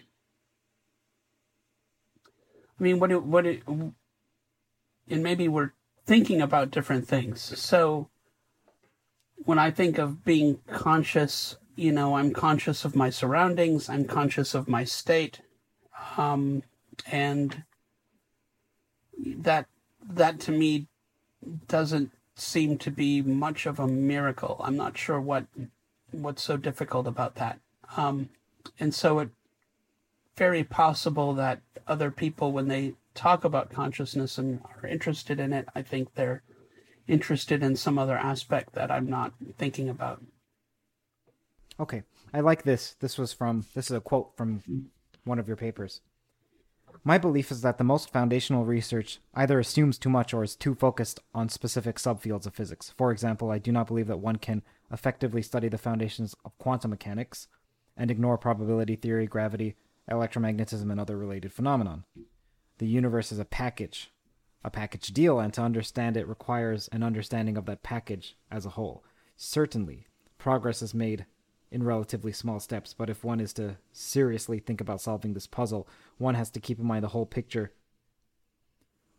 I 2.79 2.83
mean, 2.83 2.99
what 2.99 3.11
it, 3.11 3.23
what 3.23 3.45
it, 3.45 3.63
and 3.67 3.93
maybe 5.09 5.47
we're 5.47 5.71
thinking 6.05 6.41
about 6.41 6.71
different 6.71 7.07
things. 7.07 7.41
So 7.59 8.09
when 9.37 9.59
I 9.59 9.71
think 9.71 9.97
of 9.97 10.23
being 10.23 10.59
conscious, 10.67 11.57
you 11.75 11.91
know, 11.91 12.15
I'm 12.15 12.33
conscious 12.33 12.85
of 12.85 12.95
my 12.95 13.09
surroundings, 13.09 13.89
I'm 13.89 14.05
conscious 14.05 14.53
of 14.53 14.67
my 14.67 14.83
state, 14.83 15.41
um, 16.17 16.63
and 17.11 17.63
that 19.17 19.67
that 20.07 20.39
to 20.41 20.51
me 20.51 20.87
doesn't 21.67 22.11
seem 22.35 22.77
to 22.77 22.91
be 22.91 23.21
much 23.21 23.65
of 23.65 23.79
a 23.79 23.87
miracle. 23.87 24.57
I'm 24.63 24.77
not 24.77 24.97
sure 24.97 25.19
what 25.19 25.45
what's 26.11 26.43
so 26.43 26.57
difficult 26.57 27.07
about 27.07 27.35
that. 27.35 27.59
Um, 27.97 28.29
and 28.79 28.93
so 28.93 29.19
it 29.19 29.29
very 30.37 30.63
possible 30.63 31.33
that 31.33 31.61
other 31.87 32.11
people, 32.11 32.51
when 32.51 32.67
they 32.67 32.93
talk 33.13 33.43
about 33.43 33.71
consciousness 33.71 34.37
and 34.37 34.61
are 34.81 34.87
interested 34.87 35.39
in 35.39 35.53
it, 35.53 35.67
I 35.75 35.81
think 35.81 36.15
they're 36.15 36.43
interested 37.07 37.63
in 37.63 37.75
some 37.75 37.97
other 37.97 38.17
aspect 38.17 38.73
that 38.73 38.91
I'm 38.91 39.09
not 39.09 39.33
thinking 39.57 39.89
about. 39.89 40.21
Okay, 41.79 42.03
I 42.33 42.39
like 42.39 42.63
this. 42.63 42.95
This 42.99 43.17
was 43.17 43.33
from 43.33 43.65
this 43.73 43.85
is 43.85 43.97
a 43.97 44.01
quote 44.01 44.35
from 44.35 44.89
one 45.23 45.39
of 45.39 45.47
your 45.47 45.57
papers. 45.57 46.01
My 47.03 47.17
belief 47.17 47.51
is 47.51 47.61
that 47.61 47.77
the 47.77 47.83
most 47.83 48.11
foundational 48.11 48.65
research 48.65 49.19
either 49.35 49.59
assumes 49.59 49.99
too 49.99 50.09
much 50.09 50.33
or 50.33 50.43
is 50.43 50.55
too 50.55 50.73
focused 50.73 51.19
on 51.35 51.49
specific 51.49 51.97
subfields 51.97 52.47
of 52.47 52.55
physics. 52.55 52.93
For 52.97 53.11
example, 53.11 53.51
I 53.51 53.59
do 53.59 53.71
not 53.71 53.87
believe 53.87 54.07
that 54.07 54.17
one 54.17 54.37
can 54.37 54.63
effectively 54.91 55.41
study 55.41 55.67
the 55.67 55.77
foundations 55.77 56.35
of 56.43 56.57
quantum 56.57 56.91
mechanics 56.91 57.47
and 57.95 58.09
ignore 58.09 58.37
probability 58.37 58.95
theory, 58.95 59.27
gravity, 59.27 59.75
electromagnetism, 60.09 60.91
and 60.91 60.99
other 60.99 61.17
related 61.17 61.51
phenomenon. 61.53 62.03
The 62.77 62.87
universe 62.87 63.31
is 63.31 63.39
a 63.39 63.45
package, 63.45 64.11
a 64.63 64.69
package 64.69 65.07
deal, 65.07 65.39
and 65.39 65.53
to 65.53 65.61
understand 65.61 66.17
it 66.17 66.27
requires 66.27 66.87
an 66.89 67.03
understanding 67.03 67.57
of 67.57 67.65
that 67.65 67.83
package 67.83 68.35
as 68.51 68.65
a 68.65 68.71
whole. 68.71 69.03
Certainly, 69.37 70.07
progress 70.37 70.81
is 70.81 70.93
made 70.93 71.25
in 71.71 71.83
relatively 71.83 72.31
small 72.31 72.59
steps, 72.59 72.93
but 72.93 73.09
if 73.09 73.23
one 73.23 73.39
is 73.39 73.53
to 73.53 73.77
seriously 73.91 74.59
think 74.59 74.79
about 74.79 75.01
solving 75.01 75.33
this 75.33 75.47
puzzle, 75.47 75.87
one 76.17 76.35
has 76.35 76.49
to 76.51 76.59
keep 76.59 76.79
in 76.79 76.85
mind 76.85 77.03
the 77.03 77.09
whole 77.09 77.25
picture 77.25 77.71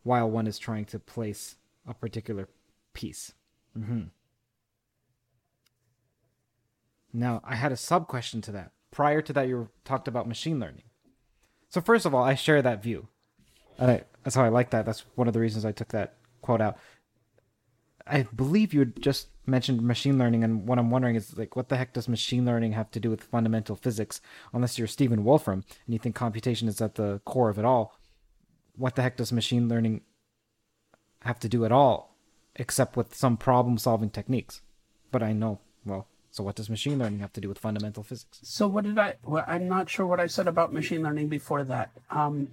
while 0.03 0.29
one 0.29 0.47
is 0.47 0.57
trying 0.57 0.85
to 0.85 0.97
place 0.97 1.57
a 1.85 1.93
particular 1.93 2.47
piece. 2.93 3.33
hmm 3.73 4.03
Now, 7.11 7.41
I 7.43 7.55
had 7.55 7.71
a 7.71 7.77
sub 7.77 8.07
question 8.07 8.41
to 8.41 8.51
that. 8.53 8.71
Prior 8.91 9.21
to 9.21 9.33
that, 9.33 9.47
you 9.47 9.69
talked 9.85 10.07
about 10.07 10.27
machine 10.27 10.59
learning. 10.59 10.83
So, 11.69 11.81
first 11.81 12.05
of 12.05 12.15
all, 12.15 12.23
I 12.23 12.35
share 12.35 12.61
that 12.61 12.81
view. 12.81 13.07
I, 13.79 14.03
that's 14.23 14.35
how 14.35 14.43
I 14.43 14.49
like 14.49 14.71
that. 14.71 14.85
That's 14.85 15.05
one 15.15 15.27
of 15.27 15.33
the 15.33 15.39
reasons 15.39 15.65
I 15.65 15.71
took 15.71 15.89
that 15.89 16.15
quote 16.41 16.61
out. 16.61 16.77
I 18.05 18.23
believe 18.23 18.73
you 18.73 18.85
just 18.85 19.27
mentioned 19.45 19.81
machine 19.81 20.17
learning, 20.17 20.43
and 20.43 20.67
what 20.67 20.79
I'm 20.79 20.89
wondering 20.89 21.15
is 21.15 21.37
like, 21.37 21.55
what 21.55 21.69
the 21.69 21.77
heck 21.77 21.93
does 21.93 22.07
machine 22.07 22.45
learning 22.45 22.71
have 22.71 22.89
to 22.91 22.99
do 22.99 23.09
with 23.09 23.23
fundamental 23.23 23.75
physics? 23.75 24.21
Unless 24.53 24.77
you're 24.77 24.87
Stephen 24.87 25.23
Wolfram 25.23 25.65
and 25.85 25.93
you 25.93 25.99
think 25.99 26.15
computation 26.15 26.67
is 26.67 26.81
at 26.81 26.95
the 26.95 27.19
core 27.25 27.49
of 27.49 27.59
it 27.59 27.65
all, 27.65 27.99
what 28.75 28.95
the 28.95 29.01
heck 29.01 29.17
does 29.17 29.31
machine 29.31 29.67
learning 29.67 30.01
have 31.23 31.39
to 31.39 31.49
do 31.49 31.65
at 31.65 31.71
all, 31.71 32.15
except 32.55 32.95
with 32.95 33.13
some 33.15 33.35
problem-solving 33.35 34.11
techniques? 34.11 34.61
But 35.11 35.23
I 35.23 35.33
know, 35.33 35.59
well, 35.85 36.07
so 36.37 36.43
what 36.43 36.55
does 36.55 36.69
machine 36.69 36.99
learning 36.99 37.19
have 37.19 37.33
to 37.33 37.41
do 37.41 37.49
with 37.49 37.57
fundamental 37.57 38.03
physics? 38.03 38.39
So 38.43 38.67
what 38.67 38.83
did 38.83 38.99
I? 38.99 39.15
Well, 39.23 39.43
I'm 39.47 39.67
not 39.67 39.89
sure 39.89 40.05
what 40.05 40.19
I 40.19 40.27
said 40.27 40.47
about 40.47 40.71
machine 40.71 41.01
learning 41.01 41.29
before 41.29 41.63
that. 41.63 41.89
Um, 42.11 42.49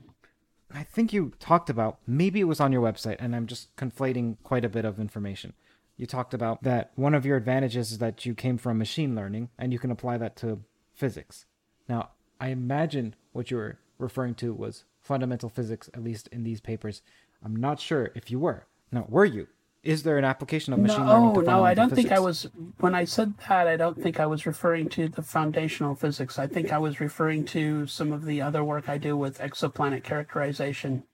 I 0.73 0.83
think 0.83 1.13
you 1.13 1.33
talked 1.39 1.69
about 1.69 1.99
maybe 2.07 2.41
it 2.41 2.45
was 2.45 2.61
on 2.61 2.73
your 2.73 2.83
website, 2.83 3.17
and 3.21 3.37
I'm 3.37 3.47
just 3.47 3.75
conflating 3.77 4.37
quite 4.43 4.65
a 4.65 4.71
bit 4.71 4.87
of 4.87 4.99
information. 4.99 5.53
you 5.97 6.07
talked 6.07 6.35
about 6.35 6.63
that 6.63 6.91
one 6.97 7.15
of 7.15 7.25
your 7.27 7.37
advantages 7.37 7.93
is 7.93 7.99
that 7.99 8.25
you 8.27 8.35
came 8.35 8.59
from 8.59 8.79
machine 8.79 9.15
learning 9.15 9.51
and 9.59 9.73
you 9.73 9.79
can 9.79 9.91
apply 9.91 10.17
that 10.19 10.35
to 10.37 10.61
physics. 10.93 11.47
Now, 11.89 12.11
I 12.41 12.49
imagine 12.49 13.15
what 13.33 13.51
you 13.51 13.59
were 13.59 13.79
referring 13.99 14.35
to 14.37 14.53
was 14.53 14.85
fundamental 15.01 15.49
physics, 15.49 15.89
at 15.95 16.03
least 16.03 16.29
in 16.29 16.43
these 16.43 16.61
papers. 16.61 17.03
I'm 17.45 17.55
not 17.55 17.79
sure 17.81 18.11
if 18.15 18.31
you 18.31 18.39
were. 18.41 18.67
Now, 18.91 19.07
were 19.09 19.25
you? 19.25 19.47
Is 19.85 20.03
there 20.03 20.17
an 20.17 20.25
application 20.25 20.73
of 20.73 20.81
machine 20.81 21.05
no, 21.05 21.13
learning? 21.13 21.35
To 21.35 21.43
no, 21.43 21.65
I 21.65 21.75
don't 21.75 21.95
think 21.95 22.11
I 22.11 22.19
was. 22.19 22.49
When 22.79 22.95
I 22.95 23.05
said 23.05 23.35
that, 23.49 23.69
I 23.69 23.77
don't 23.77 24.01
think 24.01 24.19
I 24.19 24.27
was 24.27 24.47
referring 24.47 24.89
to 24.91 25.09
the 25.09 25.23
foundational 25.23 25.95
physics. 25.95 26.39
I 26.39 26.47
think 26.47 26.73
I 26.73 26.79
was 26.79 27.01
referring 27.01 27.45
to 27.47 27.87
some 27.87 28.11
of 28.11 28.25
the 28.25 28.41
other 28.41 28.65
work 28.65 28.89
I 28.89 28.97
do 28.97 29.15
with 29.17 29.39
exoplanet 29.39 30.03
characterization 30.03 31.05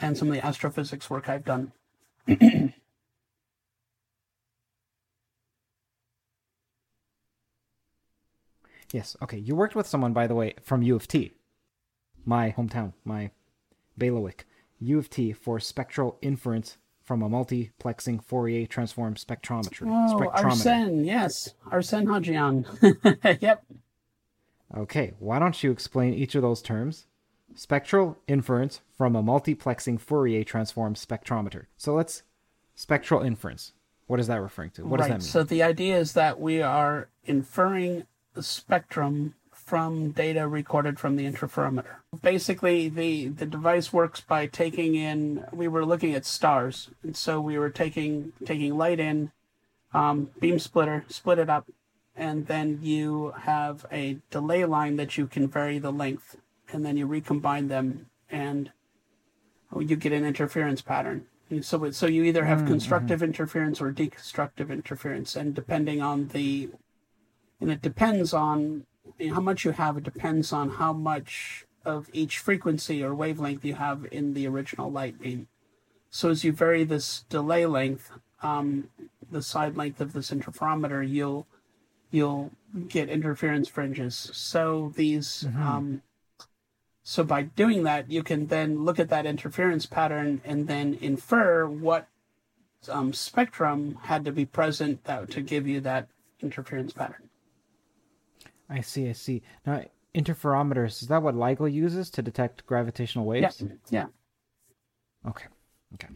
and 0.00 0.16
some 0.16 0.28
of 0.28 0.34
the 0.34 0.46
astrophysics 0.46 1.10
work 1.10 1.28
I've 1.28 1.44
done. 1.44 1.72
Yes. 8.92 9.16
Okay. 9.22 9.38
You 9.38 9.56
worked 9.56 9.74
with 9.74 9.86
someone, 9.86 10.12
by 10.12 10.26
the 10.26 10.34
way, 10.34 10.52
from 10.62 10.82
U 10.82 10.94
of 10.94 11.08
T, 11.08 11.32
my 12.26 12.52
hometown, 12.52 12.92
my 13.06 13.30
bailiwick. 13.96 14.44
U 14.80 14.98
of 14.98 15.08
T 15.08 15.32
for 15.32 15.58
spectral 15.58 16.18
inference 16.20 16.76
from 17.04 17.22
a 17.22 17.28
multiplexing 17.28 18.22
Fourier 18.24 18.66
transform 18.66 19.14
spectrometry. 19.14 19.86
Oh, 19.86 20.16
spectrometer. 20.16 20.44
Arsene, 20.44 21.04
yes, 21.04 21.54
Arsene 21.70 22.06
Hajian. 22.06 23.40
yep. 23.42 23.64
Okay. 24.76 25.12
Why 25.18 25.38
don't 25.38 25.62
you 25.62 25.70
explain 25.70 26.14
each 26.14 26.34
of 26.34 26.42
those 26.42 26.62
terms? 26.62 27.06
Spectral 27.54 28.16
inference 28.26 28.80
from 28.96 29.14
a 29.14 29.22
multiplexing 29.22 30.00
Fourier 30.00 30.44
transform 30.44 30.94
spectrometer. 30.94 31.66
So 31.76 31.94
let's 31.94 32.22
spectral 32.74 33.20
inference. 33.20 33.72
What 34.06 34.20
is 34.20 34.26
that 34.26 34.40
referring 34.40 34.70
to? 34.70 34.86
What 34.86 35.00
right. 35.00 35.08
does 35.08 35.08
that 35.08 35.38
mean? 35.38 35.44
So 35.44 35.44
the 35.44 35.62
idea 35.62 35.98
is 35.98 36.14
that 36.14 36.40
we 36.40 36.62
are 36.62 37.08
inferring 37.24 38.04
the 38.34 38.42
spectrum 38.42 39.34
from 39.64 40.10
data 40.10 40.46
recorded 40.48 40.98
from 40.98 41.16
the 41.16 41.24
interferometer. 41.24 41.96
Basically, 42.20 42.88
the, 42.88 43.28
the 43.28 43.46
device 43.46 43.92
works 43.92 44.20
by 44.20 44.46
taking 44.46 44.94
in. 44.94 45.44
We 45.52 45.68
were 45.68 45.84
looking 45.84 46.14
at 46.14 46.24
stars, 46.24 46.90
and 47.02 47.16
so 47.16 47.40
we 47.40 47.58
were 47.58 47.70
taking 47.70 48.32
taking 48.44 48.76
light 48.76 49.00
in, 49.00 49.30
um, 49.94 50.30
beam 50.40 50.58
splitter, 50.58 51.04
split 51.08 51.38
it 51.38 51.48
up, 51.48 51.70
and 52.16 52.46
then 52.46 52.80
you 52.82 53.34
have 53.40 53.86
a 53.90 54.18
delay 54.30 54.64
line 54.64 54.96
that 54.96 55.16
you 55.16 55.26
can 55.26 55.48
vary 55.48 55.78
the 55.78 55.92
length, 55.92 56.36
and 56.72 56.84
then 56.84 56.96
you 56.96 57.06
recombine 57.06 57.68
them, 57.68 58.06
and 58.30 58.72
you 59.78 59.96
get 59.96 60.12
an 60.12 60.24
interference 60.24 60.82
pattern. 60.82 61.26
And 61.48 61.64
so, 61.64 61.90
so 61.90 62.06
you 62.06 62.24
either 62.24 62.44
have 62.44 62.66
constructive 62.66 63.22
interference 63.22 63.80
or 63.80 63.92
deconstructive 63.92 64.70
interference, 64.70 65.36
and 65.36 65.54
depending 65.54 66.00
on 66.02 66.28
the, 66.28 66.70
and 67.60 67.70
it 67.70 67.82
depends 67.82 68.32
on 68.32 68.86
how 69.30 69.40
much 69.40 69.64
you 69.64 69.72
have. 69.72 69.96
It 69.96 70.04
depends 70.04 70.52
on 70.52 70.70
how 70.70 70.92
much 70.92 71.64
of 71.84 72.08
each 72.12 72.38
frequency 72.38 73.02
or 73.02 73.14
wavelength 73.14 73.64
you 73.64 73.74
have 73.74 74.06
in 74.10 74.34
the 74.34 74.46
original 74.46 74.90
light 74.90 75.20
beam. 75.20 75.48
So 76.10 76.30
as 76.30 76.44
you 76.44 76.52
vary 76.52 76.84
this 76.84 77.24
delay 77.28 77.66
length, 77.66 78.10
um, 78.42 78.88
the 79.30 79.42
side 79.42 79.76
length 79.76 80.00
of 80.00 80.12
this 80.12 80.30
interferometer, 80.30 81.08
you'll 81.08 81.46
you'll 82.10 82.50
get 82.88 83.08
interference 83.08 83.68
fringes. 83.68 84.30
So 84.32 84.92
these 84.94 85.46
um, 85.56 86.02
so 87.02 87.24
by 87.24 87.42
doing 87.42 87.82
that, 87.84 88.10
you 88.10 88.22
can 88.22 88.46
then 88.46 88.84
look 88.84 89.00
at 89.00 89.08
that 89.08 89.26
interference 89.26 89.86
pattern 89.86 90.40
and 90.44 90.68
then 90.68 90.98
infer 91.00 91.66
what 91.66 92.06
um, 92.88 93.12
spectrum 93.12 93.98
had 94.02 94.24
to 94.24 94.32
be 94.32 94.44
present 94.44 95.04
that, 95.04 95.30
to 95.30 95.40
give 95.40 95.66
you 95.66 95.80
that 95.80 96.08
interference 96.40 96.92
pattern. 96.92 97.21
I 98.68 98.80
see. 98.80 99.08
I 99.08 99.12
see. 99.12 99.42
Now, 99.66 99.84
interferometers 100.14 101.02
is 101.02 101.08
that 101.08 101.22
what 101.22 101.34
LIGO 101.34 101.72
uses 101.72 102.10
to 102.10 102.22
detect 102.22 102.66
gravitational 102.66 103.24
waves? 103.26 103.62
Yeah, 103.62 103.68
yeah. 103.90 104.06
Okay. 105.28 105.46
Okay. 105.94 106.08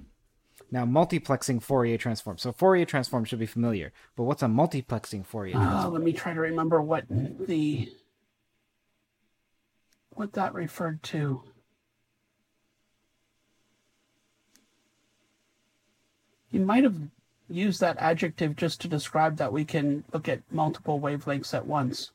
Now, 0.71 0.85
multiplexing 0.85 1.63
Fourier 1.63 1.97
transform. 1.97 2.39
So 2.39 2.53
Fourier 2.53 2.87
transform 2.87 3.25
should 3.25 3.39
be 3.39 3.47
familiar, 3.47 3.93
but 4.17 4.25
what's 4.25 4.43
a 4.43 4.47
multiplexing 4.47 5.25
Fourier 5.25 5.55
transform? 5.55 5.87
Uh, 5.87 5.91
let 5.91 6.03
me 6.03 6.13
try 6.13 6.35
to 6.35 6.41
remember 6.41 6.83
what 6.83 7.05
the 7.09 7.93
what 10.11 10.33
that 10.33 10.55
referred 10.55 11.03
to. 11.05 11.43
You 16.51 16.61
might 16.61 16.85
have 16.85 16.97
used 17.49 17.81
that 17.81 17.99
adjective 17.99 18.57
just 18.57 18.81
to 18.81 18.89
describe 18.89 19.37
that 19.37 19.53
we 19.53 19.65
can 19.65 20.05
look 20.13 20.29
at 20.29 20.41
multiple 20.51 20.99
wavelengths 20.99 21.55
at 21.55 21.67
once. 21.67 22.13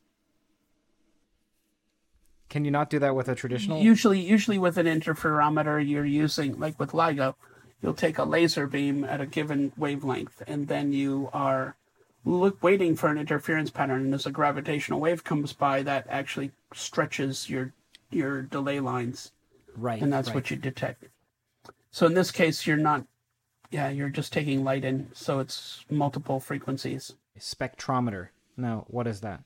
Can 2.51 2.65
you 2.65 2.71
not 2.71 2.89
do 2.89 2.99
that 2.99 3.15
with 3.15 3.29
a 3.29 3.33
traditional? 3.33 3.81
Usually, 3.81 4.19
usually 4.19 4.59
with 4.59 4.77
an 4.77 4.85
interferometer, 4.85 5.87
you're 5.87 6.05
using 6.05 6.59
like 6.59 6.77
with 6.77 6.91
LIGO, 6.91 7.33
you'll 7.81 7.93
take 7.93 8.17
a 8.17 8.25
laser 8.25 8.67
beam 8.67 9.05
at 9.05 9.21
a 9.21 9.25
given 9.25 9.71
wavelength, 9.77 10.43
and 10.45 10.67
then 10.67 10.91
you 10.91 11.29
are 11.31 11.77
look 12.25 12.61
waiting 12.61 12.97
for 12.97 13.07
an 13.07 13.17
interference 13.17 13.69
pattern. 13.69 14.01
And 14.01 14.13
as 14.13 14.25
a 14.25 14.31
gravitational 14.31 14.99
wave 14.99 15.23
comes 15.23 15.53
by, 15.53 15.81
that 15.83 16.05
actually 16.09 16.51
stretches 16.73 17.49
your 17.49 17.71
your 18.09 18.41
delay 18.41 18.81
lines, 18.81 19.31
right. 19.77 20.01
and 20.01 20.11
that's 20.11 20.27
right. 20.27 20.35
what 20.35 20.51
you 20.51 20.57
detect. 20.57 21.05
So 21.89 22.05
in 22.05 22.15
this 22.15 22.31
case, 22.31 22.67
you're 22.67 22.75
not. 22.75 23.05
Yeah, 23.69 23.87
you're 23.87 24.09
just 24.09 24.33
taking 24.33 24.65
light 24.65 24.83
in, 24.83 25.07
so 25.13 25.39
it's 25.39 25.85
multiple 25.89 26.41
frequencies. 26.41 27.13
spectrometer. 27.39 28.27
Now, 28.57 28.83
what 28.89 29.07
is 29.07 29.21
that? 29.21 29.41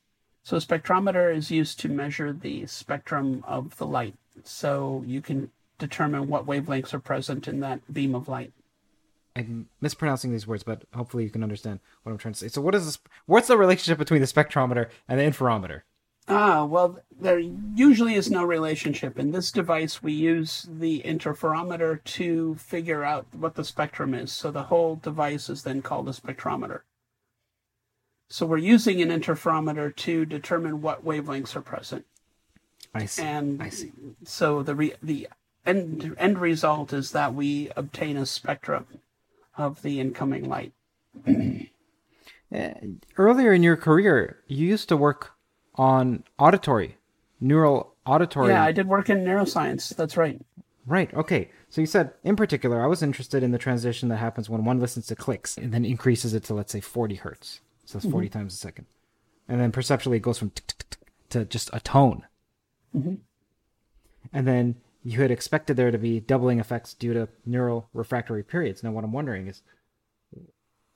So 0.46 0.58
a 0.58 0.60
spectrometer 0.60 1.36
is 1.36 1.50
used 1.50 1.80
to 1.80 1.90
measure 1.90 2.32
the 2.32 2.68
spectrum 2.68 3.44
of 3.48 3.78
the 3.78 3.88
light. 3.88 4.14
So 4.44 5.04
you 5.08 5.20
can 5.20 5.50
determine 5.80 6.28
what 6.28 6.46
wavelengths 6.46 6.94
are 6.94 7.00
present 7.00 7.48
in 7.48 7.62
that 7.62 7.92
beam 7.92 8.14
of 8.14 8.30
light. 8.30 8.54
I'm 9.36 9.70
mispronouncing 9.82 10.32
these 10.32 10.46
words, 10.46 10.62
but 10.62 10.84
hopefully 10.94 11.24
you 11.24 11.32
can 11.32 11.42
understand 11.42 11.80
what 12.04 12.12
I'm 12.12 12.20
trying 12.20 12.36
to 12.36 12.40
say. 12.40 12.48
So, 12.48 12.62
what 12.62 12.76
is 12.76 12.86
this? 12.86 13.00
What's 13.26 13.48
the 13.48 13.58
relationship 13.58 13.98
between 13.98 14.22
the 14.22 14.28
spectrometer 14.28 14.90
and 15.10 15.20
the 15.20 15.24
interferometer? 15.24 15.82
Ah, 16.28 16.64
well, 16.64 17.00
there 17.20 17.40
usually 17.40 18.14
is 18.14 18.30
no 18.30 18.44
relationship. 18.44 19.18
In 19.18 19.32
this 19.32 19.52
device, 19.52 20.04
we 20.04 20.14
use 20.14 20.68
the 20.72 21.02
interferometer 21.04 22.04
to 22.04 22.54
figure 22.56 23.04
out 23.04 23.26
what 23.34 23.56
the 23.56 23.64
spectrum 23.64 24.14
is. 24.14 24.32
So 24.32 24.52
the 24.52 24.64
whole 24.64 24.96
device 24.98 25.50
is 25.50 25.64
then 25.64 25.82
called 25.82 26.08
a 26.08 26.12
spectrometer. 26.12 26.82
So 28.28 28.46
we're 28.46 28.58
using 28.58 29.02
an 29.02 29.10
interferometer 29.10 29.96
to 29.96 30.26
determine 30.26 30.82
what 30.82 31.06
wavelengths 31.06 31.56
are 31.56 31.62
present. 31.62 32.06
I 32.94 33.06
see. 33.06 33.24
And 33.24 33.62
I 33.62 33.70
see. 33.70 33.92
so 34.24 34.64
the 34.64 34.74
re- 34.74 34.96
the 35.04 35.28
end 35.66 36.16
end 36.18 36.40
result 36.40 36.94
is 36.94 37.12
that 37.12 37.34
we 37.34 37.70
obtain 37.76 38.18
a 38.18 38.26
spectrum 38.26 38.88
of 39.58 39.82
the 39.82 40.00
incoming 40.00 40.48
light. 40.48 40.74
Uh, 41.28 42.70
earlier 43.18 43.54
in 43.54 43.64
your 43.64 43.78
career, 43.78 44.40
you 44.48 44.66
used 44.68 44.90
to 44.90 44.98
work 44.98 45.34
on 45.76 46.24
auditory, 46.40 46.98
neural 47.40 47.96
auditory. 48.06 48.50
Yeah, 48.50 48.64
I 48.64 48.72
did 48.72 48.88
work 48.88 49.10
in 49.10 49.20
neuroscience. 49.20 49.96
That's 49.96 50.18
right. 50.18 50.42
Right. 50.86 51.14
Okay. 51.14 51.52
So 51.70 51.82
you 51.82 51.88
said, 51.88 52.14
in 52.24 52.36
particular, 52.36 52.82
I 52.82 52.88
was 52.88 53.02
interested 53.02 53.44
in 53.44 53.52
the 53.52 53.58
transition 53.58 54.08
that 54.10 54.18
happens 54.18 54.50
when 54.50 54.64
one 54.64 54.80
listens 54.80 55.08
to 55.08 55.16
clicks 55.16 55.58
and 55.58 55.74
then 55.74 55.84
increases 55.84 56.34
it 56.34 56.44
to, 56.46 56.54
let's 56.54 56.72
say, 56.72 56.80
40 56.80 57.16
hertz. 57.16 57.60
So 57.86 57.98
that's 57.99 58.12
40 58.12 58.30
times 58.30 58.53
a 58.53 58.57
second. 58.57 58.88
And 59.48 59.62
then 59.62 59.72
perceptually 59.72 60.18
it 60.18 60.22
goes 60.24 60.38
from 60.40 60.52
to 61.30 61.45
just 61.45 61.70
a 61.74 61.80
tone. 61.80 62.24
And 64.34 64.48
then 64.48 64.76
you 65.03 65.22
had 65.22 65.32
expected 65.32 65.78
there 65.78 65.91
to 65.91 65.98
be 65.98 66.20
doubling 66.20 66.60
effects 66.60 66.94
due 66.94 67.14
to 67.14 67.28
neural 67.45 67.90
refractory 67.94 68.44
periods. 68.44 68.84
Now, 68.84 68.91
what 68.91 69.03
I'm 69.03 69.12
wondering 69.12 69.48
is, 69.48 69.62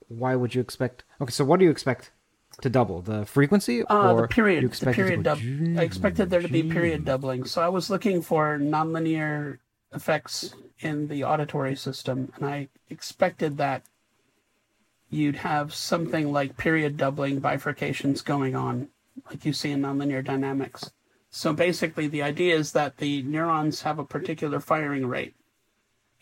why 0.08 0.34
would 0.34 0.54
you 0.54 0.60
expect? 0.60 1.04
Okay, 1.20 1.30
so 1.30 1.44
what 1.44 1.58
do 1.60 1.64
you 1.64 1.70
expect 1.70 2.10
to 2.62 2.68
double? 2.68 3.00
The 3.02 3.24
frequency 3.24 3.84
Uh, 3.84 4.12
or 4.14 4.22
the 4.22 4.28
period, 4.28 4.62
You 4.62 4.68
the 4.68 4.72
expect 4.72 4.96
to 4.96 5.02
period 5.04 5.22
dub- 5.22 5.78
I 5.78 5.82
expected 5.84 6.30
there 6.30 6.42
to 6.42 6.48
be 6.48 6.64
period 6.64 7.04
doubling. 7.04 7.44
So 7.44 7.62
I 7.62 7.68
was 7.68 7.88
looking 7.90 8.20
for 8.22 8.58
nonlinear 8.58 9.58
effects 9.92 10.54
in 10.80 11.06
the 11.08 11.22
auditory 11.22 11.76
system, 11.76 12.32
and 12.36 12.44
I 12.46 12.68
expected 12.88 13.58
that 13.58 13.84
you'd 15.10 15.36
have 15.36 15.74
something 15.74 16.32
like 16.32 16.56
period 16.56 16.96
doubling 16.96 17.40
bifurcations 17.40 18.24
going 18.24 18.54
on, 18.54 18.88
like 19.28 19.44
you 19.44 19.52
see 19.52 19.72
in 19.72 19.82
nonlinear 19.82 20.24
dynamics. 20.24 20.92
So 21.30 21.52
basically, 21.52 22.08
the 22.08 22.22
idea 22.22 22.56
is 22.56 22.72
that 22.72 22.96
the 22.96 23.22
neurons 23.22 23.82
have 23.82 23.98
a 23.98 24.04
particular 24.04 24.60
firing 24.60 25.06
rate, 25.06 25.34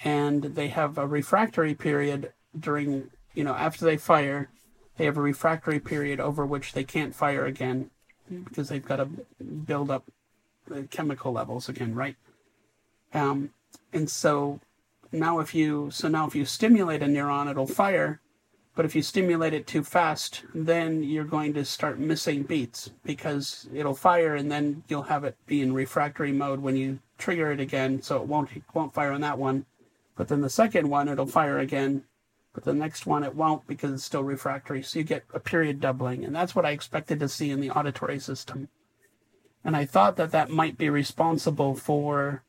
and 0.02 0.42
they 0.42 0.68
have 0.68 0.98
a 0.98 1.06
refractory 1.06 1.74
period 1.74 2.32
during, 2.58 3.10
you 3.34 3.44
know, 3.44 3.54
after 3.54 3.84
they 3.84 3.96
fire, 3.96 4.50
they 4.96 5.04
have 5.04 5.16
a 5.16 5.22
refractory 5.22 5.80
period 5.80 6.18
over 6.18 6.44
which 6.44 6.72
they 6.72 6.84
can't 6.84 7.14
fire 7.14 7.46
again 7.46 7.90
because 8.44 8.68
they've 8.68 8.84
got 8.84 8.96
to 8.96 9.06
build 9.44 9.90
up 9.90 10.04
the 10.66 10.82
chemical 10.84 11.32
levels 11.32 11.68
again, 11.68 11.94
right? 11.94 12.16
Um, 13.14 13.50
and 13.92 14.10
so 14.10 14.60
now 15.12 15.38
if 15.38 15.54
you 15.54 15.90
so 15.90 16.08
now 16.08 16.26
if 16.26 16.34
you 16.34 16.44
stimulate 16.44 17.02
a 17.02 17.06
neuron, 17.06 17.50
it'll 17.50 17.66
fire, 17.66 18.20
but 18.78 18.84
if 18.84 18.94
you 18.94 19.02
stimulate 19.02 19.54
it 19.54 19.66
too 19.66 19.82
fast, 19.82 20.44
then 20.54 21.02
you're 21.02 21.24
going 21.24 21.52
to 21.52 21.64
start 21.64 21.98
missing 21.98 22.44
beats 22.44 22.92
because 23.04 23.68
it'll 23.74 23.92
fire 23.92 24.36
and 24.36 24.52
then 24.52 24.84
you'll 24.86 25.02
have 25.02 25.24
it 25.24 25.36
be 25.48 25.62
in 25.62 25.74
refractory 25.74 26.30
mode 26.30 26.60
when 26.60 26.76
you 26.76 27.00
trigger 27.18 27.50
it 27.50 27.58
again, 27.58 28.00
so 28.00 28.18
it 28.18 28.28
won't 28.28 28.48
won't 28.74 28.94
fire 28.94 29.10
on 29.10 29.20
that 29.22 29.36
one. 29.36 29.66
But 30.14 30.28
then 30.28 30.42
the 30.42 30.48
second 30.48 30.88
one 30.88 31.08
it'll 31.08 31.26
fire 31.26 31.58
again, 31.58 32.04
but 32.54 32.62
the 32.62 32.72
next 32.72 33.04
one 33.04 33.24
it 33.24 33.34
won't 33.34 33.66
because 33.66 33.92
it's 33.92 34.04
still 34.04 34.22
refractory. 34.22 34.84
So 34.84 35.00
you 35.00 35.04
get 35.04 35.24
a 35.34 35.40
period 35.40 35.80
doubling, 35.80 36.24
and 36.24 36.32
that's 36.32 36.54
what 36.54 36.64
I 36.64 36.70
expected 36.70 37.18
to 37.18 37.28
see 37.28 37.50
in 37.50 37.58
the 37.58 37.70
auditory 37.70 38.20
system. 38.20 38.68
And 39.64 39.74
I 39.74 39.86
thought 39.86 40.14
that 40.18 40.30
that 40.30 40.50
might 40.50 40.78
be 40.78 40.88
responsible 40.88 41.74
for 41.74 42.44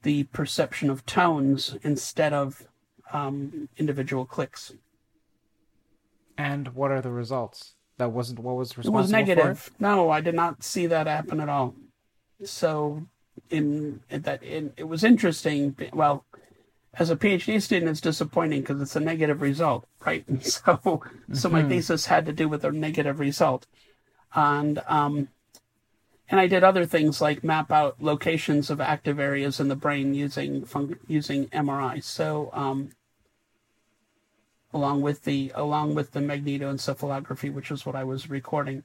the 0.00 0.24
perception 0.24 0.88
of 0.88 1.04
tones 1.04 1.76
instead 1.82 2.32
of 2.32 2.66
um, 3.12 3.68
individual 3.76 4.24
clicks. 4.24 4.72
And 6.38 6.68
what 6.68 6.92
are 6.92 7.02
the 7.02 7.10
results? 7.10 7.74
That 7.98 8.12
wasn't 8.12 8.38
what 8.38 8.56
was 8.56 8.70
It 8.70 8.78
responsible 8.78 9.00
was 9.00 9.10
for 9.10 9.16
negative. 9.16 9.70
No, 9.80 10.08
I 10.08 10.20
did 10.20 10.36
not 10.36 10.62
see 10.62 10.86
that 10.86 11.08
happen 11.08 11.40
at 11.40 11.48
all. 11.48 11.74
So, 12.44 13.08
in, 13.50 14.00
in 14.08 14.22
that, 14.22 14.44
in, 14.44 14.72
it 14.76 14.84
was 14.84 15.02
interesting. 15.02 15.76
Well, 15.92 16.24
as 16.94 17.10
a 17.10 17.16
PhD 17.16 17.60
student, 17.60 17.90
it's 17.90 18.00
disappointing 18.00 18.60
because 18.60 18.80
it's 18.80 18.94
a 18.94 19.00
negative 19.00 19.42
result, 19.42 19.86
right? 20.06 20.24
So, 20.42 21.02
so 21.32 21.48
my 21.48 21.64
thesis 21.68 22.06
had 22.06 22.24
to 22.26 22.32
do 22.32 22.48
with 22.48 22.64
a 22.64 22.70
negative 22.70 23.18
result, 23.18 23.66
and 24.34 24.80
um, 24.86 25.28
and 26.28 26.40
I 26.40 26.46
did 26.46 26.62
other 26.62 26.86
things 26.86 27.20
like 27.20 27.42
map 27.42 27.72
out 27.72 28.00
locations 28.00 28.70
of 28.70 28.80
active 28.80 29.18
areas 29.18 29.58
in 29.58 29.68
the 29.68 29.76
brain 29.76 30.14
using 30.14 30.64
fun- 30.64 30.98
using 31.08 31.46
MRI. 31.48 32.02
So, 32.02 32.50
um, 32.52 32.90
along 34.72 35.00
with 35.02 35.24
the 35.24 35.52
along 35.54 35.94
with 35.94 36.12
the 36.12 36.20
magnetoencephalography, 36.20 37.52
which 37.52 37.70
is 37.70 37.86
what 37.86 37.96
I 37.96 38.04
was 38.04 38.30
recording. 38.30 38.84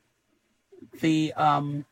The 1.02 1.34
um, 1.34 1.86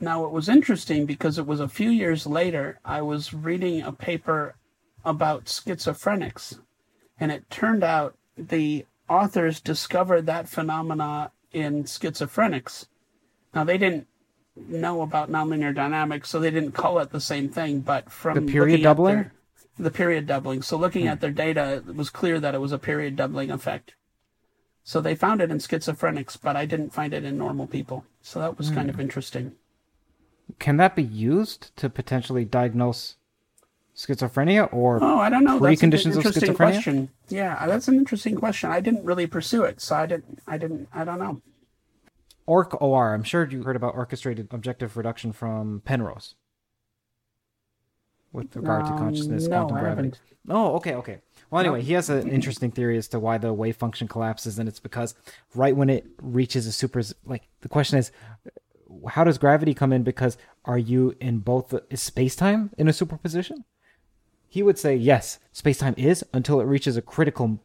now 0.00 0.24
it 0.24 0.30
was 0.32 0.48
interesting 0.48 1.06
because 1.06 1.38
it 1.38 1.46
was 1.46 1.60
a 1.60 1.68
few 1.68 1.90
years 1.90 2.26
later. 2.26 2.80
I 2.84 3.02
was 3.02 3.32
reading 3.32 3.82
a 3.82 3.92
paper 3.92 4.56
about 5.04 5.44
schizophrenics, 5.46 6.58
and 7.18 7.30
it 7.30 7.48
turned 7.50 7.84
out 7.84 8.16
the 8.36 8.86
authors 9.08 9.60
discovered 9.60 10.26
that 10.26 10.48
phenomena 10.48 11.30
in 11.52 11.84
schizophrenics. 11.84 12.86
Now 13.54 13.64
they 13.64 13.78
didn't 13.78 14.06
know 14.56 15.02
about 15.02 15.30
nonlinear 15.30 15.74
dynamics, 15.74 16.30
so 16.30 16.40
they 16.40 16.50
didn't 16.50 16.72
call 16.72 16.98
it 16.98 17.10
the 17.10 17.20
same 17.20 17.48
thing. 17.48 17.80
But 17.80 18.10
from 18.10 18.46
The 18.46 18.52
period 18.52 18.82
doubling? 18.82 19.14
their- 19.14 19.32
the 19.78 19.90
period 19.90 20.26
doubling. 20.26 20.62
So 20.62 20.76
looking 20.76 21.06
at 21.06 21.18
hmm. 21.18 21.20
their 21.22 21.30
data, 21.30 21.82
it 21.88 21.96
was 21.96 22.10
clear 22.10 22.40
that 22.40 22.54
it 22.54 22.60
was 22.60 22.72
a 22.72 22.78
period 22.78 23.16
doubling 23.16 23.50
effect. 23.50 23.94
So 24.84 25.00
they 25.00 25.14
found 25.14 25.40
it 25.40 25.50
in 25.50 25.58
schizophrenics, 25.58 26.38
but 26.40 26.56
I 26.56 26.64
didn't 26.64 26.90
find 26.90 27.12
it 27.12 27.24
in 27.24 27.36
normal 27.36 27.66
people. 27.66 28.04
So 28.22 28.38
that 28.40 28.56
was 28.56 28.70
kind 28.70 28.88
of 28.88 28.96
hmm. 28.96 29.02
interesting. 29.02 29.52
Can 30.58 30.76
that 30.76 30.94
be 30.94 31.02
used 31.02 31.76
to 31.76 31.90
potentially 31.90 32.44
diagnose 32.44 33.16
schizophrenia 33.96 34.72
or 34.72 35.02
Oh, 35.02 35.18
I 35.18 35.28
don't 35.28 35.42
know. 35.42 35.58
That's 35.58 35.82
an 35.82 35.90
Preconditions 35.90 36.10
of 36.12 36.16
interesting 36.18 36.50
schizophrenia? 36.50 36.56
question. 36.56 37.08
Yeah, 37.28 37.66
that's 37.66 37.88
an 37.88 37.96
interesting 37.96 38.36
question. 38.36 38.70
I 38.70 38.80
didn't 38.80 39.04
really 39.04 39.26
pursue 39.26 39.64
it, 39.64 39.80
so 39.80 39.96
I 39.96 40.06
didn't. 40.06 40.38
I 40.46 40.58
didn't. 40.58 40.88
I 40.94 41.04
don't 41.04 41.18
know. 41.18 41.40
Orch 42.46 42.80
OR? 42.80 43.12
I'm 43.12 43.24
sure 43.24 43.44
you 43.44 43.64
heard 43.64 43.74
about 43.74 43.96
orchestrated 43.96 44.48
objective 44.52 44.96
reduction 44.96 45.32
from 45.32 45.82
Penrose 45.84 46.36
with 48.32 48.54
regard 48.56 48.86
to 48.86 48.92
Um, 48.92 48.98
consciousness, 48.98 49.44
no, 49.44 49.64
quantum 49.66 49.78
gravity. 49.78 50.12
Oh, 50.48 50.74
okay, 50.76 50.94
okay. 50.94 51.18
Well, 51.50 51.60
anyway, 51.60 51.82
he 51.82 51.92
has 51.92 52.10
an 52.10 52.28
interesting 52.28 52.70
theory 52.70 52.96
as 52.98 53.08
to 53.08 53.20
why 53.20 53.38
the 53.38 53.52
wave 53.52 53.76
function 53.76 54.08
collapses, 54.08 54.58
and 54.58 54.68
it's 54.68 54.80
because 54.80 55.14
right 55.54 55.76
when 55.76 55.88
it 55.88 56.06
reaches 56.20 56.66
a 56.66 56.72
super, 56.72 57.02
like 57.24 57.48
the 57.60 57.68
question 57.68 57.98
is, 57.98 58.10
how 59.08 59.24
does 59.24 59.38
gravity 59.38 59.74
come 59.74 59.92
in? 59.92 60.02
Because 60.02 60.36
are 60.64 60.78
you 60.78 61.14
in 61.20 61.38
both 61.38 61.68
the, 61.68 61.84
is 61.90 62.00
space 62.00 62.36
time 62.36 62.70
in 62.78 62.88
a 62.88 62.92
superposition? 62.92 63.64
He 64.48 64.62
would 64.62 64.78
say 64.78 64.94
yes, 64.96 65.38
space 65.52 65.78
time 65.78 65.94
is 65.96 66.24
until 66.32 66.60
it 66.60 66.64
reaches 66.64 66.96
a 66.96 67.02
critical 67.02 67.60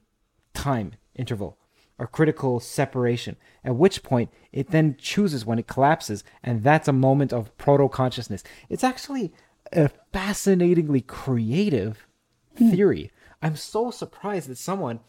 time 0.53 0.93
interval 1.15 1.57
or 1.97 2.07
critical 2.07 2.59
separation, 2.59 3.35
at 3.63 3.75
which 3.75 4.01
point 4.01 4.31
it 4.51 4.71
then 4.71 4.95
chooses 4.97 5.45
when 5.45 5.59
it 5.59 5.67
collapses, 5.67 6.23
and 6.43 6.63
that's 6.63 6.87
a 6.87 6.93
moment 6.93 7.31
of 7.31 7.55
proto 7.57 7.87
consciousness. 7.87 8.43
It's 8.69 8.83
actually 8.83 9.33
a 9.73 9.89
fascinatingly 10.11 11.01
creative 11.01 12.07
theory. 12.55 13.11
I'm 13.41 13.55
so 13.55 13.91
surprised 13.91 14.49
that 14.49 14.57
someone, 14.57 14.99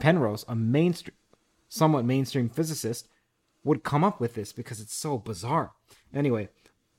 Penrose, 0.00 0.44
a 0.48 0.54
mainstream, 0.54 1.16
somewhat 1.68 2.04
mainstream 2.04 2.48
physicist, 2.48 3.08
would 3.64 3.82
come 3.82 4.04
up 4.04 4.20
with 4.20 4.34
this 4.34 4.52
because 4.52 4.80
it's 4.80 4.96
so 4.96 5.18
bizarre. 5.18 5.72
Anyway, 6.14 6.48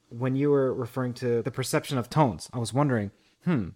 when 0.10 0.36
you 0.36 0.50
were 0.52 0.74
referring 0.74 1.14
to 1.16 1.42
the 1.42 1.52
perception 1.52 1.98
of 1.98 2.10
tones, 2.10 2.50
I 2.54 2.60
was 2.60 2.74
wondering, 2.74 3.12
hmm, 3.44 3.70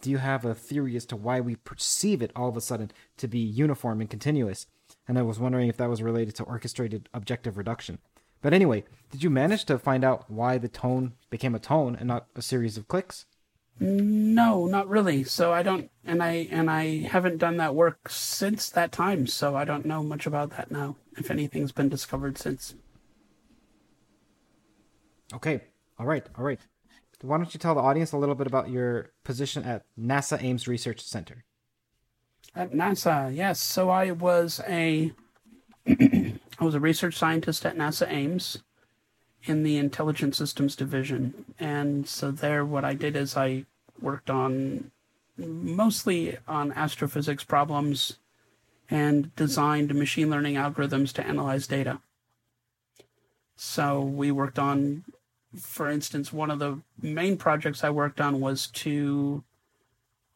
do 0.00 0.10
you 0.10 0.18
have 0.18 0.44
a 0.44 0.54
theory 0.54 0.96
as 0.96 1.06
to 1.06 1.16
why 1.16 1.40
we 1.40 1.56
perceive 1.56 2.22
it 2.22 2.30
all 2.36 2.48
of 2.48 2.56
a 2.56 2.60
sudden 2.60 2.90
to 3.16 3.26
be 3.26 3.38
uniform 3.38 4.00
and 4.00 4.08
continuous? 4.08 4.66
And 5.06 5.18
I 5.18 5.22
was 5.22 5.38
wondering 5.38 5.68
if 5.68 5.76
that 5.78 5.90
was 5.90 6.02
related 6.02 6.34
to 6.36 6.44
orchestrated 6.44 7.08
objective 7.12 7.56
reduction. 7.56 7.98
But 8.40 8.52
anyway, 8.52 8.84
did 9.10 9.22
you 9.22 9.30
manage 9.30 9.64
to 9.66 9.78
find 9.78 10.04
out 10.04 10.30
why 10.30 10.58
the 10.58 10.68
tone 10.68 11.14
became 11.30 11.54
a 11.54 11.58
tone 11.58 11.96
and 11.96 12.08
not 12.08 12.26
a 12.36 12.42
series 12.42 12.76
of 12.76 12.88
clicks? 12.88 13.26
No, 13.80 14.66
not 14.66 14.88
really. 14.88 15.22
So 15.24 15.52
I 15.52 15.62
don't, 15.62 15.90
and 16.04 16.22
I 16.22 16.48
and 16.50 16.68
I 16.70 16.98
haven't 17.02 17.38
done 17.38 17.58
that 17.58 17.74
work 17.74 18.08
since 18.08 18.68
that 18.70 18.90
time. 18.90 19.26
So 19.26 19.54
I 19.54 19.64
don't 19.64 19.86
know 19.86 20.02
much 20.02 20.26
about 20.26 20.50
that 20.50 20.70
now. 20.70 20.96
If 21.16 21.30
anything's 21.30 21.72
been 21.72 21.88
discovered 21.88 22.38
since. 22.38 22.74
Okay, 25.32 25.60
all 25.98 26.06
right, 26.06 26.26
all 26.36 26.44
right. 26.44 26.60
Why 27.20 27.36
don't 27.36 27.52
you 27.52 27.58
tell 27.58 27.74
the 27.74 27.80
audience 27.80 28.12
a 28.12 28.16
little 28.16 28.34
bit 28.34 28.46
about 28.46 28.70
your 28.70 29.10
position 29.24 29.64
at 29.64 29.84
NASA 29.98 30.42
Ames 30.42 30.68
Research 30.68 31.02
Center? 31.02 31.44
At 32.54 32.72
NASA, 32.72 33.34
yes. 33.34 33.60
So 33.60 33.90
I 33.90 34.12
was 34.12 34.60
a 34.66 35.12
I 36.60 36.64
was 36.64 36.74
a 36.74 36.80
research 36.80 37.16
scientist 37.16 37.64
at 37.64 37.76
NASA 37.76 38.10
Ames 38.10 38.58
in 39.44 39.62
the 39.62 39.76
Intelligent 39.76 40.34
Systems 40.34 40.74
Division, 40.74 41.44
and 41.58 42.08
so 42.08 42.30
there, 42.30 42.64
what 42.64 42.84
I 42.84 42.94
did 42.94 43.14
is 43.14 43.36
I 43.36 43.64
worked 44.00 44.28
on 44.28 44.90
mostly 45.36 46.36
on 46.48 46.72
astrophysics 46.72 47.44
problems 47.44 48.18
and 48.90 49.34
designed 49.36 49.94
machine 49.94 50.30
learning 50.30 50.54
algorithms 50.54 51.12
to 51.12 51.26
analyze 51.26 51.66
data. 51.66 52.00
So 53.54 54.00
we 54.00 54.32
worked 54.32 54.58
on, 54.58 55.04
for 55.56 55.88
instance, 55.88 56.32
one 56.32 56.50
of 56.50 56.58
the 56.58 56.80
main 57.00 57.36
projects 57.36 57.84
I 57.84 57.90
worked 57.90 58.20
on 58.20 58.40
was 58.40 58.66
to 58.68 59.44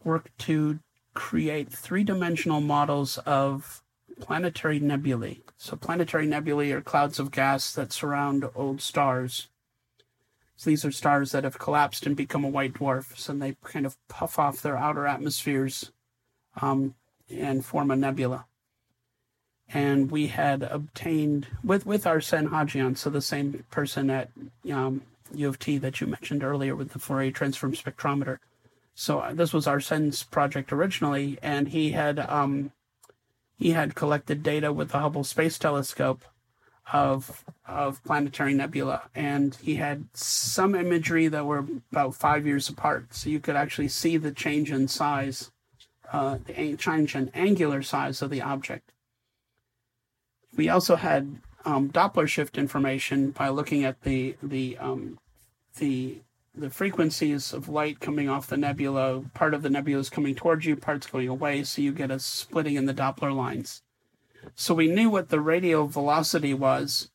work 0.05 0.31
to 0.39 0.79
create 1.15 1.71
three 1.71 2.05
dimensional 2.05 2.61
models 2.61 3.19
of 3.19 3.82
planetary 4.23 4.79
nebulae. 4.79 5.41
So, 5.59 5.77
planetary 5.77 6.27
nebulae 6.27 6.71
are 6.71 6.81
clouds 6.81 7.19
of 7.19 7.33
gas 7.33 7.75
that 7.75 7.93
surround 7.93 8.49
old 8.55 8.81
stars. 8.81 9.49
So, 10.57 10.71
these 10.71 10.85
are 10.85 10.93
stars 10.93 11.33
that 11.33 11.43
have 11.43 11.59
collapsed 11.59 12.07
and 12.07 12.17
become 12.17 12.45
a 12.45 12.49
white 12.49 12.75
dwarf. 12.75 13.19
So, 13.19 13.33
they 13.33 13.57
kind 13.65 13.85
of 13.85 13.97
puff 14.09 14.39
off 14.39 14.63
their 14.63 14.79
outer 14.79 15.09
atmospheres 15.09 15.91
um, 16.61 16.95
and 17.29 17.65
form 17.65 17.91
a 17.91 17.97
nebula. 17.97 18.47
And 19.75 20.11
we 20.11 20.29
had 20.29 20.63
obtained, 20.63 21.49
with, 21.65 21.85
with 21.85 22.05
Arsène 22.05 22.51
Hajian, 22.51 22.97
so 22.97 23.11
the 23.11 23.23
same 23.23 23.65
person 23.71 24.09
at 24.09 24.31
um, 24.71 25.03
U 25.35 25.49
of 25.49 25.59
T 25.59 25.79
that 25.79 26.01
you 26.01 26.07
mentioned 26.07 26.45
earlier 26.45 26.77
with 26.77 26.93
the 26.93 26.99
Fourier 26.99 27.33
transform 27.33 27.73
spectrometer. 27.73 28.39
So 28.95 29.21
uh, 29.21 29.33
this 29.33 29.53
was 29.53 29.67
Arsene's 29.67 30.23
project 30.23 30.73
originally, 30.73 31.39
and 31.43 31.69
he 31.69 31.93
had 31.93 32.19
um, 32.19 32.71
he 33.63 33.71
had 33.71 33.95
collected 33.95 34.43
data 34.43 34.73
with 34.73 34.91
the 34.91 34.99
Hubble 34.99 35.23
Space 35.23 35.57
Telescope 35.57 36.25
of 36.93 37.45
of 37.65 38.03
planetary 38.03 38.55
nebula, 38.55 39.03
and 39.15 39.55
he 39.63 39.77
had 39.77 40.09
some 40.15 40.75
imagery 40.75 41.29
that 41.29 41.47
were 41.47 41.65
about 41.93 42.17
five 42.17 42.45
years 42.45 42.69
apart, 42.69 43.15
so 43.15 43.31
you 43.31 43.39
could 43.39 43.55
actually 43.55 43.87
see 43.87 44.17
the 44.17 44.33
change 44.33 44.73
in 44.73 44.89
size, 44.89 45.53
uh, 46.13 46.39
the 46.45 46.77
change 46.77 47.15
in 47.15 47.31
angular 47.35 47.83
size 47.83 48.21
of 48.21 48.31
the 48.31 48.43
object. 48.43 48.91
We 50.57 50.69
also 50.69 50.97
had 50.97 51.37
um, 51.65 51.89
Doppler 51.89 52.27
shift 52.27 52.59
information 52.59 53.31
by 53.31 53.49
looking 53.49 53.85
at 53.85 54.03
the 54.03 54.35
the 54.43 54.77
um, 54.79 55.21
the 55.79 56.19
the 56.55 56.71
frequencies 56.71 57.53
of 57.53 57.69
light 57.69 58.01
coming 58.01 58.29
off 58.29 58.47
the 58.47 58.57
nebula. 58.57 59.25
Part 59.35 59.55
of 59.55 59.63
the 59.63 59.71
nebula 59.71 60.01
is 60.01 60.11
coming 60.11 60.35
towards 60.35 60.67
you, 60.67 60.77
part's 60.77 61.07
going 61.07 61.29
away, 61.29 61.65
so 61.65 61.81
you 61.81 61.93
get 61.93 62.11
a 62.11 62.19
splitting 62.19 62.77
in 62.77 62.87
the 62.87 62.95
Doppler 62.95 63.35
lines. 63.35 63.83
So 64.55 64.75
we 64.75 64.89
knew 64.89 65.09
what 65.09 65.29
the 65.29 65.41
radial 65.41 65.87
velocity 65.87 66.53
was, 66.53 67.11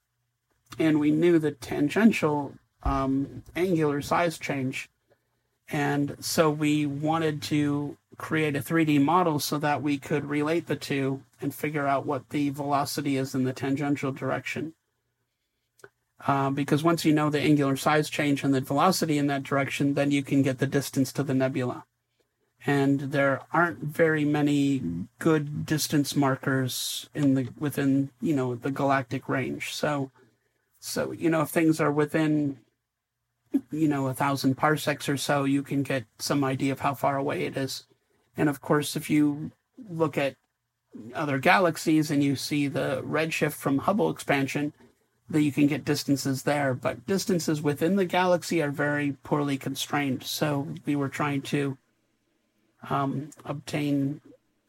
and 0.80 0.99
we 0.99 1.11
knew 1.11 1.39
the 1.39 1.51
tangential 1.51 2.53
um, 2.84 3.43
angular 3.55 4.01
size 4.01 4.38
change. 4.38 4.89
And 5.69 6.15
so 6.19 6.49
we 6.49 6.85
wanted 6.85 7.41
to 7.43 7.97
create 8.18 8.55
a 8.55 8.61
3D 8.61 9.01
model 9.01 9.39
so 9.39 9.57
that 9.59 9.81
we 9.81 9.97
could 9.97 10.26
relate 10.26 10.68
the 10.68 10.76
two 10.76 11.22
and 11.41 11.53
figure 11.53 11.85
out 11.85 12.05
what 12.05 12.30
the 12.30 12.49
velocity 12.49 13.18
is 13.18 13.35
in 13.35 13.43
the 13.43 13.53
tangential 13.53 14.11
direction. 14.11 14.73
Uh, 16.26 16.49
because 16.49 16.84
once 16.84 17.06
you 17.06 17.14
know 17.14 17.30
the 17.30 17.39
angular 17.39 17.76
size 17.76 18.10
change 18.10 18.44
and 18.44 18.53
the 18.53 18.61
velocity 18.61 19.18
in 19.18 19.27
that 19.27 19.44
direction, 19.44 19.94
then 19.94 20.10
you 20.11 20.23
can 20.23 20.41
get 20.41 20.57
the 20.57 20.68
distance 20.68 21.14
to 21.14 21.23
the 21.23 21.34
nebula. 21.34 21.85
And 22.65 22.99
there 22.99 23.41
aren't 23.53 23.80
very 23.80 24.26
many 24.26 24.81
good 25.19 25.65
distance 25.65 26.15
markers 26.15 27.07
in 27.14 27.35
the 27.35 27.49
within 27.60 28.10
you 28.19 28.35
know 28.35 28.56
the 28.56 28.72
galactic 28.72 29.30
range. 29.30 29.73
So, 29.73 30.11
so 30.80 31.11
you 31.11 31.30
know 31.30 31.41
if 31.41 31.49
things 31.49 31.80
are 31.80 31.91
within 31.91 32.57
you 33.72 33.88
know 33.88 34.07
a 34.07 34.14
thousand 34.14 34.56
parsecs 34.56 35.07
or 35.07 35.18
so, 35.18 35.44
you 35.44 35.61
can 35.61 35.84
get 35.84 36.06
some 36.18 36.44
idea 36.44 36.72
of 36.72 36.80
how 36.80 36.95
far 36.95 37.15
away 37.15 37.45
it 37.45 37.56
is. 37.56 37.85
And 38.35 38.49
of 38.49 38.60
course, 38.60 38.95
if 38.95 39.10
you 39.10 39.52
look 39.89 40.18
at 40.18 40.35
other 41.14 41.38
galaxies 41.38 42.10
and 42.10 42.23
you 42.23 42.35
see 42.35 42.68
the 42.68 43.03
redshift 43.06 43.53
from 43.53 43.80
Hubble 43.80 44.10
expansion, 44.10 44.73
that 45.30 45.41
you 45.41 45.52
can 45.52 45.68
get 45.68 45.86
distances 45.86 46.44
there, 46.44 46.74
but 46.74 47.06
distances 47.06 47.62
within 47.62 47.95
the 47.95 48.06
galaxy 48.06 48.62
are 48.62 48.72
very 48.72 49.14
poorly 49.24 49.58
constrained. 49.58 50.24
So 50.24 50.68
we 50.86 50.95
were 50.95 51.10
trying 51.10 51.41
to 51.44 51.78
um, 52.90 53.32
obtain 53.44 54.22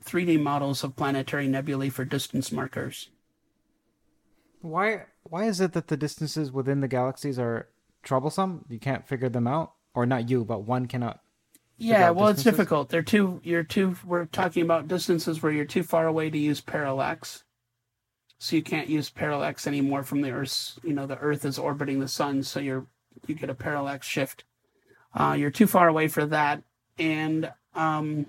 3D 0.04 0.40
models 0.40 0.82
of 0.82 0.96
planetary 0.96 1.46
nebulae 1.46 1.90
for 1.90 2.04
distance 2.04 2.50
markers. 2.50 3.10
Why 4.60 5.04
why 5.22 5.44
is 5.44 5.60
it 5.60 5.72
that 5.74 5.88
the 5.88 5.96
distances 5.96 6.50
within 6.50 6.80
the 6.80 6.88
galaxies 6.88 7.38
are 7.38 7.68
troublesome? 8.02 8.64
You 8.68 8.78
can't 8.78 9.06
figure 9.06 9.28
them 9.28 9.46
out, 9.46 9.72
or 9.94 10.06
not 10.06 10.28
you, 10.28 10.44
but 10.44 10.64
one 10.64 10.86
cannot. 10.86 11.20
Yeah, 11.76 12.10
well, 12.10 12.32
distances? 12.32 12.46
it's 12.46 12.56
difficult. 12.56 12.88
They're 12.88 13.02
too. 13.02 13.40
You're 13.44 13.62
too. 13.62 13.96
We're 14.04 14.24
talking 14.24 14.64
about 14.64 14.88
distances 14.88 15.40
where 15.40 15.52
you're 15.52 15.64
too 15.64 15.84
far 15.84 16.08
away 16.08 16.28
to 16.30 16.38
use 16.38 16.60
parallax 16.60 17.44
so 18.38 18.54
you 18.54 18.62
can't 18.62 18.88
use 18.88 19.10
parallax 19.10 19.66
anymore 19.66 20.02
from 20.02 20.20
the 20.20 20.30
Earth's. 20.30 20.78
You 20.82 20.92
know, 20.92 21.06
the 21.06 21.18
Earth 21.18 21.44
is 21.44 21.58
orbiting 21.58 22.00
the 22.00 22.08
sun, 22.08 22.42
so 22.42 22.60
you're 22.60 22.86
you 23.26 23.34
get 23.34 23.50
a 23.50 23.54
parallax 23.54 24.06
shift. 24.06 24.44
Uh, 25.14 25.34
you're 25.38 25.50
too 25.50 25.66
far 25.66 25.88
away 25.88 26.06
for 26.08 26.24
that, 26.26 26.62
and 26.98 27.52
um, 27.74 28.26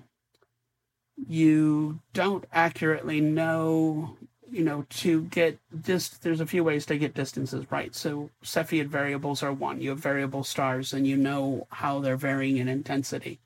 you 1.28 2.00
don't 2.12 2.44
accurately 2.52 3.20
know. 3.20 4.16
You 4.52 4.64
know, 4.64 4.84
to 4.90 5.22
get 5.22 5.58
this, 5.70 6.08
there's 6.08 6.40
a 6.40 6.46
few 6.46 6.64
ways 6.64 6.84
to 6.86 6.98
get 6.98 7.14
distances 7.14 7.64
right. 7.70 7.94
So 7.94 8.30
Cepheid 8.42 8.88
variables 8.88 9.44
are 9.44 9.52
one. 9.52 9.80
You 9.80 9.90
have 9.90 10.00
variable 10.00 10.42
stars, 10.42 10.92
and 10.92 11.06
you 11.06 11.16
know 11.16 11.68
how 11.70 12.00
they're 12.00 12.16
varying 12.16 12.56
in 12.56 12.66
intensity. 12.66 13.38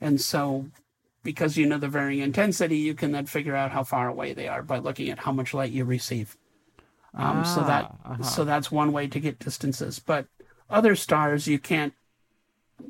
And 0.00 0.20
so 0.20 0.66
because 1.22 1.56
you 1.56 1.66
know 1.66 1.78
the 1.78 1.88
varying 1.88 2.20
intensity, 2.20 2.78
you 2.78 2.94
can 2.94 3.12
then 3.12 3.26
figure 3.26 3.56
out 3.56 3.72
how 3.72 3.84
far 3.84 4.08
away 4.08 4.32
they 4.32 4.48
are 4.48 4.62
by 4.62 4.78
looking 4.78 5.10
at 5.10 5.18
how 5.20 5.32
much 5.32 5.54
light 5.54 5.72
you 5.72 5.84
receive. 5.84 6.36
Um, 7.14 7.38
ah, 7.38 7.42
so 7.42 7.60
that 7.62 7.84
uh-huh. 8.04 8.22
so 8.22 8.44
that's 8.44 8.70
one 8.70 8.92
way 8.92 9.08
to 9.08 9.20
get 9.20 9.38
distances. 9.38 9.98
But 9.98 10.26
other 10.70 10.94
stars, 10.94 11.46
you 11.46 11.58
can't 11.58 11.94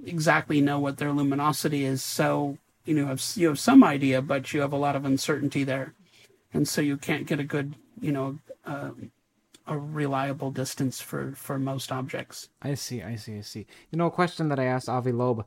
exactly 0.05 0.61
know 0.61 0.79
what 0.79 0.99
their 0.99 1.13
luminosity 1.13 1.85
is. 1.85 2.03
So 2.03 2.59
you 2.85 2.95
know 2.95 3.07
have, 3.07 3.23
you 3.35 3.49
have 3.49 3.59
some 3.59 3.83
idea, 3.85 4.21
but 4.21 4.53
you 4.53 4.61
have 4.61 4.73
a 4.73 4.77
lot 4.77 4.97
of 4.97 5.05
uncertainty 5.05 5.65
there, 5.65 5.95
and 6.53 6.69
so 6.69 6.81
you 6.81 6.97
can't 6.97 7.27
get 7.27 7.41
a 7.41 7.45
good 7.45 7.75
you 8.01 8.13
know 8.13 8.39
uh, 8.67 8.91
a 9.67 9.79
reliable 9.79 10.51
distance 10.51 11.01
for 11.01 11.33
for 11.37 11.59
most 11.59 11.93
objects. 11.93 12.49
I 12.61 12.75
see, 12.75 13.03
I 13.03 13.17
see, 13.17 13.39
I 13.39 13.43
see. 13.43 13.67
You 13.91 13.99
know, 13.99 14.07
a 14.07 14.11
question 14.11 14.49
that 14.49 14.59
I 14.59 14.65
asked 14.65 14.89
Avi 14.89 15.13
Loeb 15.13 15.47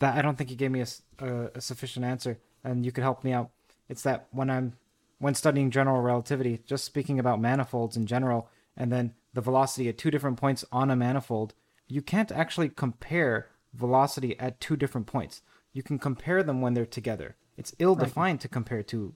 that 0.00 0.16
I 0.16 0.22
don't 0.22 0.36
think 0.36 0.50
you 0.50 0.56
gave 0.56 0.70
me 0.70 0.80
a, 0.80 0.86
a, 1.24 1.50
a 1.54 1.60
sufficient 1.60 2.04
answer, 2.04 2.38
and 2.64 2.84
you 2.84 2.92
could 2.92 3.04
help 3.04 3.22
me 3.22 3.32
out. 3.32 3.50
It's 3.88 4.02
that 4.02 4.26
when 4.32 4.50
I'm 4.50 4.74
when 5.18 5.34
studying 5.34 5.70
general 5.70 6.00
relativity, 6.00 6.60
just 6.66 6.84
speaking 6.84 7.18
about 7.18 7.40
manifolds 7.40 7.96
in 7.96 8.06
general, 8.06 8.48
and 8.76 8.90
then 8.90 9.14
the 9.34 9.40
velocity 9.40 9.88
at 9.88 9.98
two 9.98 10.10
different 10.10 10.38
points 10.38 10.64
on 10.72 10.90
a 10.90 10.96
manifold, 10.96 11.54
you 11.86 12.02
can't 12.02 12.32
actually 12.32 12.70
compare 12.70 13.48
velocity 13.74 14.38
at 14.40 14.60
two 14.60 14.76
different 14.76 15.06
points. 15.06 15.42
You 15.72 15.82
can 15.82 15.98
compare 15.98 16.42
them 16.42 16.60
when 16.60 16.74
they're 16.74 16.86
together. 16.86 17.36
It's 17.56 17.74
ill-defined 17.78 18.36
right. 18.36 18.40
to 18.40 18.48
compare 18.48 18.82
two 18.82 19.14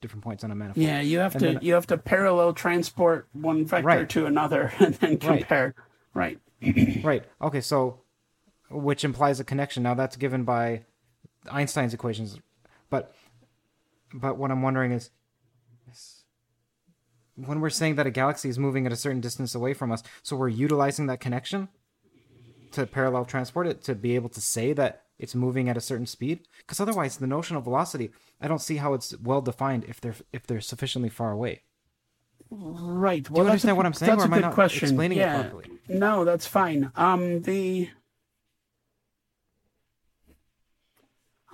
different 0.00 0.22
points 0.22 0.44
on 0.44 0.52
a 0.52 0.54
manifold. 0.54 0.86
Yeah, 0.86 1.00
you 1.00 1.18
have 1.18 1.34
and 1.34 1.40
to 1.40 1.46
then, 1.54 1.58
you 1.62 1.74
have 1.74 1.86
to 1.88 1.98
parallel 1.98 2.52
transport 2.52 3.26
one 3.32 3.64
vector 3.64 3.86
right. 3.86 4.08
to 4.10 4.26
another 4.26 4.72
and 4.78 4.94
then 4.94 5.18
compare. 5.18 5.74
Right. 6.14 6.38
Right. 6.62 7.04
right. 7.04 7.24
Okay, 7.42 7.60
so 7.60 8.00
which 8.70 9.04
implies 9.04 9.40
a 9.40 9.44
connection. 9.44 9.82
Now 9.82 9.94
that's 9.94 10.16
given 10.16 10.44
by 10.44 10.82
Einstein's 11.50 11.94
equations, 11.94 12.38
but 12.90 13.14
but 14.12 14.38
what 14.38 14.50
I'm 14.50 14.62
wondering 14.62 14.92
is, 14.92 15.10
when 17.34 17.60
we're 17.60 17.70
saying 17.70 17.96
that 17.96 18.06
a 18.06 18.10
galaxy 18.10 18.48
is 18.48 18.58
moving 18.58 18.86
at 18.86 18.92
a 18.92 18.96
certain 18.96 19.20
distance 19.20 19.54
away 19.54 19.74
from 19.74 19.92
us, 19.92 20.02
so 20.22 20.36
we're 20.36 20.48
utilizing 20.48 21.06
that 21.06 21.20
connection 21.20 21.68
to 22.72 22.86
parallel 22.86 23.24
transport 23.24 23.66
it 23.66 23.82
to 23.84 23.94
be 23.94 24.14
able 24.14 24.28
to 24.28 24.40
say 24.40 24.72
that 24.72 25.06
it's 25.18 25.34
moving 25.34 25.68
at 25.68 25.76
a 25.76 25.80
certain 25.80 26.06
speed? 26.06 26.40
Because 26.58 26.80
otherwise 26.80 27.16
the 27.16 27.26
notion 27.26 27.56
of 27.56 27.64
velocity 27.64 28.10
i 28.40 28.48
don't 28.48 28.60
see 28.60 28.76
how 28.76 28.92
it's 28.94 29.18
well 29.18 29.40
defined 29.40 29.84
if 29.88 30.00
they're 30.00 30.14
if 30.32 30.46
they're 30.46 30.60
sufficiently 30.60 31.08
far 31.08 31.32
away. 31.32 31.62
Right. 32.50 33.28
Well, 33.28 33.42
do 33.42 33.46
you 33.46 33.50
understand 33.50 33.72
a, 33.72 33.74
what 33.74 33.86
i'm 33.86 33.94
saying 33.94 34.10
that's 34.10 34.22
or 34.22 34.26
am 34.26 34.32
a 34.32 34.42
good 34.42 34.52
question. 34.52 34.88
explaining 34.88 35.18
yeah. 35.18 35.40
it 35.40 35.50
properly? 35.50 35.70
No 35.88 36.24
that's 36.24 36.46
fine. 36.46 36.92
Um 36.96 37.42
the 37.42 37.88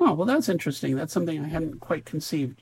Oh, 0.04 0.14
well, 0.14 0.26
that's 0.26 0.48
interesting. 0.48 0.96
That's 0.96 1.12
something 1.12 1.44
I 1.44 1.48
hadn't 1.48 1.78
quite 1.78 2.04
conceived 2.04 2.60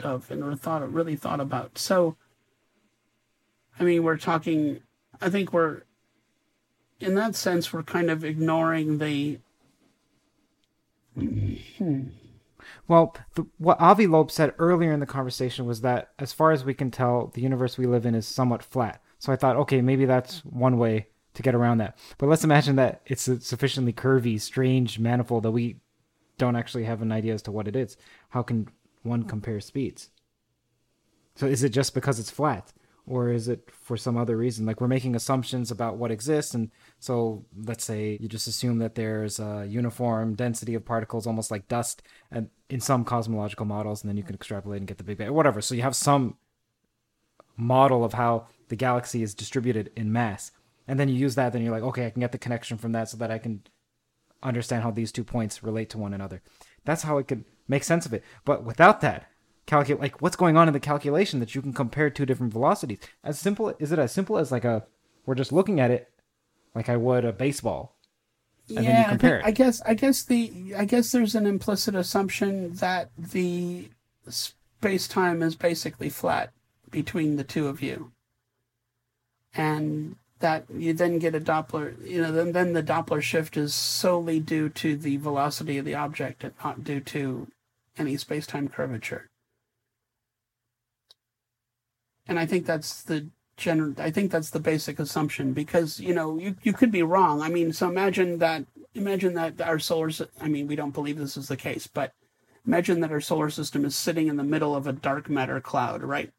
of 0.00 0.28
and 0.28 0.60
thought 0.60 0.92
really 0.92 1.14
thought 1.14 1.38
about. 1.38 1.78
So, 1.78 2.16
I 3.78 3.84
mean, 3.84 4.02
we're 4.02 4.16
talking. 4.16 4.80
I 5.20 5.30
think 5.30 5.52
we're, 5.52 5.82
in 6.98 7.14
that 7.14 7.36
sense, 7.36 7.72
we're 7.72 7.84
kind 7.84 8.10
of 8.10 8.24
ignoring 8.24 8.98
the. 8.98 9.38
Hmm. 11.16 12.02
Well, 12.88 13.16
the, 13.36 13.46
what 13.58 13.80
Avi 13.80 14.08
Loeb 14.08 14.32
said 14.32 14.52
earlier 14.58 14.90
in 14.90 14.98
the 14.98 15.06
conversation 15.06 15.64
was 15.64 15.82
that, 15.82 16.10
as 16.18 16.32
far 16.32 16.50
as 16.50 16.64
we 16.64 16.74
can 16.74 16.90
tell, 16.90 17.28
the 17.34 17.40
universe 17.40 17.78
we 17.78 17.86
live 17.86 18.04
in 18.04 18.16
is 18.16 18.26
somewhat 18.26 18.64
flat. 18.64 19.00
So 19.20 19.32
I 19.32 19.36
thought, 19.36 19.56
okay, 19.56 19.80
maybe 19.80 20.06
that's 20.06 20.44
one 20.44 20.76
way 20.76 21.06
to 21.34 21.42
get 21.42 21.54
around 21.54 21.78
that. 21.78 21.96
But 22.18 22.28
let's 22.28 22.44
imagine 22.44 22.74
that 22.76 23.00
it's 23.06 23.28
a 23.28 23.40
sufficiently 23.40 23.92
curvy, 23.92 24.40
strange 24.40 24.98
manifold 24.98 25.44
that 25.44 25.52
we 25.52 25.76
don't 26.38 26.56
actually 26.56 26.84
have 26.84 27.02
an 27.02 27.12
idea 27.12 27.34
as 27.34 27.42
to 27.42 27.52
what 27.52 27.68
it 27.68 27.76
is. 27.76 27.96
How 28.30 28.42
can 28.42 28.68
one 29.02 29.24
compare 29.24 29.60
speeds? 29.60 30.10
So 31.34 31.46
is 31.46 31.62
it 31.62 31.70
just 31.70 31.94
because 31.94 32.18
it's 32.18 32.30
flat? 32.30 32.72
Or 33.06 33.30
is 33.30 33.48
it 33.48 33.70
for 33.70 33.96
some 33.96 34.18
other 34.18 34.36
reason? 34.36 34.66
Like 34.66 34.82
we're 34.82 34.86
making 34.86 35.16
assumptions 35.16 35.70
about 35.70 35.96
what 35.96 36.10
exists, 36.10 36.52
and 36.52 36.70
so 36.98 37.46
let's 37.64 37.82
say 37.82 38.18
you 38.20 38.28
just 38.28 38.46
assume 38.46 38.80
that 38.80 38.96
there's 38.96 39.40
a 39.40 39.64
uniform 39.66 40.34
density 40.34 40.74
of 40.74 40.84
particles, 40.84 41.26
almost 41.26 41.50
like 41.50 41.68
dust, 41.68 42.02
and 42.30 42.50
in 42.68 42.80
some 42.80 43.06
cosmological 43.06 43.64
models, 43.64 44.02
and 44.02 44.10
then 44.10 44.18
you 44.18 44.22
can 44.22 44.34
extrapolate 44.34 44.80
and 44.82 44.86
get 44.86 44.98
the 44.98 45.04
Big 45.04 45.16
Bang, 45.16 45.32
whatever. 45.32 45.62
So 45.62 45.74
you 45.74 45.80
have 45.80 45.96
some 45.96 46.36
model 47.56 48.04
of 48.04 48.12
how 48.12 48.48
the 48.68 48.76
galaxy 48.76 49.22
is 49.22 49.34
distributed 49.34 49.90
in 49.96 50.12
mass, 50.12 50.52
and 50.86 51.00
then 51.00 51.08
you 51.08 51.14
use 51.14 51.34
that. 51.36 51.54
Then 51.54 51.62
you're 51.62 51.72
like, 51.72 51.82
okay, 51.84 52.04
I 52.04 52.10
can 52.10 52.20
get 52.20 52.32
the 52.32 52.36
connection 52.36 52.76
from 52.76 52.92
that, 52.92 53.08
so 53.08 53.16
that 53.16 53.30
I 53.30 53.38
can 53.38 53.62
understand 54.42 54.82
how 54.82 54.90
these 54.90 55.12
two 55.12 55.24
points 55.24 55.62
relate 55.62 55.90
to 55.90 55.98
one 55.98 56.14
another. 56.14 56.42
That's 56.84 57.02
how 57.02 57.18
it 57.18 57.28
could 57.28 57.44
make 57.66 57.84
sense 57.84 58.06
of 58.06 58.14
it. 58.14 58.24
But 58.44 58.64
without 58.64 59.00
that, 59.00 59.28
calculate 59.66 60.00
like 60.00 60.22
what's 60.22 60.36
going 60.36 60.56
on 60.56 60.66
in 60.66 60.74
the 60.74 60.80
calculation 60.80 61.40
that 61.40 61.54
you 61.54 61.62
can 61.62 61.72
compare 61.72 62.10
two 62.10 62.26
different 62.26 62.52
velocities. 62.52 62.98
As 63.22 63.38
simple 63.38 63.74
is 63.78 63.92
it 63.92 63.98
as 63.98 64.12
simple 64.12 64.38
as 64.38 64.50
like 64.50 64.64
a 64.64 64.86
we're 65.26 65.34
just 65.34 65.52
looking 65.52 65.78
at 65.78 65.90
it 65.90 66.08
like 66.74 66.88
I 66.88 66.96
would 66.96 67.24
a 67.24 67.32
baseball. 67.32 67.94
And 68.74 68.84
yeah, 68.84 69.08
I, 69.10 69.16
think, 69.16 69.44
I 69.44 69.50
guess 69.50 69.82
I 69.82 69.94
guess 69.94 70.24
the 70.24 70.74
I 70.76 70.84
guess 70.84 71.12
there's 71.12 71.34
an 71.34 71.46
implicit 71.46 71.94
assumption 71.94 72.74
that 72.74 73.10
the 73.16 73.90
space 74.28 75.08
time 75.08 75.42
is 75.42 75.54
basically 75.54 76.08
flat 76.08 76.52
between 76.90 77.36
the 77.36 77.44
two 77.44 77.68
of 77.68 77.82
you. 77.82 78.12
And 79.54 80.16
that 80.40 80.64
you 80.72 80.92
then 80.92 81.18
get 81.18 81.34
a 81.34 81.40
Doppler, 81.40 81.94
you 82.06 82.22
know, 82.22 82.32
then, 82.32 82.52
then 82.52 82.72
the 82.72 82.82
Doppler 82.82 83.22
shift 83.22 83.56
is 83.56 83.74
solely 83.74 84.40
due 84.40 84.68
to 84.70 84.96
the 84.96 85.16
velocity 85.16 85.78
of 85.78 85.84
the 85.84 85.94
object 85.94 86.44
and 86.44 86.54
not 86.62 86.84
due 86.84 87.00
to 87.00 87.48
any 87.96 88.16
space-time 88.16 88.68
curvature. 88.68 89.28
And 92.26 92.38
I 92.38 92.46
think 92.46 92.66
that's 92.66 93.02
the 93.02 93.28
general, 93.56 93.94
I 93.98 94.10
think 94.10 94.30
that's 94.30 94.50
the 94.50 94.60
basic 94.60 94.98
assumption 94.98 95.52
because, 95.52 95.98
you 95.98 96.14
know, 96.14 96.38
you, 96.38 96.56
you 96.62 96.72
could 96.72 96.92
be 96.92 97.02
wrong. 97.02 97.42
I 97.42 97.48
mean, 97.48 97.72
so 97.72 97.88
imagine 97.88 98.38
that, 98.38 98.64
imagine 98.94 99.34
that 99.34 99.60
our 99.60 99.78
solar, 99.78 100.10
I 100.40 100.48
mean, 100.48 100.66
we 100.66 100.76
don't 100.76 100.94
believe 100.94 101.18
this 101.18 101.36
is 101.36 101.48
the 101.48 101.56
case, 101.56 101.86
but 101.86 102.12
imagine 102.66 103.00
that 103.00 103.10
our 103.10 103.20
solar 103.20 103.50
system 103.50 103.84
is 103.84 103.96
sitting 103.96 104.28
in 104.28 104.36
the 104.36 104.44
middle 104.44 104.76
of 104.76 104.86
a 104.86 104.92
dark 104.92 105.28
matter 105.28 105.60
cloud, 105.60 106.02
right? 106.02 106.30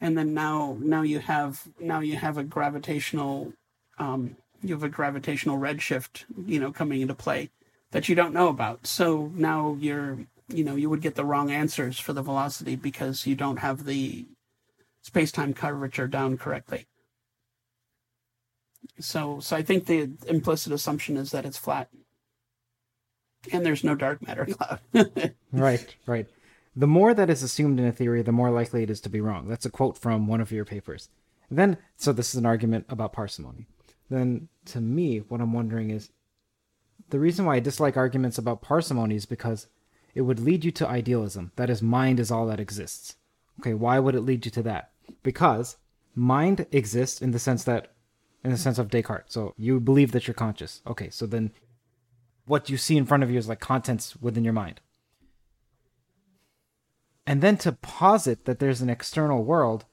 And 0.00 0.16
then 0.16 0.34
now 0.34 0.76
now 0.80 1.02
you 1.02 1.18
have 1.18 1.68
now 1.78 2.00
you 2.00 2.16
have 2.16 2.38
a 2.38 2.44
gravitational 2.44 3.52
um, 3.98 4.36
you 4.62 4.74
have 4.74 4.82
a 4.82 4.88
gravitational 4.88 5.58
redshift, 5.58 6.24
you 6.46 6.60
know, 6.60 6.72
coming 6.72 7.00
into 7.00 7.14
play 7.14 7.50
that 7.92 8.08
you 8.08 8.14
don't 8.14 8.34
know 8.34 8.48
about. 8.48 8.86
So 8.86 9.30
now 9.34 9.76
you're, 9.80 10.18
you 10.48 10.64
know, 10.64 10.76
you 10.76 10.90
would 10.90 11.00
get 11.00 11.14
the 11.14 11.24
wrong 11.24 11.50
answers 11.50 11.98
for 11.98 12.12
the 12.12 12.22
velocity 12.22 12.76
because 12.76 13.26
you 13.26 13.34
don't 13.34 13.58
have 13.58 13.84
the 13.84 14.26
space-time 15.02 15.54
curvature 15.54 16.06
down 16.06 16.36
correctly. 16.36 16.86
So, 18.98 19.40
so 19.40 19.56
I 19.56 19.62
think 19.62 19.86
the 19.86 20.10
implicit 20.26 20.72
assumption 20.72 21.16
is 21.16 21.30
that 21.30 21.44
it's 21.44 21.58
flat, 21.58 21.88
and 23.52 23.64
there's 23.64 23.84
no 23.84 23.94
dark 23.94 24.26
matter 24.26 24.46
cloud. 24.46 24.80
right, 25.52 25.94
right. 26.06 26.26
The 26.76 26.86
more 26.86 27.14
that 27.14 27.30
is 27.30 27.42
assumed 27.42 27.80
in 27.80 27.86
a 27.86 27.92
theory, 27.92 28.22
the 28.22 28.32
more 28.32 28.50
likely 28.50 28.82
it 28.82 28.90
is 28.90 29.00
to 29.02 29.08
be 29.08 29.20
wrong. 29.20 29.48
That's 29.48 29.66
a 29.66 29.70
quote 29.70 29.98
from 29.98 30.26
one 30.26 30.40
of 30.40 30.52
your 30.52 30.64
papers. 30.64 31.08
Then, 31.50 31.78
so 31.96 32.12
this 32.12 32.28
is 32.30 32.36
an 32.36 32.46
argument 32.46 32.86
about 32.88 33.12
parsimony. 33.12 33.66
Then, 34.08 34.48
to 34.66 34.80
me, 34.80 35.18
what 35.18 35.40
I'm 35.40 35.52
wondering 35.52 35.90
is 35.90 36.10
the 37.10 37.18
reason 37.18 37.44
why 37.44 37.56
I 37.56 37.60
dislike 37.60 37.96
arguments 37.96 38.38
about 38.38 38.62
parsimony 38.62 39.16
is 39.16 39.26
because 39.26 39.66
it 40.14 40.22
would 40.22 40.38
lead 40.38 40.64
you 40.64 40.70
to 40.72 40.88
idealism. 40.88 41.50
That 41.56 41.70
is, 41.70 41.82
mind 41.82 42.20
is 42.20 42.30
all 42.30 42.46
that 42.46 42.60
exists. 42.60 43.16
Okay, 43.60 43.74
why 43.74 43.98
would 43.98 44.14
it 44.14 44.20
lead 44.20 44.44
you 44.44 44.50
to 44.52 44.62
that? 44.62 44.90
Because 45.22 45.76
mind 46.14 46.66
exists 46.70 47.20
in 47.20 47.32
the 47.32 47.38
sense 47.38 47.64
that, 47.64 47.92
in 48.44 48.50
the 48.50 48.56
sense 48.56 48.78
of 48.78 48.88
Descartes. 48.88 49.32
So 49.32 49.54
you 49.58 49.80
believe 49.80 50.12
that 50.12 50.26
you're 50.26 50.34
conscious. 50.34 50.82
Okay, 50.86 51.10
so 51.10 51.26
then 51.26 51.50
what 52.46 52.70
you 52.70 52.76
see 52.76 52.96
in 52.96 53.06
front 53.06 53.22
of 53.22 53.30
you 53.30 53.38
is 53.38 53.48
like 53.48 53.60
contents 53.60 54.16
within 54.16 54.44
your 54.44 54.52
mind. 54.52 54.80
And 57.30 57.42
then 57.42 57.56
to 57.58 57.70
posit 57.70 58.44
that 58.46 58.58
there's 58.58 58.80
an 58.80 58.90
external 58.90 59.44
world 59.44 59.84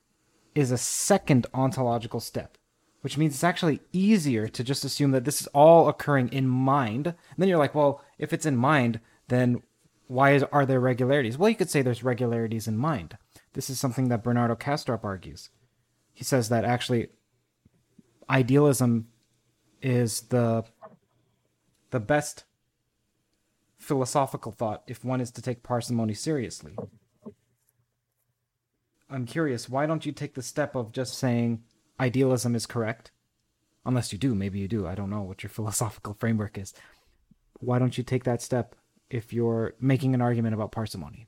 is 0.56 0.72
a 0.72 0.78
second 0.78 1.46
ontological 1.54 2.20
step, 2.20 2.58
which 3.02 3.16
means 3.16 3.36
it's 3.36 3.44
actually 3.44 3.80
easier 3.94 4.48
to 4.48 4.64
just 4.64 4.84
assume 4.84 5.12
that 5.12 5.24
this 5.24 5.40
is 5.40 5.46
all 5.54 5.88
occurring 5.88 6.30
in 6.30 6.48
mind. 6.48 7.06
And 7.06 7.16
then 7.38 7.48
you're 7.48 7.60
like, 7.60 7.76
well, 7.76 8.04
if 8.18 8.34
it's 8.34 8.48
in 8.48 8.56
mind, 8.58 9.02
then 9.28 9.62
why 10.08 10.32
is, 10.32 10.42
are 10.52 10.66
there 10.66 10.80
regularities? 10.80 11.38
Well, 11.38 11.48
you 11.48 11.56
could 11.56 11.70
say 11.70 11.84
there's 11.84 12.04
regularities 12.04 12.68
in 12.68 12.76
mind. 12.76 13.20
This 13.54 13.70
is 13.70 13.80
something 13.80 14.08
that 14.08 14.24
Bernardo 14.24 14.56
Kastrup 14.56 15.04
argues. 15.04 15.52
He 16.16 16.24
says 16.24 16.50
that 16.50 16.66
actually 16.66 17.10
idealism 18.28 19.10
is 19.80 20.22
the 20.22 20.64
the 21.92 22.00
best 22.00 22.46
philosophical 23.78 24.52
thought 24.52 24.82
if 24.88 25.06
one 25.06 25.22
is 25.22 25.30
to 25.30 25.42
take 25.44 25.62
parsimony 25.62 26.16
seriously. 26.16 26.76
I'm 29.10 29.26
curious, 29.26 29.70
why 29.70 29.86
don't 29.86 30.06
you 30.06 30.12
take 30.12 30.34
the 30.34 30.42
step 30.42 30.76
of 30.76 30.92
just 30.92 31.18
saying 31.18 31.64
idealism 32.00 32.56
is 32.56 32.66
correct? 32.66 33.12
Unless 33.86 34.12
you 34.12 34.18
do, 34.20 34.36
maybe 34.36 34.60
you 34.60 34.68
do. 34.68 34.86
I 34.86 34.96
don't 34.96 35.10
know 35.10 35.22
what 35.22 35.44
your 35.44 35.50
philosophical 35.58 36.14
framework 36.14 36.58
is. 36.58 36.74
Why 37.60 37.80
don't 37.80 37.98
you 37.98 38.04
take 38.04 38.26
that 38.26 38.42
step 38.42 38.76
if 39.10 39.32
you're 39.32 39.74
making 39.80 40.14
an 40.14 40.22
argument 40.22 40.54
about 40.54 40.72
parsimony? 40.72 41.28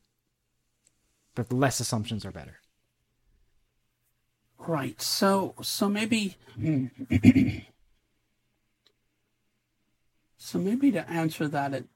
That 1.36 1.54
less 1.54 1.80
assumptions 1.80 2.26
are 2.26 2.32
better. 2.32 2.60
Right. 4.58 5.02
So 5.02 5.56
so 5.62 5.88
maybe 5.88 6.36
so 10.38 10.60
maybe 10.60 10.92
to 10.92 11.10
answer 11.10 11.48
that 11.48 11.74
it 11.74 11.88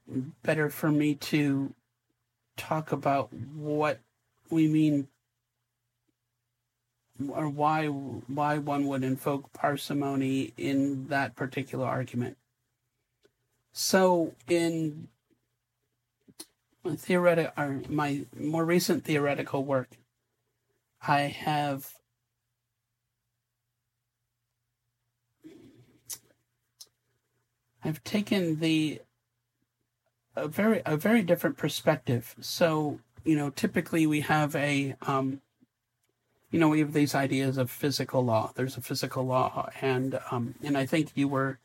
better 0.42 0.70
for 0.70 0.90
me 0.90 1.14
to 1.16 1.74
talk 2.56 2.90
about 2.90 3.30
what 3.34 4.00
we 4.48 4.66
mean 4.66 5.08
or 7.28 7.48
why 7.48 7.86
why 7.86 8.58
one 8.58 8.86
would 8.86 9.04
invoke 9.04 9.52
parsimony 9.52 10.52
in 10.56 11.08
that 11.08 11.36
particular 11.36 11.86
argument. 11.86 12.36
So 13.72 14.34
in 14.48 15.08
theoretical 16.96 17.52
or 17.56 17.82
my 17.88 18.22
more 18.38 18.64
recent 18.64 19.04
theoretical 19.04 19.64
work, 19.64 19.90
I 21.02 21.22
have 21.22 21.94
I've 27.84 28.02
taken 28.02 28.60
the 28.60 29.00
a 30.36 30.48
very 30.48 30.82
a 30.84 30.96
very 30.96 31.22
different 31.22 31.56
perspective. 31.56 32.34
So 32.40 32.98
you 33.24 33.36
know, 33.36 33.50
typically 33.50 34.06
we 34.06 34.20
have 34.20 34.54
a 34.56 34.96
um, 35.02 35.40
you 36.54 36.60
know, 36.60 36.68
we 36.68 36.78
have 36.78 36.92
these 36.92 37.16
ideas 37.16 37.58
of 37.58 37.68
physical 37.68 38.24
law. 38.24 38.52
There's 38.54 38.76
a 38.76 38.80
physical 38.80 39.26
law, 39.26 39.68
and 39.82 40.20
um, 40.30 40.54
and 40.62 40.78
I 40.78 40.86
think 40.86 41.10
you 41.16 41.26
were 41.26 41.58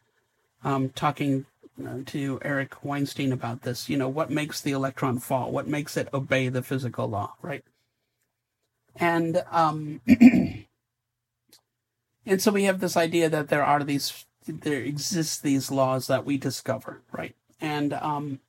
um, 0.63 0.89
talking 0.89 1.45
uh, 1.85 1.97
to 2.07 2.39
Eric 2.41 2.83
Weinstein 2.83 3.31
about 3.31 3.61
this. 3.61 3.87
You 3.87 3.97
know, 3.97 4.09
what 4.09 4.31
makes 4.31 4.59
the 4.61 4.71
electron 4.71 5.19
fall? 5.19 5.51
What 5.51 5.67
makes 5.67 5.95
it 5.95 6.09
obey 6.11 6.49
the 6.49 6.63
physical 6.63 7.07
law, 7.07 7.35
right? 7.43 7.63
And 8.95 9.43
um, 9.51 10.01
and 12.25 12.41
so 12.41 12.51
we 12.51 12.63
have 12.63 12.79
this 12.79 12.97
idea 12.97 13.29
that 13.29 13.49
there 13.49 13.63
are 13.63 13.83
these, 13.83 14.25
there 14.47 14.81
exist 14.81 15.43
these 15.43 15.69
laws 15.69 16.07
that 16.07 16.25
we 16.25 16.39
discover, 16.39 17.03
right? 17.11 17.35
And 17.61 17.93
um, 17.93 18.39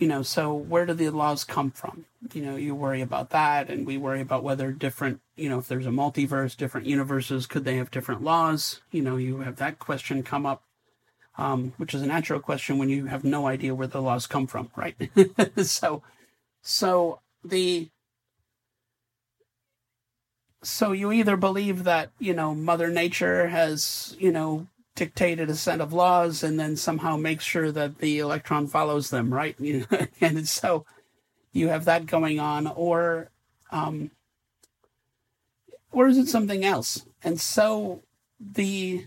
you 0.00 0.08
know, 0.08 0.22
so 0.22 0.54
where 0.54 0.86
do 0.86 0.94
the 0.94 1.10
laws 1.10 1.44
come 1.44 1.70
from? 1.70 2.06
You 2.32 2.42
know, 2.42 2.56
you 2.56 2.74
worry 2.74 3.02
about 3.02 3.30
that, 3.30 3.68
and 3.68 3.86
we 3.86 3.98
worry 3.98 4.22
about 4.22 4.42
whether 4.42 4.72
different, 4.72 5.20
you 5.36 5.50
know, 5.50 5.58
if 5.58 5.68
there's 5.68 5.86
a 5.86 5.90
multiverse, 5.90 6.56
different 6.56 6.86
universes, 6.86 7.46
could 7.46 7.66
they 7.66 7.76
have 7.76 7.90
different 7.90 8.24
laws? 8.24 8.80
You 8.90 9.02
know, 9.02 9.18
you 9.18 9.40
have 9.40 9.56
that 9.56 9.78
question 9.78 10.22
come 10.22 10.46
up, 10.46 10.62
um, 11.36 11.74
which 11.76 11.94
is 11.94 12.00
a 12.00 12.06
natural 12.06 12.40
question 12.40 12.78
when 12.78 12.88
you 12.88 13.06
have 13.06 13.24
no 13.24 13.46
idea 13.46 13.74
where 13.74 13.86
the 13.86 14.00
laws 14.00 14.26
come 14.26 14.46
from, 14.46 14.70
right? 14.74 14.96
so, 15.62 16.02
so 16.62 17.20
the 17.44 17.90
so 20.62 20.92
you 20.92 21.12
either 21.12 21.36
believe 21.36 21.84
that 21.84 22.10
you 22.18 22.34
know 22.34 22.54
Mother 22.54 22.88
Nature 22.88 23.48
has 23.48 24.16
you 24.18 24.32
know 24.32 24.66
dictated 25.00 25.48
a 25.48 25.54
set 25.54 25.80
of 25.80 25.94
laws 25.94 26.42
and 26.42 26.60
then 26.60 26.76
somehow 26.76 27.16
makes 27.16 27.42
sure 27.42 27.72
that 27.72 27.96
the 28.00 28.18
electron 28.18 28.66
follows 28.66 29.08
them, 29.08 29.32
right? 29.32 29.58
and 30.20 30.46
so 30.46 30.84
you 31.52 31.68
have 31.68 31.86
that 31.86 32.04
going 32.04 32.38
on, 32.38 32.66
or 32.66 33.30
um, 33.70 34.10
or 35.90 36.06
is 36.06 36.18
it 36.18 36.28
something 36.28 36.66
else? 36.66 37.06
And 37.24 37.40
so 37.40 38.02
the 38.38 39.06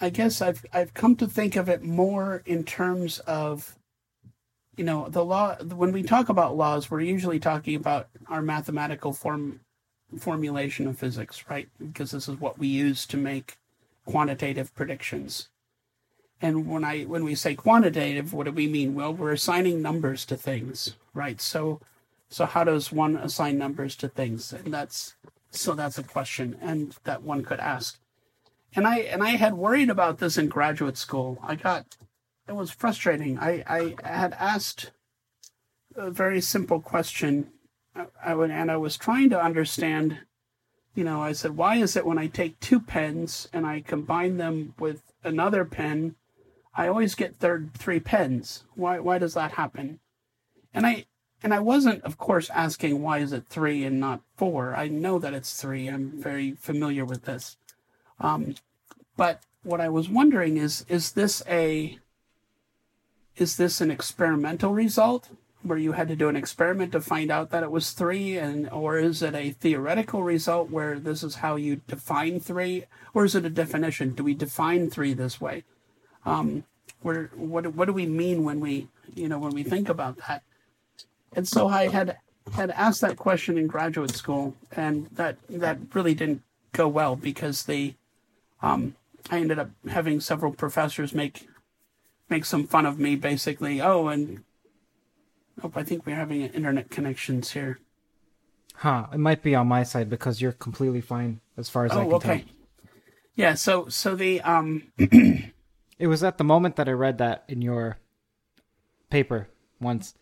I 0.00 0.08
guess 0.08 0.40
I've 0.40 0.64
I've 0.72 0.94
come 0.94 1.16
to 1.16 1.26
think 1.26 1.56
of 1.56 1.68
it 1.68 1.82
more 1.82 2.42
in 2.46 2.64
terms 2.64 3.18
of 3.20 3.76
you 4.78 4.84
know 4.84 5.06
the 5.10 5.22
law 5.22 5.56
when 5.56 5.92
we 5.92 6.02
talk 6.02 6.30
about 6.30 6.56
laws 6.56 6.90
we're 6.90 7.00
usually 7.02 7.38
talking 7.38 7.74
about 7.74 8.08
our 8.26 8.40
mathematical 8.40 9.12
form 9.12 9.60
formulation 10.18 10.86
of 10.86 10.98
physics, 10.98 11.44
right? 11.48 11.68
Because 11.78 12.10
this 12.10 12.28
is 12.28 12.40
what 12.40 12.58
we 12.58 12.66
use 12.66 13.06
to 13.06 13.16
make 13.16 13.58
quantitative 14.04 14.74
predictions. 14.74 15.48
And 16.42 16.66
when 16.66 16.84
I 16.84 17.02
when 17.02 17.24
we 17.24 17.34
say 17.34 17.54
quantitative, 17.54 18.32
what 18.32 18.46
do 18.46 18.52
we 18.52 18.66
mean? 18.66 18.94
Well, 18.94 19.12
we're 19.12 19.32
assigning 19.32 19.82
numbers 19.82 20.24
to 20.26 20.36
things, 20.36 20.96
right? 21.12 21.40
So 21.40 21.80
so 22.28 22.46
how 22.46 22.64
does 22.64 22.92
one 22.92 23.16
assign 23.16 23.58
numbers 23.58 23.96
to 23.96 24.08
things? 24.08 24.52
And 24.52 24.72
that's 24.72 25.16
so 25.50 25.74
that's 25.74 25.98
a 25.98 26.02
question 26.02 26.56
and 26.60 26.96
that 27.04 27.22
one 27.22 27.42
could 27.42 27.60
ask. 27.60 27.98
And 28.74 28.86
I 28.86 28.98
and 29.00 29.22
I 29.22 29.30
had 29.30 29.54
worried 29.54 29.90
about 29.90 30.18
this 30.18 30.38
in 30.38 30.48
graduate 30.48 30.96
school. 30.96 31.38
I 31.42 31.56
got 31.56 31.96
it 32.48 32.56
was 32.56 32.70
frustrating. 32.70 33.38
I, 33.38 33.62
I 33.66 34.08
had 34.08 34.32
asked 34.32 34.90
a 35.94 36.10
very 36.10 36.40
simple 36.40 36.80
question 36.80 37.48
I 38.24 38.34
would, 38.34 38.50
and 38.50 38.70
I 38.70 38.76
was 38.76 38.96
trying 38.96 39.30
to 39.30 39.42
understand, 39.42 40.18
you 40.94 41.04
know, 41.04 41.22
I 41.22 41.32
said, 41.32 41.56
why 41.56 41.76
is 41.76 41.96
it 41.96 42.06
when 42.06 42.18
I 42.18 42.26
take 42.26 42.60
two 42.60 42.80
pens 42.80 43.48
and 43.52 43.66
I 43.66 43.80
combine 43.80 44.36
them 44.36 44.74
with 44.78 45.02
another 45.24 45.64
pen, 45.64 46.16
I 46.74 46.88
always 46.88 47.14
get 47.14 47.38
third 47.38 47.74
three 47.74 48.00
pens? 48.00 48.64
Why, 48.74 48.98
why 49.00 49.18
does 49.18 49.34
that 49.34 49.52
happen? 49.52 50.00
And 50.72 50.86
I, 50.86 51.06
and 51.42 51.54
I 51.54 51.60
wasn't, 51.60 52.02
of 52.04 52.18
course, 52.18 52.50
asking 52.50 53.02
why 53.02 53.18
is 53.18 53.32
it 53.32 53.46
three 53.48 53.84
and 53.84 53.98
not 53.98 54.20
four. 54.36 54.74
I 54.74 54.88
know 54.88 55.18
that 55.18 55.34
it's 55.34 55.60
three. 55.60 55.88
I'm 55.88 56.20
very 56.20 56.52
familiar 56.52 57.04
with 57.04 57.24
this. 57.24 57.56
Um, 58.18 58.54
but 59.16 59.42
what 59.62 59.80
I 59.80 59.88
was 59.88 60.08
wondering 60.08 60.56
is, 60.56 60.84
is 60.88 61.12
this 61.12 61.42
a, 61.48 61.98
is 63.36 63.56
this 63.56 63.80
an 63.80 63.90
experimental 63.90 64.72
result? 64.72 65.30
Where 65.62 65.78
you 65.78 65.92
had 65.92 66.08
to 66.08 66.16
do 66.16 66.28
an 66.28 66.36
experiment 66.36 66.92
to 66.92 67.00
find 67.00 67.30
out 67.30 67.50
that 67.50 67.62
it 67.62 67.70
was 67.70 67.92
three 67.92 68.38
and 68.38 68.68
or 68.70 68.98
is 68.98 69.22
it 69.22 69.34
a 69.34 69.50
theoretical 69.50 70.22
result 70.22 70.70
where 70.70 70.98
this 70.98 71.22
is 71.22 71.36
how 71.36 71.56
you 71.56 71.80
define 71.86 72.40
three 72.40 72.84
or 73.14 73.24
is 73.24 73.34
it 73.34 73.44
a 73.44 73.50
definition 73.50 74.14
do 74.14 74.24
we 74.24 74.34
define 74.34 74.88
three 74.88 75.12
this 75.12 75.40
way 75.40 75.62
um 76.24 76.64
where 77.02 77.30
what 77.34 77.66
what 77.74 77.86
do 77.86 77.92
we 77.92 78.06
mean 78.06 78.44
when 78.44 78.58
we 78.60 78.88
you 79.14 79.28
know 79.28 79.38
when 79.38 79.52
we 79.52 79.62
think 79.62 79.88
about 79.88 80.16
that 80.28 80.42
and 81.34 81.46
so 81.46 81.68
i 81.68 81.88
had 81.88 82.16
had 82.52 82.70
asked 82.70 83.00
that 83.00 83.16
question 83.16 83.58
in 83.58 83.66
graduate 83.66 84.10
school 84.10 84.54
and 84.72 85.06
that 85.12 85.36
that 85.48 85.78
really 85.94 86.14
didn't 86.14 86.42
go 86.72 86.88
well 86.88 87.16
because 87.16 87.64
they, 87.64 87.96
um, 88.62 88.94
I 89.30 89.38
ended 89.38 89.58
up 89.58 89.70
having 89.88 90.20
several 90.20 90.52
professors 90.52 91.14
make 91.14 91.48
make 92.28 92.44
some 92.44 92.66
fun 92.66 92.86
of 92.86 92.98
me, 92.98 93.16
basically. 93.16 93.80
Oh, 93.80 94.06
and 94.08 94.44
oh, 95.62 95.72
I 95.74 95.82
think 95.82 96.06
we're 96.06 96.16
having 96.16 96.42
internet 96.42 96.90
connections 96.90 97.52
here. 97.52 97.78
Huh. 98.76 99.06
It 99.12 99.18
might 99.18 99.42
be 99.42 99.54
on 99.54 99.66
my 99.68 99.82
side 99.82 100.08
because 100.08 100.40
you're 100.40 100.52
completely 100.52 101.00
fine 101.00 101.40
as 101.56 101.68
far 101.68 101.84
as 101.84 101.92
I 101.92 102.00
Oh, 102.02 102.04
can 102.04 102.14
okay. 102.14 102.38
tell. 102.38 102.48
Yeah. 103.34 103.54
So 103.54 103.88
so 103.88 104.14
the 104.16 104.40
um 104.42 104.84
It 104.98 106.06
was 106.06 106.24
at 106.24 106.38
the 106.38 106.44
moment 106.44 106.76
that 106.76 106.88
I 106.88 106.92
read 106.92 107.18
that 107.18 107.44
in 107.48 107.60
your 107.60 107.98
paper 109.10 109.48
once 109.80 110.14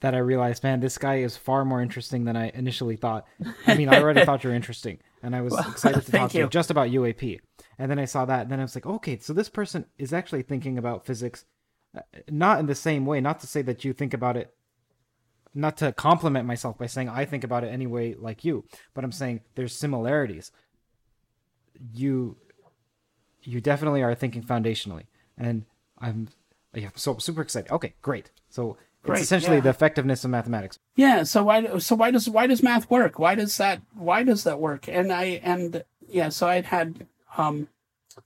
that 0.00 0.14
I 0.14 0.18
realized, 0.18 0.62
man, 0.62 0.80
this 0.80 0.98
guy 0.98 1.16
is 1.16 1.36
far 1.36 1.64
more 1.64 1.80
interesting 1.80 2.24
than 2.24 2.36
I 2.36 2.50
initially 2.54 2.96
thought. 2.96 3.24
I 3.66 3.74
mean, 3.76 3.88
I 3.88 4.00
already 4.02 4.24
thought 4.26 4.44
you 4.44 4.50
were 4.50 4.56
interesting, 4.56 4.98
and 5.22 5.34
I 5.34 5.40
was 5.40 5.54
excited 5.58 6.04
to 6.04 6.12
talk 6.18 6.30
to 6.32 6.38
you 6.38 6.44
you. 6.44 6.50
just 6.50 6.70
about 6.70 6.88
UAP. 6.90 7.40
And 7.78 7.90
then 7.90 7.98
I 7.98 8.04
saw 8.04 8.24
that, 8.26 8.42
and 8.42 8.50
then 8.50 8.58
I 8.60 8.62
was 8.62 8.74
like, 8.74 8.84
okay, 8.86 9.18
so 9.18 9.32
this 9.32 9.48
person 9.48 9.86
is 9.96 10.12
actually 10.12 10.42
thinking 10.42 10.76
about 10.76 11.06
physics, 11.06 11.44
not 12.30 12.60
in 12.60 12.66
the 12.66 12.74
same 12.74 13.06
way. 13.06 13.20
Not 13.20 13.40
to 13.40 13.46
say 13.46 13.62
that 13.62 13.84
you 13.84 13.92
think 13.92 14.14
about 14.14 14.36
it, 14.36 14.54
not 15.54 15.76
to 15.78 15.92
compliment 15.92 16.46
myself 16.46 16.78
by 16.78 16.86
saying 16.86 17.08
I 17.08 17.24
think 17.24 17.44
about 17.44 17.64
it 17.64 17.68
anyway 17.68 18.14
like 18.14 18.44
you, 18.44 18.64
but 18.94 19.04
I'm 19.04 19.12
saying 19.12 19.40
there's 19.54 19.74
similarities. 19.74 20.52
You 21.94 22.36
you 23.46 23.60
definitely 23.60 24.02
are 24.02 24.14
thinking 24.14 24.42
foundationally 24.42 25.04
and 25.38 25.64
i'm 25.98 26.28
yeah 26.74 26.88
so 26.94 27.16
super 27.18 27.40
excited 27.40 27.70
okay 27.70 27.94
great 28.02 28.30
so 28.50 28.76
Great, 29.02 29.18
it's 29.18 29.26
essentially 29.26 29.58
yeah. 29.58 29.62
the 29.62 29.70
effectiveness 29.70 30.24
of 30.24 30.30
mathematics 30.30 30.80
Yeah. 30.96 31.22
So 31.22 31.44
why? 31.44 31.78
So 31.78 31.94
why 31.94 32.10
does 32.10 32.28
why 32.28 32.48
does 32.48 32.60
math 32.60 32.90
work? 32.90 33.20
Why 33.20 33.36
does 33.36 33.56
that? 33.58 33.80
Why 33.94 34.24
does 34.24 34.42
that 34.42 34.58
work? 34.58 34.88
And 34.88 35.12
I 35.12 35.40
and 35.44 35.84
yeah. 36.08 36.30
So 36.30 36.48
I'd 36.48 36.64
had 36.64 37.06
um, 37.38 37.68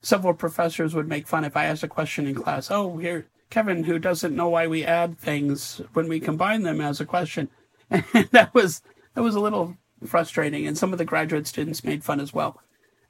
several 0.01 0.33
professors 0.33 0.95
would 0.95 1.07
make 1.07 1.27
fun 1.27 1.45
if 1.45 1.55
I 1.55 1.67
asked 1.67 1.83
a 1.83 1.89
question 1.89 2.27
in 2.27 2.35
class. 2.35 2.71
Oh, 2.71 2.97
here 2.97 3.27
Kevin, 3.51 3.85
who 3.85 3.99
doesn't 3.99 4.37
know 4.37 4.49
why 4.49 4.67
we 4.67 4.85
add 4.85 5.19
things 5.19 5.83
when 5.93 6.09
we 6.09 6.21
combine 6.21 6.63
them 6.63 6.81
as 6.81 7.01
a 7.01 7.07
question, 7.07 7.49
and 7.91 8.05
that 8.31 8.55
was 8.55 8.83
that 9.15 9.23
was 9.23 9.35
a 9.35 9.41
little 9.41 9.77
frustrating. 10.07 10.67
And 10.67 10.79
some 10.79 10.93
of 10.93 10.99
the 10.99 11.05
graduate 11.05 11.47
students 11.47 11.85
made 11.85 12.05
fun 12.05 12.21
as 12.21 12.33
well. 12.33 12.63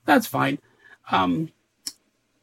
That's 0.07 0.27
fine. 0.27 0.59
Um, 1.11 1.51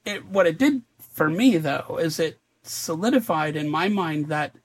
it, 0.05 0.25
what 0.25 0.47
it 0.47 0.57
did 0.57 0.83
for 0.99 1.29
me 1.29 1.57
though 1.57 1.97
is 2.01 2.19
it 2.19 2.39
solidified 2.63 3.55
in 3.55 3.69
my 3.69 3.89
mind 3.89 4.27
that 4.27 4.55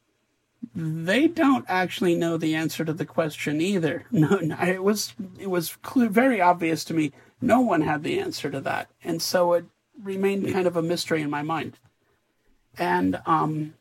they 0.74 1.26
don't 1.26 1.64
actually 1.68 2.14
know 2.14 2.36
the 2.36 2.54
answer 2.54 2.84
to 2.84 2.92
the 2.92 3.06
question 3.06 3.60
either. 3.60 4.04
No, 4.12 4.38
it 4.60 4.82
was 4.82 5.14
it 5.38 5.48
was 5.50 5.76
very 5.84 6.40
obvious 6.40 6.84
to 6.84 6.94
me. 6.94 7.12
No 7.40 7.60
one 7.60 7.80
had 7.80 8.04
the 8.04 8.20
answer 8.20 8.50
to 8.50 8.60
that, 8.60 8.88
and 9.02 9.20
so 9.20 9.54
it 9.54 9.64
remained 10.00 10.52
kind 10.52 10.66
of 10.66 10.76
a 10.76 10.82
mystery 10.82 11.22
in 11.22 11.30
my 11.30 11.42
mind. 11.42 11.78
And 12.78 13.20
um, 13.26 13.74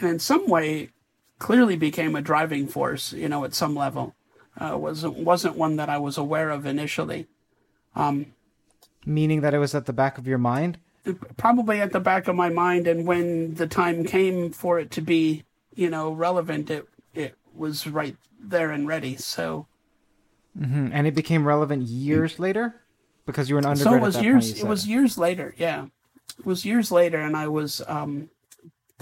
and 0.00 0.10
in 0.10 0.18
some 0.18 0.46
way, 0.46 0.90
clearly 1.38 1.76
became 1.76 2.14
a 2.14 2.22
driving 2.22 2.68
force. 2.68 3.12
You 3.12 3.28
know, 3.28 3.44
at 3.44 3.54
some 3.54 3.74
level, 3.74 4.14
uh, 4.58 4.76
wasn't 4.78 5.16
wasn't 5.18 5.56
one 5.56 5.76
that 5.76 5.88
I 5.88 5.98
was 5.98 6.16
aware 6.18 6.50
of 6.50 6.66
initially. 6.66 7.26
meaning 9.06 9.40
that 9.40 9.54
it 9.54 9.58
was 9.58 9.74
at 9.74 9.86
the 9.86 9.92
back 9.92 10.18
of 10.18 10.26
your 10.26 10.38
mind 10.38 10.78
probably 11.36 11.80
at 11.80 11.92
the 11.92 12.00
back 12.00 12.28
of 12.28 12.36
my 12.36 12.48
mind 12.50 12.86
and 12.86 13.06
when 13.06 13.54
the 13.54 13.66
time 13.66 14.04
came 14.04 14.50
for 14.52 14.78
it 14.78 14.90
to 14.90 15.00
be 15.00 15.42
you 15.74 15.88
know 15.88 16.12
relevant 16.12 16.68
it 16.70 16.86
it 17.14 17.34
was 17.54 17.86
right 17.86 18.16
there 18.38 18.70
and 18.70 18.86
ready 18.86 19.16
so 19.16 19.66
Mhm. 20.58 20.90
and 20.92 21.06
it 21.06 21.14
became 21.14 21.46
relevant 21.46 21.82
years 21.84 22.38
later 22.38 22.74
because 23.26 23.48
you 23.48 23.54
were 23.54 23.60
an 23.60 23.66
undergrad. 23.66 23.92
so 23.92 23.96
it 23.96 24.02
was 24.02 24.20
years 24.20 24.52
point, 24.52 24.64
it 24.64 24.68
was 24.68 24.86
years 24.86 25.16
later 25.16 25.54
yeah 25.56 25.86
it 26.36 26.46
was 26.46 26.64
years 26.64 26.90
later 26.90 27.18
and 27.18 27.36
i 27.36 27.46
was 27.46 27.82
um 27.86 28.28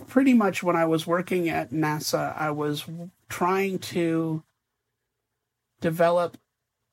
pretty 0.07 0.35
much 0.35 0.63
when 0.63 0.77
i 0.77 0.85
was 0.85 1.07
working 1.07 1.49
at 1.49 1.71
nasa 1.71 2.37
i 2.39 2.51
was 2.51 2.85
trying 3.29 3.79
to 3.79 4.43
develop 5.81 6.37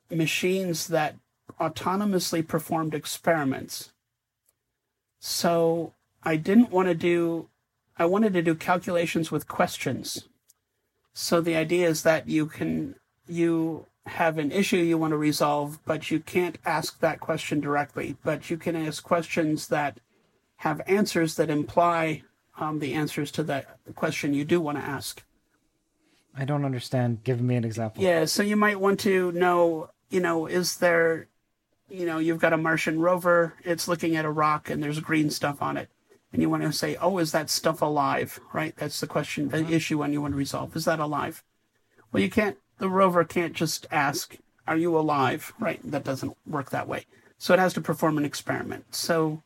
machines 0.09 0.87
that 0.87 1.15
autonomously 1.59 2.45
performed 2.45 2.93
experiments 2.93 3.91
so 5.19 5.93
i 6.23 6.35
didn't 6.35 6.71
want 6.71 6.87
to 6.87 6.95
do 6.95 7.49
i 7.97 8.05
wanted 8.05 8.33
to 8.33 8.41
do 8.41 8.55
calculations 8.55 9.31
with 9.31 9.47
questions 9.47 10.27
so 11.13 11.41
the 11.41 11.55
idea 11.55 11.87
is 11.87 12.03
that 12.03 12.27
you 12.27 12.45
can 12.45 12.95
you 13.27 13.85
have 14.05 14.37
an 14.37 14.51
issue 14.51 14.77
you 14.77 14.97
want 14.97 15.11
to 15.11 15.17
resolve, 15.17 15.79
but 15.85 16.11
you 16.11 16.19
can't 16.19 16.57
ask 16.65 16.99
that 16.99 17.19
question 17.19 17.59
directly. 17.59 18.17
But 18.23 18.49
you 18.49 18.57
can 18.57 18.75
ask 18.75 19.03
questions 19.03 19.67
that 19.67 19.99
have 20.63 20.81
answers 20.87 21.35
that 21.35 21.49
imply 21.49 22.23
um, 22.57 22.79
the 22.79 22.93
answers 22.93 23.31
to 23.31 23.43
that 23.43 23.77
question 23.95 24.33
you 24.33 24.45
do 24.45 24.61
want 24.61 24.77
to 24.77 24.83
ask. 24.83 25.21
i 26.35 26.45
don't 26.45 26.63
understand 26.63 27.21
give 27.25 27.41
me 27.41 27.55
an 27.57 27.65
example 27.65 28.01
Yeah, 28.01 28.23
so 28.25 28.41
you 28.43 28.55
might 28.55 28.79
want 28.79 28.99
to 29.01 29.31
know, 29.33 29.89
you 30.09 30.21
know, 30.21 30.47
is 30.47 30.77
there, 30.77 31.27
you 31.89 32.05
know, 32.05 32.17
you've 32.17 32.39
got 32.39 32.53
a 32.53 32.57
Martian 32.57 32.97
rover, 32.99 33.55
it's 33.65 33.89
looking 33.89 34.15
at 34.15 34.23
a 34.23 34.31
rock 34.31 34.69
and 34.69 34.81
there's 34.81 34.99
green 34.99 35.29
stuff 35.29 35.61
on 35.61 35.75
it. 35.75 35.89
And 36.31 36.41
you 36.41 36.49
want 36.49 36.63
to 36.63 36.71
say, 36.71 36.95
oh, 36.95 37.19
is 37.19 37.31
that 37.33 37.49
stuff 37.49 37.81
alive? 37.81 38.39
Right? 38.53 38.73
That's 38.77 38.99
the 39.01 39.07
question, 39.15 39.49
the 39.49 39.67
issue 39.69 39.99
one 39.99 40.13
you 40.13 40.21
want 40.21 40.33
to 40.33 40.37
resolve. 40.37 40.75
Is 40.75 40.85
that 40.85 40.99
alive? 40.99 41.43
Well, 42.11 42.23
you 42.23 42.29
can't, 42.29 42.57
the 42.79 42.89
rover 42.89 43.23
can't 43.23 43.53
just 43.53 43.85
ask, 43.91 44.37
are 44.65 44.77
you 44.77 44.97
alive? 44.97 45.53
Right? 45.59 45.79
That 45.83 46.03
doesn't 46.05 46.35
work 46.47 46.69
that 46.71 46.87
way. 46.87 47.05
So 47.37 47.53
it 47.53 47.59
has 47.59 47.73
to 47.73 47.81
perform 47.81 48.17
an 48.17 48.25
experiment. 48.25 48.95
So, 48.95 49.43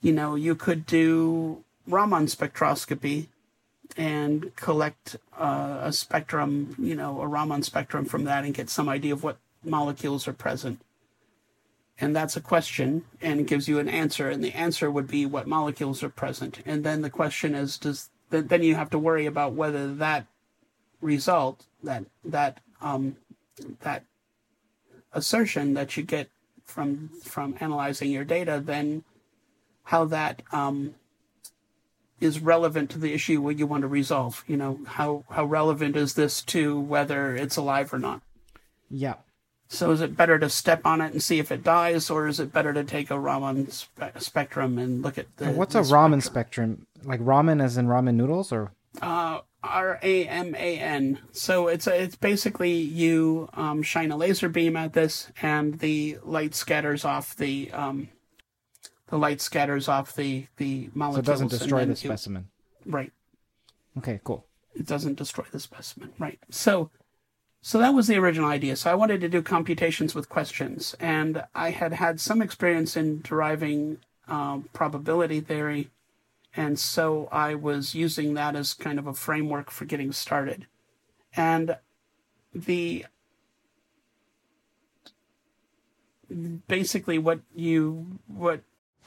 you 0.00 0.12
know, 0.12 0.34
you 0.34 0.54
could 0.54 0.86
do 0.86 1.64
Raman 1.86 2.26
spectroscopy 2.26 3.26
and 3.96 4.54
collect 4.56 5.16
uh, 5.36 5.80
a 5.82 5.92
spectrum, 5.92 6.74
you 6.78 6.94
know, 6.94 7.20
a 7.20 7.26
Raman 7.26 7.62
spectrum 7.62 8.04
from 8.04 8.24
that 8.24 8.44
and 8.44 8.54
get 8.54 8.70
some 8.70 8.88
idea 8.88 9.12
of 9.12 9.22
what 9.22 9.38
molecules 9.64 10.28
are 10.28 10.32
present. 10.32 10.80
And 11.98 12.16
that's 12.16 12.36
a 12.36 12.40
question, 12.40 13.04
and 13.20 13.46
gives 13.46 13.68
you 13.68 13.78
an 13.78 13.88
answer, 13.88 14.30
and 14.30 14.42
the 14.42 14.54
answer 14.54 14.90
would 14.90 15.06
be 15.06 15.26
what 15.26 15.46
molecules 15.46 16.02
are 16.02 16.08
present. 16.08 16.60
And 16.64 16.82
then 16.82 17.02
the 17.02 17.10
question 17.10 17.54
is, 17.54 17.76
does 17.76 18.08
then 18.30 18.62
you 18.62 18.74
have 18.74 18.90
to 18.90 18.98
worry 18.98 19.26
about 19.26 19.52
whether 19.52 19.92
that 19.94 20.26
result, 21.02 21.66
that 21.82 22.04
that 22.24 22.60
um, 22.80 23.16
that 23.80 24.04
assertion 25.12 25.74
that 25.74 25.96
you 25.96 26.02
get 26.02 26.30
from 26.64 27.10
from 27.22 27.56
analyzing 27.60 28.10
your 28.10 28.24
data, 28.24 28.62
then 28.64 29.04
how 29.90 30.04
that 30.04 30.42
um, 30.52 30.94
is 32.20 32.38
relevant 32.38 32.90
to 32.90 32.98
the 32.98 33.12
issue 33.12 33.40
what 33.40 33.58
you 33.58 33.66
want 33.66 33.82
to 33.82 33.88
resolve. 33.88 34.44
You 34.46 34.56
know, 34.56 34.78
how 34.86 35.24
how 35.30 35.44
relevant 35.44 35.96
is 35.96 36.14
this 36.14 36.42
to 36.54 36.78
whether 36.78 37.34
it's 37.34 37.56
alive 37.56 37.92
or 37.92 37.98
not? 37.98 38.22
yeah 38.88 39.14
So 39.68 39.90
is 39.90 40.00
it 40.00 40.16
better 40.16 40.38
to 40.38 40.48
step 40.48 40.82
on 40.84 41.00
it 41.00 41.12
and 41.12 41.22
see 41.22 41.38
if 41.38 41.50
it 41.50 41.62
dies, 41.62 42.10
or 42.10 42.28
is 42.28 42.38
it 42.40 42.52
better 42.52 42.72
to 42.72 42.84
take 42.84 43.10
a 43.10 43.18
Raman 43.18 43.70
spe- 43.70 44.18
spectrum 44.18 44.78
and 44.78 45.02
look 45.02 45.18
at 45.18 45.26
the 45.36 45.46
And 45.46 45.56
what's 45.56 45.74
the 45.74 45.80
a 45.80 45.82
ramen 45.82 46.22
spectrum 46.22 46.86
like 47.04 47.20
ramen 47.20 47.62
as 47.62 47.76
in 47.76 47.86
ramen 47.86 48.14
noodles 48.14 48.52
or 48.52 48.72
Uh, 49.00 49.40
R 49.62 49.98
A 50.02 50.26
M 50.26 50.54
A 50.54 50.78
N. 50.78 51.18
So 51.32 51.68
it's 51.68 51.86
a, 51.86 52.02
it's 52.02 52.16
basically 52.16 52.72
you 52.72 53.48
um, 53.54 53.82
shine 53.82 54.10
a 54.10 54.16
laser 54.16 54.48
beam 54.48 54.76
at 54.76 54.92
this, 54.92 55.30
and 55.42 55.78
the 55.78 56.18
light 56.24 56.54
scatters 56.54 57.04
off 57.04 57.36
the 57.36 57.70
um, 57.72 58.08
the 59.10 59.18
light 59.18 59.40
scatters 59.40 59.88
off 59.88 60.14
the 60.14 60.46
the 60.56 60.88
molecules. 60.94 61.26
so 61.26 61.30
it 61.30 61.32
doesn't 61.32 61.48
destroy 61.58 61.84
the 61.84 61.96
specimen 61.96 62.48
Right. 62.86 63.12
okay 63.98 64.20
cool 64.24 64.46
It 64.74 64.86
doesn't 64.86 65.16
destroy 65.18 65.44
the 65.50 65.60
specimen. 65.60 66.12
Right. 66.18 66.38
So. 66.50 66.90
So 67.62 67.78
that 67.78 67.92
was 67.92 68.06
the 68.06 68.16
original 68.16 68.48
idea. 68.48 68.74
So 68.74 68.90
I 68.90 68.94
wanted 68.94 69.20
to 69.20 69.28
do 69.28 69.42
computations 69.42 70.14
with 70.14 70.30
questions, 70.30 70.96
and 70.98 71.44
I 71.54 71.68
had 71.72 71.92
had 71.92 72.18
some 72.18 72.40
experience 72.40 72.96
in 72.96 73.20
deriving 73.20 73.98
um, 74.28 74.70
probability 74.72 75.40
theory, 75.42 75.90
and 76.56 76.78
so 76.78 77.28
I 77.30 77.54
was 77.54 77.94
using 77.94 78.32
that 78.32 78.56
as 78.56 78.72
kind 78.72 78.98
of 78.98 79.06
a 79.06 79.12
framework 79.12 79.70
for 79.70 79.84
getting 79.84 80.10
started. 80.10 80.68
And 81.36 81.76
the 82.54 83.04
basically 86.66 87.18
what 87.18 87.40
you 87.54 88.18
what 88.26 88.62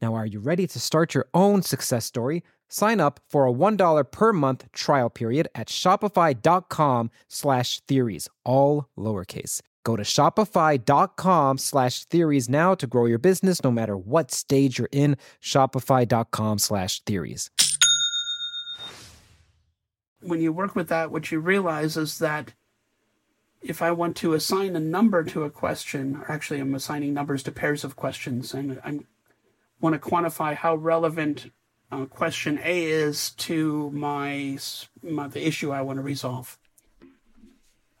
Now, 0.00 0.14
are 0.14 0.26
you 0.26 0.40
ready 0.40 0.66
to 0.66 0.80
start 0.80 1.14
your 1.14 1.26
own 1.34 1.62
success 1.62 2.06
story? 2.06 2.42
Sign 2.68 3.00
up 3.00 3.20
for 3.28 3.46
a 3.46 3.52
$1 3.52 4.10
per 4.10 4.32
month 4.32 4.70
trial 4.72 5.10
period 5.10 5.48
at 5.54 5.68
shopify.com 5.68 7.10
slash 7.28 7.80
theories, 7.80 8.28
all 8.44 8.88
lowercase. 8.96 9.60
Go 9.84 9.96
to 9.96 10.02
shopify.com 10.02 11.58
slash 11.58 12.04
theories 12.04 12.48
now 12.48 12.74
to 12.74 12.86
grow 12.86 13.06
your 13.06 13.18
business 13.18 13.62
no 13.64 13.70
matter 13.70 13.96
what 13.96 14.30
stage 14.30 14.78
you're 14.78 14.88
in. 14.92 15.16
Shopify.com 15.42 16.58
slash 16.58 17.00
theories. 17.00 17.50
When 20.22 20.40
you 20.40 20.52
work 20.52 20.76
with 20.76 20.88
that, 20.88 21.10
what 21.10 21.32
you 21.32 21.40
realize 21.40 21.96
is 21.96 22.18
that 22.18 22.52
if 23.62 23.82
I 23.82 23.90
want 23.90 24.16
to 24.18 24.34
assign 24.34 24.76
a 24.76 24.80
number 24.80 25.24
to 25.24 25.44
a 25.44 25.50
question, 25.50 26.16
or 26.16 26.30
actually 26.30 26.60
I'm 26.60 26.74
assigning 26.74 27.14
numbers 27.14 27.42
to 27.44 27.52
pairs 27.52 27.84
of 27.84 27.96
questions, 27.96 28.54
and 28.54 28.80
I'm 28.84 29.06
want 29.80 30.00
to 30.00 30.08
quantify 30.08 30.54
how 30.54 30.74
relevant 30.74 31.50
uh, 31.92 32.04
question 32.06 32.60
A 32.62 32.84
is 32.84 33.30
to 33.30 33.90
my, 33.90 34.58
my, 35.02 35.28
the 35.28 35.46
issue 35.46 35.72
I 35.72 35.82
want 35.82 35.98
to 35.98 36.02
resolve. 36.02 36.58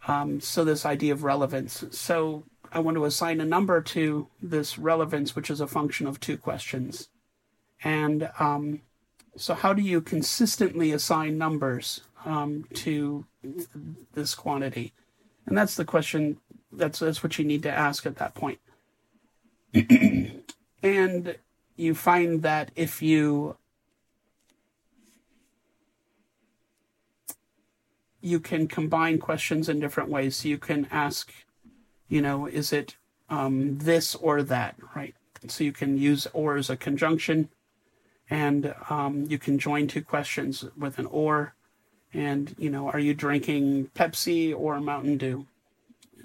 Um, 0.06 0.40
so 0.40 0.64
this 0.64 0.86
idea 0.86 1.12
of 1.12 1.24
relevance. 1.24 1.84
So 1.90 2.44
I 2.72 2.78
want 2.78 2.96
to 2.96 3.04
assign 3.04 3.40
a 3.40 3.44
number 3.44 3.80
to 3.80 4.28
this 4.40 4.78
relevance, 4.78 5.34
which 5.34 5.50
is 5.50 5.60
a 5.60 5.66
function 5.66 6.06
of 6.06 6.20
two 6.20 6.36
questions. 6.36 7.08
And 7.82 8.30
um, 8.38 8.82
so 9.36 9.54
how 9.54 9.72
do 9.72 9.82
you 9.82 10.00
consistently 10.00 10.92
assign 10.92 11.38
numbers 11.38 12.02
um, 12.24 12.66
to 12.74 13.26
this 14.14 14.34
quantity? 14.34 14.92
And 15.46 15.56
that's 15.56 15.74
the 15.74 15.84
question. 15.84 16.38
That's 16.72 17.00
that's 17.00 17.22
what 17.22 17.38
you 17.38 17.44
need 17.44 17.62
to 17.64 17.70
ask 17.70 18.06
at 18.06 18.16
that 18.16 18.34
point. 18.34 18.60
and 20.82 21.36
you 21.80 21.94
find 21.94 22.42
that 22.42 22.70
if 22.76 23.00
you 23.00 23.56
you 28.20 28.38
can 28.38 28.68
combine 28.68 29.18
questions 29.18 29.68
in 29.68 29.80
different 29.80 30.10
ways. 30.10 30.36
So 30.36 30.48
you 30.48 30.58
can 30.58 30.86
ask, 30.90 31.32
you 32.08 32.20
know, 32.20 32.46
is 32.46 32.70
it 32.72 32.96
um, 33.30 33.78
this 33.78 34.14
or 34.14 34.42
that, 34.42 34.76
right? 34.94 35.14
So 35.48 35.64
you 35.64 35.72
can 35.72 35.96
use 35.96 36.26
or 36.34 36.56
as 36.56 36.68
a 36.68 36.76
conjunction, 36.76 37.48
and 38.28 38.74
um, 38.90 39.24
you 39.28 39.38
can 39.38 39.58
join 39.58 39.86
two 39.86 40.02
questions 40.02 40.66
with 40.76 40.98
an 40.98 41.06
or. 41.06 41.54
And, 42.12 42.54
you 42.58 42.68
know, 42.68 42.88
are 42.88 42.98
you 42.98 43.14
drinking 43.14 43.90
Pepsi 43.94 44.54
or 44.54 44.78
Mountain 44.80 45.16
Dew? 45.16 45.46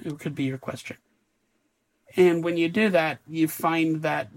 It 0.04 0.20
could 0.20 0.36
be 0.36 0.44
your 0.44 0.58
question. 0.58 0.98
And 2.18 2.44
when 2.44 2.58
you 2.58 2.68
do 2.68 2.90
that, 2.90 3.20
you 3.28 3.48
find 3.48 4.02
that 4.02 4.30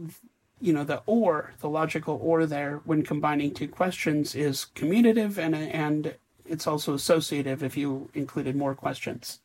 you 0.60 0.72
know 0.72 0.84
the 0.84 1.02
or 1.06 1.52
the 1.60 1.68
logical 1.68 2.18
or 2.22 2.46
there 2.46 2.80
when 2.84 3.02
combining 3.02 3.52
two 3.52 3.68
questions 3.68 4.34
is 4.34 4.66
commutative 4.74 5.38
and 5.38 5.54
and 5.54 6.14
it's 6.46 6.66
also 6.66 6.94
associative 6.94 7.62
if 7.62 7.76
you 7.76 8.08
included 8.14 8.56
more 8.56 8.74
questions. 8.74 9.40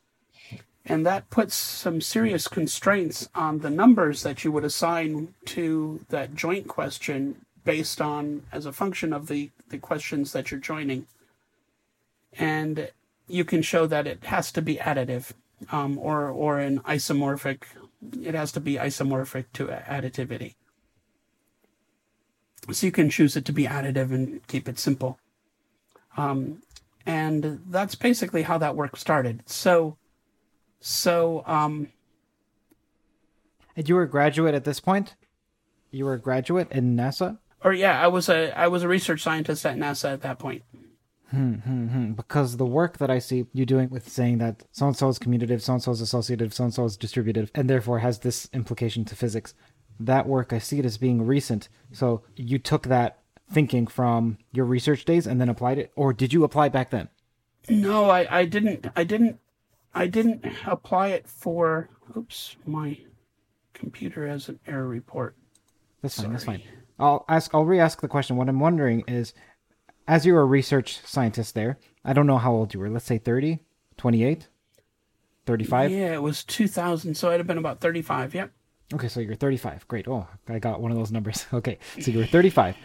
And 0.86 1.06
that 1.06 1.30
puts 1.30 1.56
some 1.56 2.02
serious 2.02 2.48
constraints 2.48 3.30
on 3.34 3.60
the 3.60 3.70
numbers 3.70 4.24
that 4.24 4.44
you 4.44 4.52
would 4.52 4.66
assign 4.66 5.34
to 5.46 6.06
that 6.10 6.36
joint 6.36 6.68
question 6.68 7.46
based 7.64 8.02
on 8.02 8.44
as 8.52 8.66
a 8.66 8.74
function 8.74 9.14
of 9.14 9.28
the 9.28 9.52
the 9.70 9.78
questions 9.78 10.34
that 10.34 10.52
you're 10.52 10.60
joining. 10.60 11.08
And 12.34 12.92
you 13.28 13.46
can 13.46 13.62
show 13.62 13.88
that 13.88 14.08
it 14.08 14.26
has 14.26 14.52
to 14.54 14.62
be 14.62 14.76
additive 14.78 15.32
um, 15.72 15.98
or 15.98 16.30
or 16.30 16.60
an 16.60 16.80
isomorphic 16.80 17.64
it 18.22 18.36
has 18.36 18.52
to 18.52 18.60
be 18.60 18.76
isomorphic 18.76 19.46
to 19.54 19.68
additivity 19.68 20.56
so 22.72 22.86
you 22.86 22.92
can 22.92 23.10
choose 23.10 23.36
it 23.36 23.46
to 23.46 23.52
be 23.52 23.66
additive 23.66 24.12
and 24.12 24.46
keep 24.48 24.70
it 24.70 24.80
simple. 24.80 25.20
Um, 26.18 26.62
and 27.06 27.62
that's 27.68 27.96
basically 27.96 28.44
how 28.44 28.58
that 28.60 28.76
work 28.76 28.96
started. 28.96 29.44
So, 29.46 29.98
so, 30.80 31.44
um, 31.46 31.90
and 33.76 33.90
you 33.90 33.96
were 33.96 34.04
a 34.04 34.10
graduate 34.10 34.56
at 34.56 34.64
this 34.64 34.80
point? 34.80 35.16
You 35.92 36.06
were 36.06 36.14
a 36.14 36.20
graduate 36.20 36.72
in 36.72 36.96
NASA? 36.96 37.40
Or 37.64 37.74
yeah, 37.74 38.02
I 38.02 38.08
was 38.08 38.30
a 38.30 38.58
I 38.58 38.68
was 38.68 38.84
a 38.84 38.88
research 38.88 39.22
scientist 39.22 39.66
at 39.66 39.78
NASA 39.78 40.12
at 40.12 40.22
that 40.22 40.38
point. 40.38 40.64
Hmm, 41.32 41.54
hmm, 41.56 41.88
hmm. 41.88 42.12
Because 42.12 42.58
the 42.58 42.66
work 42.66 43.00
that 43.00 43.10
I 43.10 43.20
see 43.20 43.46
you 43.54 43.66
doing 43.66 43.90
with 43.90 44.08
saying 44.08 44.38
that 44.40 44.64
so 44.72 44.88
and 44.88 44.96
so 44.96 45.08
is 45.08 45.18
commutative, 45.18 45.62
so 45.62 45.74
and 45.74 45.82
so 45.82 45.92
is 45.92 46.02
associative, 46.02 46.54
so 46.54 46.66
and 46.66 46.74
so 46.74 46.86
is 46.86 46.98
distributive, 46.98 47.52
and 47.56 47.70
therefore 47.70 48.00
has 48.00 48.20
this 48.20 48.50
implication 48.54 49.06
to 49.06 49.16
physics 49.16 49.54
that 50.00 50.28
work, 50.28 50.54
I 50.54 50.60
see 50.60 50.80
it 50.80 50.86
as 50.86 50.98
being 50.98 51.26
recent. 51.26 51.70
So 51.92 52.24
you 52.36 52.60
took 52.60 52.84
that 52.88 53.20
thinking 53.52 53.88
from 53.88 54.38
your 54.52 54.66
research 54.66 55.06
days 55.06 55.28
and 55.28 55.40
then 55.40 55.50
applied 55.50 55.78
it, 55.78 55.92
or 55.96 56.14
did 56.14 56.34
you 56.34 56.44
apply 56.44 56.70
back 56.70 56.90
then? 56.90 57.10
No, 57.70 58.10
I, 58.10 58.40
I 58.40 58.46
didn't. 58.46 58.88
I 58.96 59.04
didn't. 59.04 59.40
I 59.94 60.08
didn't 60.08 60.46
apply 60.66 61.10
it 61.10 61.28
for. 61.28 61.90
Oops, 62.18 62.56
my 62.66 62.98
computer 63.74 64.28
has 64.28 64.50
an 64.50 64.60
error 64.68 64.88
report. 64.88 65.36
That's 66.02 66.16
fine. 66.16 66.24
Sorry. 66.24 66.34
That's 66.34 66.44
fine. 66.44 66.62
I'll 67.00 67.26
ask. 67.30 67.54
I'll 67.54 67.66
re-ask 67.66 68.02
the 68.02 68.08
question. 68.08 68.36
What 68.36 68.50
I'm 68.50 68.60
wondering 68.60 69.04
is, 69.08 69.34
as 70.08 70.26
you 70.26 70.34
were 70.34 70.42
a 70.42 70.46
research 70.46 71.00
scientist 71.06 71.56
there, 71.56 71.78
I 72.04 72.14
don't 72.14 72.28
know 72.28 72.38
how 72.38 72.52
old 72.52 72.74
you 72.74 72.80
were. 72.80 72.90
Let's 72.90 73.06
say 73.06 73.18
30, 73.18 73.60
28, 73.98 74.48
35. 75.46 75.92
Yeah, 75.92 76.14
it 76.14 76.22
was 76.22 76.44
2000, 76.44 77.16
so 77.16 77.32
I'd 77.32 77.40
have 77.40 77.48
been 77.48 77.58
about 77.58 77.80
35. 77.80 78.36
Yep. 78.36 78.52
Okay, 78.94 79.08
so 79.08 79.20
you're 79.20 79.36
35. 79.36 79.88
Great. 79.88 80.08
Oh, 80.08 80.28
I 80.48 80.60
got 80.60 80.82
one 80.82 80.92
of 80.92 80.98
those 80.98 81.12
numbers. 81.12 81.46
Okay, 81.54 81.80
so 82.00 82.12
you 82.12 82.20
were 82.20 82.26
35. 82.26 82.76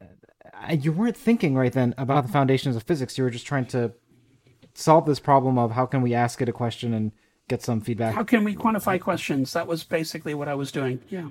Uh, 0.00 0.06
you 0.72 0.92
weren't 0.92 1.16
thinking 1.16 1.54
right 1.54 1.72
then 1.72 1.94
about 1.98 2.26
the 2.26 2.32
foundations 2.32 2.76
of 2.76 2.82
physics. 2.84 3.18
You 3.18 3.24
were 3.24 3.30
just 3.30 3.46
trying 3.46 3.66
to 3.66 3.92
solve 4.74 5.06
this 5.06 5.20
problem 5.20 5.58
of 5.58 5.72
how 5.72 5.86
can 5.86 6.02
we 6.02 6.14
ask 6.14 6.40
it 6.40 6.48
a 6.48 6.52
question 6.52 6.94
and 6.94 7.12
get 7.48 7.62
some 7.62 7.80
feedback. 7.80 8.14
How 8.14 8.24
can 8.24 8.44
we 8.44 8.54
quantify 8.54 9.00
questions? 9.00 9.52
That 9.52 9.66
was 9.66 9.84
basically 9.84 10.34
what 10.34 10.48
I 10.48 10.54
was 10.54 10.72
doing. 10.72 11.00
Yeah. 11.08 11.28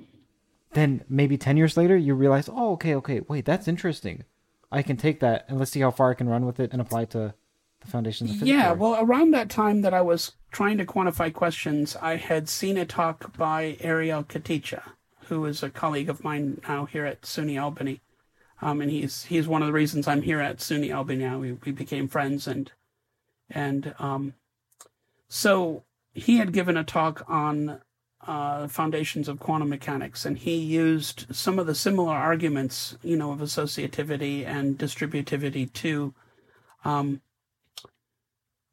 Then 0.72 1.04
maybe 1.08 1.36
10 1.36 1.56
years 1.56 1.76
later, 1.76 1.96
you 1.96 2.14
realize, 2.14 2.48
oh, 2.50 2.72
okay, 2.72 2.94
okay, 2.96 3.20
wait, 3.28 3.44
that's 3.44 3.68
interesting. 3.68 4.24
I 4.70 4.82
can 4.82 4.96
take 4.96 5.20
that 5.20 5.44
and 5.48 5.58
let's 5.58 5.70
see 5.70 5.80
how 5.80 5.90
far 5.90 6.10
I 6.10 6.14
can 6.14 6.28
run 6.28 6.46
with 6.46 6.60
it 6.60 6.72
and 6.72 6.80
apply 6.80 7.02
it 7.02 7.10
to 7.10 7.34
the 7.84 7.90
foundations 7.90 8.30
of 8.30 8.36
physics. 8.36 8.48
Yeah, 8.48 8.72
well, 8.72 8.96
around 9.00 9.32
that 9.32 9.50
time 9.50 9.82
that 9.82 9.94
I 9.94 10.00
was 10.00 10.32
trying 10.50 10.78
to 10.78 10.86
quantify 10.86 11.32
questions, 11.32 11.96
I 12.00 12.16
had 12.16 12.48
seen 12.48 12.76
a 12.76 12.86
talk 12.86 13.36
by 13.36 13.76
Ariel 13.80 14.24
Caticha, 14.24 14.82
who 15.26 15.44
is 15.44 15.62
a 15.62 15.70
colleague 15.70 16.08
of 16.08 16.24
mine 16.24 16.60
now 16.68 16.84
here 16.86 17.06
at 17.06 17.22
SUNY 17.22 17.60
Albany. 17.60 18.00
Um, 18.60 18.80
and 18.80 18.90
he's 18.90 19.24
he's 19.24 19.48
one 19.48 19.62
of 19.62 19.66
the 19.66 19.72
reasons 19.72 20.06
I'm 20.06 20.22
here 20.22 20.40
at 20.40 20.58
SUNY 20.58 20.94
Albany 20.94 21.24
now. 21.24 21.38
We, 21.38 21.52
we 21.52 21.72
became 21.72 22.06
friends 22.06 22.46
and 22.46 22.70
and 23.50 23.94
um, 23.98 24.34
so 25.28 25.82
he 26.14 26.36
had 26.36 26.52
given 26.52 26.76
a 26.76 26.84
talk 26.84 27.24
on 27.28 27.80
uh, 28.26 28.68
foundations 28.68 29.28
of 29.28 29.40
quantum 29.40 29.68
mechanics, 29.68 30.24
and 30.24 30.38
he 30.38 30.56
used 30.56 31.26
some 31.34 31.58
of 31.58 31.66
the 31.66 31.74
similar 31.74 32.14
arguments, 32.14 32.96
you 33.02 33.16
know, 33.16 33.32
of 33.32 33.40
associativity 33.40 34.46
and 34.46 34.78
distributivity 34.78 35.72
to 35.72 36.14
um, 36.84 37.20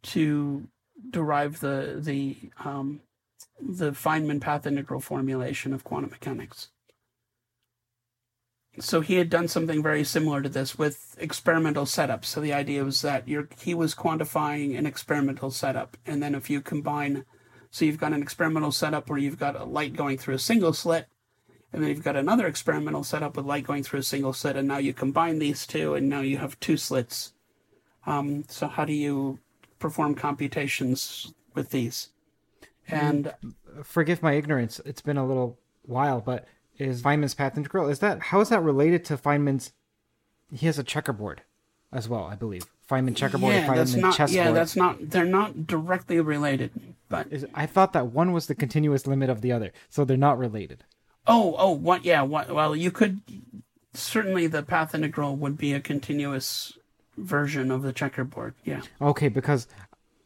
to 0.04 0.68
derive 1.10 1.60
the 1.60 1.98
the 2.00 2.38
um, 2.64 3.02
the 3.60 3.92
Feynman 3.92 4.42
path 4.42 4.66
integral 4.66 5.00
formulation 5.00 5.74
of 5.74 5.84
quantum 5.84 6.12
mechanics. 6.12 6.70
so 8.80 9.02
he 9.02 9.16
had 9.16 9.30
done 9.30 9.48
something 9.48 9.84
very 9.84 10.04
similar 10.04 10.42
to 10.42 10.50
this 10.50 10.78
with 10.78 11.16
experimental 11.20 11.86
setups. 11.86 12.26
So 12.26 12.42
the 12.42 12.54
idea 12.54 12.84
was 12.84 13.02
that 13.02 13.28
he 13.62 13.74
was 13.74 13.96
quantifying 13.96 14.78
an 14.78 14.86
experimental 14.86 15.52
setup, 15.52 15.98
and 16.06 16.22
then 16.24 16.36
if 16.36 16.50
you 16.50 16.62
combine, 16.62 17.26
so 17.72 17.86
you've 17.86 18.00
got 18.00 18.14
an 18.14 18.22
experimental 18.22 18.72
setup 18.72 19.10
where 19.10 19.20
you've 19.20 19.40
got 19.40 19.56
a 19.56 19.66
light 19.66 19.96
going 19.96 20.18
through 20.18 20.36
a 20.36 20.40
single 20.40 20.74
slit, 20.74 21.08
and 21.74 21.84
then 21.84 21.90
you've 21.90 22.04
got 22.04 22.16
another 22.16 22.48
experimental 22.48 23.04
setup 23.04 23.36
with 23.36 23.46
light 23.46 23.66
going 23.66 23.84
through 23.84 24.00
a 24.00 24.04
single 24.04 24.34
slit, 24.34 24.56
and 24.56 24.68
now 24.68 24.78
you 24.78 24.94
combine 24.94 25.40
these 25.40 25.68
two, 25.68 25.96
and 25.96 26.08
now 26.08 26.22
you 26.22 26.38
have 26.38 26.60
two 26.60 26.78
slits. 26.78 27.34
Um, 28.06 28.46
so 28.48 28.68
how 28.68 28.86
do 28.86 28.94
you 28.94 29.40
perform 29.80 30.16
computations 30.16 31.34
with 31.54 31.72
these? 31.72 32.10
And 32.88 33.34
Forgive 33.84 34.22
my 34.24 34.34
ignorance. 34.34 34.82
It's 34.86 35.02
been 35.02 35.18
a 35.18 35.26
little 35.26 35.60
while, 35.84 36.22
but 36.22 36.48
is 36.78 37.02
Feynman's 37.02 37.34
path 37.34 37.58
integral? 37.58 37.90
Is 37.90 38.00
that 38.00 38.20
how 38.20 38.42
is 38.42 38.50
that 38.50 38.62
related 38.62 39.06
to 39.06 39.18
Feynman's? 39.18 39.74
He 40.52 40.66
has 40.66 40.80
a 40.80 40.84
checkerboard, 40.84 41.44
as 41.92 42.10
well, 42.10 42.24
I 42.24 42.36
believe. 42.36 42.66
Feynman 42.90 43.16
checkerboard, 43.16 43.54
yeah, 43.54 43.68
Feynman 43.68 43.76
that's 43.76 43.96
not. 43.96 44.16
chessboard. 44.16 44.46
Yeah, 44.46 44.52
that's 44.52 44.76
not. 44.76 44.98
They're 45.12 45.26
not 45.26 45.68
directly 45.68 46.20
related, 46.20 46.72
but 47.08 47.28
Is, 47.32 47.46
I 47.54 47.68
thought 47.68 47.94
that 47.94 48.08
one 48.08 48.32
was 48.32 48.48
the 48.48 48.56
continuous 48.56 49.06
limit 49.06 49.30
of 49.30 49.42
the 49.42 49.52
other, 49.52 49.72
so 49.90 50.04
they're 50.04 50.18
not 50.18 50.40
related. 50.40 50.84
Oh, 51.28 51.56
oh, 51.60 51.72
what? 51.72 52.04
Yeah, 52.04 52.24
what? 52.24 52.52
Well, 52.52 52.76
you 52.76 52.90
could 52.90 53.22
certainly 53.94 54.48
the 54.48 54.64
path 54.64 54.96
integral 54.96 55.36
would 55.36 55.58
be 55.58 55.74
a 55.74 55.80
continuous 55.80 56.79
version 57.20 57.72
of 57.72 57.82
the 57.84 57.94
checkerboard. 57.94 58.54
Yeah. 58.64 58.82
Okay, 59.02 59.28
because 59.30 59.68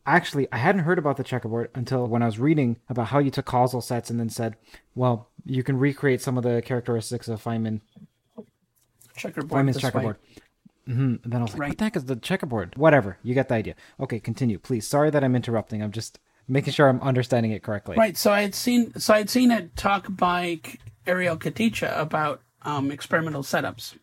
actually 0.05 0.47
I 0.51 0.57
hadn't 0.57 0.83
heard 0.83 0.97
about 0.99 1.17
the 1.17 1.23
checkerboard 1.23 1.69
until 1.75 2.07
when 2.07 2.21
I 2.21 2.25
was 2.25 2.39
reading 2.39 2.77
about 2.89 3.07
how 3.07 3.19
you 3.19 3.31
took 3.31 3.45
causal 3.45 3.81
sets 3.81 4.09
and 4.09 4.19
then 4.19 4.29
said, 4.29 4.55
well, 4.95 5.29
you 5.45 5.63
can 5.63 5.77
recreate 5.77 6.21
some 6.21 6.37
of 6.37 6.43
the 6.43 6.61
characteristics 6.61 7.27
of 7.27 7.43
Feynman 7.43 7.81
Checkerboard. 9.15 9.65
Feynman's 9.65 9.79
checkerboard. 9.79 10.17
hmm 10.85 11.15
And 11.23 11.31
then 11.31 11.39
I 11.41 11.43
was 11.43 11.51
like, 11.53 11.59
Right. 11.59 11.69
what 11.69 11.77
the 11.77 11.83
heck 11.85 11.95
is 11.95 12.05
the 12.05 12.15
checkerboard? 12.15 12.75
Whatever, 12.77 13.17
you 13.23 13.33
get 13.33 13.47
the 13.49 13.55
idea. 13.55 13.75
Okay, 13.99 14.19
continue, 14.19 14.57
please. 14.57 14.87
Sorry 14.87 15.09
that 15.11 15.23
I'm 15.23 15.35
interrupting. 15.35 15.83
I'm 15.83 15.91
just 15.91 16.19
making 16.47 16.73
sure 16.73 16.89
I'm 16.89 16.99
understanding 17.01 17.51
it 17.51 17.63
correctly. 17.63 17.95
Right. 17.95 18.17
So 18.17 18.31
I 18.31 18.41
had 18.41 18.55
seen. 18.55 18.93
So 18.99 19.13
I 19.13 19.19
had 19.19 19.29
seen 19.29 19.51
a 19.51 19.67
talk 19.69 20.07
by 20.09 20.59
Ariel 21.05 21.37
Caticha 21.37 21.97
about 21.99 22.41
um, 22.63 22.91
experimental 22.91 23.43
setups 23.43 23.97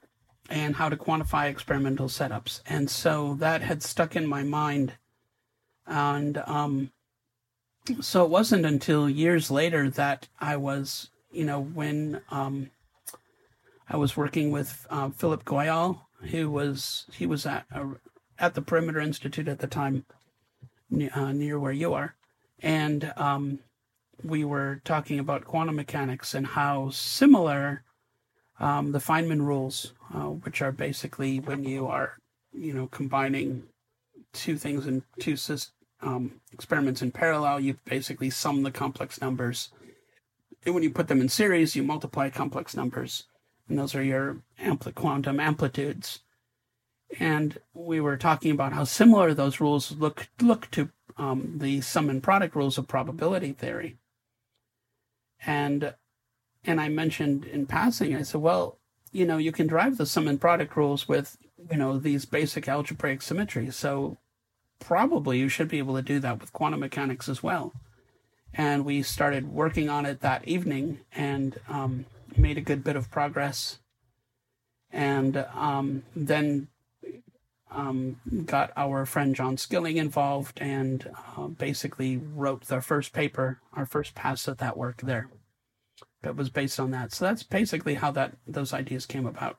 and 0.51 0.74
how 0.77 0.89
to 0.89 0.97
quantify 0.97 1.48
experimental 1.48 2.09
setups, 2.09 2.60
and 2.66 2.90
so 2.90 3.35
that 3.39 3.62
had 3.62 3.82
stuck 3.82 4.16
in 4.16 4.27
my 4.27 4.43
mind. 4.43 4.94
And 5.86 6.39
um, 6.39 6.90
so 8.01 8.24
it 8.24 8.31
wasn't 8.31 8.66
until 8.66 9.09
years 9.09 9.51
later 9.51 9.89
that 9.90 10.28
I 10.40 10.56
was, 10.56 11.10
you 11.31 11.44
know, 11.44 11.60
when 11.60 12.20
um, 12.31 12.70
I 13.89 13.97
was 13.97 14.16
working 14.16 14.51
with 14.51 14.86
uh, 14.90 15.10
Philip 15.10 15.44
Goyal, 15.44 16.01
who 16.31 16.51
was 16.51 17.06
he 17.12 17.27
was 17.27 17.47
at 17.47 17.64
uh, 17.72 17.86
at 18.39 18.55
the 18.55 18.62
Perimeter 18.62 19.01
Institute 19.01 19.48
at 19.48 19.60
the 19.60 19.66
time, 19.66 20.05
uh, 21.14 21.32
near 21.32 21.59
where 21.59 21.72
you 21.72 21.94
are, 21.94 22.16
and 22.60 23.12
um, 23.16 23.60
we 24.24 24.44
were 24.44 24.82
talking 24.85 25.18
about 25.18 25.44
quantum 25.44 25.77
mechanics 25.77 26.35
and 26.35 26.47
how 26.47 26.90
similar 26.90 27.85
um, 28.61 28.93
the 28.93 28.99
Feynman 28.99 29.41
rules, 29.41 29.93
uh, 30.15 30.28
which 30.28 30.62
are 30.62 30.73
basically 30.73 31.41
when 31.41 31.65
you 31.65 31.87
are, 31.87 32.19
you 32.53 32.74
know, 32.74 32.87
combining 32.87 33.65
two 34.32 34.57
things 34.57 34.87
in 34.87 35.03
two 35.19 35.37
um, 36.03 36.41
experiments 36.53 37.03
in 37.03 37.11
parallel, 37.11 37.61
you 37.61 37.77
basically 37.85 38.31
sum 38.31 38.62
the 38.62 38.70
complex 38.70 39.20
numbers. 39.20 39.70
And 40.65 40.74
when 40.74 40.82
you 40.82 40.91
put 40.91 41.09
them 41.09 41.20
in 41.20 41.28
series, 41.28 41.74
you 41.74 41.82
multiply 41.82 42.28
complex 42.28 42.77
numbers, 42.77 43.24
and 43.69 43.78
those 43.78 43.95
are 43.95 44.03
your 44.03 44.39
ampli- 44.62 44.95
quantum 44.95 45.41
amplitudes. 45.41 46.20
And 47.19 47.59
we 47.73 47.99
were 47.99 48.16
talking 48.16 48.51
about 48.53 48.74
how 48.74 48.85
similar 48.85 49.35
those 49.35 49.59
rules 49.59 49.93
look 49.93 50.28
look 50.41 50.70
to 50.73 50.91
um, 51.16 51.55
the 51.59 51.81
sum 51.81 52.11
and 52.11 52.23
product 52.23 52.55
rules 52.55 52.78
of 52.78 52.87
probability 52.87 53.53
theory. 53.53 53.97
And 55.45 55.95
and 56.65 56.81
I 56.81 56.89
mentioned 56.89 57.45
in 57.45 57.66
passing, 57.66 58.15
I 58.15 58.23
said, 58.23 58.41
well, 58.41 58.78
you 59.12 59.24
know, 59.27 59.39
you 59.39 59.53
can 59.53 59.66
drive 59.66 59.97
the 59.97 60.07
sum 60.07 60.28
and 60.28 60.41
product 60.41 60.77
rules 60.77 61.09
with, 61.09 61.37
you 61.70 61.77
know, 61.77 61.99
these 61.99 62.24
basic 62.24 62.69
algebraic 62.69 63.23
symmetries. 63.23 63.77
So 63.77 64.19
probably 64.78 65.39
you 65.39 65.49
should 65.49 65.69
be 65.69 65.78
able 65.78 65.97
to 65.97 66.03
do 66.03 66.20
that 66.20 66.41
with 66.41 66.53
quantum 66.53 66.81
mechanics 66.81 67.28
as 67.28 67.43
well. 67.43 67.73
And 68.53 68.85
we 68.85 69.03
started 69.03 69.53
working 69.53 69.89
on 69.89 70.07
it 70.07 70.20
that 70.20 70.47
evening 70.47 71.01
and 71.15 71.59
um, 71.69 72.07
made 72.37 72.59
a 72.59 72.62
good 72.62 72.85
bit 72.85 72.97
of 72.97 73.11
progress. 73.11 73.78
And 74.93 75.37
um, 75.55 76.03
then 76.16 76.69
um, 77.70 78.20
got 78.47 78.73
our 78.77 79.07
friend 79.07 79.37
John 79.37 79.57
Skilling 79.57 79.97
involved 79.97 80.61
and 80.61 81.09
uh, 81.37 81.47
basically 81.47 82.16
wrote 82.16 82.66
the 82.66 82.81
first 82.81 83.12
paper, 83.12 83.61
our 83.73 83.87
first 83.87 84.15
pass 84.15 84.49
at 84.49 84.59
that 84.59 84.77
work 84.77 85.03
there. 85.03 85.28
That 86.22 86.36
was 86.36 86.51
based 86.51 86.78
on 86.78 86.90
that. 86.90 87.12
So 87.12 87.24
that's 87.24 87.42
basically 87.42 87.94
how 87.94 88.10
that 88.12 88.36
those 88.47 88.74
ideas 88.74 89.06
came 89.06 89.26
about. 89.26 89.59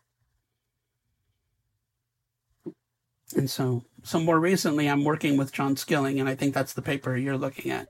And 3.35 3.49
so, 3.49 3.85
so 4.03 4.19
more 4.19 4.39
recently, 4.39 4.89
I'm 4.89 5.03
working 5.03 5.37
with 5.37 5.53
John 5.53 5.75
Skilling, 5.77 6.19
and 6.19 6.27
I 6.27 6.35
think 6.35 6.53
that's 6.53 6.73
the 6.73 6.81
paper 6.81 7.15
you're 7.15 7.37
looking 7.37 7.71
at. 7.71 7.87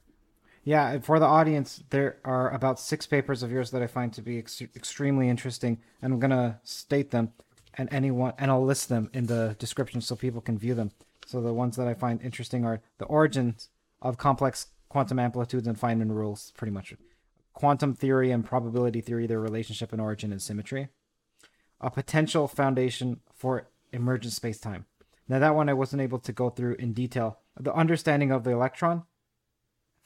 Yeah, 0.64 1.00
for 1.00 1.20
the 1.20 1.26
audience, 1.26 1.84
there 1.90 2.20
are 2.24 2.52
about 2.52 2.80
six 2.80 3.08
papers 3.08 3.42
of 3.42 3.52
yours 3.52 3.72
that 3.72 3.82
I 3.82 3.88
find 3.88 4.14
to 4.14 4.22
be 4.22 4.38
ex- 4.38 4.62
extremely 4.62 5.28
interesting, 5.28 5.80
and 6.02 6.14
I'm 6.14 6.20
gonna 6.20 6.60
state 6.64 7.10
them, 7.10 7.34
and 7.74 7.90
anyone, 7.92 8.34
and 8.38 8.52
I'll 8.52 8.64
list 8.64 8.90
them 8.90 9.10
in 9.14 9.26
the 9.26 9.56
description 9.58 10.02
so 10.02 10.16
people 10.16 10.42
can 10.42 10.60
view 10.60 10.76
them. 10.76 10.92
So 11.26 11.42
the 11.42 11.54
ones 11.54 11.76
that 11.78 11.88
I 11.88 11.96
find 11.96 12.22
interesting 12.22 12.64
are 12.64 12.82
the 13.00 13.06
origins 13.06 13.70
of 14.02 14.18
complex 14.18 14.68
quantum 14.90 15.18
amplitudes 15.18 15.68
and 15.68 15.80
Feynman 15.80 16.12
rules, 16.12 16.52
pretty 16.56 16.72
much. 16.72 16.94
Quantum 17.54 17.94
theory 17.94 18.32
and 18.32 18.46
probability 18.46 19.02
theory, 19.02 19.28
their 19.28 19.40
relationship 19.40 19.92
and 19.92 20.02
origin 20.02 20.32
and 20.32 20.42
symmetry. 20.42 20.88
A 21.80 21.90
potential 21.92 22.48
foundation 22.48 23.20
for 23.34 23.68
emergent 23.92 24.34
spacetime. 24.34 24.86
Now 25.28 25.40
that 25.40 25.56
one 25.56 25.70
I 25.70 25.74
wasn't 25.74 26.02
able 26.02 26.20
to 26.20 26.32
go 26.32 26.50
through 26.50 26.76
in 26.76 26.94
detail. 26.94 27.40
The 27.60 27.74
understanding 27.74 28.32
of 28.32 28.44
the 28.44 28.52
electron, 28.52 29.04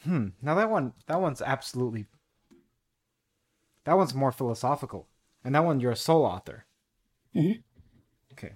Hmm. 0.04 0.30
Now 0.42 0.54
that 0.56 0.70
one, 0.70 0.94
that 1.08 1.22
one's 1.22 1.42
absolutely. 1.42 2.06
That 3.86 3.98
one's 3.98 4.14
more 4.14 4.32
philosophical, 4.32 5.08
and 5.44 5.56
that 5.56 5.64
one 5.64 5.80
you're 5.80 5.92
a 5.94 5.96
sole 5.96 6.26
author. 6.26 6.66
Mhm. 7.34 7.64
Okay. 8.34 8.54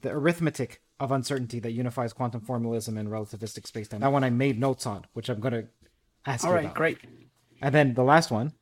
The 0.00 0.10
arithmetic 0.10 0.82
of 0.98 1.12
uncertainty 1.12 1.60
that 1.60 1.72
unifies 1.72 2.12
quantum 2.12 2.40
formalism 2.40 2.98
and 2.98 3.08
relativistic 3.08 3.62
spacetime. 3.70 4.00
That 4.00 4.12
one 4.12 4.24
I 4.24 4.30
made 4.30 4.58
notes 4.58 4.86
on, 4.86 5.06
which 5.12 5.28
I'm 5.28 5.40
gonna 5.40 5.68
ask 6.26 6.44
All 6.44 6.52
right, 6.52 6.64
about. 6.64 6.74
great. 6.76 6.98
And 7.62 7.74
then 7.74 7.94
the 7.94 8.02
last 8.02 8.30
one, 8.30 8.52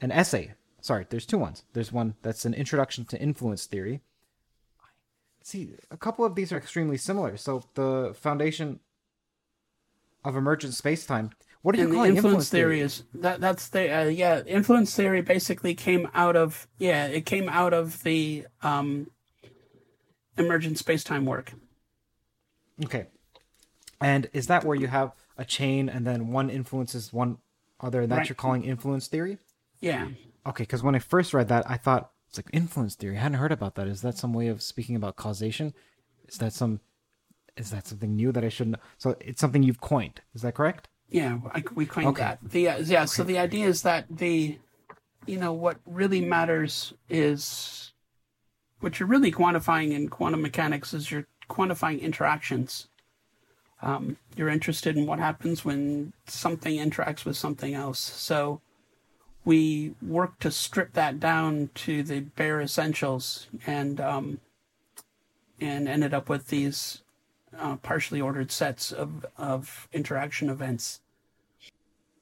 an 0.00 0.12
essay. 0.12 0.54
Sorry, 0.80 1.06
there's 1.10 1.26
two 1.26 1.38
ones. 1.38 1.64
There's 1.72 1.92
one 1.92 2.14
that's 2.22 2.44
an 2.44 2.54
introduction 2.54 3.04
to 3.06 3.20
influence 3.20 3.66
theory. 3.66 4.00
See, 5.42 5.74
a 5.90 5.96
couple 5.96 6.24
of 6.24 6.34
these 6.34 6.52
are 6.52 6.56
extremely 6.56 6.96
similar. 6.96 7.36
So 7.36 7.64
the 7.74 8.14
foundation 8.18 8.80
of 10.24 10.36
emergent 10.36 10.74
spacetime. 10.74 11.32
What 11.62 11.74
are 11.74 11.78
you 11.78 11.92
calling 11.92 12.16
influence, 12.16 12.48
theory, 12.48 12.80
is 12.80 13.04
that 13.14 13.40
that's 13.40 13.68
the 13.68 13.90
uh, 13.90 14.04
yeah 14.04 14.42
influence 14.46 14.94
theory 14.94 15.22
basically 15.22 15.74
came 15.74 16.08
out 16.14 16.36
of 16.36 16.68
yeah 16.78 17.06
it 17.06 17.24
came 17.24 17.48
out 17.48 17.72
of 17.72 18.02
the 18.02 18.46
um 18.62 19.10
emergent 20.36 20.76
space-time 20.78 21.24
work 21.24 21.54
Okay. 22.84 23.06
And 24.00 24.28
is 24.32 24.48
that 24.48 24.64
where 24.64 24.76
you 24.76 24.88
have 24.88 25.12
a 25.38 25.44
chain 25.44 25.88
and 25.88 26.06
then 26.06 26.28
one 26.28 26.50
influences 26.50 27.12
one 27.12 27.38
other, 27.84 28.02
and 28.02 28.10
that 28.10 28.16
Right. 28.18 28.28
you're 28.28 28.36
calling 28.36 28.64
influence 28.64 29.06
theory? 29.08 29.38
yeah 29.80 30.08
Okay, 30.46 30.64
because 30.64 30.82
when 30.82 30.94
I 30.94 30.98
first 30.98 31.32
read 31.32 31.48
that, 31.48 31.68
I 31.70 31.76
thought 31.78 32.10
it's 32.28 32.36
like 32.38 32.48
influence 32.52 32.94
theory. 32.96 33.16
I 33.16 33.20
hadn't 33.20 33.38
heard 33.38 33.52
about 33.52 33.76
that. 33.76 33.86
Is 33.86 34.02
that 34.02 34.18
some 34.18 34.32
way 34.34 34.48
of 34.48 34.60
speaking 34.62 34.94
about 34.96 35.16
causation? 35.16 35.72
Is 36.28 36.36
that 36.38 36.52
some? 36.52 36.80
Is 37.56 37.70
that 37.70 37.86
something 37.86 38.14
new 38.16 38.30
that 38.32 38.44
I 38.44 38.48
shouldn't? 38.50 38.76
So 38.98 39.16
it's 39.20 39.40
something 39.40 39.62
you've 39.62 39.80
coined. 39.80 40.20
Is 40.34 40.42
that 40.42 40.54
correct? 40.54 40.88
yeah 41.10 41.38
I, 41.52 41.62
we 41.74 41.84
coined 41.86 42.08
Okay. 42.08 42.22
that 42.22 42.38
the 42.42 42.68
uh, 42.68 42.78
yeah 42.78 43.04
so 43.04 43.22
the 43.24 43.38
idea 43.38 43.66
is 43.66 43.82
that 43.82 44.06
the 44.10 44.58
you 45.26 45.36
know 45.38 45.52
what 45.52 45.76
really 45.86 46.20
matters 46.22 46.94
is 47.10 47.92
what 48.80 48.98
you're 48.98 49.06
really 49.08 49.30
quantifying 49.30 49.92
in 49.92 50.08
quantum 50.08 50.40
mechanics 50.40 50.94
is 50.94 51.10
you're 51.10 51.26
quantifying 51.50 52.00
interactions 52.00 52.88
um, 53.84 54.16
you're 54.36 54.48
interested 54.48 54.96
in 54.96 55.06
what 55.06 55.18
happens 55.18 55.64
when 55.64 56.12
something 56.26 56.76
interacts 56.78 57.24
with 57.24 57.36
something 57.36 57.74
else 57.74 58.00
so 58.00 58.60
we 59.44 59.94
work 60.02 60.38
to 60.40 60.50
strip 60.50 60.94
that 60.94 61.20
down 61.20 61.70
to 61.74 62.02
the 62.02 62.20
bare 62.20 62.60
essentials 62.60 63.48
and 63.66 64.00
um, 64.00 64.40
and 65.60 65.88
ended 65.88 66.14
up 66.14 66.28
with 66.28 66.48
these 66.48 67.02
uh, 67.58 67.76
partially 67.76 68.20
ordered 68.20 68.50
sets 68.50 68.92
of, 68.92 69.26
of 69.38 69.88
interaction 69.92 70.50
events 70.50 71.00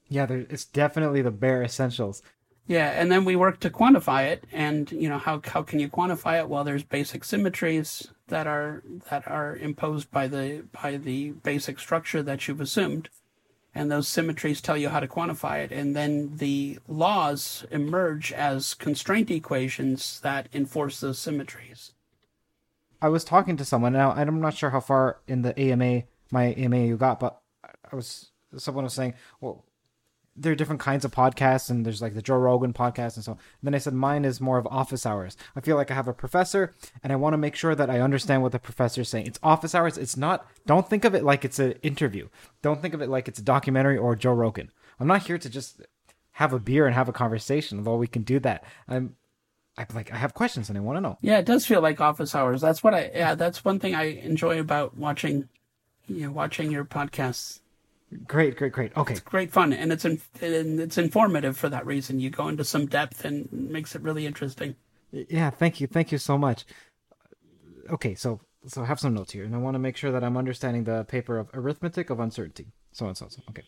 Yeah, 0.09 0.27
there, 0.27 0.47
it's 0.51 0.65
definitely 0.65 1.23
the 1.23 1.31
bare 1.31 1.63
essentials. 1.63 2.23
Yeah, 2.67 2.91
and 2.91 3.11
then 3.11 3.25
we 3.25 3.37
work 3.37 3.61
to 3.61 3.71
quantify 3.71 4.29
it, 4.29 4.45
and 4.53 4.91
you 4.93 5.09
know 5.09 5.19
how 5.19 5.41
how 5.45 5.63
can 5.63 5.81
you 5.81 5.89
quantify 5.89 6.39
it? 6.41 6.49
Well, 6.49 6.65
there's 6.65 6.85
basic 6.85 7.25
symmetries 7.25 8.09
that 8.33 8.47
are 8.47 8.83
that 9.11 9.29
are 9.29 9.55
imposed 9.57 10.11
by 10.11 10.27
the 10.27 10.65
by 10.83 10.97
the 10.97 11.33
basic 11.33 11.79
structure 11.79 12.23
that 12.23 12.49
you've 12.49 12.63
assumed, 12.63 13.11
and 13.75 13.91
those 13.91 14.09
symmetries 14.09 14.63
tell 14.63 14.77
you 14.77 14.89
how 14.89 15.01
to 15.01 15.07
quantify 15.07 15.63
it, 15.63 15.71
and 15.71 15.95
then 15.95 16.39
the 16.39 16.79
laws 16.89 17.67
emerge 17.71 18.33
as 18.33 18.73
constraint 18.73 19.31
equations 19.31 20.19
that 20.21 20.49
enforce 20.55 21.01
those 21.01 21.19
symmetries. 21.19 21.93
I 23.03 23.11
was 23.11 23.23
talking 23.23 23.59
to 23.59 23.67
someone. 23.67 23.93
Now, 23.93 24.13
I'm 24.13 24.41
not 24.41 24.55
sure 24.55 24.71
how 24.71 24.81
far 24.81 25.19
in 25.29 25.43
the 25.43 25.59
AMA 25.61 26.05
my 26.31 26.55
AMA 26.55 26.79
you 26.79 26.97
got, 26.97 27.21
but 27.21 27.39
I 27.63 27.95
was 27.95 28.31
someone 28.57 28.85
was 28.85 28.95
saying, 28.95 29.13
well, 29.43 29.67
there 30.35 30.53
are 30.53 30.57
different 30.57 30.81
kinds 30.81 31.05
of 31.05 31.11
podcasts 31.11 31.69
and 31.69 31.85
there's 31.85 32.01
like 32.01 32.15
the 32.15 32.23
Joe 32.23 32.37
Rogan 32.37 32.73
podcast 32.73 33.17
and 33.17 33.25
so 33.25 33.33
on. 33.33 33.39
then 33.63 33.75
I 33.75 33.79
said 33.79 33.93
mine 33.93 34.25
is 34.25 34.41
more 34.41 34.59
of 34.59 34.67
office 34.67 35.05
hours. 35.05 35.37
I 35.55 35.61
feel 35.61 35.77
like 35.77 35.91
I 35.91 35.95
have 35.95 36.09
a 36.09 36.15
professor 36.15 36.75
and 37.03 37.13
I 37.13 37.17
want 37.17 37.35
to 37.35 37.39
make 37.39 37.55
sure 37.55 37.75
that 37.75 37.91
I 37.91 38.01
understand 38.01 38.43
what 38.43 38.53
the 38.53 38.59
professor 38.59 39.03
is 39.03 39.09
saying. 39.09 39.27
It's 39.27 39.39
office 39.43 39.75
hours. 39.75 39.99
It's 39.99 40.17
not 40.17 40.47
don't 40.67 40.89
think 40.89 41.05
of 41.05 41.15
it 41.15 41.23
like 41.23 41.45
it's 41.45 41.59
an 41.59 41.73
interview. 41.83 42.29
Don't 42.63 42.81
think 42.81 42.95
of 42.95 43.03
it 43.03 43.11
like 43.11 43.29
it's 43.29 43.39
a 43.39 43.43
documentary 43.43 43.99
or 43.99 44.17
Joe 44.17 44.33
Rogan. 44.33 44.71
I'm 44.99 45.07
not 45.07 45.27
here 45.27 45.39
to 45.39 45.51
just 45.51 45.83
have 46.33 46.53
a 46.53 46.59
beer 46.59 46.87
and 46.87 46.95
have 46.95 47.09
a 47.09 47.13
conversation, 47.13 47.79
although 47.79 47.93
oh, 47.93 47.97
we 47.97 48.07
can 48.07 48.23
do 48.23 48.41
that. 48.41 48.65
I'm 48.89 49.17
I 49.77 49.87
like 49.95 50.13
I 50.13 50.17
have 50.17 50.35
questions 50.35 50.69
and 50.69 50.79
I 50.79 50.81
want 50.81 50.97
to 50.97 51.01
know. 51.01 51.19
Yeah, 51.21 51.39
it 51.39 51.47
does 51.47 51.67
feel 51.67 51.81
like 51.81 52.01
office 52.01 52.35
hours. 52.35 52.61
That's 52.61 52.83
what 52.83 52.95
I 52.95 53.11
yeah, 53.15 53.35
that's 53.35 53.65
one 53.65 53.79
thing 53.79 53.95
I 53.95 54.05
enjoy 54.05 54.59
about 54.61 54.97
watching 54.97 55.49
you 56.09 56.27
know, 56.27 56.33
watching 56.33 56.71
your 56.71 56.85
podcasts. 56.85 57.61
Great, 58.27 58.57
great, 58.57 58.73
great. 58.73 58.97
Okay, 58.97 59.15
it's 59.15 59.23
great 59.23 59.51
fun, 59.51 59.73
and 59.73 59.93
it's 59.93 60.05
in, 60.05 60.21
and 60.41 60.81
it's 60.81 60.99
informative 60.99 61.57
for 61.57 61.69
that 61.69 61.87
reason. 61.87 62.21
You 62.21 62.31
go 62.31 62.49
into 62.49 62.65
some 62.65 62.87
depth 62.87 63.25
and 63.25 63.51
makes 63.53 63.95
it 63.95 64.03
really 64.03 64.27
interesting. 64.27 64.77
Yeah, 65.11 65.51
thank 65.51 65.81
you, 65.81 65.87
thank 65.87 66.13
you 66.13 66.19
so 66.19 66.37
much. 66.37 66.65
Okay, 67.91 68.15
so 68.15 68.41
so 68.67 68.83
I 68.83 68.87
have 68.87 69.01
some 69.01 69.15
notes 69.15 69.33
here, 69.33 69.45
and 69.45 69.55
I 69.55 69.59
want 69.59 69.75
to 69.75 69.79
make 69.79 69.97
sure 69.97 70.13
that 70.13 70.23
I'm 70.23 70.37
understanding 70.37 70.85
the 70.85 71.05
paper 71.05 71.39
of 71.39 71.49
arithmetic 71.55 72.11
of 72.11 72.21
uncertainty, 72.21 72.73
so 72.93 73.07
on, 73.07 73.15
so 73.15 73.27
on, 73.27 73.31
so. 73.31 73.43
Okay, 73.51 73.65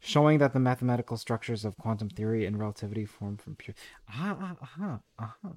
showing 0.00 0.38
that 0.38 0.52
the 0.52 0.60
mathematical 0.60 1.16
structures 1.16 1.64
of 1.64 1.76
quantum 1.76 2.08
theory 2.08 2.46
and 2.46 2.58
relativity 2.58 3.04
form 3.04 3.36
from 3.36 3.56
pure. 3.56 3.74
Ah, 4.08 4.36
ah, 4.40 4.56
ah, 4.80 4.98
ah. 5.18 5.48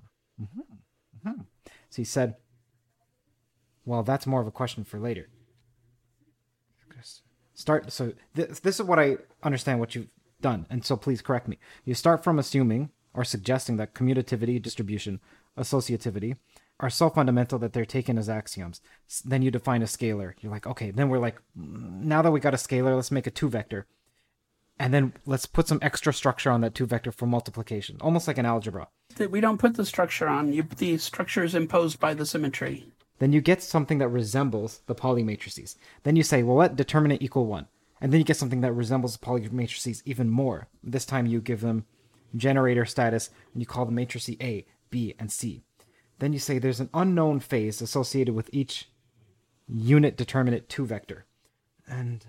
Mm-hmm, 0.42 1.30
mm-hmm. 1.30 1.42
So 1.90 1.96
he 1.96 2.04
said, 2.04 2.36
"Well, 3.86 4.04
that's 4.04 4.28
more 4.28 4.42
of 4.42 4.48
a 4.48 4.52
question 4.52 4.84
for 4.84 5.00
later." 5.00 5.30
Start 7.56 7.92
so 7.92 8.14
this, 8.36 8.60
this 8.60 8.80
is 8.80 8.86
what 8.86 9.00
i 9.00 9.18
understand 9.44 9.80
what 9.80 9.96
you've 9.96 10.08
done 10.42 10.66
and 10.70 10.86
so 10.86 10.96
please 10.96 11.22
correct 11.22 11.48
me. 11.48 11.58
You 11.86 11.94
start 11.94 12.24
from 12.24 12.38
assuming 12.38 12.92
or 13.14 13.24
suggesting 13.24 13.78
that 13.78 13.94
commutativity 13.94 14.62
distribution 14.62 15.20
associativity 15.58 16.38
are 16.80 16.90
so 16.90 17.10
fundamental 17.10 17.58
that 17.60 17.74
they're 17.74 17.86
taken 17.86 18.18
as 18.18 18.30
axioms. 18.30 18.82
Then 19.24 19.42
you 19.42 19.50
define 19.50 19.82
a 19.82 19.86
scalar. 19.86 20.34
You're 20.42 20.52
like 20.52 20.68
okay 20.68 20.92
then 20.92 21.10
we're 21.10 21.20
like 21.20 21.38
mm, 21.58 22.04
now 22.04 22.22
that 22.22 22.32
we 22.32 22.40
got 22.40 22.54
a 22.54 22.58
scalar 22.58 22.96
let's 22.96 23.12
make 23.12 23.28
a 23.28 23.32
two 23.32 23.50
vector 23.50 23.88
and 24.78 24.94
then 24.94 25.14
let's 25.26 25.46
put 25.46 25.68
some 25.68 25.80
extra 25.82 26.14
structure 26.14 26.52
on 26.52 26.62
that 26.62 26.76
two 26.76 26.86
vector 26.86 27.12
for 27.12 27.26
multiplication 27.26 27.98
almost 28.02 28.28
like 28.28 28.38
an 28.38 28.46
algebra. 28.46 28.88
We 29.30 29.42
don't 29.42 29.58
put 29.58 29.76
the 29.76 29.86
structure 29.86 30.28
on. 30.28 30.54
You 30.54 30.64
the 30.78 30.98
structure 30.98 31.44
is 31.44 31.56
imposed 31.56 32.00
by 32.00 32.14
the 32.14 32.26
symmetry 32.26 32.92
then 33.20 33.32
you 33.32 33.42
get 33.42 33.64
something 33.64 33.98
that 34.00 34.10
resembles 34.10 34.82
the 34.88 34.96
Pauli 34.96 35.24
matrices. 35.24 35.78
Then 36.04 36.16
you 36.16 36.24
say, 36.24 36.44
well, 36.44 36.58
let 36.58 36.76
determinant 36.76 37.22
equal 37.22 37.46
1. 37.46 37.68
And 38.02 38.12
then 38.12 38.20
you 38.20 38.26
get 38.26 38.38
something 38.38 38.62
that 38.62 38.74
resembles 38.74 39.14
the 39.14 39.20
Pauli 39.20 39.48
matrices 39.50 40.04
even 40.06 40.30
more. 40.30 40.68
This 40.84 41.06
time 41.06 41.26
you 41.26 41.40
give 41.40 41.62
them 41.62 41.86
generator 42.36 42.86
status 42.86 43.30
and 43.54 43.62
you 43.62 43.66
call 43.66 43.86
the 43.86 43.92
matrices 43.92 44.36
A, 44.42 44.66
B, 44.90 45.16
and 45.18 45.32
C. 45.32 45.64
Then 46.20 46.34
you 46.34 46.40
say 46.40 46.60
there's 46.60 46.82
an 46.82 46.90
unknown 46.94 47.40
phase 47.40 47.82
associated 47.82 48.36
with 48.36 48.50
each 48.52 48.90
unit 49.68 50.18
determinant 50.18 50.68
2 50.68 50.86
vector. 50.86 51.26
And 51.88 52.26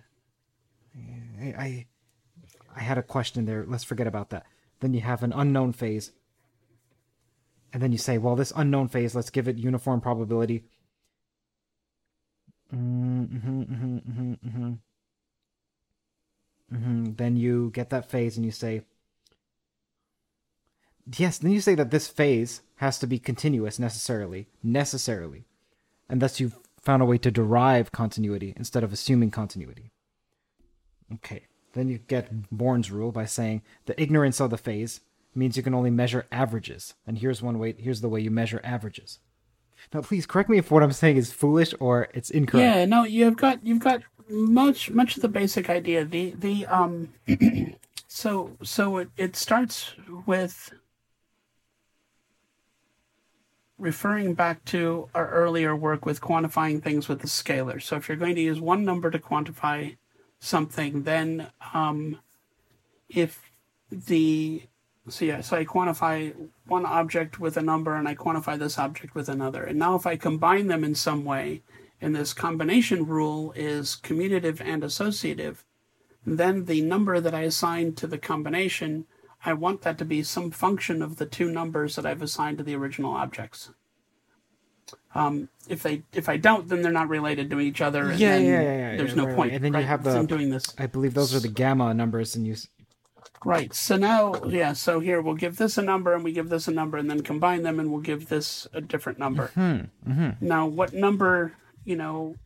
I, 1.40 1.44
I, 1.44 1.86
I 2.76 2.80
had 2.80 2.98
a 2.98 3.02
question 3.02 3.44
there. 3.44 3.64
Let's 3.66 3.84
forget 3.84 4.06
about 4.06 4.30
that. 4.30 4.46
Then 4.80 4.94
you 4.94 5.00
have 5.00 5.22
an 5.22 5.32
unknown 5.32 5.72
phase. 5.72 6.12
And 7.72 7.82
then 7.82 7.90
you 7.90 7.98
say, 7.98 8.18
well, 8.18 8.36
this 8.36 8.52
unknown 8.54 8.88
phase, 8.88 9.14
let's 9.14 9.30
give 9.30 9.48
it 9.48 9.58
uniform 9.58 10.00
probability 10.00 10.64
Mm-hmm, 12.74 13.22
mm-hmm, 13.22 13.62
mm-hmm, 13.62 14.32
mm-hmm. 14.32 14.72
Mm-hmm. 16.74 17.12
Then 17.14 17.36
you 17.36 17.70
get 17.72 17.90
that 17.90 18.10
phase 18.10 18.36
and 18.36 18.44
you 18.44 18.52
say, 18.52 18.82
yes, 21.16 21.38
then 21.38 21.52
you 21.52 21.60
say 21.60 21.74
that 21.76 21.90
this 21.90 22.08
phase 22.08 22.62
has 22.76 22.98
to 22.98 23.06
be 23.06 23.18
continuous 23.18 23.78
necessarily, 23.78 24.48
necessarily. 24.62 25.44
And 26.08 26.20
thus 26.20 26.40
you've 26.40 26.58
found 26.80 27.02
a 27.02 27.06
way 27.06 27.18
to 27.18 27.30
derive 27.30 27.92
continuity 27.92 28.54
instead 28.56 28.82
of 28.84 28.92
assuming 28.92 29.30
continuity. 29.30 29.90
Okay. 31.14 31.46
Then 31.72 31.88
you 31.88 31.98
get 31.98 32.50
Born's 32.50 32.90
rule 32.90 33.12
by 33.12 33.26
saying 33.26 33.62
the 33.84 34.00
ignorance 34.00 34.40
of 34.40 34.50
the 34.50 34.58
phase 34.58 35.00
means 35.34 35.56
you 35.56 35.62
can 35.62 35.74
only 35.74 35.90
measure 35.90 36.26
averages. 36.32 36.94
And 37.06 37.18
here's 37.18 37.42
one 37.42 37.58
way 37.58 37.74
here's 37.78 38.00
the 38.00 38.08
way 38.08 38.20
you 38.20 38.30
measure 38.30 38.60
averages. 38.64 39.18
Now, 39.92 40.02
please 40.02 40.26
correct 40.26 40.48
me 40.48 40.58
if 40.58 40.70
what 40.70 40.82
I'm 40.82 40.92
saying 40.92 41.16
is 41.16 41.32
foolish 41.32 41.74
or 41.80 42.08
it's 42.14 42.30
incorrect. 42.30 42.76
Yeah, 42.76 42.84
no, 42.84 43.04
you've 43.04 43.36
got 43.36 43.64
you've 43.64 43.80
got 43.80 44.02
much 44.28 44.90
much 44.90 45.16
of 45.16 45.22
the 45.22 45.28
basic 45.28 45.70
idea. 45.70 46.04
The 46.04 46.30
the 46.38 46.66
um, 46.66 47.12
so 48.08 48.56
so 48.62 48.98
it, 48.98 49.08
it 49.16 49.36
starts 49.36 49.92
with 50.26 50.72
referring 53.78 54.34
back 54.34 54.64
to 54.64 55.08
our 55.14 55.28
earlier 55.28 55.76
work 55.76 56.06
with 56.06 56.20
quantifying 56.20 56.82
things 56.82 57.08
with 57.08 57.20
the 57.20 57.26
scalar. 57.26 57.80
So 57.82 57.96
if 57.96 58.08
you're 58.08 58.16
going 58.16 58.34
to 58.34 58.40
use 58.40 58.60
one 58.60 58.84
number 58.84 59.10
to 59.10 59.18
quantify 59.18 59.96
something, 60.38 61.02
then 61.02 61.48
um, 61.74 62.18
if 63.08 63.50
the 63.90 64.62
so 65.08 65.24
yeah, 65.24 65.40
so 65.40 65.56
I 65.56 65.64
quantify 65.64 66.34
one 66.66 66.84
object 66.84 67.38
with 67.38 67.56
a 67.56 67.62
number 67.62 67.94
and 67.94 68.08
I 68.08 68.14
quantify 68.14 68.58
this 68.58 68.78
object 68.78 69.14
with 69.14 69.28
another. 69.28 69.64
And 69.64 69.78
now 69.78 69.94
if 69.94 70.06
I 70.06 70.16
combine 70.16 70.66
them 70.66 70.84
in 70.84 70.94
some 70.94 71.24
way, 71.24 71.62
and 72.00 72.14
this 72.14 72.34
combination 72.34 73.06
rule 73.06 73.52
is 73.56 73.98
commutative 74.02 74.60
and 74.60 74.84
associative, 74.84 75.64
then 76.26 76.64
the 76.64 76.82
number 76.82 77.20
that 77.20 77.34
I 77.34 77.42
assign 77.42 77.94
to 77.94 78.06
the 78.06 78.18
combination, 78.18 79.06
I 79.44 79.52
want 79.52 79.82
that 79.82 79.96
to 79.98 80.04
be 80.04 80.22
some 80.22 80.50
function 80.50 81.00
of 81.02 81.16
the 81.16 81.26
two 81.26 81.50
numbers 81.50 81.96
that 81.96 82.04
I've 82.04 82.22
assigned 82.22 82.58
to 82.58 82.64
the 82.64 82.74
original 82.74 83.12
objects. 83.12 83.70
Um, 85.14 85.48
if 85.68 85.82
they 85.82 86.02
if 86.12 86.28
I 86.28 86.36
don't, 86.36 86.68
then 86.68 86.82
they're 86.82 86.92
not 86.92 87.08
related 87.08 87.48
to 87.50 87.60
each 87.60 87.80
other. 87.80 88.12
yeah, 88.12 88.36
yeah, 88.36 88.38
yeah, 88.38 88.60
yeah, 88.60 88.96
There's 88.96 89.10
yeah, 89.10 89.16
no 89.16 89.26
right, 89.26 89.36
point. 89.36 89.50
Right. 89.50 89.56
And 89.56 89.64
then 89.64 89.72
right? 89.72 89.80
you 89.80 89.86
have 89.86 90.04
the. 90.04 90.10
I'm 90.10 90.26
doing 90.26 90.50
this. 90.50 90.74
I 90.78 90.86
believe 90.86 91.14
those 91.14 91.34
are 91.34 91.40
the 91.40 91.48
gamma 91.48 91.94
numbers, 91.94 92.36
and 92.36 92.46
you 92.46 92.56
Right. 93.44 93.74
So 93.74 93.96
now, 93.96 94.34
yeah. 94.46 94.72
So 94.72 95.00
here 95.00 95.20
we'll 95.20 95.34
give 95.34 95.56
this 95.56 95.78
a 95.78 95.82
number, 95.82 96.14
and 96.14 96.24
we 96.24 96.32
give 96.32 96.48
this 96.48 96.68
a 96.68 96.72
number, 96.72 96.98
and 96.98 97.10
then 97.10 97.22
combine 97.22 97.62
them, 97.62 97.78
and 97.78 97.90
we'll 97.90 98.00
give 98.00 98.28
this 98.28 98.66
a 98.72 98.80
different 98.80 99.18
number. 99.18 99.48
Mm-hmm. 99.56 100.10
Mm-hmm. 100.10 100.46
Now, 100.46 100.66
what 100.66 100.92
number? 100.92 101.52
You 101.84 101.96
know, 101.96 102.36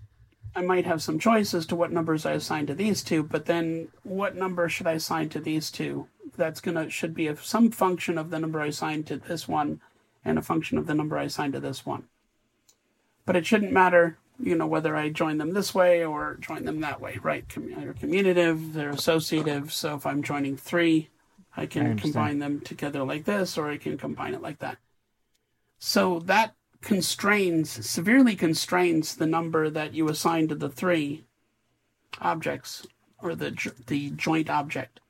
I 0.54 0.62
might 0.62 0.84
have 0.84 1.02
some 1.02 1.18
choice 1.18 1.54
as 1.54 1.66
to 1.66 1.76
what 1.76 1.92
numbers 1.92 2.26
I 2.26 2.32
assign 2.32 2.66
to 2.66 2.74
these 2.74 3.02
two, 3.02 3.22
but 3.22 3.46
then 3.46 3.88
what 4.02 4.36
number 4.36 4.68
should 4.68 4.86
I 4.86 4.92
assign 4.92 5.28
to 5.30 5.40
these 5.40 5.70
two? 5.70 6.08
That's 6.36 6.60
gonna 6.60 6.90
should 6.90 7.14
be 7.14 7.28
a, 7.28 7.36
some 7.36 7.70
function 7.70 8.18
of 8.18 8.30
the 8.30 8.38
number 8.38 8.60
I 8.60 8.66
assign 8.66 9.04
to 9.04 9.16
this 9.16 9.46
one, 9.46 9.80
and 10.24 10.38
a 10.38 10.42
function 10.42 10.76
of 10.76 10.86
the 10.86 10.94
number 10.94 11.16
I 11.16 11.24
assign 11.24 11.52
to 11.52 11.60
this 11.60 11.86
one. 11.86 12.04
But 13.26 13.36
it 13.36 13.46
shouldn't 13.46 13.72
matter 13.72 14.18
you 14.42 14.54
know, 14.56 14.66
whether 14.66 14.96
I 14.96 15.10
join 15.10 15.38
them 15.38 15.52
this 15.52 15.74
way 15.74 16.04
or 16.04 16.36
join 16.40 16.64
them 16.64 16.80
that 16.80 17.00
way, 17.00 17.18
right? 17.22 17.44
They're 17.48 17.94
commutative, 17.94 18.72
they're 18.72 18.90
associative. 18.90 19.72
So 19.72 19.96
if 19.96 20.06
I'm 20.06 20.22
joining 20.22 20.56
three, 20.56 21.10
I 21.56 21.66
can 21.66 21.92
I 21.92 21.94
combine 21.94 22.38
them 22.38 22.60
together 22.60 23.02
like 23.02 23.24
this, 23.24 23.58
or 23.58 23.70
I 23.70 23.76
can 23.76 23.98
combine 23.98 24.34
it 24.34 24.42
like 24.42 24.58
that. 24.60 24.78
So 25.78 26.20
that 26.20 26.54
constrains, 26.80 27.86
severely 27.86 28.36
constrains 28.36 29.16
the 29.16 29.26
number 29.26 29.68
that 29.70 29.94
you 29.94 30.08
assign 30.08 30.48
to 30.48 30.54
the 30.54 30.68
three 30.68 31.24
objects 32.20 32.86
or 33.22 33.34
the, 33.34 33.72
the 33.86 34.10
joint 34.10 34.48
object. 34.48 35.00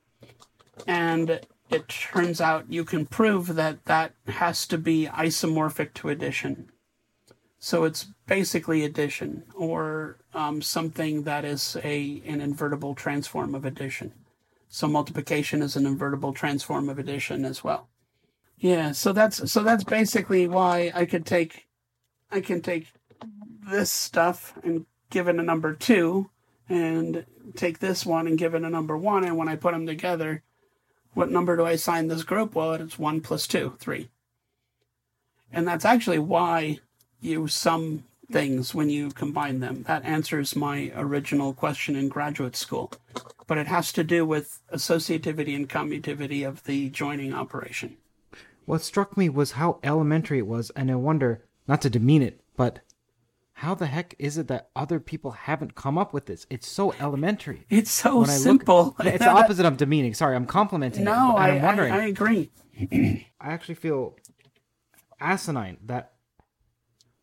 And 0.87 1.41
it 1.69 1.87
turns 1.87 2.41
out 2.41 2.71
you 2.71 2.83
can 2.83 3.05
prove 3.05 3.55
that 3.55 3.85
that 3.85 4.13
has 4.27 4.67
to 4.67 4.77
be 4.77 5.07
isomorphic 5.07 5.93
to 5.95 6.09
addition. 6.09 6.69
So 7.63 7.83
it's 7.83 8.07
basically 8.25 8.83
addition 8.83 9.43
or 9.55 10.17
um, 10.33 10.63
something 10.63 11.23
that 11.23 11.45
is 11.45 11.77
a 11.83 12.21
an 12.25 12.41
invertible 12.41 12.95
transform 12.95 13.53
of 13.53 13.65
addition. 13.65 14.13
So 14.67 14.87
multiplication 14.87 15.61
is 15.61 15.75
an 15.75 15.85
invertible 15.85 16.33
transform 16.33 16.89
of 16.89 16.97
addition 16.97 17.45
as 17.45 17.63
well. 17.63 17.87
Yeah, 18.57 18.93
so 18.93 19.13
that's 19.13 19.51
so 19.51 19.61
that's 19.61 19.83
basically 19.83 20.47
why 20.47 20.91
I 20.95 21.05
could 21.05 21.25
take 21.25 21.67
I 22.31 22.41
can 22.41 22.61
take 22.61 22.87
this 23.69 23.91
stuff 23.91 24.57
and 24.63 24.87
give 25.11 25.27
it 25.27 25.35
a 25.35 25.43
number 25.43 25.75
2 25.75 26.29
and 26.67 27.25
take 27.55 27.77
this 27.77 28.05
one 28.05 28.25
and 28.25 28.39
give 28.39 28.55
it 28.55 28.63
a 28.63 28.69
number 28.69 28.97
1 28.97 29.23
and 29.23 29.37
when 29.37 29.49
I 29.49 29.55
put 29.55 29.73
them 29.73 29.85
together 29.85 30.41
what 31.13 31.29
number 31.29 31.57
do 31.57 31.63
I 31.63 31.71
assign 31.71 32.07
this 32.07 32.23
group? 32.23 32.55
Well, 32.55 32.73
it's 32.73 32.97
one 32.97 33.21
plus 33.21 33.47
two, 33.47 33.75
three. 33.79 34.09
And 35.51 35.67
that's 35.67 35.85
actually 35.85 36.19
why 36.19 36.79
you 37.21 37.47
sum 37.47 38.03
things 38.31 38.73
when 38.73 38.89
you 38.89 39.11
combine 39.11 39.59
them. 39.59 39.83
That 39.83 40.05
answers 40.05 40.55
my 40.55 40.91
original 40.95 41.53
question 41.53 41.95
in 41.95 42.09
graduate 42.09 42.55
school. 42.55 42.91
But 43.47 43.57
it 43.57 43.67
has 43.67 43.91
to 43.93 44.03
do 44.03 44.25
with 44.25 44.61
associativity 44.73 45.55
and 45.55 45.69
commutativity 45.69 46.47
of 46.47 46.63
the 46.63 46.89
joining 46.89 47.33
operation. 47.33 47.97
What 48.65 48.81
struck 48.81 49.17
me 49.17 49.27
was 49.27 49.53
how 49.53 49.79
elementary 49.83 50.39
it 50.39 50.47
was, 50.47 50.69
and 50.71 50.89
I 50.89 50.95
wonder, 50.95 51.43
not 51.67 51.81
to 51.81 51.89
demean 51.89 52.21
it, 52.21 52.41
but 52.55 52.79
how 53.53 53.75
the 53.75 53.87
heck 53.87 54.15
is 54.17 54.37
it 54.37 54.47
that 54.47 54.69
other 54.75 54.99
people 54.99 55.31
haven't 55.31 55.75
come 55.75 55.97
up 55.97 56.13
with 56.13 56.25
this? 56.25 56.47
It's 56.49 56.67
so 56.67 56.93
elementary. 56.99 57.65
It's 57.69 57.91
so 57.91 58.23
simple. 58.23 58.95
Look, 58.97 59.07
it's 59.07 59.23
the 59.23 59.29
opposite 59.29 59.65
of 59.65 59.77
demeaning. 59.77 60.13
Sorry, 60.13 60.35
I'm 60.35 60.45
complimenting. 60.45 61.03
No, 61.03 61.35
it, 61.35 61.39
I, 61.39 61.49
am 61.49 61.61
wondering. 61.61 61.91
I, 61.91 62.03
I 62.03 62.05
agree. 62.07 62.49
I 62.91 63.25
actually 63.41 63.75
feel 63.75 64.15
asinine 65.19 65.77
that 65.85 66.10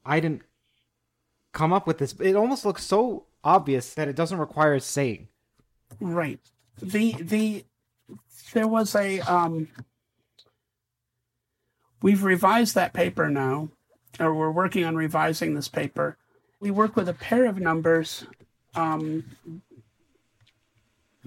I 0.09 0.21
didn't 0.21 0.43
come 1.53 1.73
up 1.73 1.87
with 1.87 1.99
this. 1.99 2.15
It 2.21 2.35
almost 2.35 2.65
looks 2.65 2.85
so 2.85 3.27
obvious 3.45 3.95
that 3.95 4.09
it 4.09 4.17
doesn't 4.17 4.39
require 4.39 4.79
saying. 4.81 5.29
Right. 6.01 6.41
The 6.81 7.13
the 7.21 7.65
there 8.53 8.67
was 8.67 8.95
a 8.95 9.21
um 9.21 9.69
we've 12.03 12.23
revised 12.23 12.75
that 12.75 12.93
paper 12.93 13.29
now 13.29 13.69
or 14.19 14.35
we're 14.35 14.51
working 14.51 14.85
on 14.85 14.97
revising 14.97 15.55
this 15.55 15.69
paper. 15.69 16.17
We 16.61 16.71
work 16.71 16.97
with 16.97 17.09
a 17.09 17.15
pair 17.15 17.47
of 17.47 17.59
numbers 17.59 18.27
um, 18.75 19.25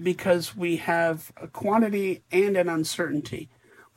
because 0.02 0.56
we 0.56 0.76
have 0.76 1.32
a 1.36 1.48
quantity 1.48 2.22
and 2.30 2.56
an 2.56 2.68
uncertainty. 2.68 3.48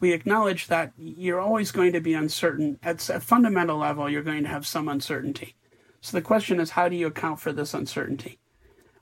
We 0.06 0.14
acknowledge 0.14 0.68
that 0.68 0.92
you're 1.00 1.42
always 1.42 1.72
going 1.72 1.94
to 1.94 2.00
be 2.00 2.14
uncertain. 2.14 2.78
At 2.84 3.10
a 3.10 3.20
fundamental 3.20 3.80
level, 3.80 4.08
you're 4.08 4.22
going 4.22 4.44
to 4.44 4.50
have 4.50 4.68
some 4.68 4.88
uncertainty. 4.88 5.56
So 6.00 6.16
the 6.16 6.22
question 6.22 6.60
is, 6.60 6.70
how 6.70 6.90
do 6.90 6.96
you 6.96 7.08
account 7.08 7.40
for 7.40 7.52
this 7.52 7.74
uncertainty? 7.74 8.38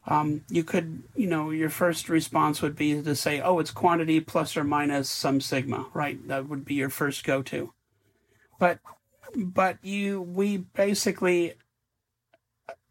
Um, 0.07 0.45
you 0.49 0.63
could, 0.63 1.03
you 1.13 1.27
know, 1.27 1.49
your 1.49 1.69
first 1.69 2.07
response 2.07 2.61
would 2.61 2.77
be 2.77 3.01
to 3.01 3.15
say, 3.17 3.41
oh, 3.41 3.59
it's 3.59 3.69
quantity 3.69 4.21
plus 4.21 4.55
or 4.55 4.63
minus 4.63 5.09
some 5.09 5.41
sigma, 5.41 5.87
right? 5.93 6.25
That 6.29 6.47
would 6.47 6.63
be 6.63 6.75
your 6.75 6.89
first 6.89 7.25
go 7.25 7.41
to. 7.41 7.73
But, 8.57 8.79
but 9.35 9.83
you, 9.83 10.21
we 10.21 10.55
basically 10.55 11.55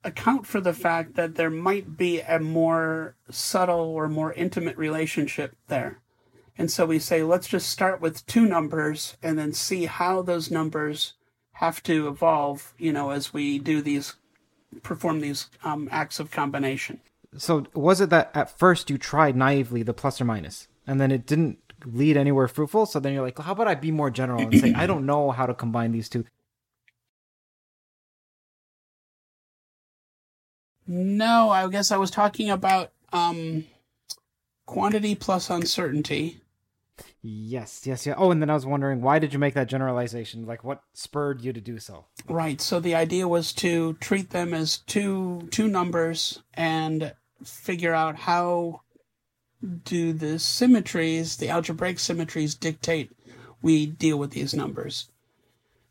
account 0.05 0.47
for 0.47 0.60
the 0.60 0.74
fact 0.74 1.15
that 1.15 1.36
there 1.36 1.49
might 1.49 1.97
be 1.97 2.20
a 2.20 2.39
more 2.39 3.16
subtle 3.31 3.86
or 3.86 4.07
more 4.07 4.34
intimate 4.34 4.76
relationship 4.76 5.57
there. 5.68 6.01
And 6.58 6.70
so 6.70 6.86
we 6.86 6.98
say, 6.98 7.22
let's 7.22 7.48
just 7.48 7.70
start 7.70 8.00
with 8.00 8.26
two 8.26 8.47
numbers 8.47 9.16
and 9.22 9.39
then 9.39 9.52
see 9.52 9.86
how 9.86 10.22
those 10.22 10.50
numbers 10.50 11.14
have 11.52 11.82
to 11.84 12.08
evolve, 12.08 12.74
you 12.78 12.92
know, 12.92 13.10
as 13.10 13.32
we 13.32 13.58
do 13.58 13.81
these, 13.81 14.16
perform 14.82 15.20
these 15.20 15.48
um, 15.64 15.89
acts 15.90 16.20
of 16.20 16.31
combination. 16.31 17.00
So 17.36 17.66
was 17.72 18.00
it 18.00 18.10
that 18.10 18.31
at 18.34 18.58
first 18.58 18.90
you 18.90 18.98
tried 18.98 19.36
naively 19.36 19.82
the 19.82 19.94
plus 19.94 20.20
or 20.20 20.24
minus, 20.24 20.68
and 20.86 21.00
then 21.00 21.10
it 21.10 21.26
didn't 21.26 21.58
lead 21.86 22.16
anywhere 22.18 22.48
fruitful? 22.48 22.84
So 22.84 23.00
then 23.00 23.14
you're 23.14 23.22
like, 23.22 23.39
how 23.39 23.52
about 23.52 23.68
I 23.68 23.74
be 23.74 23.90
more 23.90 24.10
general 24.10 24.42
and 24.42 24.60
say, 24.60 24.74
I 24.74 24.86
don't 24.86 25.06
know 25.06 25.31
how 25.31 25.47
to 25.47 25.55
combine 25.55 25.92
these 25.92 26.10
two. 26.10 26.26
No, 30.86 31.48
I 31.48 31.66
guess 31.68 31.90
I 31.90 31.97
was 31.97 32.10
talking 32.10 32.50
about 32.50 32.92
um, 33.14 33.64
quantity 34.66 35.14
plus 35.14 35.48
uncertainty. 35.48 36.41
Yes, 37.25 37.86
yes, 37.86 38.05
yeah. 38.05 38.15
Oh, 38.17 38.33
and 38.33 38.42
then 38.42 38.51
I 38.51 38.55
was 38.55 38.67
wondering 38.67 39.01
why 39.01 39.20
did 39.20 39.33
you 39.33 39.39
make 39.39 39.55
that 39.55 39.68
generalization? 39.68 40.44
Like 40.44 40.65
what 40.65 40.83
spurred 40.92 41.41
you 41.41 41.52
to 41.52 41.60
do 41.60 41.78
so? 41.78 42.07
Right. 42.28 42.60
So 42.60 42.81
the 42.81 42.97
idea 42.97 43.28
was 43.28 43.52
to 43.55 43.92
treat 43.94 44.31
them 44.31 44.52
as 44.52 44.78
two 44.78 45.47
two 45.52 45.68
numbers 45.68 46.42
and 46.55 47.15
figure 47.44 47.94
out 47.94 48.17
how 48.17 48.81
do 49.84 50.12
the 50.12 50.41
symmetries, 50.41 51.36
the 51.36 51.49
algebraic 51.49 52.01
symmetries 52.01 52.57
dictate 52.57 53.12
we 53.62 53.86
deal 53.86 54.18
with 54.18 54.33
these 54.33 54.52
numbers. 54.52 55.09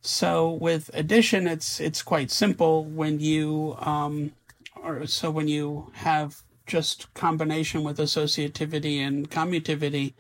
So 0.02 0.52
with 0.52 0.90
addition 0.94 1.48
it's 1.48 1.80
it's 1.80 2.02
quite 2.02 2.30
simple 2.30 2.84
when 2.84 3.22
you 3.22 3.78
um 3.80 4.34
or 4.84 5.08
so 5.08 5.32
when 5.32 5.48
you 5.48 5.92
have 5.94 6.42
just 6.66 7.14
combination 7.14 7.86
with 7.86 8.00
associativity 8.00 8.98
and 8.98 9.32
commutativity 9.32 10.14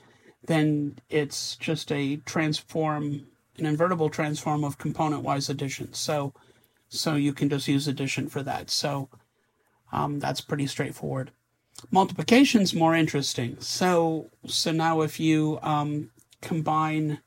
then 0.45 0.99
it's 1.09 1.55
just 1.55 1.91
a 1.91 2.17
transform, 2.17 3.27
an 3.57 3.65
invertible 3.65 4.09
transform 4.09 4.63
of 4.63 4.77
component-wise 4.77 5.49
addition. 5.49 5.93
So, 5.93 6.33
so 6.89 7.15
you 7.15 7.33
can 7.33 7.49
just 7.49 7.67
use 7.67 7.87
addition 7.87 8.27
for 8.27 8.43
that. 8.43 8.69
So, 8.69 9.09
um, 9.91 10.19
that's 10.19 10.41
pretty 10.41 10.67
straightforward. 10.67 11.31
Multiplication's 11.89 12.73
more 12.73 12.95
interesting. 12.95 13.57
So, 13.59 14.29
so 14.45 14.71
now 14.71 15.01
if 15.01 15.19
you 15.19 15.59
um, 15.61 16.11
combine 16.41 17.19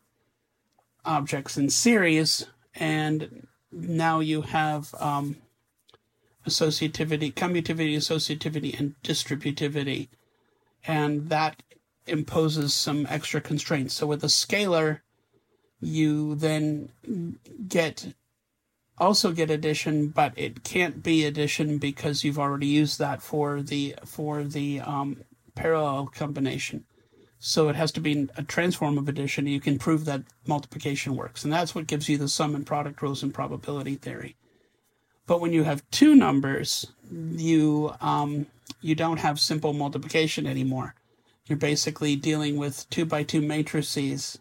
objects 1.05 1.57
in 1.57 1.69
series, 1.71 2.47
and 2.75 3.47
now 3.71 4.21
you 4.21 4.43
have 4.43 4.95
um, 5.01 5.37
associativity, 6.47 7.33
commutativity, 7.33 7.97
associativity, 7.97 8.79
and 8.79 8.95
distributivity, 9.03 10.09
and 10.87 11.29
that 11.29 11.63
imposes 12.07 12.75
some 12.75 13.07
extra 13.09 13.41
constraints. 13.41 13.95
So 13.95 14.07
with 14.07 14.23
a 14.25 14.29
scalar, 14.29 15.01
you 15.81 16.35
then 16.35 16.91
get 17.69 18.15
also 18.99 19.33
get 19.33 19.51
addition, 19.51 20.09
but 20.09 20.33
it 20.37 20.63
can't 20.63 21.03
be 21.03 21.25
addition 21.25 21.79
because 21.79 22.23
you've 22.23 22.39
already 22.39 22.67
used 22.67 22.99
that 22.99 23.23
for 23.23 23.61
the 23.63 23.95
for 24.05 24.45
the 24.45 24.81
um, 24.81 25.19
parallel 25.55 26.07
combination. 26.07 26.85
So 27.39 27.69
it 27.69 27.77
has 27.77 27.93
to 27.93 28.01
be 28.01 28.29
a 28.37 28.43
transform 28.43 28.97
of 28.97 29.09
addition. 29.09 29.47
You 29.47 29.61
can 29.61 29.79
prove 29.79 30.07
that 30.07 30.23
multiplication 30.47 31.15
works, 31.17 31.45
and 31.45 31.53
that's 31.53 31.75
what 31.75 31.87
gives 31.87 32.09
you 32.09 32.17
the 32.17 32.29
sum 32.29 32.55
and 32.55 32.67
product 32.67 33.03
rules 33.03 33.23
in 33.23 33.33
probability 33.33 33.97
theory. 33.97 34.37
But 35.27 35.41
when 35.41 35.53
you 35.53 35.65
have 35.65 35.89
two 35.91 36.15
numbers, 36.15 36.87
you 37.11 37.95
um, 38.01 38.47
you 38.81 38.95
don't 38.95 39.19
have 39.19 39.41
simple 39.41 39.73
multiplication 39.73 40.47
anymore 40.47 40.95
you're 41.47 41.59
basically 41.59 42.17
dealing 42.17 42.57
with 42.57 42.89
two 42.91 43.05
by 43.05 43.23
two 43.23 43.41
matrices. 43.41 44.39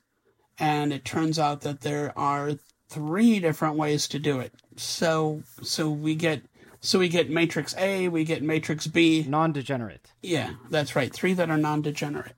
And 0.58 0.94
it 0.94 1.04
turns 1.04 1.40
out 1.40 1.62
that 1.62 1.82
there 1.82 2.18
are 2.18 2.52
three 2.88 3.40
different 3.40 3.76
ways 3.76 4.08
to 4.10 4.20
do 4.20 4.40
it. 4.40 4.54
So, 4.76 5.44
so 5.62 5.90
we 5.90 6.16
get, 6.16 6.44
so 6.80 7.00
we 7.00 7.10
get 7.10 7.30
matrix 7.30 7.76
A, 7.78 8.08
we 8.08 8.24
get 8.24 8.44
matrix 8.44 8.88
B. 8.88 9.26
Non-degenerate. 9.28 10.12
Yeah, 10.22 10.52
that's 10.70 10.96
right. 10.96 11.12
Three 11.12 11.34
that 11.34 11.50
are 11.50 11.58
non-degenerate. 11.58 12.36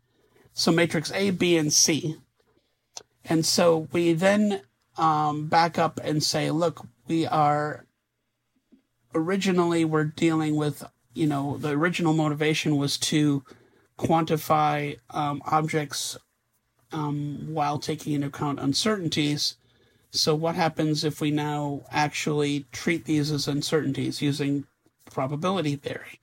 So 0.53 0.71
matrix 0.71 1.11
A, 1.11 1.31
B, 1.31 1.57
and 1.57 1.73
C. 1.73 2.17
And 3.25 3.45
so 3.45 3.87
we 3.91 4.13
then 4.13 4.61
um, 4.97 5.47
back 5.47 5.77
up 5.77 5.99
and 6.03 6.23
say, 6.23 6.51
look, 6.51 6.85
we 7.07 7.25
are 7.25 7.85
originally 9.13 9.83
we're 9.83 10.05
dealing 10.05 10.55
with, 10.55 10.83
you 11.13 11.27
know, 11.27 11.57
the 11.57 11.71
original 11.71 12.13
motivation 12.13 12.77
was 12.77 12.97
to 12.97 13.43
quantify 13.97 14.97
um, 15.09 15.41
objects 15.45 16.17
um, 16.91 17.47
while 17.53 17.79
taking 17.79 18.13
into 18.13 18.27
account 18.27 18.59
uncertainties. 18.59 19.57
So, 20.11 20.33
what 20.33 20.55
happens 20.55 21.03
if 21.03 21.19
we 21.19 21.31
now 21.31 21.81
actually 21.91 22.65
treat 22.71 23.05
these 23.05 23.31
as 23.31 23.47
uncertainties 23.47 24.21
using 24.21 24.65
probability 25.05 25.75
theory? 25.75 26.19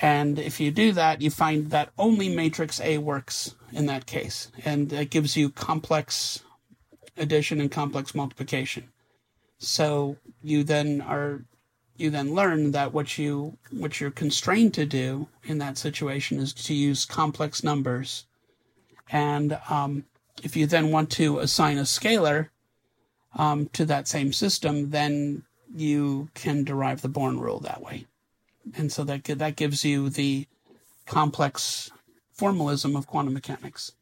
And 0.00 0.38
if 0.38 0.60
you 0.60 0.70
do 0.70 0.92
that, 0.92 1.22
you 1.22 1.30
find 1.30 1.70
that 1.70 1.90
only 1.96 2.34
matrix 2.34 2.80
A 2.80 2.98
works 2.98 3.54
in 3.72 3.86
that 3.86 4.06
case. 4.06 4.50
And 4.64 4.92
it 4.92 5.10
gives 5.10 5.36
you 5.36 5.48
complex 5.48 6.42
addition 7.16 7.60
and 7.60 7.70
complex 7.70 8.14
multiplication. 8.14 8.88
So 9.58 10.16
you 10.42 10.64
then 10.64 11.00
are 11.00 11.44
you 11.96 12.10
then 12.10 12.34
learn 12.34 12.72
that 12.72 12.92
what 12.92 13.18
you 13.18 13.56
what 13.70 14.00
you're 14.00 14.10
constrained 14.10 14.74
to 14.74 14.86
do 14.86 15.28
in 15.44 15.58
that 15.58 15.78
situation 15.78 16.38
is 16.38 16.52
to 16.52 16.74
use 16.74 17.04
complex 17.04 17.62
numbers, 17.62 18.26
and 19.10 19.58
um, 19.68 20.04
if 20.42 20.56
you 20.56 20.66
then 20.66 20.90
want 20.90 21.10
to 21.10 21.38
assign 21.38 21.78
a 21.78 21.82
scalar 21.82 22.48
um, 23.36 23.66
to 23.72 23.84
that 23.84 24.08
same 24.08 24.32
system, 24.32 24.90
then 24.90 25.42
you 25.74 26.28
can 26.34 26.64
derive 26.64 27.02
the 27.02 27.08
Born 27.08 27.38
rule 27.38 27.60
that 27.60 27.82
way, 27.82 28.06
and 28.74 28.90
so 28.90 29.04
that 29.04 29.24
that 29.24 29.56
gives 29.56 29.84
you 29.84 30.08
the 30.08 30.46
complex 31.06 31.90
formalism 32.32 32.96
of 32.96 33.06
quantum 33.06 33.34
mechanics. 33.34 33.92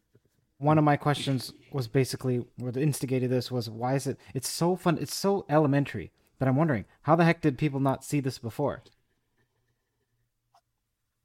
One 0.58 0.78
of 0.78 0.84
my 0.84 0.96
questions 0.96 1.52
was 1.72 1.88
basically 1.88 2.44
what 2.56 2.76
instigated 2.76 3.30
this 3.30 3.50
was 3.50 3.70
why 3.70 3.94
is 3.94 4.06
it 4.06 4.18
it's 4.34 4.48
so 4.48 4.76
fun 4.76 4.98
it's 5.00 5.14
so 5.14 5.46
elementary 5.48 6.10
but 6.40 6.48
I'm 6.48 6.56
wondering, 6.56 6.86
how 7.02 7.14
the 7.14 7.24
heck 7.24 7.42
did 7.42 7.58
people 7.58 7.78
not 7.78 8.02
see 8.02 8.18
this 8.18 8.38
before? 8.38 8.82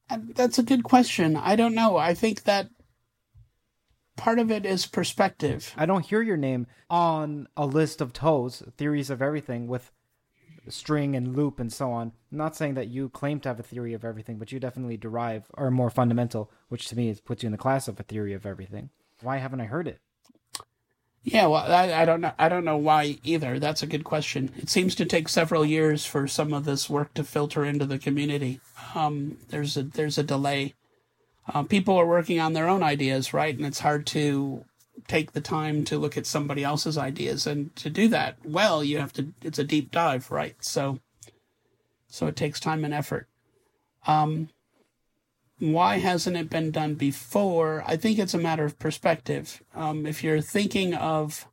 Um, 0.10 0.34
that's 0.36 0.60
a 0.60 0.64
good 0.64 0.84
question. 0.84 1.38
I 1.38 1.56
don't 1.56 1.74
know. 1.74 1.96
I 1.96 2.14
think 2.14 2.44
that 2.44 2.68
part 4.18 4.40
of 4.40 4.52
it 4.52 4.66
is 4.66 4.86
perspective. 4.86 5.74
I 5.78 5.86
don't 5.86 6.06
hear 6.06 6.22
your 6.22 6.36
name 6.36 6.68
on 6.90 7.48
a 7.56 7.66
list 7.66 8.02
of 8.02 8.12
TOEs, 8.12 8.62
theories 8.78 9.10
of 9.10 9.22
everything 9.22 9.68
with 9.68 9.90
string 10.68 11.16
and 11.16 11.36
loop 11.36 11.62
and 11.62 11.72
so 11.72 11.92
on. 11.92 12.12
I'm 12.30 12.38
not 12.38 12.58
saying 12.58 12.74
that 12.74 12.90
you 12.90 13.08
claim 13.08 13.40
to 13.42 13.50
have 13.50 13.60
a 13.60 13.64
theory 13.64 13.94
of 13.94 14.04
everything, 14.04 14.38
but 14.38 14.52
you 14.52 14.60
definitely 14.60 14.98
derive 14.98 15.46
or 15.54 15.72
more 15.72 15.90
fundamental, 15.90 16.52
which 16.68 16.90
to 16.90 16.98
me 16.98 17.08
is 17.08 17.22
puts 17.22 17.42
you 17.42 17.48
in 17.48 17.54
the 17.54 17.58
class 17.58 17.88
of 17.88 17.98
a 18.02 18.04
theory 18.04 18.34
of 18.34 18.46
everything. 18.46 18.90
Why 19.22 19.38
haven't 19.38 19.62
I 19.62 19.66
heard 19.66 19.88
it? 19.88 20.02
Yeah, 21.28 21.48
well, 21.48 21.72
I, 21.72 21.92
I 21.92 22.06
don't 22.06 22.22
know. 22.22 22.34
I 22.38 22.50
don't 22.50 22.66
know 22.66 22.78
why 22.78 23.18
either. 23.24 23.58
That's 23.58 23.82
a 23.82 23.88
good 23.88 24.04
question. 24.04 24.52
It 24.58 24.70
seems 24.70 24.94
to 24.96 25.06
take 25.06 25.28
several 25.28 25.66
years 25.66 26.06
for 26.06 26.28
some 26.28 26.54
of 26.54 26.66
this 26.66 26.88
work 26.88 27.16
to 27.16 27.24
filter 27.24 27.66
into 27.66 27.88
the 27.88 27.98
community. 27.98 28.60
Um, 28.94 29.40
there's 29.50 29.76
a 29.76 29.82
there's 29.84 30.20
a 30.20 30.24
delay. 30.24 30.76
Uh, 31.52 31.64
people 31.64 31.98
are 31.98 32.06
working 32.06 32.40
on 32.40 32.54
their 32.54 32.70
own 32.70 32.84
ideas, 32.84 33.34
right? 33.34 33.58
And 33.58 33.66
it's 33.66 33.80
hard 33.80 34.06
to 34.08 34.66
take 35.08 35.32
the 35.32 35.42
time 35.42 35.84
to 35.86 35.98
look 35.98 36.16
at 36.16 36.28
somebody 36.28 36.64
else's 36.64 36.96
ideas, 36.96 37.48
and 37.48 37.76
to 37.78 37.90
do 37.90 38.08
that 38.10 38.38
well, 38.46 38.84
you 38.84 39.00
have 39.00 39.14
to. 39.14 39.34
It's 39.42 39.60
a 39.60 39.64
deep 39.64 39.92
dive, 39.92 40.30
right? 40.30 40.56
So, 40.60 41.00
so 42.08 42.28
it 42.28 42.36
takes 42.36 42.60
time 42.60 42.86
and 42.86 42.94
effort. 42.94 43.28
Um, 44.06 44.50
why 45.60 45.98
hasn't 45.98 46.38
it 46.38 46.50
been 46.50 46.72
done 46.72 46.96
before? 46.96 47.84
I 47.88 47.96
think 47.96 48.20
it's 48.20 48.34
a 48.34 48.40
matter 48.40 48.66
of 48.66 48.78
perspective. 48.78 49.62
Um, 49.74 50.06
if 50.06 50.24
you're 50.24 50.42
thinking 50.42 50.94
of 50.94 51.48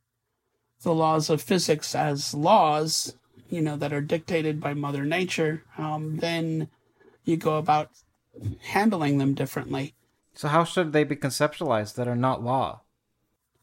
the 0.81 0.93
laws 0.93 1.29
of 1.29 1.41
physics 1.41 1.95
as 1.95 2.33
laws, 2.33 3.15
you 3.49 3.61
know, 3.61 3.77
that 3.77 3.93
are 3.93 4.01
dictated 4.01 4.59
by 4.59 4.73
Mother 4.73 5.05
Nature, 5.05 5.63
um, 5.77 6.17
then 6.17 6.67
you 7.23 7.37
go 7.37 7.57
about 7.57 7.91
handling 8.61 9.17
them 9.19 9.33
differently. 9.33 9.93
So 10.33 10.47
how 10.47 10.63
should 10.63 10.91
they 10.91 11.03
be 11.03 11.15
conceptualized 11.15 11.95
that 11.95 12.07
are 12.07 12.15
not 12.15 12.43
law? 12.43 12.81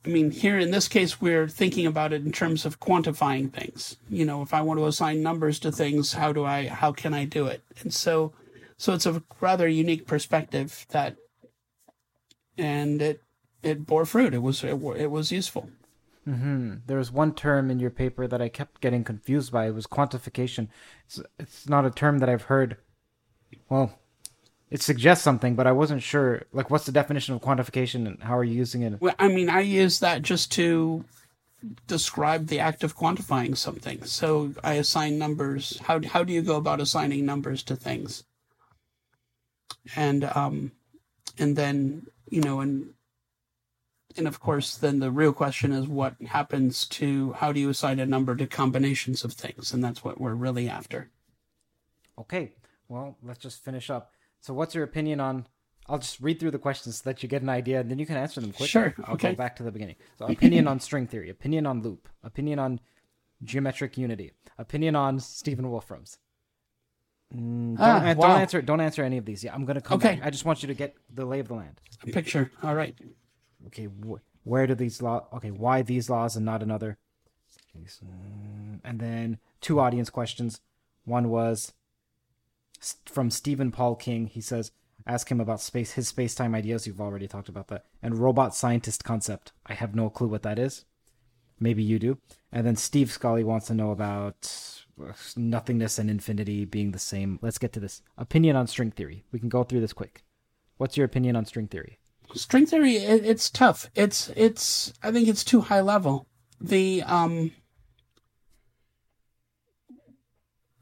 I 0.04 0.08
mean, 0.08 0.30
here 0.30 0.58
in 0.58 0.70
this 0.70 0.88
case, 0.88 1.20
we're 1.20 1.48
thinking 1.48 1.84
about 1.84 2.14
it 2.14 2.24
in 2.24 2.32
terms 2.32 2.64
of 2.64 2.80
quantifying 2.80 3.52
things. 3.52 3.96
You 4.08 4.24
know, 4.24 4.40
if 4.40 4.54
I 4.54 4.62
want 4.62 4.80
to 4.80 4.86
assign 4.86 5.22
numbers 5.22 5.58
to 5.60 5.72
things, 5.72 6.14
how 6.14 6.32
do 6.32 6.44
I, 6.44 6.68
how 6.68 6.92
can 6.92 7.12
I 7.12 7.26
do 7.26 7.46
it? 7.46 7.62
And 7.80 7.92
so, 7.92 8.32
so 8.80 8.94
it's 8.94 9.04
a 9.04 9.22
rather 9.42 9.68
unique 9.68 10.06
perspective 10.06 10.86
that, 10.88 11.16
and 12.56 13.02
it, 13.02 13.22
it 13.62 13.84
bore 13.84 14.06
fruit. 14.06 14.32
It 14.32 14.40
was, 14.40 14.64
it, 14.64 14.82
it 14.96 15.10
was 15.10 15.30
useful. 15.30 15.68
Mm-hmm. 16.26 16.76
There 16.86 16.96
was 16.96 17.12
one 17.12 17.34
term 17.34 17.70
in 17.70 17.78
your 17.78 17.90
paper 17.90 18.26
that 18.26 18.40
I 18.40 18.48
kept 18.48 18.80
getting 18.80 19.04
confused 19.04 19.52
by. 19.52 19.66
It 19.66 19.74
was 19.74 19.86
quantification. 19.86 20.68
It's, 21.04 21.20
it's 21.38 21.68
not 21.68 21.84
a 21.84 21.90
term 21.90 22.20
that 22.20 22.30
I've 22.30 22.44
heard. 22.44 22.78
Well, 23.68 23.98
it 24.70 24.80
suggests 24.80 25.22
something, 25.22 25.56
but 25.56 25.66
I 25.66 25.72
wasn't 25.72 26.02
sure. 26.02 26.44
Like, 26.50 26.70
what's 26.70 26.86
the 26.86 26.92
definition 26.92 27.34
of 27.34 27.42
quantification 27.42 28.06
and 28.06 28.22
how 28.22 28.38
are 28.38 28.44
you 28.44 28.54
using 28.54 28.80
it? 28.80 28.98
Well, 28.98 29.14
I 29.18 29.28
mean, 29.28 29.50
I 29.50 29.60
use 29.60 30.00
that 30.00 30.22
just 30.22 30.50
to 30.52 31.04
describe 31.86 32.46
the 32.46 32.60
act 32.60 32.82
of 32.82 32.96
quantifying 32.96 33.58
something. 33.58 34.04
So 34.04 34.54
I 34.64 34.74
assign 34.74 35.18
numbers. 35.18 35.78
How 35.80 36.00
how 36.02 36.24
do 36.24 36.32
you 36.32 36.40
go 36.40 36.56
about 36.56 36.80
assigning 36.80 37.26
numbers 37.26 37.62
to 37.64 37.76
things? 37.76 38.24
And 39.96 40.24
um, 40.24 40.72
and 41.38 41.56
then 41.56 42.06
you 42.28 42.40
know, 42.40 42.60
and 42.60 42.94
and 44.16 44.26
of 44.26 44.40
course, 44.40 44.76
then 44.76 44.98
the 44.98 45.10
real 45.10 45.32
question 45.32 45.72
is 45.72 45.86
what 45.86 46.14
happens 46.26 46.86
to 46.86 47.32
how 47.32 47.52
do 47.52 47.60
you 47.60 47.70
assign 47.70 47.98
a 47.98 48.06
number 48.06 48.34
to 48.36 48.46
combinations 48.46 49.24
of 49.24 49.32
things, 49.32 49.72
and 49.72 49.82
that's 49.82 50.04
what 50.04 50.20
we're 50.20 50.34
really 50.34 50.68
after. 50.68 51.10
Okay, 52.18 52.52
well, 52.88 53.16
let's 53.22 53.38
just 53.38 53.64
finish 53.64 53.90
up. 53.90 54.12
So, 54.40 54.54
what's 54.54 54.74
your 54.74 54.84
opinion 54.84 55.20
on? 55.20 55.46
I'll 55.86 55.98
just 55.98 56.20
read 56.20 56.38
through 56.38 56.52
the 56.52 56.58
questions 56.58 56.98
so 56.98 57.02
that 57.10 57.22
you 57.22 57.28
get 57.28 57.42
an 57.42 57.48
idea, 57.48 57.80
and 57.80 57.90
then 57.90 57.98
you 57.98 58.06
can 58.06 58.16
answer 58.16 58.40
them 58.40 58.50
quickly. 58.50 58.68
Sure. 58.68 58.94
I'll 59.04 59.14
okay. 59.14 59.30
go 59.30 59.36
back 59.36 59.56
to 59.56 59.62
the 59.62 59.72
beginning. 59.72 59.96
So, 60.18 60.26
opinion 60.26 60.68
on 60.68 60.80
string 60.80 61.06
theory, 61.06 61.30
opinion 61.30 61.66
on 61.66 61.82
loop, 61.82 62.08
opinion 62.22 62.58
on 62.58 62.80
geometric 63.42 63.96
unity, 63.96 64.32
opinion 64.58 64.96
on 64.96 65.18
Stephen 65.18 65.70
Wolfram's. 65.70 66.18
Mm, 67.34 67.76
don't, 67.76 67.80
Ah, 67.80 68.14
don't 68.14 68.40
answer. 68.40 68.60
Don't 68.62 68.80
answer 68.80 69.02
any 69.04 69.16
of 69.18 69.24
these. 69.24 69.44
Yeah, 69.44 69.54
I'm 69.54 69.64
gonna 69.64 69.80
come 69.80 69.96
Okay. 69.98 70.16
back. 70.16 70.26
I 70.26 70.30
just 70.30 70.44
want 70.44 70.62
you 70.62 70.66
to 70.68 70.74
get 70.74 70.96
the 71.14 71.24
lay 71.24 71.38
of 71.40 71.48
the 71.48 71.54
land. 71.54 71.80
A 72.02 72.06
picture. 72.06 72.50
All 72.62 72.74
right. 72.74 72.98
Okay, 73.66 73.86
wh- 73.86 74.18
where 74.46 74.66
do 74.66 74.74
these 74.74 75.00
law? 75.02 75.28
Okay, 75.34 75.50
why 75.50 75.82
these 75.82 76.10
laws 76.10 76.34
and 76.36 76.44
not 76.44 76.62
another? 76.62 76.98
So- 77.86 78.06
And 78.84 78.98
then 78.98 79.38
two 79.60 79.78
audience 79.80 80.10
questions. 80.10 80.60
One 81.04 81.28
was 81.30 81.72
from 83.06 83.30
Stephen 83.30 83.70
Paul 83.70 83.94
King. 83.94 84.26
He 84.26 84.40
says, 84.40 84.72
"Ask 85.06 85.30
him 85.30 85.40
about 85.40 85.60
space, 85.60 85.92
his 85.92 86.08
space 86.08 86.34
time 86.34 86.54
ideas." 86.54 86.86
You've 86.86 87.00
already 87.00 87.28
talked 87.28 87.48
about 87.48 87.68
that. 87.68 87.84
And 88.02 88.18
robot 88.18 88.54
scientist 88.54 89.04
concept. 89.04 89.52
I 89.66 89.74
have 89.74 89.94
no 89.94 90.10
clue 90.10 90.28
what 90.28 90.42
that 90.42 90.58
is. 90.58 90.84
Maybe 91.60 91.82
you 91.82 91.98
do. 91.98 92.18
And 92.50 92.66
then 92.66 92.76
Steve 92.76 93.12
Scully 93.12 93.44
wants 93.44 93.66
to 93.68 93.74
know 93.74 93.90
about 93.92 94.79
nothingness 95.36 95.98
and 95.98 96.10
infinity 96.10 96.64
being 96.64 96.92
the 96.92 96.98
same. 96.98 97.38
Let's 97.42 97.58
get 97.58 97.72
to 97.74 97.80
this. 97.80 98.02
Opinion 98.18 98.56
on 98.56 98.66
string 98.66 98.90
theory. 98.90 99.24
We 99.32 99.38
can 99.38 99.48
go 99.48 99.64
through 99.64 99.80
this 99.80 99.92
quick. 99.92 100.24
What's 100.76 100.96
your 100.96 101.06
opinion 101.06 101.36
on 101.36 101.44
string 101.44 101.68
theory? 101.68 102.00
string 102.34 102.66
theory 102.66 102.96
it, 102.96 103.24
it's 103.24 103.50
tough 103.50 103.90
it's 103.94 104.30
it's 104.36 104.92
i 105.02 105.10
think 105.10 105.28
it's 105.28 105.44
too 105.44 105.60
high 105.60 105.80
level 105.80 106.26
the 106.60 107.02
um 107.06 107.50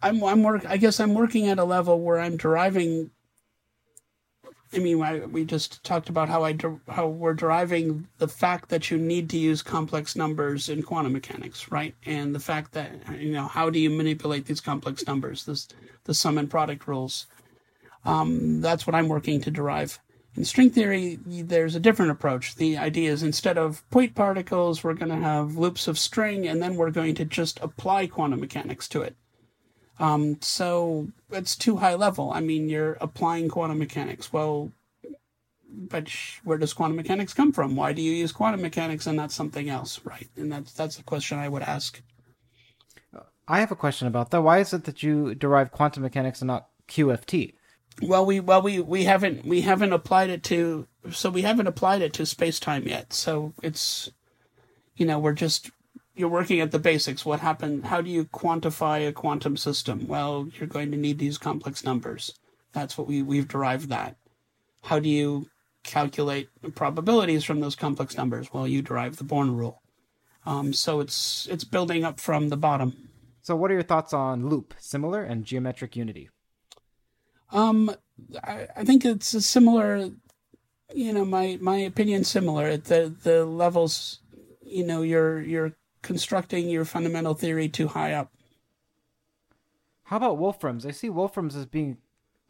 i'm 0.02 0.22
i'm 0.24 0.42
work 0.42 0.64
i 0.66 0.76
guess 0.76 1.00
i'm 1.00 1.14
working 1.14 1.48
at 1.48 1.58
a 1.58 1.64
level 1.64 2.00
where 2.00 2.20
i'm 2.20 2.36
deriving 2.36 3.10
i 4.74 4.78
mean 4.78 5.02
I, 5.02 5.20
we 5.20 5.44
just 5.44 5.82
talked 5.84 6.08
about 6.08 6.28
how 6.28 6.44
i 6.44 6.52
der- 6.52 6.80
how 6.88 7.08
we're 7.08 7.34
deriving 7.34 8.06
the 8.18 8.28
fact 8.28 8.68
that 8.70 8.90
you 8.90 8.98
need 8.98 9.30
to 9.30 9.38
use 9.38 9.62
complex 9.62 10.16
numbers 10.16 10.68
in 10.68 10.82
quantum 10.82 11.12
mechanics 11.12 11.70
right 11.70 11.94
and 12.06 12.34
the 12.34 12.40
fact 12.40 12.72
that 12.72 12.90
you 13.18 13.32
know 13.32 13.46
how 13.46 13.70
do 13.70 13.78
you 13.78 13.90
manipulate 13.90 14.46
these 14.46 14.60
complex 14.60 15.06
numbers 15.06 15.44
this 15.44 15.68
the 16.04 16.14
sum 16.14 16.38
and 16.38 16.50
product 16.50 16.86
rules 16.86 17.26
um, 18.04 18.60
that's 18.60 18.86
what 18.86 18.94
i'm 18.94 19.08
working 19.08 19.40
to 19.40 19.50
derive 19.50 19.98
in 20.38 20.44
string 20.44 20.70
theory, 20.70 21.18
there's 21.26 21.74
a 21.74 21.80
different 21.80 22.12
approach. 22.12 22.54
The 22.54 22.78
idea 22.78 23.10
is 23.10 23.24
instead 23.24 23.58
of 23.58 23.82
point 23.90 24.14
particles, 24.14 24.84
we're 24.84 24.94
going 24.94 25.10
to 25.10 25.16
have 25.16 25.56
loops 25.56 25.88
of 25.88 25.98
string, 25.98 26.46
and 26.46 26.62
then 26.62 26.76
we're 26.76 26.92
going 26.92 27.16
to 27.16 27.24
just 27.24 27.58
apply 27.60 28.06
quantum 28.06 28.38
mechanics 28.38 28.86
to 28.90 29.02
it. 29.02 29.16
Um, 29.98 30.38
so 30.40 31.08
it's 31.30 31.56
too 31.56 31.76
high 31.76 31.94
level. 31.94 32.30
I 32.32 32.40
mean, 32.40 32.68
you're 32.68 32.96
applying 33.00 33.48
quantum 33.48 33.78
mechanics. 33.78 34.32
Well, 34.32 34.72
but 35.70 36.08
sh- 36.08 36.38
where 36.44 36.58
does 36.58 36.72
quantum 36.72 36.96
mechanics 36.96 37.34
come 37.34 37.52
from? 37.52 37.76
Why 37.76 37.92
do 37.92 38.02
you 38.02 38.12
use 38.12 38.32
quantum 38.32 38.62
mechanics 38.62 39.06
and 39.06 39.16
not 39.16 39.32
something 39.32 39.68
else, 39.68 40.00
right? 40.04 40.28
And 40.36 40.50
that's 40.52 40.72
that's 40.72 40.98
a 40.98 41.02
question 41.02 41.38
I 41.38 41.48
would 41.48 41.62
ask. 41.62 42.00
I 43.48 43.60
have 43.60 43.72
a 43.72 43.76
question 43.76 44.06
about 44.06 44.30
that. 44.30 44.42
Why 44.42 44.58
is 44.58 44.74
it 44.74 44.84
that 44.84 45.02
you 45.02 45.34
derive 45.34 45.72
quantum 45.72 46.02
mechanics 46.02 46.42
and 46.42 46.48
not 46.48 46.68
QFT? 46.88 47.54
Well, 48.02 48.24
we 48.24 48.40
well 48.40 48.62
we 48.62 48.78
we 48.80 49.04
haven't 49.04 49.44
we 49.44 49.62
haven't 49.62 49.92
applied 49.92 50.30
it 50.30 50.42
to 50.44 50.86
so 51.10 51.30
we 51.30 51.42
haven't 51.42 51.66
applied 51.66 52.02
it 52.02 52.12
to 52.14 52.26
space 52.26 52.60
time 52.60 52.86
yet. 52.86 53.12
So 53.12 53.54
it's 53.62 54.10
you 54.96 55.06
know 55.06 55.18
we're 55.18 55.32
just 55.32 55.70
you're 56.18 56.28
working 56.28 56.60
at 56.60 56.72
the 56.72 56.78
basics. 56.78 57.24
What 57.24 57.40
happened? 57.40 57.86
How 57.86 58.00
do 58.00 58.10
you 58.10 58.24
quantify 58.24 59.06
a 59.06 59.12
quantum 59.12 59.56
system? 59.56 60.06
Well, 60.08 60.48
you're 60.58 60.66
going 60.66 60.90
to 60.90 60.96
need 60.96 61.18
these 61.18 61.38
complex 61.38 61.84
numbers. 61.84 62.34
That's 62.72 62.98
what 62.98 63.06
we 63.06 63.22
we've 63.22 63.48
derived 63.48 63.88
that. 63.88 64.16
How 64.82 64.98
do 64.98 65.08
you 65.08 65.48
calculate 65.84 66.48
probabilities 66.74 67.44
from 67.44 67.60
those 67.60 67.76
complex 67.76 68.16
numbers? 68.16 68.52
Well, 68.52 68.66
you 68.66 68.82
derive 68.82 69.16
the 69.16 69.24
Born 69.24 69.56
rule. 69.56 69.80
Um, 70.44 70.72
so 70.72 71.00
it's 71.00 71.46
it's 71.50 71.64
building 71.64 72.04
up 72.04 72.18
from 72.18 72.48
the 72.48 72.56
bottom. 72.56 73.08
So, 73.42 73.54
what 73.54 73.70
are 73.70 73.74
your 73.74 73.82
thoughts 73.82 74.12
on 74.12 74.48
loop, 74.48 74.74
similar, 74.78 75.22
and 75.22 75.44
geometric 75.44 75.96
unity? 75.96 76.30
Um, 77.50 77.94
I, 78.42 78.66
I 78.76 78.84
think 78.84 79.04
it's 79.04 79.34
a 79.34 79.40
similar. 79.40 80.10
You 80.94 81.12
know, 81.12 81.24
my 81.24 81.58
my 81.60 81.76
opinion 81.76 82.24
similar. 82.24 82.66
At 82.66 82.86
the 82.86 83.14
the 83.22 83.44
levels, 83.44 84.20
you 84.62 84.84
know, 84.84 85.02
you're 85.02 85.40
you're 85.40 85.77
constructing 86.02 86.68
your 86.68 86.84
fundamental 86.84 87.34
theory 87.34 87.68
too 87.68 87.88
high 87.88 88.12
up. 88.12 88.32
How 90.04 90.16
about 90.16 90.38
Wolfram's? 90.38 90.86
I 90.86 90.90
see 90.90 91.10
Wolfram's 91.10 91.54
as 91.54 91.66
being 91.66 91.98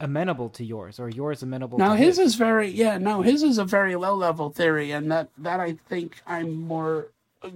amenable 0.00 0.48
to 0.50 0.64
yours, 0.64 1.00
or 1.00 1.08
yours 1.08 1.42
amenable 1.42 1.78
Now 1.78 1.94
to 1.94 1.96
his 1.96 2.18
is 2.18 2.36
very 2.36 2.68
yeah 2.68 2.98
no 2.98 3.22
his 3.22 3.42
is 3.42 3.58
a 3.58 3.64
very 3.64 3.96
low 3.96 4.14
level 4.14 4.50
theory, 4.50 4.92
and 4.92 5.10
that 5.10 5.28
that 5.38 5.58
I 5.60 5.72
think 5.88 6.20
I'm 6.26 6.62
more, 6.62 7.08
uh, 7.42 7.50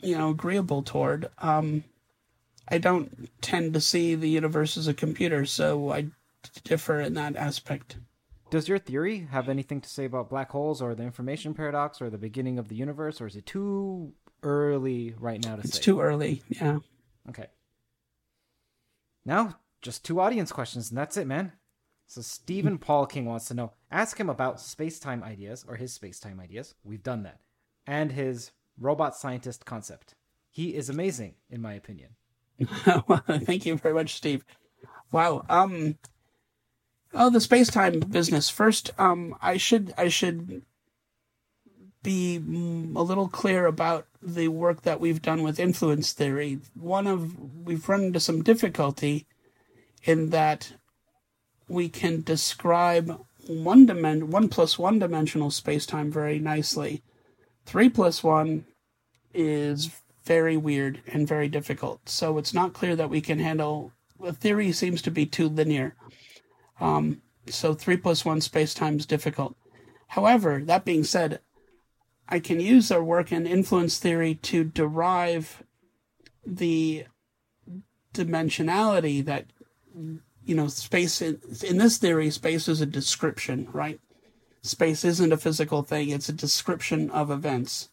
you 0.00 0.18
know, 0.18 0.30
agreeable 0.30 0.82
toward. 0.82 1.30
Um, 1.38 1.84
I 2.68 2.78
don't 2.78 3.30
tend 3.40 3.74
to 3.74 3.80
see 3.80 4.14
the 4.14 4.28
universe 4.28 4.76
as 4.76 4.86
a 4.86 4.94
computer, 4.94 5.46
so 5.46 5.92
I 5.92 6.06
differ 6.64 7.00
in 7.00 7.14
that 7.14 7.36
aspect. 7.36 7.96
Does 8.50 8.68
your 8.68 8.78
theory 8.78 9.28
have 9.30 9.48
anything 9.48 9.80
to 9.80 9.88
say 9.88 10.04
about 10.04 10.28
black 10.28 10.50
holes, 10.50 10.82
or 10.82 10.94
the 10.94 11.04
information 11.04 11.54
paradox, 11.54 12.02
or 12.02 12.10
the 12.10 12.18
beginning 12.18 12.58
of 12.58 12.68
the 12.68 12.74
universe, 12.74 13.18
or 13.18 13.26
is 13.26 13.36
it 13.36 13.46
too 13.46 14.12
early 14.42 15.14
right 15.18 15.42
now 15.44 15.56
to 15.56 15.62
It's 15.62 15.76
say? 15.76 15.82
too 15.82 16.00
early. 16.00 16.42
Yeah. 16.48 16.78
Okay. 17.28 17.46
Now, 19.24 19.58
just 19.80 20.04
two 20.04 20.20
audience 20.20 20.52
questions, 20.52 20.90
and 20.90 20.98
that's 20.98 21.16
it, 21.16 21.26
man. 21.26 21.52
So 22.06 22.20
Stephen 22.20 22.78
Paul 22.78 23.06
King 23.06 23.24
wants 23.24 23.46
to 23.46 23.54
know: 23.54 23.72
Ask 23.90 24.18
him 24.18 24.28
about 24.28 24.60
space 24.60 24.98
time 24.98 25.22
ideas 25.22 25.64
or 25.66 25.76
his 25.76 25.92
space 25.92 26.20
time 26.20 26.40
ideas. 26.40 26.74
We've 26.84 27.02
done 27.02 27.22
that. 27.22 27.40
And 27.86 28.12
his 28.12 28.52
robot 28.78 29.16
scientist 29.16 29.64
concept. 29.64 30.14
He 30.50 30.74
is 30.74 30.88
amazing, 30.88 31.34
in 31.50 31.62
my 31.62 31.74
opinion. 31.74 32.10
Thank 32.64 33.64
you 33.66 33.76
very 33.76 33.94
much, 33.94 34.14
Steve. 34.14 34.44
Wow. 35.10 35.44
Um. 35.48 35.96
Oh, 37.14 37.30
the 37.30 37.40
space 37.40 37.68
time 37.68 38.00
business. 38.00 38.48
First, 38.48 38.90
um, 38.98 39.34
I 39.40 39.56
should 39.56 39.92
I 39.96 40.08
should 40.08 40.62
be 42.02 42.40
mm, 42.40 42.94
a 42.96 43.02
little 43.02 43.28
clear 43.28 43.66
about 43.66 44.06
the 44.20 44.48
work 44.48 44.82
that 44.82 45.00
we've 45.00 45.22
done 45.22 45.42
with 45.42 45.60
influence 45.60 46.12
theory. 46.12 46.60
One 46.74 47.06
of 47.06 47.64
we've 47.64 47.88
run 47.88 48.04
into 48.04 48.20
some 48.20 48.42
difficulty 48.42 49.26
in 50.04 50.30
that 50.30 50.72
we 51.68 51.88
can 51.88 52.22
describe 52.22 53.24
one 53.46 53.86
dimen- 53.86 54.24
one 54.24 54.48
plus 54.48 54.78
one 54.78 54.98
dimensional 54.98 55.50
space 55.50 55.86
time 55.86 56.10
very 56.10 56.38
nicely. 56.38 57.02
Three 57.66 57.88
plus 57.88 58.22
one 58.22 58.66
is 59.34 59.90
very 60.24 60.56
weird 60.56 61.00
and 61.06 61.26
very 61.26 61.48
difficult. 61.48 62.08
So 62.08 62.38
it's 62.38 62.54
not 62.54 62.72
clear 62.72 62.94
that 62.96 63.10
we 63.10 63.20
can 63.20 63.38
handle. 63.38 63.92
The 64.20 64.32
theory 64.32 64.72
seems 64.72 65.02
to 65.02 65.10
be 65.10 65.26
too 65.26 65.48
linear. 65.48 65.94
Um, 66.80 67.22
so 67.48 67.74
three 67.74 67.96
plus 67.96 68.24
one 68.24 68.40
space 68.40 68.74
time 68.74 68.96
is 68.98 69.06
difficult. 69.06 69.56
However, 70.08 70.62
that 70.64 70.84
being 70.84 71.04
said, 71.04 71.40
I 72.28 72.38
can 72.38 72.60
use 72.60 72.90
our 72.90 73.02
work 73.02 73.32
in 73.32 73.46
influence 73.46 73.98
theory 73.98 74.36
to 74.36 74.64
derive 74.64 75.62
the 76.46 77.06
dimensionality 78.14 79.24
that 79.24 79.46
you 80.44 80.54
know 80.54 80.68
space 80.68 81.22
in, 81.22 81.40
in 81.64 81.78
this 81.78 81.98
theory 81.98 82.30
space 82.30 82.68
is 82.68 82.80
a 82.80 82.86
description 82.86 83.68
right? 83.72 84.00
Space 84.62 85.04
isn't 85.04 85.32
a 85.32 85.36
physical 85.36 85.82
thing 85.82 86.10
it's 86.10 86.28
a 86.28 86.32
description 86.32 87.10
of 87.10 87.30
events. 87.30 87.90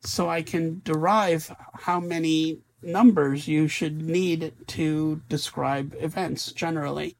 So 0.00 0.28
i 0.28 0.42
can 0.42 0.82
derive 0.84 1.54
how 1.74 2.00
many 2.00 2.58
numbers 2.82 3.46
you 3.46 3.68
should 3.68 4.02
need 4.02 4.52
to 4.66 5.22
describe 5.28 5.94
events 6.00 6.52
generally. 6.52 7.16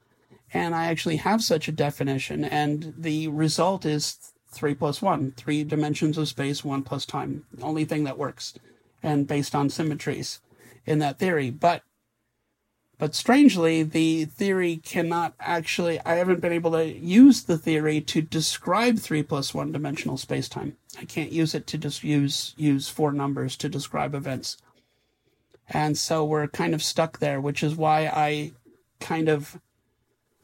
And 0.53 0.75
i 0.75 0.87
actually 0.87 1.17
have 1.17 1.43
such 1.43 1.69
a 1.69 1.73
definition 1.73 2.45
and 2.45 2.95
the 2.97 3.29
result 3.29 3.87
is 3.87 4.32
3 4.53 4.75
plus 4.75 5.03
1 5.03 5.33
three 5.37 5.65
dimensions 5.65 6.19
of 6.19 6.29
space 6.29 6.65
1 6.65 6.83
plus 6.83 7.07
time 7.07 7.45
only 7.63 7.85
thing 7.85 8.05
that 8.05 8.19
works 8.19 8.55
and 9.03 9.27
based 9.27 9.55
on 9.55 9.69
symmetries 9.69 10.41
in 10.87 10.99
that 10.99 11.19
theory 11.19 11.51
but 11.51 11.83
but 13.03 13.17
strangely, 13.17 13.83
the 13.83 14.27
theory 14.27 14.77
cannot 14.77 15.35
actually, 15.41 15.99
I 16.07 16.15
haven't 16.15 16.41
been 16.41 16.53
able 16.53 16.71
to 16.71 16.87
use 16.87 17.43
the 17.43 17.59
theory 17.59 18.01
to 18.03 18.23
describe 18.23 19.01
three 19.01 19.25
plus 19.25 19.53
one 19.53 19.73
dimensional 19.73 20.17
spacetime. 20.17 20.75
I 20.97 21.05
can't 21.05 21.33
use 21.33 21.53
it 21.53 21.67
to 21.67 21.79
just 21.79 22.05
use, 22.05 22.55
use 22.57 22.89
four 22.89 23.11
numbers 23.11 23.57
to 23.57 23.69
describe 23.69 24.15
events. 24.15 24.57
And 25.69 25.99
so 25.99 26.25
we're 26.25 26.47
kind 26.47 26.75
of 26.75 26.81
stuck 26.81 27.19
there, 27.19 27.41
which 27.41 27.65
is 27.65 27.75
why 27.75 28.07
I 28.07 28.53
kind 29.01 29.29
of, 29.29 29.61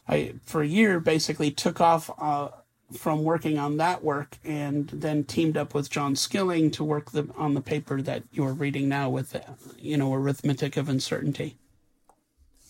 I, 0.09 0.35
for 0.43 0.61
a 0.61 0.67
year, 0.67 0.99
basically 0.99 1.53
took 1.53 1.81
off, 1.81 2.11
uh, 2.19 2.49
from 2.97 3.23
working 3.23 3.59
on 3.59 3.77
that 3.77 4.03
work 4.03 4.39
and 4.45 4.89
then 4.89 5.25
teamed 5.25 5.57
up 5.57 5.75
with 5.75 5.91
John 5.91 6.17
Skilling 6.17 6.71
to 6.73 6.85
work 6.85 7.11
the, 7.11 7.29
on 7.37 7.55
the 7.55 7.61
paper 7.61 8.01
that 8.03 8.23
you're 8.33 8.53
reading 8.53 8.89
now 8.89 9.11
with, 9.11 9.37
you 9.79 9.97
know, 9.97 10.13
arithmetic 10.15 10.77
of 10.77 10.89
uncertainty. 10.89 11.59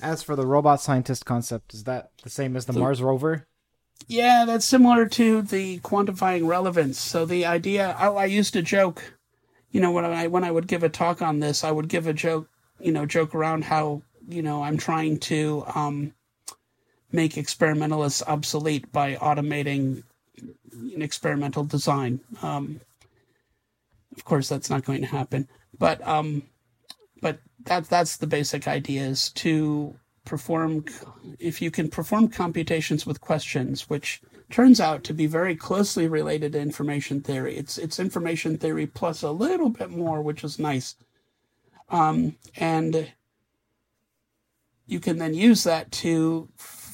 As 0.00 0.22
for 0.22 0.36
the 0.36 0.46
robot 0.46 0.80
scientist 0.80 1.24
concept, 1.24 1.74
is 1.74 1.84
that 1.84 2.10
the 2.22 2.30
same 2.30 2.56
as 2.56 2.66
the 2.66 2.72
so, 2.72 2.80
Mars 2.80 3.02
rover? 3.02 3.46
Yeah, 4.06 4.44
that's 4.44 4.64
similar 4.64 5.06
to 5.06 5.42
the 5.42 5.80
quantifying 5.80 6.46
relevance. 6.46 6.98
So 6.98 7.24
the 7.24 7.46
idea, 7.46 7.96
I, 7.98 8.08
I 8.08 8.24
used 8.26 8.52
to 8.52 8.62
joke, 8.62 9.14
you 9.70 9.80
know, 9.80 9.90
when 9.90 10.04
I 10.04 10.28
when 10.28 10.44
I 10.44 10.50
would 10.50 10.66
give 10.68 10.82
a 10.82 10.88
talk 10.88 11.20
on 11.20 11.40
this, 11.40 11.64
I 11.64 11.72
would 11.72 11.88
give 11.88 12.06
a 12.06 12.12
joke, 12.12 12.48
you 12.80 12.92
know, 12.92 13.06
joke 13.06 13.34
around 13.34 13.64
how 13.64 14.02
you 14.28 14.40
know 14.40 14.62
I'm 14.62 14.78
trying 14.78 15.18
to 15.20 15.64
um, 15.74 16.14
make 17.12 17.36
experimentalists 17.36 18.22
obsolete 18.26 18.90
by 18.92 19.16
automating 19.16 20.02
an 20.94 21.02
experimental 21.02 21.64
design. 21.64 22.20
Um, 22.42 22.80
of 24.16 24.24
course, 24.24 24.48
that's 24.48 24.70
not 24.70 24.84
going 24.84 25.00
to 25.00 25.06
happen, 25.06 25.48
but 25.78 26.06
um, 26.06 26.42
but 27.20 27.38
that 27.64 27.88
that's 27.88 28.16
the 28.16 28.26
basic 28.26 28.68
idea 28.68 29.02
is 29.02 29.30
to 29.30 29.96
perform 30.24 30.84
if 31.38 31.62
you 31.62 31.70
can 31.70 31.88
perform 31.88 32.28
computations 32.28 33.06
with 33.06 33.20
questions 33.20 33.88
which 33.88 34.20
turns 34.50 34.78
out 34.78 35.02
to 35.04 35.14
be 35.14 35.26
very 35.26 35.56
closely 35.56 36.06
related 36.06 36.52
to 36.52 36.60
information 36.60 37.20
theory. 37.20 37.56
It's 37.56 37.78
it's 37.78 37.98
information 37.98 38.58
theory 38.58 38.86
plus 38.86 39.22
a 39.22 39.30
little 39.30 39.70
bit 39.70 39.90
more 39.90 40.20
which 40.20 40.44
is 40.44 40.58
nice. 40.58 40.96
Um, 41.90 42.36
and 42.56 43.12
you 44.86 45.00
can 45.00 45.18
then 45.18 45.34
use 45.34 45.64
that 45.64 45.90
to 45.92 46.48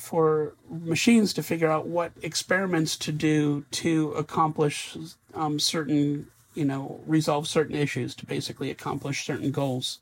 for 0.05 0.55
machines 0.68 1.33
to 1.33 1.42
figure 1.42 1.70
out 1.70 1.86
what 1.86 2.12
experiments 2.23 2.97
to 2.97 3.12
do 3.12 3.65
to 3.70 4.12
accomplish 4.12 4.97
um, 5.34 5.58
certain 5.58 6.26
you 6.55 6.65
know 6.65 7.00
resolve 7.07 7.49
certain 7.49 7.74
issues 7.74 8.15
to 8.15 8.26
basically 8.26 8.70
accomplish 8.70 9.26
certain 9.26 9.50
goals 9.50 9.99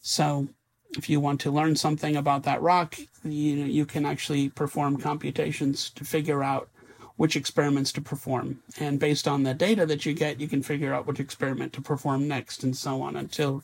so 0.00 0.48
if 0.96 1.08
you 1.08 1.20
want 1.20 1.40
to 1.40 1.50
learn 1.50 1.76
something 1.76 2.16
about 2.16 2.42
that 2.42 2.60
rock, 2.60 2.98
you, 3.24 3.54
you 3.54 3.86
can 3.86 4.04
actually 4.04 4.50
perform 4.50 4.98
computations 4.98 5.90
to 5.90 6.04
figure 6.04 6.42
out 6.42 6.68
which 7.16 7.36
experiments 7.36 7.92
to 7.92 8.00
perform. 8.00 8.62
And 8.78 8.98
based 8.98 9.28
on 9.28 9.42
the 9.42 9.54
data 9.54 9.86
that 9.86 10.04
you 10.04 10.12
get, 10.12 10.40
you 10.40 10.48
can 10.48 10.62
figure 10.62 10.92
out 10.92 11.06
which 11.06 11.20
experiment 11.20 11.72
to 11.74 11.80
perform 11.80 12.28
next 12.28 12.62
and 12.62 12.76
so 12.76 13.02
on 13.02 13.16
until 13.16 13.62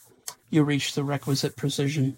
you 0.51 0.63
reach 0.63 0.95
the 0.95 1.05
requisite 1.05 1.57
precision. 1.57 2.17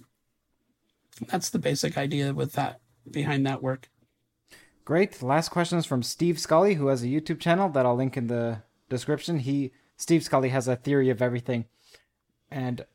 That's 1.28 1.50
the 1.50 1.58
basic 1.58 1.98
idea 1.98 2.32
with 2.32 2.52
that 2.52 2.80
behind 3.08 3.46
that 3.46 3.62
work. 3.62 3.90
Great. 4.84 5.22
Last 5.22 5.50
question 5.50 5.78
is 5.78 5.86
from 5.86 6.02
Steve 6.02 6.38
Scully, 6.38 6.74
who 6.74 6.88
has 6.88 7.02
a 7.02 7.06
YouTube 7.06 7.38
channel 7.38 7.68
that 7.68 7.86
I'll 7.86 7.94
link 7.94 8.16
in 8.16 8.26
the 8.26 8.62
description. 8.88 9.38
He 9.38 9.72
Steve 9.96 10.24
Scully 10.24 10.48
has 10.48 10.66
a 10.66 10.76
theory 10.76 11.10
of 11.10 11.20
everything. 11.20 11.66
And 12.50 12.86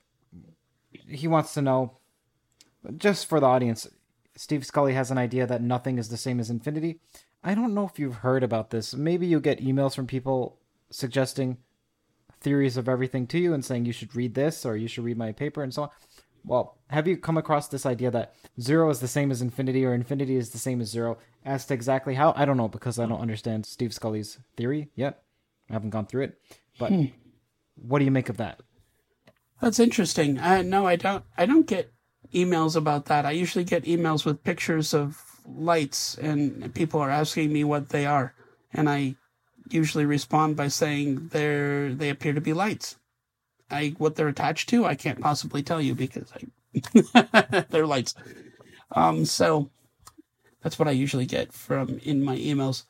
he 1.07 1.27
wants 1.27 1.53
to 1.53 1.61
know, 1.61 1.99
just 2.97 3.27
for 3.27 3.39
the 3.39 3.45
audience, 3.45 3.87
Steve 4.35 4.65
Scully 4.65 4.93
has 4.93 5.11
an 5.11 5.17
idea 5.17 5.45
that 5.45 5.61
nothing 5.61 5.97
is 5.97 6.09
the 6.09 6.17
same 6.17 6.39
as 6.39 6.49
infinity. 6.49 6.99
I 7.43 7.53
don't 7.53 7.75
know 7.75 7.85
if 7.85 7.99
you've 7.99 8.15
heard 8.15 8.43
about 8.43 8.71
this. 8.71 8.95
Maybe 8.95 9.27
you 9.27 9.39
get 9.39 9.63
emails 9.63 9.95
from 9.95 10.07
people 10.07 10.57
suggesting 10.89 11.57
theories 12.41 12.75
of 12.75 12.89
everything 12.89 13.27
to 13.27 13.37
you 13.37 13.53
and 13.53 13.63
saying 13.63 13.85
you 13.85 13.93
should 13.93 14.15
read 14.15 14.33
this 14.33 14.65
or 14.65 14.75
you 14.75 14.87
should 14.87 15.03
read 15.03 15.17
my 15.17 15.31
paper 15.31 15.61
and 15.61 15.73
so 15.73 15.83
on. 15.83 15.89
Well, 16.45 16.77
have 16.89 17.07
you 17.07 17.17
come 17.17 17.37
across 17.37 17.67
this 17.67 17.85
idea 17.85 18.11
that 18.11 18.35
zero 18.59 18.89
is 18.89 18.99
the 18.99 19.07
same 19.07 19.31
as 19.31 19.41
infinity 19.41 19.83
or 19.85 19.93
infinity 19.93 20.35
is 20.35 20.51
the 20.51 20.59
same 20.59 20.79
as 20.81 20.89
zero? 20.89 21.17
As 21.43 21.65
to 21.67 21.73
exactly 21.73 22.15
how, 22.15 22.33
I 22.35 22.45
don't 22.45 22.57
know 22.57 22.67
because 22.67 22.99
I 22.99 23.05
don't 23.05 23.21
understand 23.21 23.65
Steve 23.65 23.93
Scully's 23.93 24.39
theory 24.55 24.89
yet. 24.95 25.23
I 25.69 25.73
haven't 25.73 25.89
gone 25.89 26.05
through 26.05 26.23
it. 26.23 26.39
But 26.77 26.91
hmm. 26.91 27.05
what 27.75 27.99
do 27.99 28.05
you 28.05 28.11
make 28.11 28.29
of 28.29 28.37
that? 28.37 28.61
That's 29.61 29.79
interesting. 29.79 30.37
Uh, 30.37 30.61
no, 30.61 30.85
I 30.85 30.95
don't. 30.95 31.23
I 31.37 31.45
don't 31.45 31.65
get 31.65 31.91
emails 32.33 32.75
about 32.75 33.05
that. 33.05 33.25
I 33.25 33.31
usually 33.31 33.63
get 33.63 33.85
emails 33.85 34.25
with 34.25 34.43
pictures 34.43 34.93
of 34.93 35.21
lights, 35.47 36.17
and 36.17 36.73
people 36.73 36.99
are 36.99 37.09
asking 37.09 37.53
me 37.53 37.63
what 37.63 37.89
they 37.89 38.05
are, 38.05 38.33
and 38.73 38.89
I 38.89 39.15
usually 39.69 40.05
respond 40.05 40.55
by 40.55 40.67
saying 40.67 41.29
they're 41.31 41.93
they 41.93 42.09
appear 42.09 42.33
to 42.33 42.41
be 42.41 42.53
lights. 42.53 42.97
I 43.69 43.95
what 43.97 44.15
they're 44.15 44.27
attached 44.27 44.69
to, 44.69 44.85
I 44.85 44.95
can't 44.95 45.19
possibly 45.19 45.63
tell 45.63 45.81
you 45.81 45.95
because 45.95 46.31
I, 46.33 47.65
they're 47.69 47.87
lights. 47.87 48.13
Um, 48.91 49.25
so 49.25 49.69
that's 50.61 50.77
what 50.79 50.87
I 50.87 50.91
usually 50.91 51.25
get 51.25 51.53
from 51.53 51.99
in 52.03 52.23
my 52.23 52.37
emails. 52.37 52.83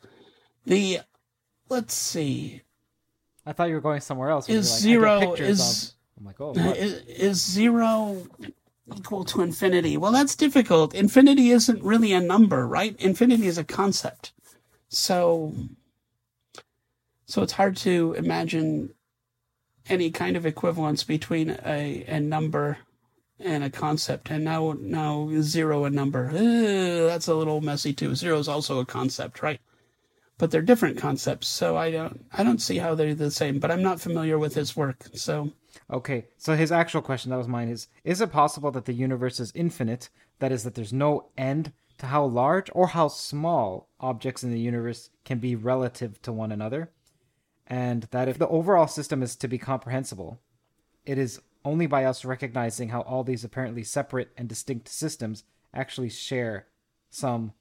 The 0.65 0.99
let's 1.69 1.93
see. 1.93 2.61
I 3.45 3.53
thought 3.53 3.69
you 3.69 3.75
were 3.75 3.81
going 3.81 4.01
somewhere 4.01 4.29
else. 4.29 4.49
Is 4.49 4.71
like, 4.71 4.79
zero 4.79 5.33
is 5.33 5.95
I'm 6.17 6.25
like, 6.25 6.39
oh, 6.39 6.53
is, 6.55 6.93
is 7.07 7.43
zero 7.43 8.27
equal 8.95 9.25
to 9.25 9.41
infinity? 9.41 9.97
Well, 9.97 10.11
that's 10.11 10.35
difficult. 10.35 10.93
Infinity 10.93 11.49
isn't 11.49 11.83
really 11.83 12.13
a 12.13 12.21
number, 12.21 12.67
right? 12.67 12.95
Infinity 12.99 13.47
is 13.47 13.57
a 13.57 13.63
concept. 13.63 14.33
So, 14.89 15.53
so 17.25 17.41
it's 17.41 17.53
hard 17.53 17.75
to 17.77 18.13
imagine 18.13 18.91
any 19.89 20.11
kind 20.11 20.35
of 20.35 20.45
equivalence 20.45 21.03
between 21.03 21.57
a, 21.65 22.03
a 22.07 22.19
number 22.19 22.77
and 23.39 23.63
a 23.63 23.69
concept. 23.69 24.31
And 24.31 24.43
now, 24.43 24.75
now 24.79 25.29
zero 25.41 25.85
a 25.85 25.89
number. 25.89 26.29
Uh, 26.29 27.07
that's 27.07 27.27
a 27.27 27.35
little 27.35 27.61
messy 27.61 27.93
too. 27.93 28.15
Zero 28.15 28.39
is 28.39 28.47
also 28.47 28.79
a 28.79 28.85
concept, 28.85 29.41
right? 29.41 29.59
But 30.37 30.51
they're 30.51 30.61
different 30.61 30.97
concepts. 30.97 31.47
So 31.47 31.77
I 31.77 31.91
don't, 31.91 32.25
I 32.33 32.43
don't 32.43 32.61
see 32.61 32.77
how 32.77 32.95
they're 32.95 33.15
the 33.15 33.31
same. 33.31 33.59
But 33.59 33.71
I'm 33.71 33.83
not 33.83 34.01
familiar 34.01 34.37
with 34.39 34.55
his 34.55 34.75
work, 34.75 35.05
so 35.13 35.51
Okay, 35.91 36.25
so 36.37 36.55
his 36.55 36.71
actual 36.71 37.01
question, 37.01 37.31
that 37.31 37.37
was 37.37 37.47
mine, 37.47 37.69
is 37.69 37.87
Is 38.03 38.21
it 38.21 38.31
possible 38.31 38.71
that 38.71 38.85
the 38.85 38.93
universe 38.93 39.39
is 39.39 39.51
infinite? 39.53 40.09
That 40.39 40.51
is, 40.51 40.63
that 40.63 40.73
there's 40.73 40.93
no 40.93 41.27
end 41.37 41.73
to 41.97 42.07
how 42.07 42.25
large 42.25 42.69
or 42.73 42.87
how 42.87 43.07
small 43.07 43.89
objects 43.99 44.43
in 44.43 44.51
the 44.51 44.59
universe 44.59 45.09
can 45.23 45.39
be 45.39 45.55
relative 45.55 46.21
to 46.23 46.33
one 46.33 46.51
another, 46.51 46.91
and 47.67 48.03
that 48.11 48.27
if 48.27 48.37
the 48.37 48.47
overall 48.47 48.87
system 48.87 49.23
is 49.23 49.35
to 49.37 49.47
be 49.47 49.57
comprehensible, 49.57 50.39
it 51.05 51.17
is 51.17 51.41
only 51.63 51.87
by 51.87 52.05
us 52.05 52.23
recognizing 52.23 52.89
how 52.89 53.01
all 53.01 53.23
these 53.23 53.43
apparently 53.43 53.83
separate 53.83 54.31
and 54.37 54.47
distinct 54.47 54.87
systems 54.87 55.43
actually 55.73 56.09
share 56.09 56.67
some 57.09 57.53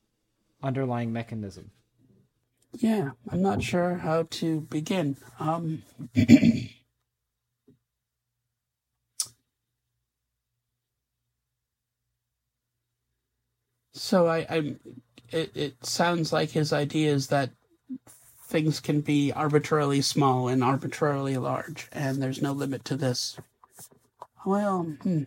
underlying 0.62 1.12
mechanism. 1.12 1.70
Yeah, 2.76 3.12
I'm 3.30 3.40
not 3.40 3.62
sure 3.62 3.94
how 3.94 4.24
to 4.30 4.62
begin. 4.62 5.16
Um, 5.38 5.84
so 13.92 14.26
I, 14.26 14.44
I'm. 14.50 14.80
It, 15.30 15.52
it 15.56 15.86
sounds 15.86 16.32
like 16.32 16.50
his 16.50 16.72
idea 16.72 17.12
is 17.12 17.28
that 17.28 17.50
things 18.54 18.78
can 18.78 19.00
be 19.00 19.32
arbitrarily 19.32 20.00
small 20.00 20.46
and 20.46 20.62
arbitrarily 20.62 21.36
large, 21.36 21.88
and 21.90 22.22
there's 22.22 22.40
no 22.40 22.52
limit 22.52 22.84
to 22.84 22.96
this. 22.96 23.36
Well, 24.46 24.84
hmm. 25.02 25.24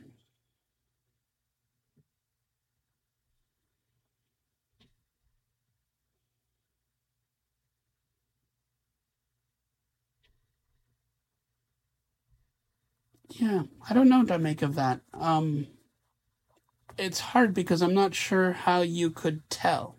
Yeah, 13.32 13.64
I 13.90 13.94
don't 13.94 14.08
know 14.08 14.20
what 14.20 14.30
to 14.30 14.40
make 14.40 14.62
of 14.62 14.76
that. 14.76 15.02
Um, 15.14 15.68
it's 16.98 17.20
hard 17.20 17.54
because 17.54 17.82
I'm 17.82 17.94
not 17.94 18.16
sure 18.16 18.54
how 18.54 18.84
you 18.84 19.12
could 19.12 19.50
tell. 19.50 19.97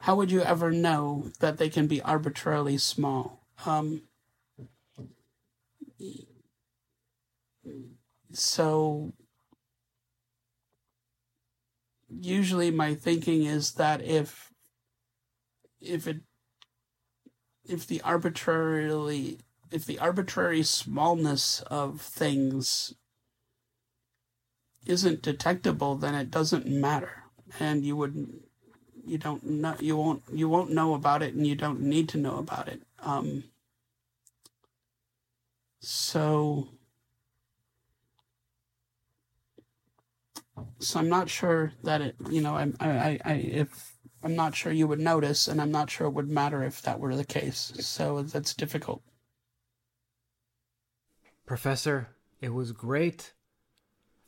How 0.00 0.16
would 0.16 0.30
you 0.30 0.40
ever 0.40 0.70
know 0.70 1.30
that 1.40 1.58
they 1.58 1.68
can 1.68 1.86
be 1.86 2.00
arbitrarily 2.00 2.78
small? 2.78 3.44
Um, 3.66 4.02
so 8.32 9.12
usually 12.08 12.70
my 12.70 12.94
thinking 12.94 13.44
is 13.44 13.72
that 13.72 14.02
if 14.02 14.52
if 15.80 16.06
it 16.06 16.20
if 17.64 17.86
the 17.86 18.00
arbitrarily 18.00 19.40
if 19.70 19.84
the 19.84 19.98
arbitrary 19.98 20.62
smallness 20.62 21.60
of 21.66 22.00
things 22.00 22.94
isn't 24.86 25.22
detectable 25.22 25.94
then 25.96 26.14
it 26.14 26.30
doesn't 26.30 26.66
matter 26.66 27.24
and 27.58 27.84
you 27.84 27.96
would 27.96 28.42
you 29.06 29.18
don't 29.18 29.44
know 29.44 29.74
you 29.80 29.96
won't 29.96 30.22
you 30.32 30.48
won't 30.48 30.70
know 30.70 30.94
about 30.94 31.22
it 31.22 31.34
and 31.34 31.46
you 31.46 31.54
don't 31.54 31.80
need 31.80 32.08
to 32.08 32.18
know 32.18 32.38
about 32.38 32.68
it 32.68 32.82
um 33.00 33.44
so 35.80 36.68
so 40.78 40.98
I'm 40.98 41.08
not 41.08 41.28
sure 41.28 41.72
that 41.84 42.00
it, 42.00 42.16
you 42.30 42.40
know, 42.40 42.56
I, 42.56 42.72
I, 42.80 43.18
I, 43.24 43.32
if 43.34 43.92
I'm 44.22 44.36
not 44.36 44.54
sure 44.54 44.72
you 44.72 44.86
would 44.86 45.00
notice, 45.00 45.48
and 45.48 45.60
I'm 45.60 45.70
not 45.70 45.90
sure 45.90 46.06
it 46.06 46.14
would 46.14 46.28
matter 46.28 46.62
if 46.62 46.82
that 46.82 47.00
were 47.00 47.16
the 47.16 47.24
case. 47.24 47.72
So 47.80 48.22
that's 48.22 48.54
difficult. 48.54 49.02
Professor, 51.46 52.08
it 52.40 52.52
was 52.52 52.72
great. 52.72 53.32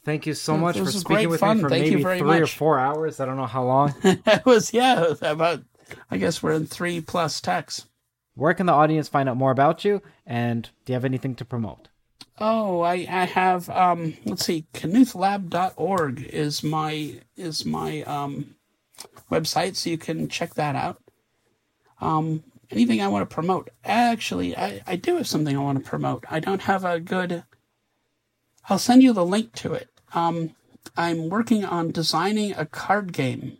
Thank 0.05 0.27
you 0.27 0.35
so 0.35 0.57
much 0.57 0.79
for 0.79 0.91
speaking 0.91 1.29
with 1.29 1.41
fun. 1.41 1.59
me 1.59 1.63
for 1.63 1.69
Thank 1.69 1.85
maybe 1.85 2.03
three 2.03 2.41
or 2.41 2.47
four 2.47 2.79
hours. 2.79 3.21
I 3.21 3.25
don't 3.25 3.37
know 3.37 3.47
how 3.47 3.65
long. 3.65 3.95
it 4.03 4.45
was 4.45 4.73
yeah 4.73 5.15
about. 5.23 5.63
I 6.11 6.17
guess 6.17 6.43
we're 6.43 6.53
in 6.53 6.67
three 6.67 7.01
plus 7.01 7.41
techs. 7.41 7.87
Where 8.35 8.55
can 8.55 8.67
the 8.67 8.73
audience 8.73 9.09
find 9.09 9.29
out 9.29 9.37
more 9.37 9.51
about 9.51 9.85
you? 9.85 10.03
And 10.27 10.69
do 10.85 10.93
you 10.93 10.95
have 10.95 11.05
anything 11.05 11.35
to 11.37 11.45
promote? 11.45 11.89
Oh, 12.39 12.81
I, 12.81 13.07
I 13.09 13.25
have 13.27 13.69
um 13.71 14.15
let's 14.25 14.45
see, 14.45 14.67
knuthlab.org 14.75 16.23
is 16.23 16.63
my 16.65 17.21
is 17.37 17.65
my 17.65 18.03
um 18.03 18.57
website, 19.31 19.77
so 19.77 19.91
you 19.91 19.99
can 19.99 20.29
check 20.29 20.55
that 20.55 20.75
out. 20.75 21.01
Um 22.01 22.43
anything 22.73 23.01
I 23.03 23.09
want 23.09 23.29
to 23.29 23.33
promote. 23.33 23.71
Actually, 23.85 24.57
I, 24.57 24.83
I 24.87 24.97
do 24.97 25.17
have 25.17 25.29
something 25.29 25.57
I 25.57 25.61
want 25.61 25.79
to 25.79 25.89
promote. 25.89 26.25
I 26.29 26.41
don't 26.41 26.63
have 26.63 26.85
a 26.85 26.99
good 26.99 27.45
I'll 28.69 28.79
send 28.79 29.03
you 29.03 29.13
the 29.13 29.25
link 29.25 29.53
to 29.55 29.75
it. 29.75 29.89
Um 30.15 30.55
I'm 30.97 31.29
working 31.29 31.65
on 31.65 31.91
designing 31.91 32.53
a 32.53 32.67
card 32.67 33.13
game. 33.13 33.59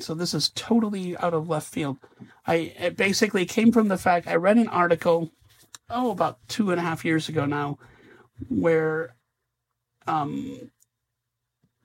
So 0.00 0.14
this 0.14 0.34
is 0.34 0.50
totally 0.50 1.16
out 1.18 1.34
of 1.34 1.48
left 1.48 1.72
field. 1.72 1.98
I 2.46 2.92
basically 2.96 3.46
came 3.46 3.70
from 3.70 3.88
the 3.88 3.98
fact 3.98 4.26
I 4.26 4.34
read 4.34 4.56
an 4.56 4.68
article 4.68 5.30
oh, 5.90 6.10
about 6.10 6.38
two 6.48 6.70
and 6.70 6.80
a 6.80 6.82
half 6.82 7.04
years 7.04 7.28
ago 7.28 7.46
now, 7.46 7.78
where 8.48 9.14
um, 10.06 10.70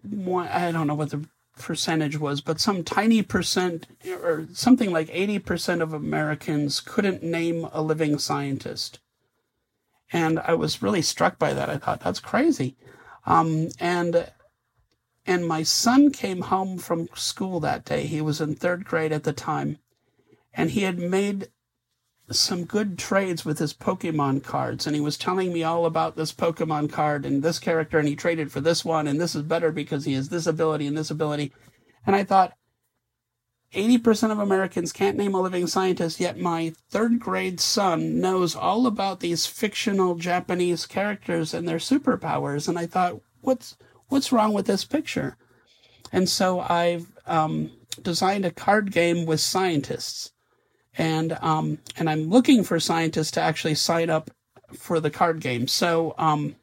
I 0.03 0.71
don't 0.71 0.87
know 0.87 0.95
what 0.95 1.11
the 1.11 1.27
percentage 1.57 2.17
was, 2.17 2.41
but 2.41 2.59
some 2.59 2.83
tiny 2.83 3.21
percent 3.21 3.87
or 4.07 4.47
something 4.53 4.91
like 4.91 5.09
80% 5.09 5.81
of 5.81 5.93
Americans 5.93 6.79
couldn't 6.79 7.23
name 7.23 7.67
a 7.71 7.81
living 7.81 8.17
scientist. 8.17 8.99
And 10.11 10.39
I 10.39 10.53
was 10.53 10.81
really 10.81 11.01
struck 11.01 11.37
by 11.37 11.53
that. 11.53 11.69
I 11.69 11.77
thought 11.77 11.99
that's 11.99 12.19
crazy. 12.19 12.75
Um, 13.25 13.69
and 13.79 14.31
and 15.25 15.47
my 15.47 15.63
son 15.63 16.11
came 16.11 16.41
home 16.41 16.77
from 16.79 17.07
school 17.13 17.59
that 17.59 17.85
day. 17.85 18.07
He 18.07 18.21
was 18.21 18.41
in 18.41 18.55
third 18.55 18.85
grade 18.85 19.11
at 19.11 19.23
the 19.23 19.33
time, 19.33 19.77
and 20.53 20.71
he 20.71 20.81
had 20.81 20.97
made 20.97 21.49
some 22.31 22.65
good 22.65 22.97
trades 22.97 23.45
with 23.45 23.59
his 23.59 23.73
Pokemon 23.73 24.43
cards, 24.43 24.85
and 24.85 24.95
he 24.95 25.01
was 25.01 25.17
telling 25.17 25.51
me 25.51 25.63
all 25.63 25.85
about 25.85 26.15
this 26.15 26.31
Pokemon 26.31 26.91
card 26.91 27.25
and 27.25 27.43
this 27.43 27.59
character, 27.59 27.99
and 27.99 28.07
he 28.07 28.15
traded 28.15 28.51
for 28.51 28.61
this 28.61 28.85
one, 28.85 29.07
and 29.07 29.19
this 29.19 29.35
is 29.35 29.43
better 29.43 29.71
because 29.71 30.05
he 30.05 30.13
has 30.13 30.29
this 30.29 30.47
ability 30.47 30.87
and 30.87 30.97
this 30.97 31.11
ability. 31.11 31.53
And 32.05 32.15
I 32.15 32.23
thought, 32.23 32.53
80% 33.73 34.31
of 34.31 34.39
Americans 34.39 34.91
can't 34.91 35.17
name 35.17 35.33
a 35.33 35.41
living 35.41 35.67
scientist, 35.67 36.19
yet 36.19 36.39
my 36.39 36.73
third 36.89 37.19
grade 37.19 37.59
son 37.59 38.19
knows 38.19 38.55
all 38.55 38.87
about 38.87 39.19
these 39.19 39.45
fictional 39.45 40.15
Japanese 40.15 40.85
characters 40.85 41.53
and 41.53 41.67
their 41.67 41.77
superpowers. 41.77 42.67
And 42.67 42.79
I 42.79 42.87
thought, 42.87 43.21
what's, 43.41 43.77
what's 44.07 44.31
wrong 44.31 44.53
with 44.53 44.65
this 44.65 44.85
picture? 44.85 45.37
And 46.11 46.27
so 46.27 46.61
I've 46.61 47.11
um, 47.27 47.71
designed 48.01 48.45
a 48.45 48.51
card 48.51 48.91
game 48.91 49.25
with 49.25 49.39
scientists 49.39 50.31
and 50.99 51.37
um, 51.41 51.79
and 51.97 52.09
I'm 52.09 52.29
looking 52.29 52.63
for 52.63 52.79
scientists 52.79 53.31
to 53.31 53.41
actually 53.41 53.75
sign 53.75 54.09
up 54.09 54.29
for 54.73 54.99
the 54.99 55.09
card 55.09 55.39
game. 55.39 55.67
So 55.67 56.13
um, 56.17 56.55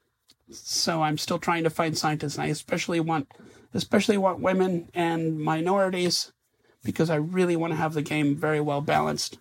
so 0.50 1.02
I'm 1.02 1.18
still 1.18 1.38
trying 1.38 1.64
to 1.64 1.70
find 1.70 1.96
scientists, 1.96 2.36
and 2.36 2.44
I 2.44 2.48
especially 2.48 3.00
want 3.00 3.28
especially 3.74 4.18
want 4.18 4.40
women 4.40 4.90
and 4.94 5.40
minorities 5.40 6.32
because 6.86 7.10
I 7.10 7.16
really 7.16 7.56
want 7.56 7.72
to 7.72 7.76
have 7.76 7.92
the 7.92 8.00
game 8.00 8.36
very 8.36 8.60
well 8.60 8.80
balanced, 8.80 9.38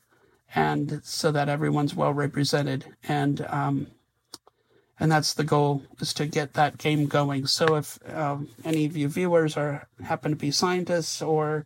and 0.54 1.00
so 1.04 1.32
that 1.32 1.48
everyone's 1.48 1.96
well 1.96 2.12
represented. 2.12 2.86
And 3.08 3.46
um, 3.48 3.88
and 5.00 5.12
that's 5.12 5.34
the 5.34 5.44
goal 5.44 5.84
is 6.00 6.14
to 6.16 6.26
get 6.26 6.54
that 6.54 6.78
game 6.80 7.06
going. 7.06 7.46
So 7.46 7.76
if 7.76 8.00
um, 8.12 8.50
any 8.66 8.86
of 8.86 8.98
you 8.98 9.08
viewers 9.08 9.56
are 9.56 9.88
happen 10.04 10.32
to 10.32 10.38
be 10.38 10.52
scientists 10.52 11.22
or 11.22 11.66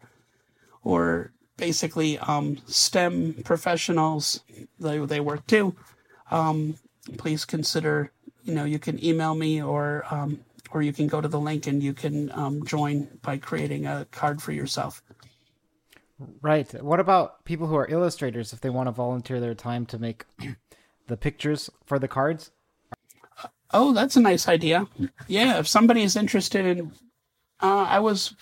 or 0.83 1.31
basically 1.55 2.17
um, 2.19 2.57
STEM 2.65 3.41
professionals. 3.45 4.41
They 4.79 4.97
they 4.99 5.19
work 5.21 5.47
too. 5.47 5.75
Um, 6.29 6.75
please 7.17 7.45
consider. 7.45 8.11
You 8.43 8.53
know, 8.53 8.65
you 8.65 8.79
can 8.79 9.03
email 9.03 9.35
me 9.35 9.61
or 9.61 10.05
um, 10.11 10.41
or 10.71 10.81
you 10.81 10.93
can 10.93 11.07
go 11.07 11.21
to 11.21 11.27
the 11.27 11.39
link 11.39 11.67
and 11.67 11.81
you 11.81 11.93
can 11.93 12.31
um, 12.31 12.65
join 12.65 13.07
by 13.21 13.37
creating 13.37 13.85
a 13.85 14.07
card 14.11 14.41
for 14.41 14.51
yourself. 14.51 15.01
Right. 16.41 16.71
What 16.83 16.99
about 16.99 17.45
people 17.45 17.67
who 17.67 17.75
are 17.75 17.87
illustrators 17.87 18.51
if 18.51 18.61
they 18.61 18.69
want 18.69 18.87
to 18.87 18.91
volunteer 18.91 19.39
their 19.39 19.55
time 19.55 19.85
to 19.87 19.97
make 19.97 20.25
the 21.07 21.17
pictures 21.17 21.69
for 21.85 21.97
the 21.97 22.07
cards? 22.07 22.51
Oh, 23.71 23.93
that's 23.93 24.17
a 24.17 24.21
nice 24.21 24.47
idea. 24.47 24.87
Yeah, 25.27 25.59
if 25.59 25.67
somebody 25.67 26.01
is 26.01 26.15
interested 26.15 26.65
in, 26.65 26.91
uh, 27.61 27.85
I 27.87 27.99
was, 27.99 28.35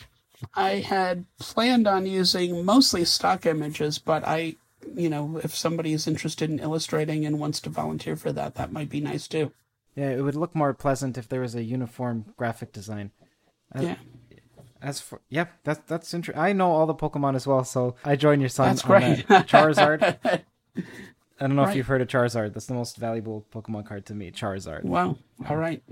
I 0.56 0.76
had 0.78 1.26
planned 1.40 1.88
on 1.88 2.06
using 2.06 2.64
mostly 2.64 3.04
stock 3.06 3.46
images, 3.46 4.00
but 4.00 4.24
I, 4.26 4.56
you 4.96 5.10
know, 5.10 5.40
if 5.44 5.54
somebody 5.54 5.94
is 5.94 6.08
interested 6.08 6.50
in 6.50 6.60
illustrating 6.60 7.26
and 7.26 7.40
wants 7.40 7.60
to 7.62 7.70
volunteer 7.70 8.16
for 8.16 8.32
that, 8.32 8.56
that 8.56 8.72
might 8.72 8.90
be 8.90 9.02
nice 9.02 9.28
too. 9.28 9.52
Yeah, 9.96 10.12
it 10.12 10.22
would 10.22 10.36
look 10.36 10.56
more 10.56 10.74
pleasant 10.74 11.18
if 11.18 11.28
there 11.28 11.42
was 11.42 11.56
a 11.56 11.64
uniform 11.64 12.34
graphic 12.38 12.72
design. 12.72 13.12
Uh, 13.76 13.82
Yeah, 13.82 13.96
As 14.82 15.00
for 15.00 15.22
yep, 15.30 15.52
that's 15.64 15.80
that's 15.88 16.14
interesting. 16.14 16.42
I 16.42 16.54
know 16.54 16.72
all 16.72 16.86
the 16.86 16.96
Pokemon 16.96 17.36
as 17.36 17.48
well, 17.48 17.64
so 17.64 17.96
I 18.06 18.16
join 18.16 18.40
your 18.40 18.50
son 18.50 18.70
that's 18.70 18.84
on 18.84 18.88
great. 18.88 19.28
that. 19.28 19.48
Charizard. 19.50 20.18
I 21.40 21.48
don't 21.48 21.56
know 21.56 21.64
if 21.64 21.76
you've 21.76 21.88
heard 21.88 22.02
of 22.02 22.08
Charizard. 22.08 22.54
That's 22.54 22.66
the 22.66 22.74
most 22.74 22.98
valuable 22.98 23.46
Pokemon 23.54 23.88
card 23.88 24.06
to 24.08 24.16
me. 24.16 24.32
Charizard. 24.32 24.84
wow. 24.84 25.18
All 25.48 25.56
right. 25.58 25.84